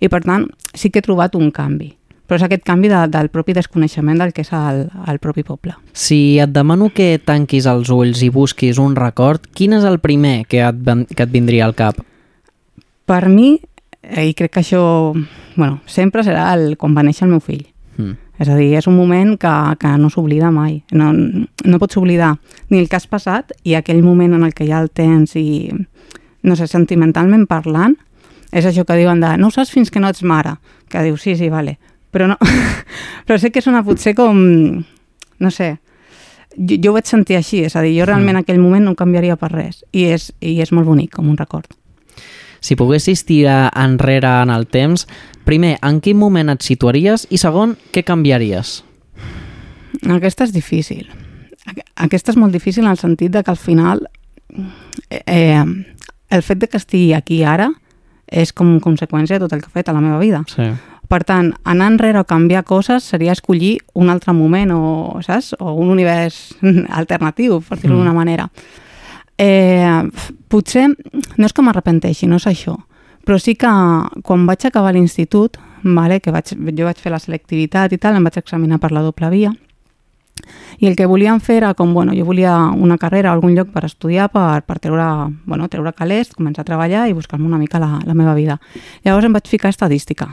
i 0.02 0.10
per 0.10 0.24
tant 0.26 0.50
sí 0.74 0.90
que 0.90 1.00
he 1.00 1.06
trobat 1.06 1.38
un 1.38 1.54
canvi. 1.54 1.94
Però 2.26 2.38
és 2.38 2.44
aquest 2.46 2.62
canvi 2.62 2.86
de, 2.90 2.98
del 3.10 3.26
propi 3.30 3.54
desconeixement 3.54 4.18
del 4.18 4.30
que 4.34 4.44
és 4.44 4.52
el, 4.54 4.84
el 5.10 5.18
propi 5.18 5.42
poble. 5.42 5.74
Si 5.92 6.38
et 6.38 6.52
demano 6.54 6.92
que 6.94 7.16
tanquis 7.18 7.66
els 7.66 7.90
ulls 7.90 8.22
i 8.22 8.30
busquis 8.30 8.78
un 8.78 8.94
record, 8.98 9.48
quin 9.54 9.74
és 9.78 9.86
el 9.86 9.98
primer 9.98 10.44
que 10.46 10.62
et, 10.62 10.86
que 11.10 11.26
et 11.26 11.32
vindria 11.32 11.66
al 11.66 11.74
cap? 11.74 11.98
Per 13.10 13.24
mi, 13.26 13.56
i 14.02 14.32
crec 14.34 14.54
que 14.54 14.62
això, 14.62 14.82
bueno, 15.56 15.80
sempre 15.86 16.24
serà 16.26 16.50
el, 16.56 16.76
quan 16.80 16.96
va 16.96 17.04
néixer 17.04 17.26
el 17.26 17.34
meu 17.34 17.42
fill. 17.44 17.66
Mm. 17.96 18.16
És 18.40 18.48
a 18.48 18.56
dir, 18.56 18.70
és 18.78 18.86
un 18.88 18.96
moment 18.96 19.34
que, 19.36 19.52
que 19.80 19.90
no 20.00 20.08
s'oblida 20.08 20.48
mai. 20.50 20.78
No, 20.96 21.10
no 21.12 21.80
pots 21.82 21.98
oblidar 22.00 22.38
ni 22.70 22.80
el 22.80 22.88
que 22.88 22.96
has 22.96 23.08
passat 23.10 23.52
i 23.68 23.76
aquell 23.76 24.00
moment 24.02 24.38
en 24.38 24.46
el 24.46 24.54
que 24.56 24.64
ja 24.68 24.80
el 24.80 24.88
tens 24.88 25.36
i, 25.36 25.68
no 26.42 26.56
sé, 26.56 26.68
sentimentalment 26.70 27.44
parlant, 27.50 27.98
és 28.50 28.66
això 28.66 28.86
que 28.88 28.96
diuen 28.98 29.20
de 29.20 29.36
no 29.38 29.50
ho 29.50 29.54
saps 29.54 29.70
fins 29.74 29.92
que 29.92 30.00
no 30.00 30.08
ets 30.08 30.24
mare, 30.24 30.56
que 30.88 31.04
dius 31.04 31.22
sí, 31.22 31.36
sí, 31.36 31.50
vale, 31.52 31.76
però 32.10 32.26
no, 32.32 32.38
però 33.26 33.38
sé 33.38 33.52
que 33.52 33.62
sona 33.62 33.84
potser 33.86 34.16
com, 34.18 34.40
no 35.38 35.52
sé, 35.54 35.74
jo, 36.56 36.80
jo 36.80 36.90
ho 36.90 36.96
vaig 36.96 37.06
sentir 37.06 37.38
així, 37.38 37.60
és 37.68 37.76
a 37.76 37.84
dir, 37.84 37.94
jo 38.00 38.08
realment 38.08 38.40
aquell 38.40 38.58
moment 38.62 38.88
no 38.88 38.96
canviaria 38.98 39.36
per 39.38 39.52
res 39.52 39.84
i 39.92 40.08
és, 40.10 40.30
i 40.40 40.58
és 40.64 40.72
molt 40.72 40.88
bonic, 40.88 41.12
com 41.14 41.28
un 41.30 41.38
record. 41.38 41.68
Si 42.60 42.76
poguessis 42.76 43.24
tirar 43.24 43.70
enrere 43.74 44.28
en 44.42 44.50
el 44.50 44.66
temps, 44.66 45.06
primer, 45.44 45.78
en 45.82 46.00
quin 46.00 46.16
moment 46.20 46.50
et 46.52 46.62
situaries 46.62 47.26
i 47.30 47.38
segon, 47.40 47.76
què 47.92 48.04
canviaries? 48.04 48.82
Aquesta 50.08 50.44
és 50.44 50.52
difícil. 50.52 51.08
Aqu- 51.66 51.84
Aquesta 51.96 52.32
és 52.32 52.36
molt 52.40 52.52
difícil 52.52 52.84
en 52.84 52.90
el 52.90 52.98
sentit 52.98 53.32
de 53.32 53.42
que 53.42 53.50
al 53.50 53.56
final 53.60 54.06
eh, 55.10 55.22
eh, 55.26 55.64
el 56.30 56.42
fet 56.42 56.58
de 56.58 56.68
que 56.68 56.76
estigui 56.78 57.12
aquí 57.14 57.42
ara 57.44 57.70
és 58.30 58.52
com 58.52 58.78
conseqüència 58.80 59.38
de 59.38 59.44
tot 59.46 59.52
el 59.52 59.60
que 59.62 59.68
he 59.68 59.78
fet 59.80 59.88
a 59.88 59.92
la 59.92 60.00
meva 60.00 60.18
vida. 60.20 60.44
Sí. 60.48 60.68
Per 61.10 61.24
tant, 61.26 61.48
anar 61.66 61.88
enrere 61.90 62.20
o 62.20 62.24
canviar 62.24 62.62
coses 62.64 63.02
seria 63.02 63.32
escollir 63.34 63.80
un 63.98 64.10
altre 64.10 64.32
moment 64.32 64.70
o, 64.70 65.18
saps? 65.26 65.56
o 65.58 65.72
un 65.74 65.90
univers 65.90 66.54
alternatiu, 67.00 67.60
per 67.66 67.80
dir-ho 67.80 67.96
Mm. 67.96 67.98
d'una 67.98 68.12
manera. 68.14 68.48
Eh, 69.40 70.02
potser 70.52 70.90
no 70.90 71.48
és 71.48 71.54
que 71.56 71.64
m'arrepenteixi, 71.64 72.28
no 72.28 72.36
és 72.36 72.46
això, 72.50 72.76
però 73.24 73.38
sí 73.40 73.54
que 73.56 73.70
quan 74.26 74.44
vaig 74.48 74.66
acabar 74.68 74.92
l'institut, 74.92 75.56
vale, 75.82 76.20
que 76.20 76.34
vaig, 76.34 76.52
jo 76.52 76.84
vaig 76.84 77.00
fer 77.00 77.12
la 77.14 77.22
selectivitat 77.22 77.94
i 77.96 77.98
tal, 77.98 78.18
em 78.18 78.26
vaig 78.26 78.36
examinar 78.36 78.80
per 78.82 78.92
la 78.92 79.04
doble 79.06 79.30
via, 79.32 79.54
i 80.80 80.88
el 80.88 80.96
que 80.96 81.06
volíem 81.08 81.40
fer 81.40 81.58
era 81.60 81.72
com, 81.74 81.92
bueno, 81.94 82.14
jo 82.16 82.24
volia 82.24 82.54
una 82.72 82.98
carrera 82.98 83.30
a 83.30 83.34
algun 83.36 83.54
lloc 83.56 83.72
per 83.72 83.84
estudiar, 83.84 84.30
per, 84.32 84.62
per 84.64 84.78
treure, 84.80 85.06
bueno, 85.46 85.68
treure 85.68 85.92
calés, 85.96 86.32
començar 86.36 86.64
a 86.64 86.68
treballar 86.68 87.08
i 87.08 87.16
buscar-me 87.16 87.46
una 87.46 87.58
mica 87.60 87.80
la, 87.82 87.98
la 88.06 88.16
meva 88.16 88.34
vida. 88.34 88.60
Llavors 89.04 89.28
em 89.28 89.36
vaig 89.36 89.48
ficar 89.48 89.68
a 89.68 89.76
estadística. 89.76 90.30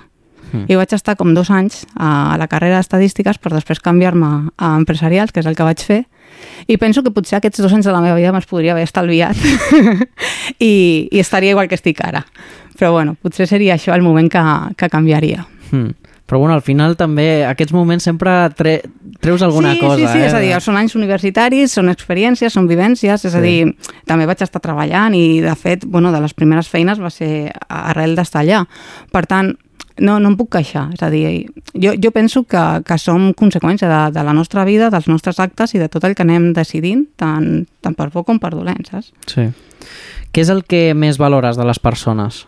Mm. 0.54 0.66
I 0.72 0.76
vaig 0.80 0.94
estar 0.96 1.16
com 1.20 1.34
dos 1.36 1.50
anys 1.52 1.86
a 1.96 2.38
la 2.40 2.48
carrera 2.48 2.78
d'estadístiques 2.80 3.38
per 3.38 3.52
després 3.52 3.82
canviar-me 3.84 4.52
a 4.58 4.76
empresarials, 4.78 5.32
que 5.32 5.42
és 5.44 5.50
el 5.50 5.56
que 5.58 5.68
vaig 5.68 5.84
fer, 5.84 6.06
i 6.68 6.78
penso 6.78 7.04
que 7.04 7.12
potser 7.12 7.38
aquests 7.40 7.62
dos 7.64 7.74
anys 7.74 7.88
de 7.88 7.92
la 7.96 8.02
meva 8.04 8.16
vida 8.16 8.32
me'ls 8.32 8.48
podria 8.48 8.74
haver 8.76 8.84
estalviat 8.88 9.38
i, 10.60 11.08
i 11.12 11.20
estaria 11.20 11.52
igual 11.52 11.68
que 11.68 11.76
estic 11.76 12.02
ara. 12.06 12.26
Però 12.78 12.92
bueno, 12.94 13.16
potser 13.22 13.48
seria 13.50 13.76
això 13.76 13.96
el 13.96 14.04
moment 14.06 14.30
que, 14.32 14.44
que 14.78 14.90
canviaria. 14.90 15.48
Hmm. 15.72 15.96
Però 16.28 16.42
bueno, 16.42 16.54
al 16.58 16.62
final 16.62 16.98
també 17.00 17.46
aquests 17.48 17.72
moments 17.72 18.04
sempre 18.04 18.32
tre 18.60 18.82
treus 19.24 19.42
alguna 19.42 19.72
sí, 19.74 19.80
cosa. 19.80 19.96
Sí, 19.96 20.08
sí, 20.12 20.20
eh? 20.20 20.26
és 20.28 20.34
a 20.36 20.42
dir, 20.44 20.50
són 20.62 20.76
anys 20.76 20.98
universitaris, 21.00 21.72
són 21.72 21.88
experiències, 21.90 22.52
són 22.54 22.68
vivències, 22.68 23.24
és 23.24 23.34
a 23.34 23.40
Sí. 23.40 23.46
dir, 23.46 23.94
també 24.06 24.28
vaig 24.28 24.44
estar 24.44 24.60
treballant 24.62 25.16
i, 25.16 25.40
de 25.42 25.56
fet, 25.56 25.86
bueno, 25.88 26.12
de 26.12 26.20
les 26.20 26.36
primeres 26.36 26.68
feines 26.68 27.00
va 27.00 27.10
ser 27.10 27.54
arrel 27.70 28.18
d'estar 28.20 28.44
allà. 28.44 28.66
Per 29.10 29.24
tant, 29.26 29.56
no, 30.00 30.18
no 30.20 30.32
em 30.32 30.36
puc 30.38 30.52
queixar, 30.58 30.88
és 30.96 31.02
a 31.04 31.10
dir, 31.14 31.24
jo, 31.74 31.94
jo 32.02 32.12
penso 32.16 32.44
que, 32.50 32.64
que 32.86 32.98
som 33.02 33.32
conseqüència 33.38 33.90
de, 33.90 34.02
de 34.16 34.26
la 34.26 34.36
nostra 34.36 34.66
vida, 34.68 34.92
dels 34.94 35.08
nostres 35.10 35.40
actes 35.44 35.74
i 35.76 35.82
de 35.82 35.90
tot 35.92 36.06
el 36.08 36.16
que 36.16 36.26
anem 36.26 36.52
decidint, 36.58 37.06
tant, 37.20 37.66
tant 37.82 37.98
per 37.98 38.10
bo 38.14 38.24
com 38.28 38.40
per 38.42 38.54
dolent, 38.56 38.86
saps? 38.90 39.12
Sí. 39.30 39.50
Què 40.32 40.44
és 40.44 40.52
el 40.54 40.64
que 40.70 40.92
més 40.94 41.18
valores 41.18 41.58
de 41.58 41.66
les 41.66 41.80
persones? 41.80 42.46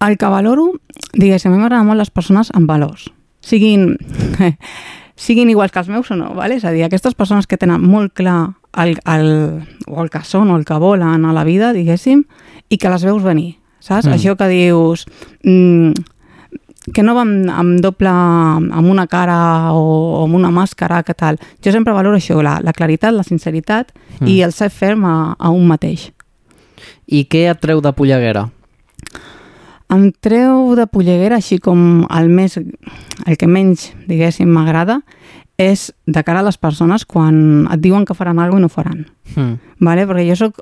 El 0.00 0.16
que 0.18 0.30
valoro, 0.32 0.72
diguéssim, 1.12 1.52
a 1.52 1.54
mi 1.54 1.62
m'agraden 1.62 1.88
molt 1.88 2.00
les 2.00 2.10
persones 2.14 2.52
amb 2.56 2.70
valors. 2.70 3.08
Siguin, 3.44 3.92
siguin 5.28 5.50
iguals 5.52 5.74
que 5.74 5.82
els 5.82 5.90
meus 5.92 6.10
o 6.10 6.16
no, 6.16 6.32
vale? 6.38 6.58
és 6.58 6.64
a 6.64 6.72
dir, 6.74 6.84
aquestes 6.86 7.14
persones 7.18 7.46
que 7.46 7.58
tenen 7.60 7.82
molt 7.82 8.14
clar 8.18 8.54
el, 8.78 8.96
el, 9.04 9.30
o 9.86 10.02
el 10.02 10.10
que 10.10 10.22
són 10.24 10.50
o 10.50 10.58
el 10.58 10.64
que 10.64 10.78
volen 10.80 11.26
a 11.26 11.34
la 11.34 11.44
vida, 11.44 11.72
diguéssim, 11.76 12.24
i 12.68 12.78
que 12.78 12.90
les 12.92 13.04
veus 13.04 13.22
venir, 13.24 13.57
saps? 13.80 14.06
Mm. 14.06 14.14
Això 14.16 14.36
que 14.36 14.48
dius... 14.52 15.06
Mm, 15.44 15.92
que 16.94 17.02
no 17.04 17.12
van 17.12 17.50
amb 17.52 17.82
doble, 17.84 18.08
amb 18.08 18.88
una 18.88 19.04
cara 19.06 19.74
o, 19.76 19.82
o 20.20 20.22
amb 20.24 20.38
una 20.38 20.48
màscara, 20.48 21.02
que 21.04 21.12
tal. 21.12 21.36
Jo 21.60 21.68
sempre 21.74 21.92
valoro 21.92 22.16
això, 22.16 22.38
la, 22.40 22.54
la 22.64 22.72
claritat, 22.72 23.12
la 23.12 23.26
sinceritat 23.26 23.92
Mm. 24.18 24.26
i 24.26 24.40
el 24.42 24.50
ser 24.56 24.70
ferm 24.72 25.04
a, 25.04 25.36
a 25.38 25.50
un 25.54 25.66
mateix. 25.68 26.08
I 27.06 27.26
què 27.30 27.44
et 27.50 27.60
treu 27.60 27.78
de 27.84 27.92
polleguera? 27.92 28.48
Em 29.94 30.08
treu 30.20 30.74
de 30.76 30.88
polleguera, 30.90 31.36
així 31.38 31.60
com 31.62 32.02
el 32.10 32.28
més, 32.28 32.56
el 32.58 33.36
que 33.38 33.46
menys, 33.46 33.92
diguéssim, 34.08 34.48
m'agrada, 34.50 34.98
és 35.58 35.92
de 36.06 36.22
cara 36.26 36.42
a 36.42 36.46
les 36.46 36.58
persones 36.58 37.06
quan 37.06 37.68
et 37.72 37.80
diuen 37.80 38.04
que 38.08 38.14
faran 38.14 38.38
alguna 38.38 38.68
cosa 38.68 38.90
i 38.90 38.96
no 38.96 39.04
faran. 39.04 39.06
Mm. 39.36 39.54
Vale? 39.86 40.08
Perquè 40.10 40.26
jo 40.28 40.36
soc, 40.40 40.60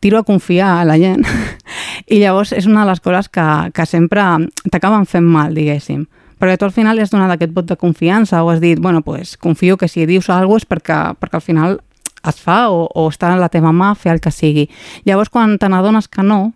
tiro 0.00 0.18
a 0.18 0.26
confiar 0.26 0.80
a 0.80 0.84
la 0.84 0.98
gent 1.00 1.24
i 2.12 2.20
llavors 2.20 2.52
és 2.52 2.66
una 2.68 2.82
de 2.84 2.90
les 2.92 3.00
coses 3.00 3.30
que, 3.32 3.46
que 3.72 3.86
sempre 3.88 4.24
t'acaben 4.70 5.06
fent 5.08 5.24
mal, 5.24 5.54
diguéssim. 5.56 6.04
Perquè 6.38 6.58
tu 6.60 6.66
al 6.66 6.74
final 6.76 6.98
has 7.00 7.12
donat 7.14 7.32
aquest 7.32 7.54
vot 7.54 7.64
de 7.64 7.78
confiança 7.80 8.42
o 8.44 8.50
has 8.50 8.60
dit, 8.60 8.78
bueno, 8.78 9.00
pues, 9.02 9.38
confio 9.38 9.78
que 9.80 9.88
si 9.88 10.04
dius 10.04 10.28
alguna 10.28 10.58
cosa 10.58 10.64
és 10.64 10.68
perquè, 10.68 10.98
perquè 11.20 11.40
al 11.40 11.46
final 11.46 11.78
es 12.28 12.40
fa 12.40 12.68
o, 12.68 12.84
o 12.92 13.06
està 13.08 13.32
a 13.32 13.40
la 13.40 13.48
teva 13.48 13.72
mà 13.72 13.94
fer 13.96 14.12
el 14.12 14.20
que 14.20 14.32
sigui. 14.34 14.66
Llavors, 15.08 15.30
quan 15.32 15.56
te 15.60 15.68
n'adones 15.68 16.08
que 16.08 16.24
no, 16.24 16.52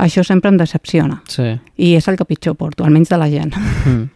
això 0.00 0.24
sempre 0.24 0.50
em 0.52 0.58
decepciona. 0.60 1.20
Sí. 1.28 1.52
I 1.76 1.94
és 1.96 2.08
el 2.08 2.18
que 2.18 2.28
pitjor 2.28 2.56
porto, 2.60 2.84
almenys 2.84 3.12
de 3.12 3.20
la 3.20 3.28
gent. 3.32 3.54
Mm. 3.56 4.08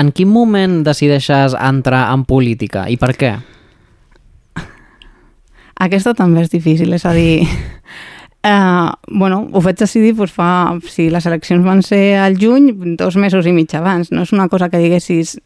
En 0.00 0.12
quin 0.14 0.30
moment 0.30 0.82
decideixes 0.86 1.56
entrar 1.58 2.04
en 2.14 2.22
política 2.26 2.86
i 2.90 2.98
per 3.00 3.16
què? 3.18 3.32
Aquesta 5.80 6.12
també 6.14 6.44
és 6.44 6.52
difícil, 6.52 6.92
és 6.92 7.06
a 7.08 7.14
dir... 7.16 7.46
Uh, 8.44 8.92
bueno, 9.20 9.46
ho 9.52 9.62
vaig 9.64 9.78
decidir 9.80 10.12
doncs, 10.16 10.34
fa, 10.36 10.76
si 10.88 11.08
les 11.12 11.26
eleccions 11.28 11.64
van 11.64 11.80
ser 11.84 12.18
al 12.20 12.36
juny, 12.40 12.96
dos 13.00 13.16
mesos 13.16 13.48
i 13.48 13.54
mig 13.56 13.72
abans. 13.76 14.12
No 14.12 14.26
és 14.26 14.34
una 14.36 14.48
cosa 14.52 14.68
que 14.68 14.80
diguessis 14.80 15.38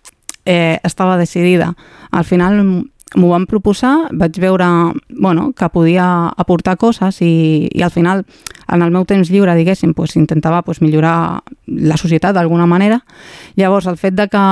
eh, 0.44 0.80
estava 0.82 1.16
decidida. 1.18 1.74
Al 2.10 2.24
final 2.24 2.58
m'ho 3.14 3.30
van 3.30 3.46
proposar, 3.46 4.10
vaig 4.10 4.38
veure 4.42 4.66
bueno, 5.08 5.52
que 5.54 5.68
podia 5.70 6.06
aportar 6.36 6.76
coses 6.76 7.20
i, 7.22 7.68
i 7.70 7.82
al 7.86 7.92
final, 7.94 8.24
en 8.66 8.82
el 8.82 8.90
meu 8.90 9.04
temps 9.06 9.30
lliure, 9.30 9.54
diguéssim, 9.54 9.94
doncs, 9.94 10.16
intentava 10.18 10.64
doncs, 10.66 10.82
millorar 10.82 11.42
la 11.66 11.98
societat 12.00 12.34
d'alguna 12.34 12.66
manera. 12.66 13.04
Llavors, 13.54 13.86
el 13.86 14.00
fet 14.02 14.18
de 14.18 14.26
que 14.32 14.44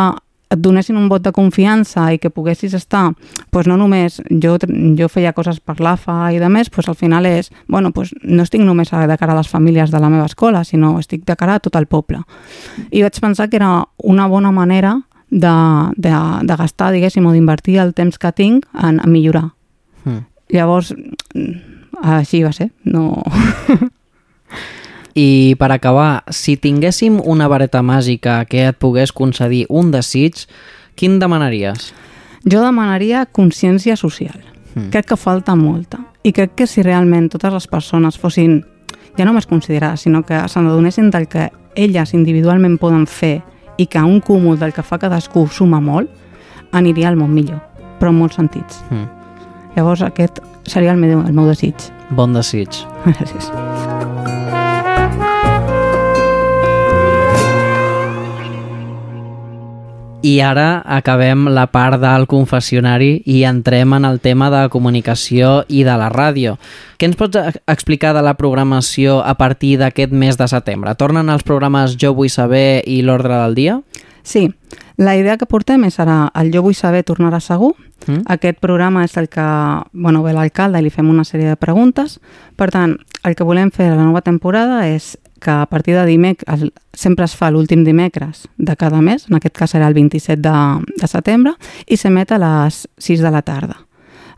et 0.53 0.61
donessin 0.61 0.99
un 1.01 1.09
vot 1.09 1.23
de 1.25 1.33
confiança 1.33 2.07
i 2.13 2.19
que 2.21 2.31
poguessis 2.31 2.75
estar, 2.77 3.11
doncs 3.53 3.71
no 3.71 3.79
només 3.81 4.21
jo, 4.43 4.57
jo 4.99 5.09
feia 5.13 5.33
coses 5.37 5.61
per 5.61 5.79
l'AFA 5.81 6.33
i 6.35 6.41
de 6.43 6.51
més, 6.53 6.71
doncs 6.73 6.91
al 6.93 6.99
final 6.99 7.27
és, 7.29 7.51
bueno, 7.69 7.93
doncs 7.95 8.13
no 8.23 8.45
estic 8.45 8.65
només 8.65 8.93
de 8.93 9.19
cara 9.19 9.33
a 9.33 9.39
les 9.41 9.49
famílies 9.49 9.91
de 9.91 10.03
la 10.03 10.11
meva 10.13 10.29
escola, 10.29 10.65
sinó 10.65 10.99
estic 11.01 11.25
de 11.29 11.37
cara 11.37 11.57
a 11.57 11.65
tot 11.65 11.77
el 11.81 11.87
poble. 11.87 12.23
I 12.91 13.03
vaig 13.03 13.19
pensar 13.21 13.49
que 13.49 13.59
era 13.61 13.73
una 13.99 14.29
bona 14.29 14.53
manera 14.53 14.99
de, 15.31 15.55
de, 15.97 16.13
de 16.45 16.57
gastar, 16.57 16.93
diguéssim, 16.93 17.27
o 17.27 17.33
d'invertir 17.33 17.79
el 17.81 17.95
temps 17.95 18.19
que 18.19 18.33
tinc 18.37 18.69
en, 18.75 19.01
en 19.01 19.11
millorar. 19.13 19.49
Mm. 20.05 20.23
Llavors, 20.53 20.93
així 22.03 22.45
va 22.45 22.53
ser. 22.53 22.71
No... 22.85 23.23
I 25.15 25.55
per 25.61 25.71
acabar, 25.73 26.25
si 26.33 26.57
tinguéssim 26.57 27.21
una 27.25 27.49
vareta 27.49 27.83
màgica 27.85 28.43
que 28.49 28.69
et 28.71 28.79
pogués 28.81 29.13
concedir 29.13 29.67
un 29.69 29.91
desig, 29.93 30.47
quin 30.97 31.19
demanaries? 31.21 31.93
Jo 32.49 32.63
demanaria 32.65 33.27
consciència 33.27 33.97
social. 33.97 34.41
Mm. 34.75 34.89
Crec 34.91 35.13
que 35.13 35.21
falta 35.21 35.55
molta. 35.55 36.01
I 36.23 36.33
crec 36.33 36.55
que 36.57 36.67
si 36.67 36.83
realment 36.83 37.29
totes 37.33 37.53
les 37.53 37.69
persones 37.69 38.19
fossin 38.19 38.63
ja 39.19 39.27
no 39.27 39.35
més 39.37 39.47
considerades, 39.47 40.07
sinó 40.07 40.23
que 40.25 40.39
se 40.49 40.61
n'adonessin 40.61 41.11
del 41.11 41.29
que 41.29 41.51
elles 41.75 42.15
individualment 42.15 42.79
poden 42.81 43.07
fer 43.07 43.43
i 43.77 43.87
que 43.87 44.01
un 44.01 44.21
cúmul 44.21 44.59
del 44.59 44.73
que 44.73 44.85
fa 44.85 44.99
cadascú 44.99 45.47
suma 45.49 45.81
molt, 45.81 46.11
aniria 46.73 47.11
al 47.11 47.19
món 47.21 47.33
millor, 47.35 47.61
però 48.01 48.13
en 48.13 48.21
molts 48.21 48.41
sentits. 48.41 48.81
Mm. 48.91 49.09
Llavors 49.77 50.05
aquest 50.05 50.41
seria 50.69 50.93
el 50.93 51.01
meu, 51.01 51.21
el 51.21 51.33
meu 51.33 51.49
desig. 51.49 51.93
Bon 52.11 52.33
desig. 52.33 52.85
Gràcies. 53.05 53.53
I 60.23 60.37
ara 60.39 60.85
acabem 60.87 61.49
la 61.51 61.65
part 61.75 61.99
del 61.99 62.29
confessionari 62.31 63.25
i 63.27 63.41
entrem 63.43 63.97
en 63.97 64.05
el 64.07 64.21
tema 64.23 64.53
de 64.55 64.69
comunicació 64.71 65.65
i 65.67 65.83
de 65.83 65.97
la 65.99 66.13
ràdio. 66.15 66.55
Què 66.95 67.09
ens 67.11 67.19
pots 67.19 67.59
explicar 67.67 68.13
de 68.15 68.23
la 68.23 68.37
programació 68.39 69.19
a 69.27 69.35
partir 69.35 69.75
d'aquest 69.81 70.15
mes 70.15 70.39
de 70.39 70.47
setembre? 70.47 70.95
Tornen 70.95 71.33
els 71.33 71.43
programes 71.43 71.97
Jo 71.99 72.13
vull 72.15 72.31
saber 72.31 72.85
i 72.87 73.01
l'ordre 73.03 73.35
del 73.35 73.59
dia? 73.59 73.81
Sí, 74.23 74.47
la 74.97 75.17
idea 75.19 75.35
que 75.41 75.51
portem 75.51 75.89
és 75.91 75.99
ara 75.99 76.29
el 76.39 76.53
Jo 76.55 76.63
vull 76.63 76.79
saber 76.79 77.03
tornarà 77.03 77.43
segur. 77.43 77.75
Mm. 78.07 78.23
Aquest 78.31 78.63
programa 78.63 79.03
és 79.03 79.17
el 79.19 79.27
que 79.29 79.43
bueno, 79.93 80.23
ve 80.23 80.37
l'alcalde 80.39 80.79
i 80.79 80.87
li 80.87 80.95
fem 80.95 81.11
una 81.11 81.27
sèrie 81.27 81.51
de 81.51 81.59
preguntes. 81.59 82.21
Per 82.55 82.71
tant, 82.71 82.95
el 83.27 83.35
que 83.35 83.47
volem 83.47 83.75
fer 83.75 83.91
a 83.91 83.97
la 83.97 84.07
nova 84.07 84.23
temporada 84.23 84.85
és 84.87 85.17
que 85.43 85.51
a 85.51 85.67
partir 85.67 85.95
de 85.99 86.07
dimecres, 86.07 86.71
sempre 86.95 87.27
es 87.27 87.35
fa 87.37 87.51
l'últim 87.51 87.83
dimecres 87.85 88.47
de 88.57 88.77
cada 88.79 89.03
mes, 89.03 89.27
en 89.29 89.37
aquest 89.37 89.57
cas 89.59 89.75
serà 89.75 89.91
el 89.91 89.99
27 89.99 90.41
de, 90.41 90.55
de 90.97 91.11
setembre, 91.11 91.57
i 91.87 91.99
s'emet 91.99 92.33
a 92.33 92.39
les 92.41 92.87
6 93.03 93.25
de 93.25 93.35
la 93.35 93.43
tarda. 93.43 93.83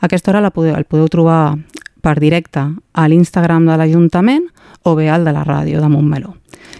A 0.01 0.09
aquesta 0.09 0.32
hora 0.32 0.43
la 0.44 0.52
podeu, 0.55 0.74
el 0.74 0.89
podeu 0.89 1.09
trobar 1.12 1.59
per 2.05 2.18
directe 2.20 2.64
a 2.93 3.09
l'Instagram 3.09 3.68
de 3.68 3.76
l'Ajuntament 3.81 4.48
o 4.85 4.94
bé 4.97 5.09
al 5.09 5.24
de 5.24 5.32
la 5.32 5.44
ràdio 5.44 5.81
de 5.81 5.89
Montmeló. 5.89 6.35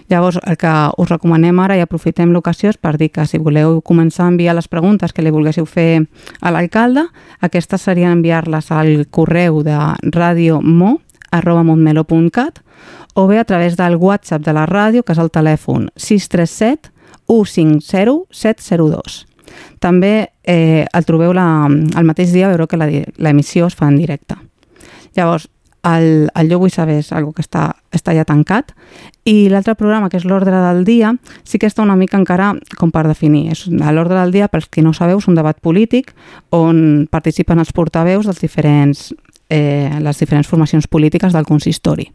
Llavors, 0.09 0.37
el 0.45 0.57
que 0.57 0.71
us 0.97 1.09
recomanem 1.09 1.59
ara 1.63 1.77
i 1.77 1.81
aprofitem 1.81 2.29
l'ocasió 2.33 2.69
és 2.69 2.77
per 2.77 2.93
dir 3.01 3.09
que 3.13 3.25
si 3.25 3.39
voleu 3.41 3.79
començar 3.85 4.25
a 4.25 4.33
enviar 4.33 4.53
les 4.57 4.69
preguntes 4.69 5.13
que 5.13 5.25
li 5.25 5.33
volguéssiu 5.33 5.65
fer 5.65 6.05
a 6.41 6.53
l'alcalde, 6.53 7.07
aquestes 7.41 7.81
serien 7.81 8.19
enviar-les 8.19 8.69
al 8.71 9.07
correu 9.09 9.63
de 9.65 9.77
radiomo 10.13 10.99
arroba 11.37 11.63
montmeló.cat 11.67 12.61
o 13.15 13.27
bé 13.27 13.39
a 13.39 13.45
través 13.45 13.77
del 13.77 13.95
WhatsApp 13.95 14.43
de 14.43 14.53
la 14.53 14.65
ràdio, 14.67 15.03
que 15.03 15.15
és 15.15 15.21
el 15.21 15.31
telèfon 15.31 15.89
637 15.95 16.91
150 17.27 18.27
702. 18.31 19.25
També 19.79 20.31
eh, 20.43 20.85
el 20.85 21.05
trobeu 21.07 21.33
la, 21.33 21.67
el 21.69 22.07
mateix 22.07 22.33
dia, 22.33 22.49
veureu 22.51 22.67
que 22.67 22.79
l'emissió 22.79 23.69
es 23.69 23.77
fa 23.77 23.87
en 23.87 23.99
directe. 24.01 24.35
Llavors, 25.15 25.47
el, 25.85 26.29
el 26.33 26.49
Jo 26.49 26.59
vull 26.59 26.73
saber 26.73 26.97
és 27.03 27.11
algo 27.13 27.31
que 27.35 27.43
està, 27.45 27.69
està 27.93 28.15
ja 28.17 28.25
tancat 28.25 28.73
i 29.25 29.47
l'altre 29.53 29.75
programa, 29.77 30.09
que 30.09 30.17
és 30.17 30.25
l'ordre 30.25 30.57
del 30.57 30.83
dia, 30.85 31.13
sí 31.45 31.59
que 31.61 31.69
està 31.69 31.85
una 31.85 31.97
mica 31.99 32.17
encara 32.17 32.53
com 32.79 32.91
per 32.93 33.05
definir. 33.07 33.47
És 33.53 33.65
l'ordre 33.69 34.17
del 34.17 34.33
dia, 34.33 34.49
pels 34.49 34.67
que 34.69 34.83
no 34.85 34.93
sabeu, 34.97 35.21
és 35.21 35.29
un 35.29 35.37
debat 35.37 35.59
polític 35.61 36.11
on 36.53 37.05
participen 37.11 37.61
els 37.61 37.73
portaveus 37.73 38.25
dels 38.25 38.41
diferents 38.41 39.11
eh, 39.49 39.99
les 40.01 40.19
diferents 40.19 40.47
formacions 40.47 40.87
polítiques 40.87 41.33
del 41.33 41.45
consistori. 41.45 42.09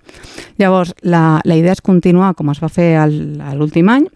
Llavors, 0.59 0.94
la, 1.02 1.40
la 1.44 1.57
idea 1.57 1.77
és 1.77 1.85
continuar 1.85 2.35
com 2.39 2.51
es 2.51 2.62
va 2.62 2.70
fer 2.73 2.93
l'últim 3.57 3.89
any, 3.89 4.07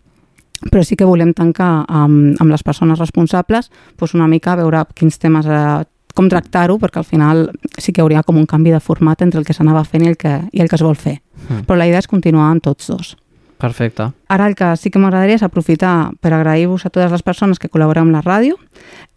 però 0.70 0.84
sí 0.84 0.96
que 0.96 1.08
volem 1.08 1.34
tancar 1.36 1.84
amb, 1.88 2.36
amb 2.40 2.50
les 2.50 2.62
persones 2.64 2.98
responsables 2.98 3.70
doncs 3.98 4.14
una 4.14 4.28
mica 4.30 4.54
a 4.54 4.60
veure 4.62 4.84
quins 4.96 5.18
temes, 5.20 5.46
eh, 5.46 5.82
com 6.14 6.30
tractar-ho, 6.30 6.78
perquè 6.78 7.02
al 7.02 7.08
final 7.08 7.48
sí 7.78 7.92
que 7.92 8.02
hauria 8.02 8.22
com 8.22 8.38
un 8.38 8.46
canvi 8.46 8.70
de 8.70 8.80
format 8.80 9.22
entre 9.22 9.40
el 9.40 9.46
que 9.46 9.56
s'anava 9.56 9.84
fent 9.84 10.04
i 10.06 10.12
el 10.12 10.16
que, 10.16 10.38
i 10.52 10.62
el 10.62 10.70
que 10.70 10.78
es 10.78 10.86
vol 10.86 10.96
fer. 10.96 11.18
Mm. 11.48 11.66
Però 11.66 11.78
la 11.78 11.88
idea 11.90 12.00
és 12.00 12.10
continuar 12.10 12.52
amb 12.52 12.62
tots 12.62 12.88
dos. 12.88 13.14
Perfecte. 13.58 14.10
Ara 14.28 14.48
el 14.50 14.56
que 14.58 14.72
sí 14.76 14.90
que 14.90 14.98
m'agradaria 14.98 15.38
és 15.38 15.44
aprofitar 15.46 16.12
per 16.20 16.32
agrair-vos 16.34 16.84
a 16.84 16.90
totes 16.90 17.12
les 17.12 17.22
persones 17.22 17.60
que 17.62 17.70
col·laboreu 17.70 18.02
amb 18.02 18.16
la 18.16 18.22
ràdio 18.24 18.58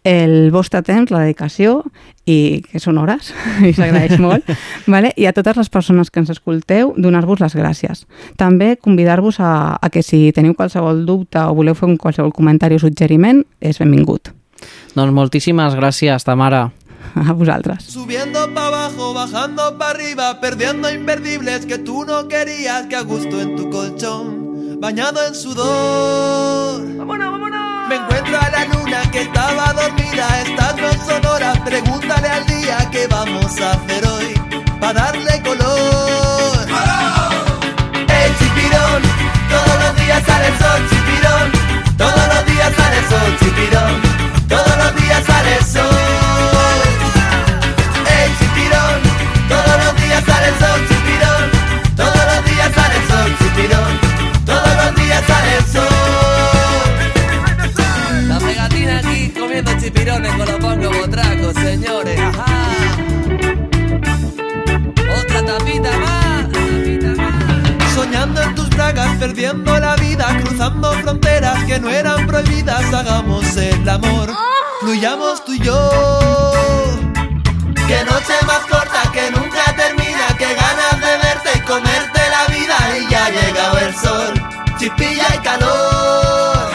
el 0.08 0.50
vostre 0.54 0.80
temps, 0.82 1.10
la 1.10 1.20
dedicació 1.26 1.82
i 2.28 2.62
que 2.64 2.80
són 2.80 3.00
hores 3.00 3.32
i 3.68 3.74
s'agraeix 3.76 4.16
molt 4.24 4.46
vale? 4.86 5.12
i 5.16 5.26
a 5.28 5.34
totes 5.36 5.58
les 5.58 5.70
persones 5.72 6.10
que 6.10 6.22
ens 6.22 6.32
escolteu 6.32 6.94
donar-vos 6.96 7.42
les 7.42 7.56
gràcies. 7.58 8.06
També 8.40 8.76
convidar-vos 8.80 9.40
a, 9.40 9.76
a 9.76 9.90
que 9.92 10.02
si 10.02 10.28
teniu 10.32 10.56
qualsevol 10.56 11.04
dubte 11.08 11.42
o 11.42 11.54
voleu 11.58 11.76
fer 11.76 11.90
un 11.90 11.98
qualsevol 12.00 12.32
comentari 12.32 12.78
o 12.78 12.82
suggeriment 12.82 13.44
és 13.60 13.80
benvingut. 13.82 14.32
Doncs 14.96 15.14
moltíssimes 15.14 15.76
gràcies, 15.78 16.24
Tamara. 16.26 16.68
A 17.28 17.32
vosaltres. 17.32 17.84
Subiendo 17.84 18.52
para 18.54 18.66
abajo, 18.66 19.14
bajando 19.14 19.78
para 19.78 19.90
arriba, 19.90 20.40
perdiendo 20.40 20.90
imperdibles 20.90 21.66
que 21.66 21.78
tú 21.78 22.04
no 22.04 22.28
querías, 22.28 22.86
que 22.86 22.96
a 22.96 23.02
gusto 23.02 23.40
en 23.40 23.56
tu 23.56 23.70
colchón, 23.70 24.80
bañado 24.80 25.26
en 25.26 25.34
sudor. 25.34 26.96
¡Vámonos, 26.96 27.32
vámonos! 27.32 27.88
Me 27.88 27.96
encuentro 27.96 28.38
a 28.38 28.50
la 28.50 28.64
luna 28.66 29.10
que 29.10 29.22
estaba 29.22 29.72
dormida, 29.72 30.42
estas 30.42 30.76
no 30.76 31.06
son 31.06 31.26
horas, 31.26 31.58
pregúntale 31.60 32.28
al 32.28 32.46
día 32.46 32.88
qué 32.90 33.06
vamos 33.06 33.60
a 33.60 33.72
hacer 33.72 34.06
hoy, 34.06 34.34
para 34.80 34.92
darle 35.04 35.42
color. 35.42 36.68
¡Ey, 38.08 38.32
chipirón! 38.38 39.02
Todos 39.48 39.82
los 39.82 39.96
días 39.96 40.22
sale 40.24 40.48
el 40.48 40.58
sol, 40.58 40.88
chipirón. 40.90 41.96
Todos 41.96 42.28
los 42.34 42.46
días 42.46 42.74
sale 42.76 42.98
el 42.98 43.04
sol, 43.08 43.36
chipirón. 43.40 44.07
Perdiendo 68.94 69.78
la 69.78 69.96
vida, 69.96 70.26
cruzando 70.42 70.90
fronteras 71.02 71.62
que 71.64 71.78
no 71.78 71.90
eran 71.90 72.26
prohibidas, 72.26 72.82
hagamos 72.94 73.44
el 73.58 73.86
amor, 73.86 74.34
fluyamos 74.80 75.44
tú 75.44 75.52
y 75.52 75.58
yo. 75.58 75.90
Que 77.86 78.02
noche 78.04 78.32
más 78.46 78.60
corta, 78.70 79.02
que 79.12 79.30
nunca 79.30 79.62
termina, 79.76 80.28
que 80.38 80.54
ganas 80.54 81.00
de 81.00 81.18
verte 81.18 81.50
y 81.54 81.60
comerte 81.60 82.20
la 82.30 82.54
vida 82.54 82.76
y 82.98 83.10
ya 83.10 83.26
ha 83.26 83.30
llegado 83.30 83.78
el 83.78 83.94
sol, 83.94 84.32
chipilla 84.78 85.34
y 85.34 85.38
calor. 85.38 86.70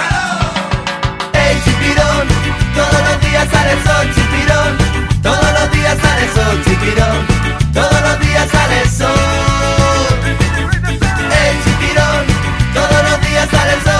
¡Ey, 1.33 1.61
chipirón! 1.65 2.27
Todos 2.75 3.09
los 3.09 3.21
días 3.21 3.49
sale 3.51 3.71
el 3.71 3.83
sol, 3.83 4.07
chipirón. 4.13 4.77
Todos 5.23 5.59
los 5.59 5.71
días 5.71 5.97
sale 5.99 6.29
sol, 6.35 6.63
chipirón. 6.63 7.73
Todos 7.73 8.01
los 8.01 8.19
días 8.19 8.49
sale 8.51 8.81
el 8.81 8.89
sol. 8.89 9.52
Sale 13.49 13.73
el 13.73 13.81
sol, 13.81 13.92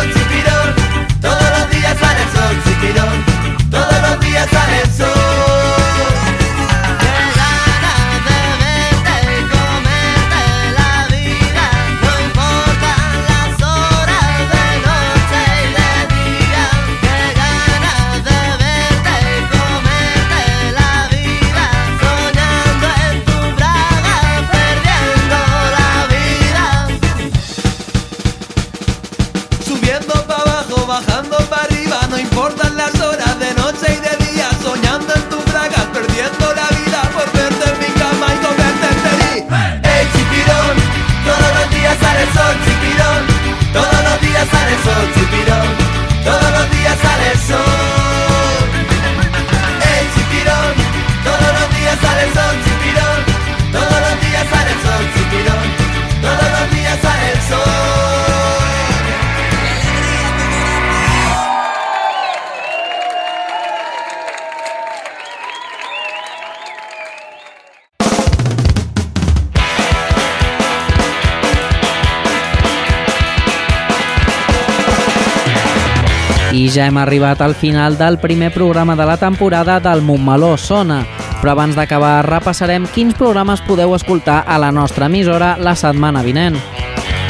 I 76.64 76.70
ja 76.72 76.86
hem 76.88 76.96
arribat 76.96 77.42
al 77.44 77.58
final 77.60 77.98
del 78.00 78.18
primer 78.24 78.54
programa 78.54 78.96
de 78.96 79.04
la 79.04 79.18
temporada 79.18 79.82
del 79.84 80.02
Montmeló 80.02 80.56
Sona. 80.56 81.02
Però 81.42 81.52
abans 81.52 81.76
d'acabar, 81.76 82.22
repassarem 82.24 82.86
quins 82.88 83.18
programes 83.20 83.60
podeu 83.68 83.92
escoltar 83.98 84.46
a 84.48 84.56
la 84.64 84.70
nostra 84.72 85.10
emissora 85.12 85.58
la 85.60 85.74
setmana 85.76 86.22
vinent. 86.24 86.56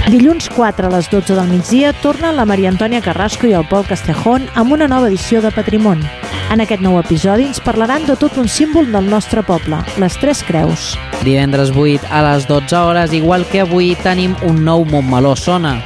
Dilluns 0.05 0.51
4 0.53 0.85
a 0.85 0.91
les 0.93 1.09
12 1.09 1.33
del 1.33 1.49
migdia 1.49 1.95
torna 2.03 2.29
la 2.31 2.45
Maria 2.45 2.69
Antònia 2.69 3.01
Carrasco 3.01 3.49
i 3.49 3.55
el 3.57 3.65
Pol 3.71 3.87
Castejón 3.89 4.45
amb 4.53 4.77
una 4.77 4.85
nova 4.91 5.09
edició 5.09 5.41
de 5.41 5.49
Patrimoni. 5.49 6.05
En 6.53 6.61
aquest 6.61 6.85
nou 6.85 6.99
episodi 7.01 7.47
ens 7.49 7.63
parlaran 7.63 8.05
de 8.05 8.13
tot 8.19 8.37
un 8.37 8.45
símbol 8.45 8.91
del 8.93 9.09
nostre 9.09 9.41
poble, 9.41 9.81
les 9.97 10.19
Tres 10.21 10.43
Creus. 10.45 10.91
Divendres 11.23 11.73
8 11.73 12.05
a 12.11 12.21
les 12.29 12.45
12 12.45 12.77
hores, 12.77 13.17
igual 13.17 13.49
que 13.49 13.65
avui, 13.65 13.95
tenim 14.05 14.37
un 14.45 14.61
nou 14.61 14.85
Montmeló 14.85 15.33
Sona. 15.33 15.79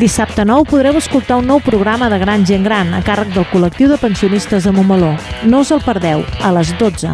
Dissabte 0.00 0.46
9 0.46 0.64
podreu 0.64 0.96
escoltar 0.96 1.36
un 1.36 1.44
nou 1.50 1.58
programa 1.60 2.06
de 2.08 2.16
Gran 2.16 2.46
Gent 2.48 2.62
Gran 2.64 2.94
a 2.96 3.02
càrrec 3.04 3.34
del 3.34 3.44
col·lectiu 3.50 3.90
de 3.90 3.98
pensionistes 4.00 4.64
de 4.64 4.72
Montmeló. 4.72 5.10
No 5.44 5.60
us 5.60 5.74
el 5.76 5.82
perdeu, 5.84 6.24
a 6.40 6.52
les 6.56 6.72
12. 6.80 7.12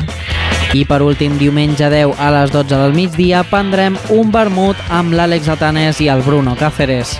I 0.78 0.84
per 0.86 1.00
últim, 1.02 1.34
diumenge 1.34 1.90
10 1.90 2.14
a 2.14 2.30
les 2.36 2.54
12 2.54 2.78
del 2.78 2.94
migdia, 2.94 3.42
prendrem 3.50 3.98
un 4.14 4.30
vermut 4.30 4.78
amb 4.86 5.18
l'Àlex 5.18 5.50
Atanès 5.56 5.98
i 5.98 6.12
el 6.14 6.22
Bruno 6.22 6.54
Cáceres. 6.54 7.16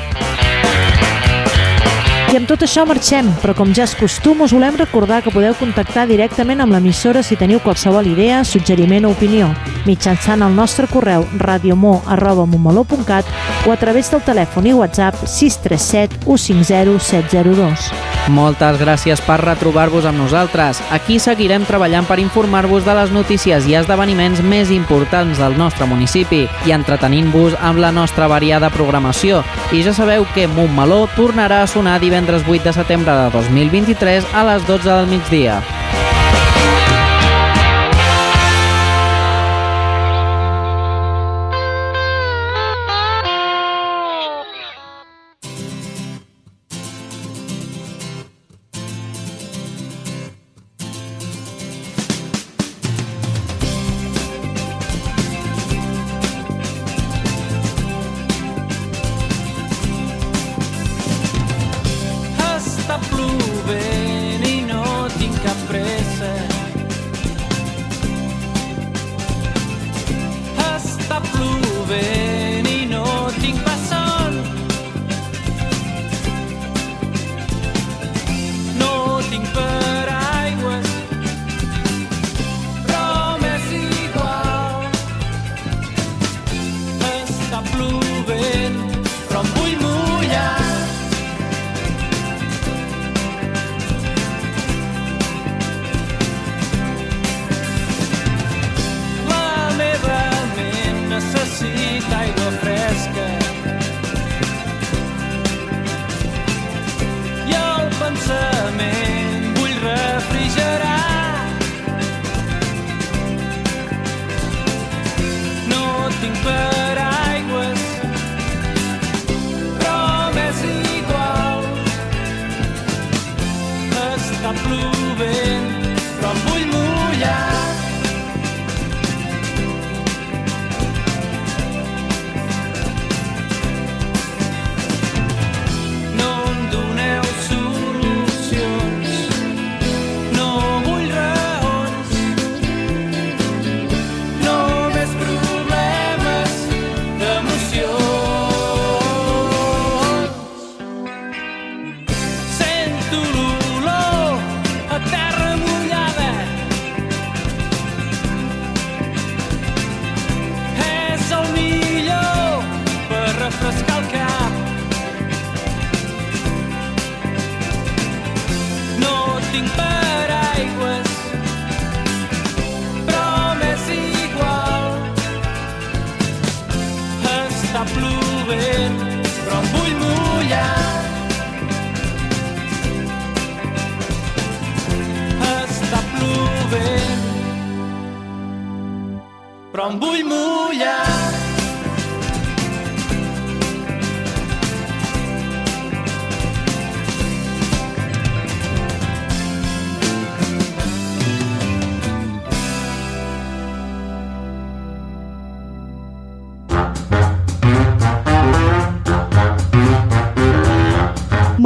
Amb 2.37 2.45
tot 2.45 2.61
això 2.67 2.83
marxem, 2.85 3.31
però 3.41 3.55
com 3.57 3.71
ja 3.73 3.87
és 3.87 3.95
costum 3.97 4.43
us 4.45 4.53
volem 4.53 4.75
recordar 4.77 5.23
que 5.25 5.33
podeu 5.33 5.55
contactar 5.57 6.05
directament 6.11 6.61
amb 6.61 6.75
l'emissora 6.75 7.23
si 7.25 7.39
teniu 7.41 7.63
qualsevol 7.65 8.11
idea, 8.11 8.43
suggeriment 8.45 9.07
o 9.09 9.13
opinió, 9.15 9.49
mitjançant 9.89 10.45
el 10.45 10.53
nostre 10.53 10.85
correu 10.91 11.25
radiomor.montmeló.cat 11.41 13.25
o 13.65 13.73
a 13.73 13.79
través 13.81 14.11
del 14.13 14.21
telèfon 14.27 14.69
i 14.69 14.75
WhatsApp 14.77 15.25
637 15.25 16.27
150 16.27 17.01
702. 17.09 17.89
Moltes 18.27 18.81
gràcies 18.81 19.21
per 19.23 19.39
retrobar-vos 19.39 20.05
amb 20.05 20.19
nosaltres. 20.19 20.81
Aquí 20.91 21.21
seguirem 21.23 21.63
treballant 21.65 22.09
per 22.09 22.19
informar-vos 22.19 22.83
de 22.85 22.95
les 22.99 23.13
notícies 23.15 23.69
i 23.71 23.77
esdeveniments 23.79 24.43
més 24.43 24.73
importants 24.75 25.39
del 25.39 25.55
nostre 25.57 25.87
municipi 25.87 26.43
i 26.67 26.75
entretenint-vos 26.75 27.55
amb 27.63 27.79
la 27.79 27.93
nostra 27.95 28.27
variada 28.27 28.73
programació. 28.75 29.45
I 29.71 29.85
ja 29.87 29.95
sabeu 29.95 30.27
que 30.35 30.49
Montmeló 30.51 31.05
tornarà 31.15 31.63
a 31.63 31.71
sonar 31.71 32.01
divendres 32.03 32.26
8 32.27 32.65
de 32.65 32.73
setembre 32.73 33.13
de 33.13 33.31
2023 33.31 34.27
a 34.35 34.45
les 34.45 34.67
12 34.67 34.89
del 34.89 35.07
migdia. 35.07 35.63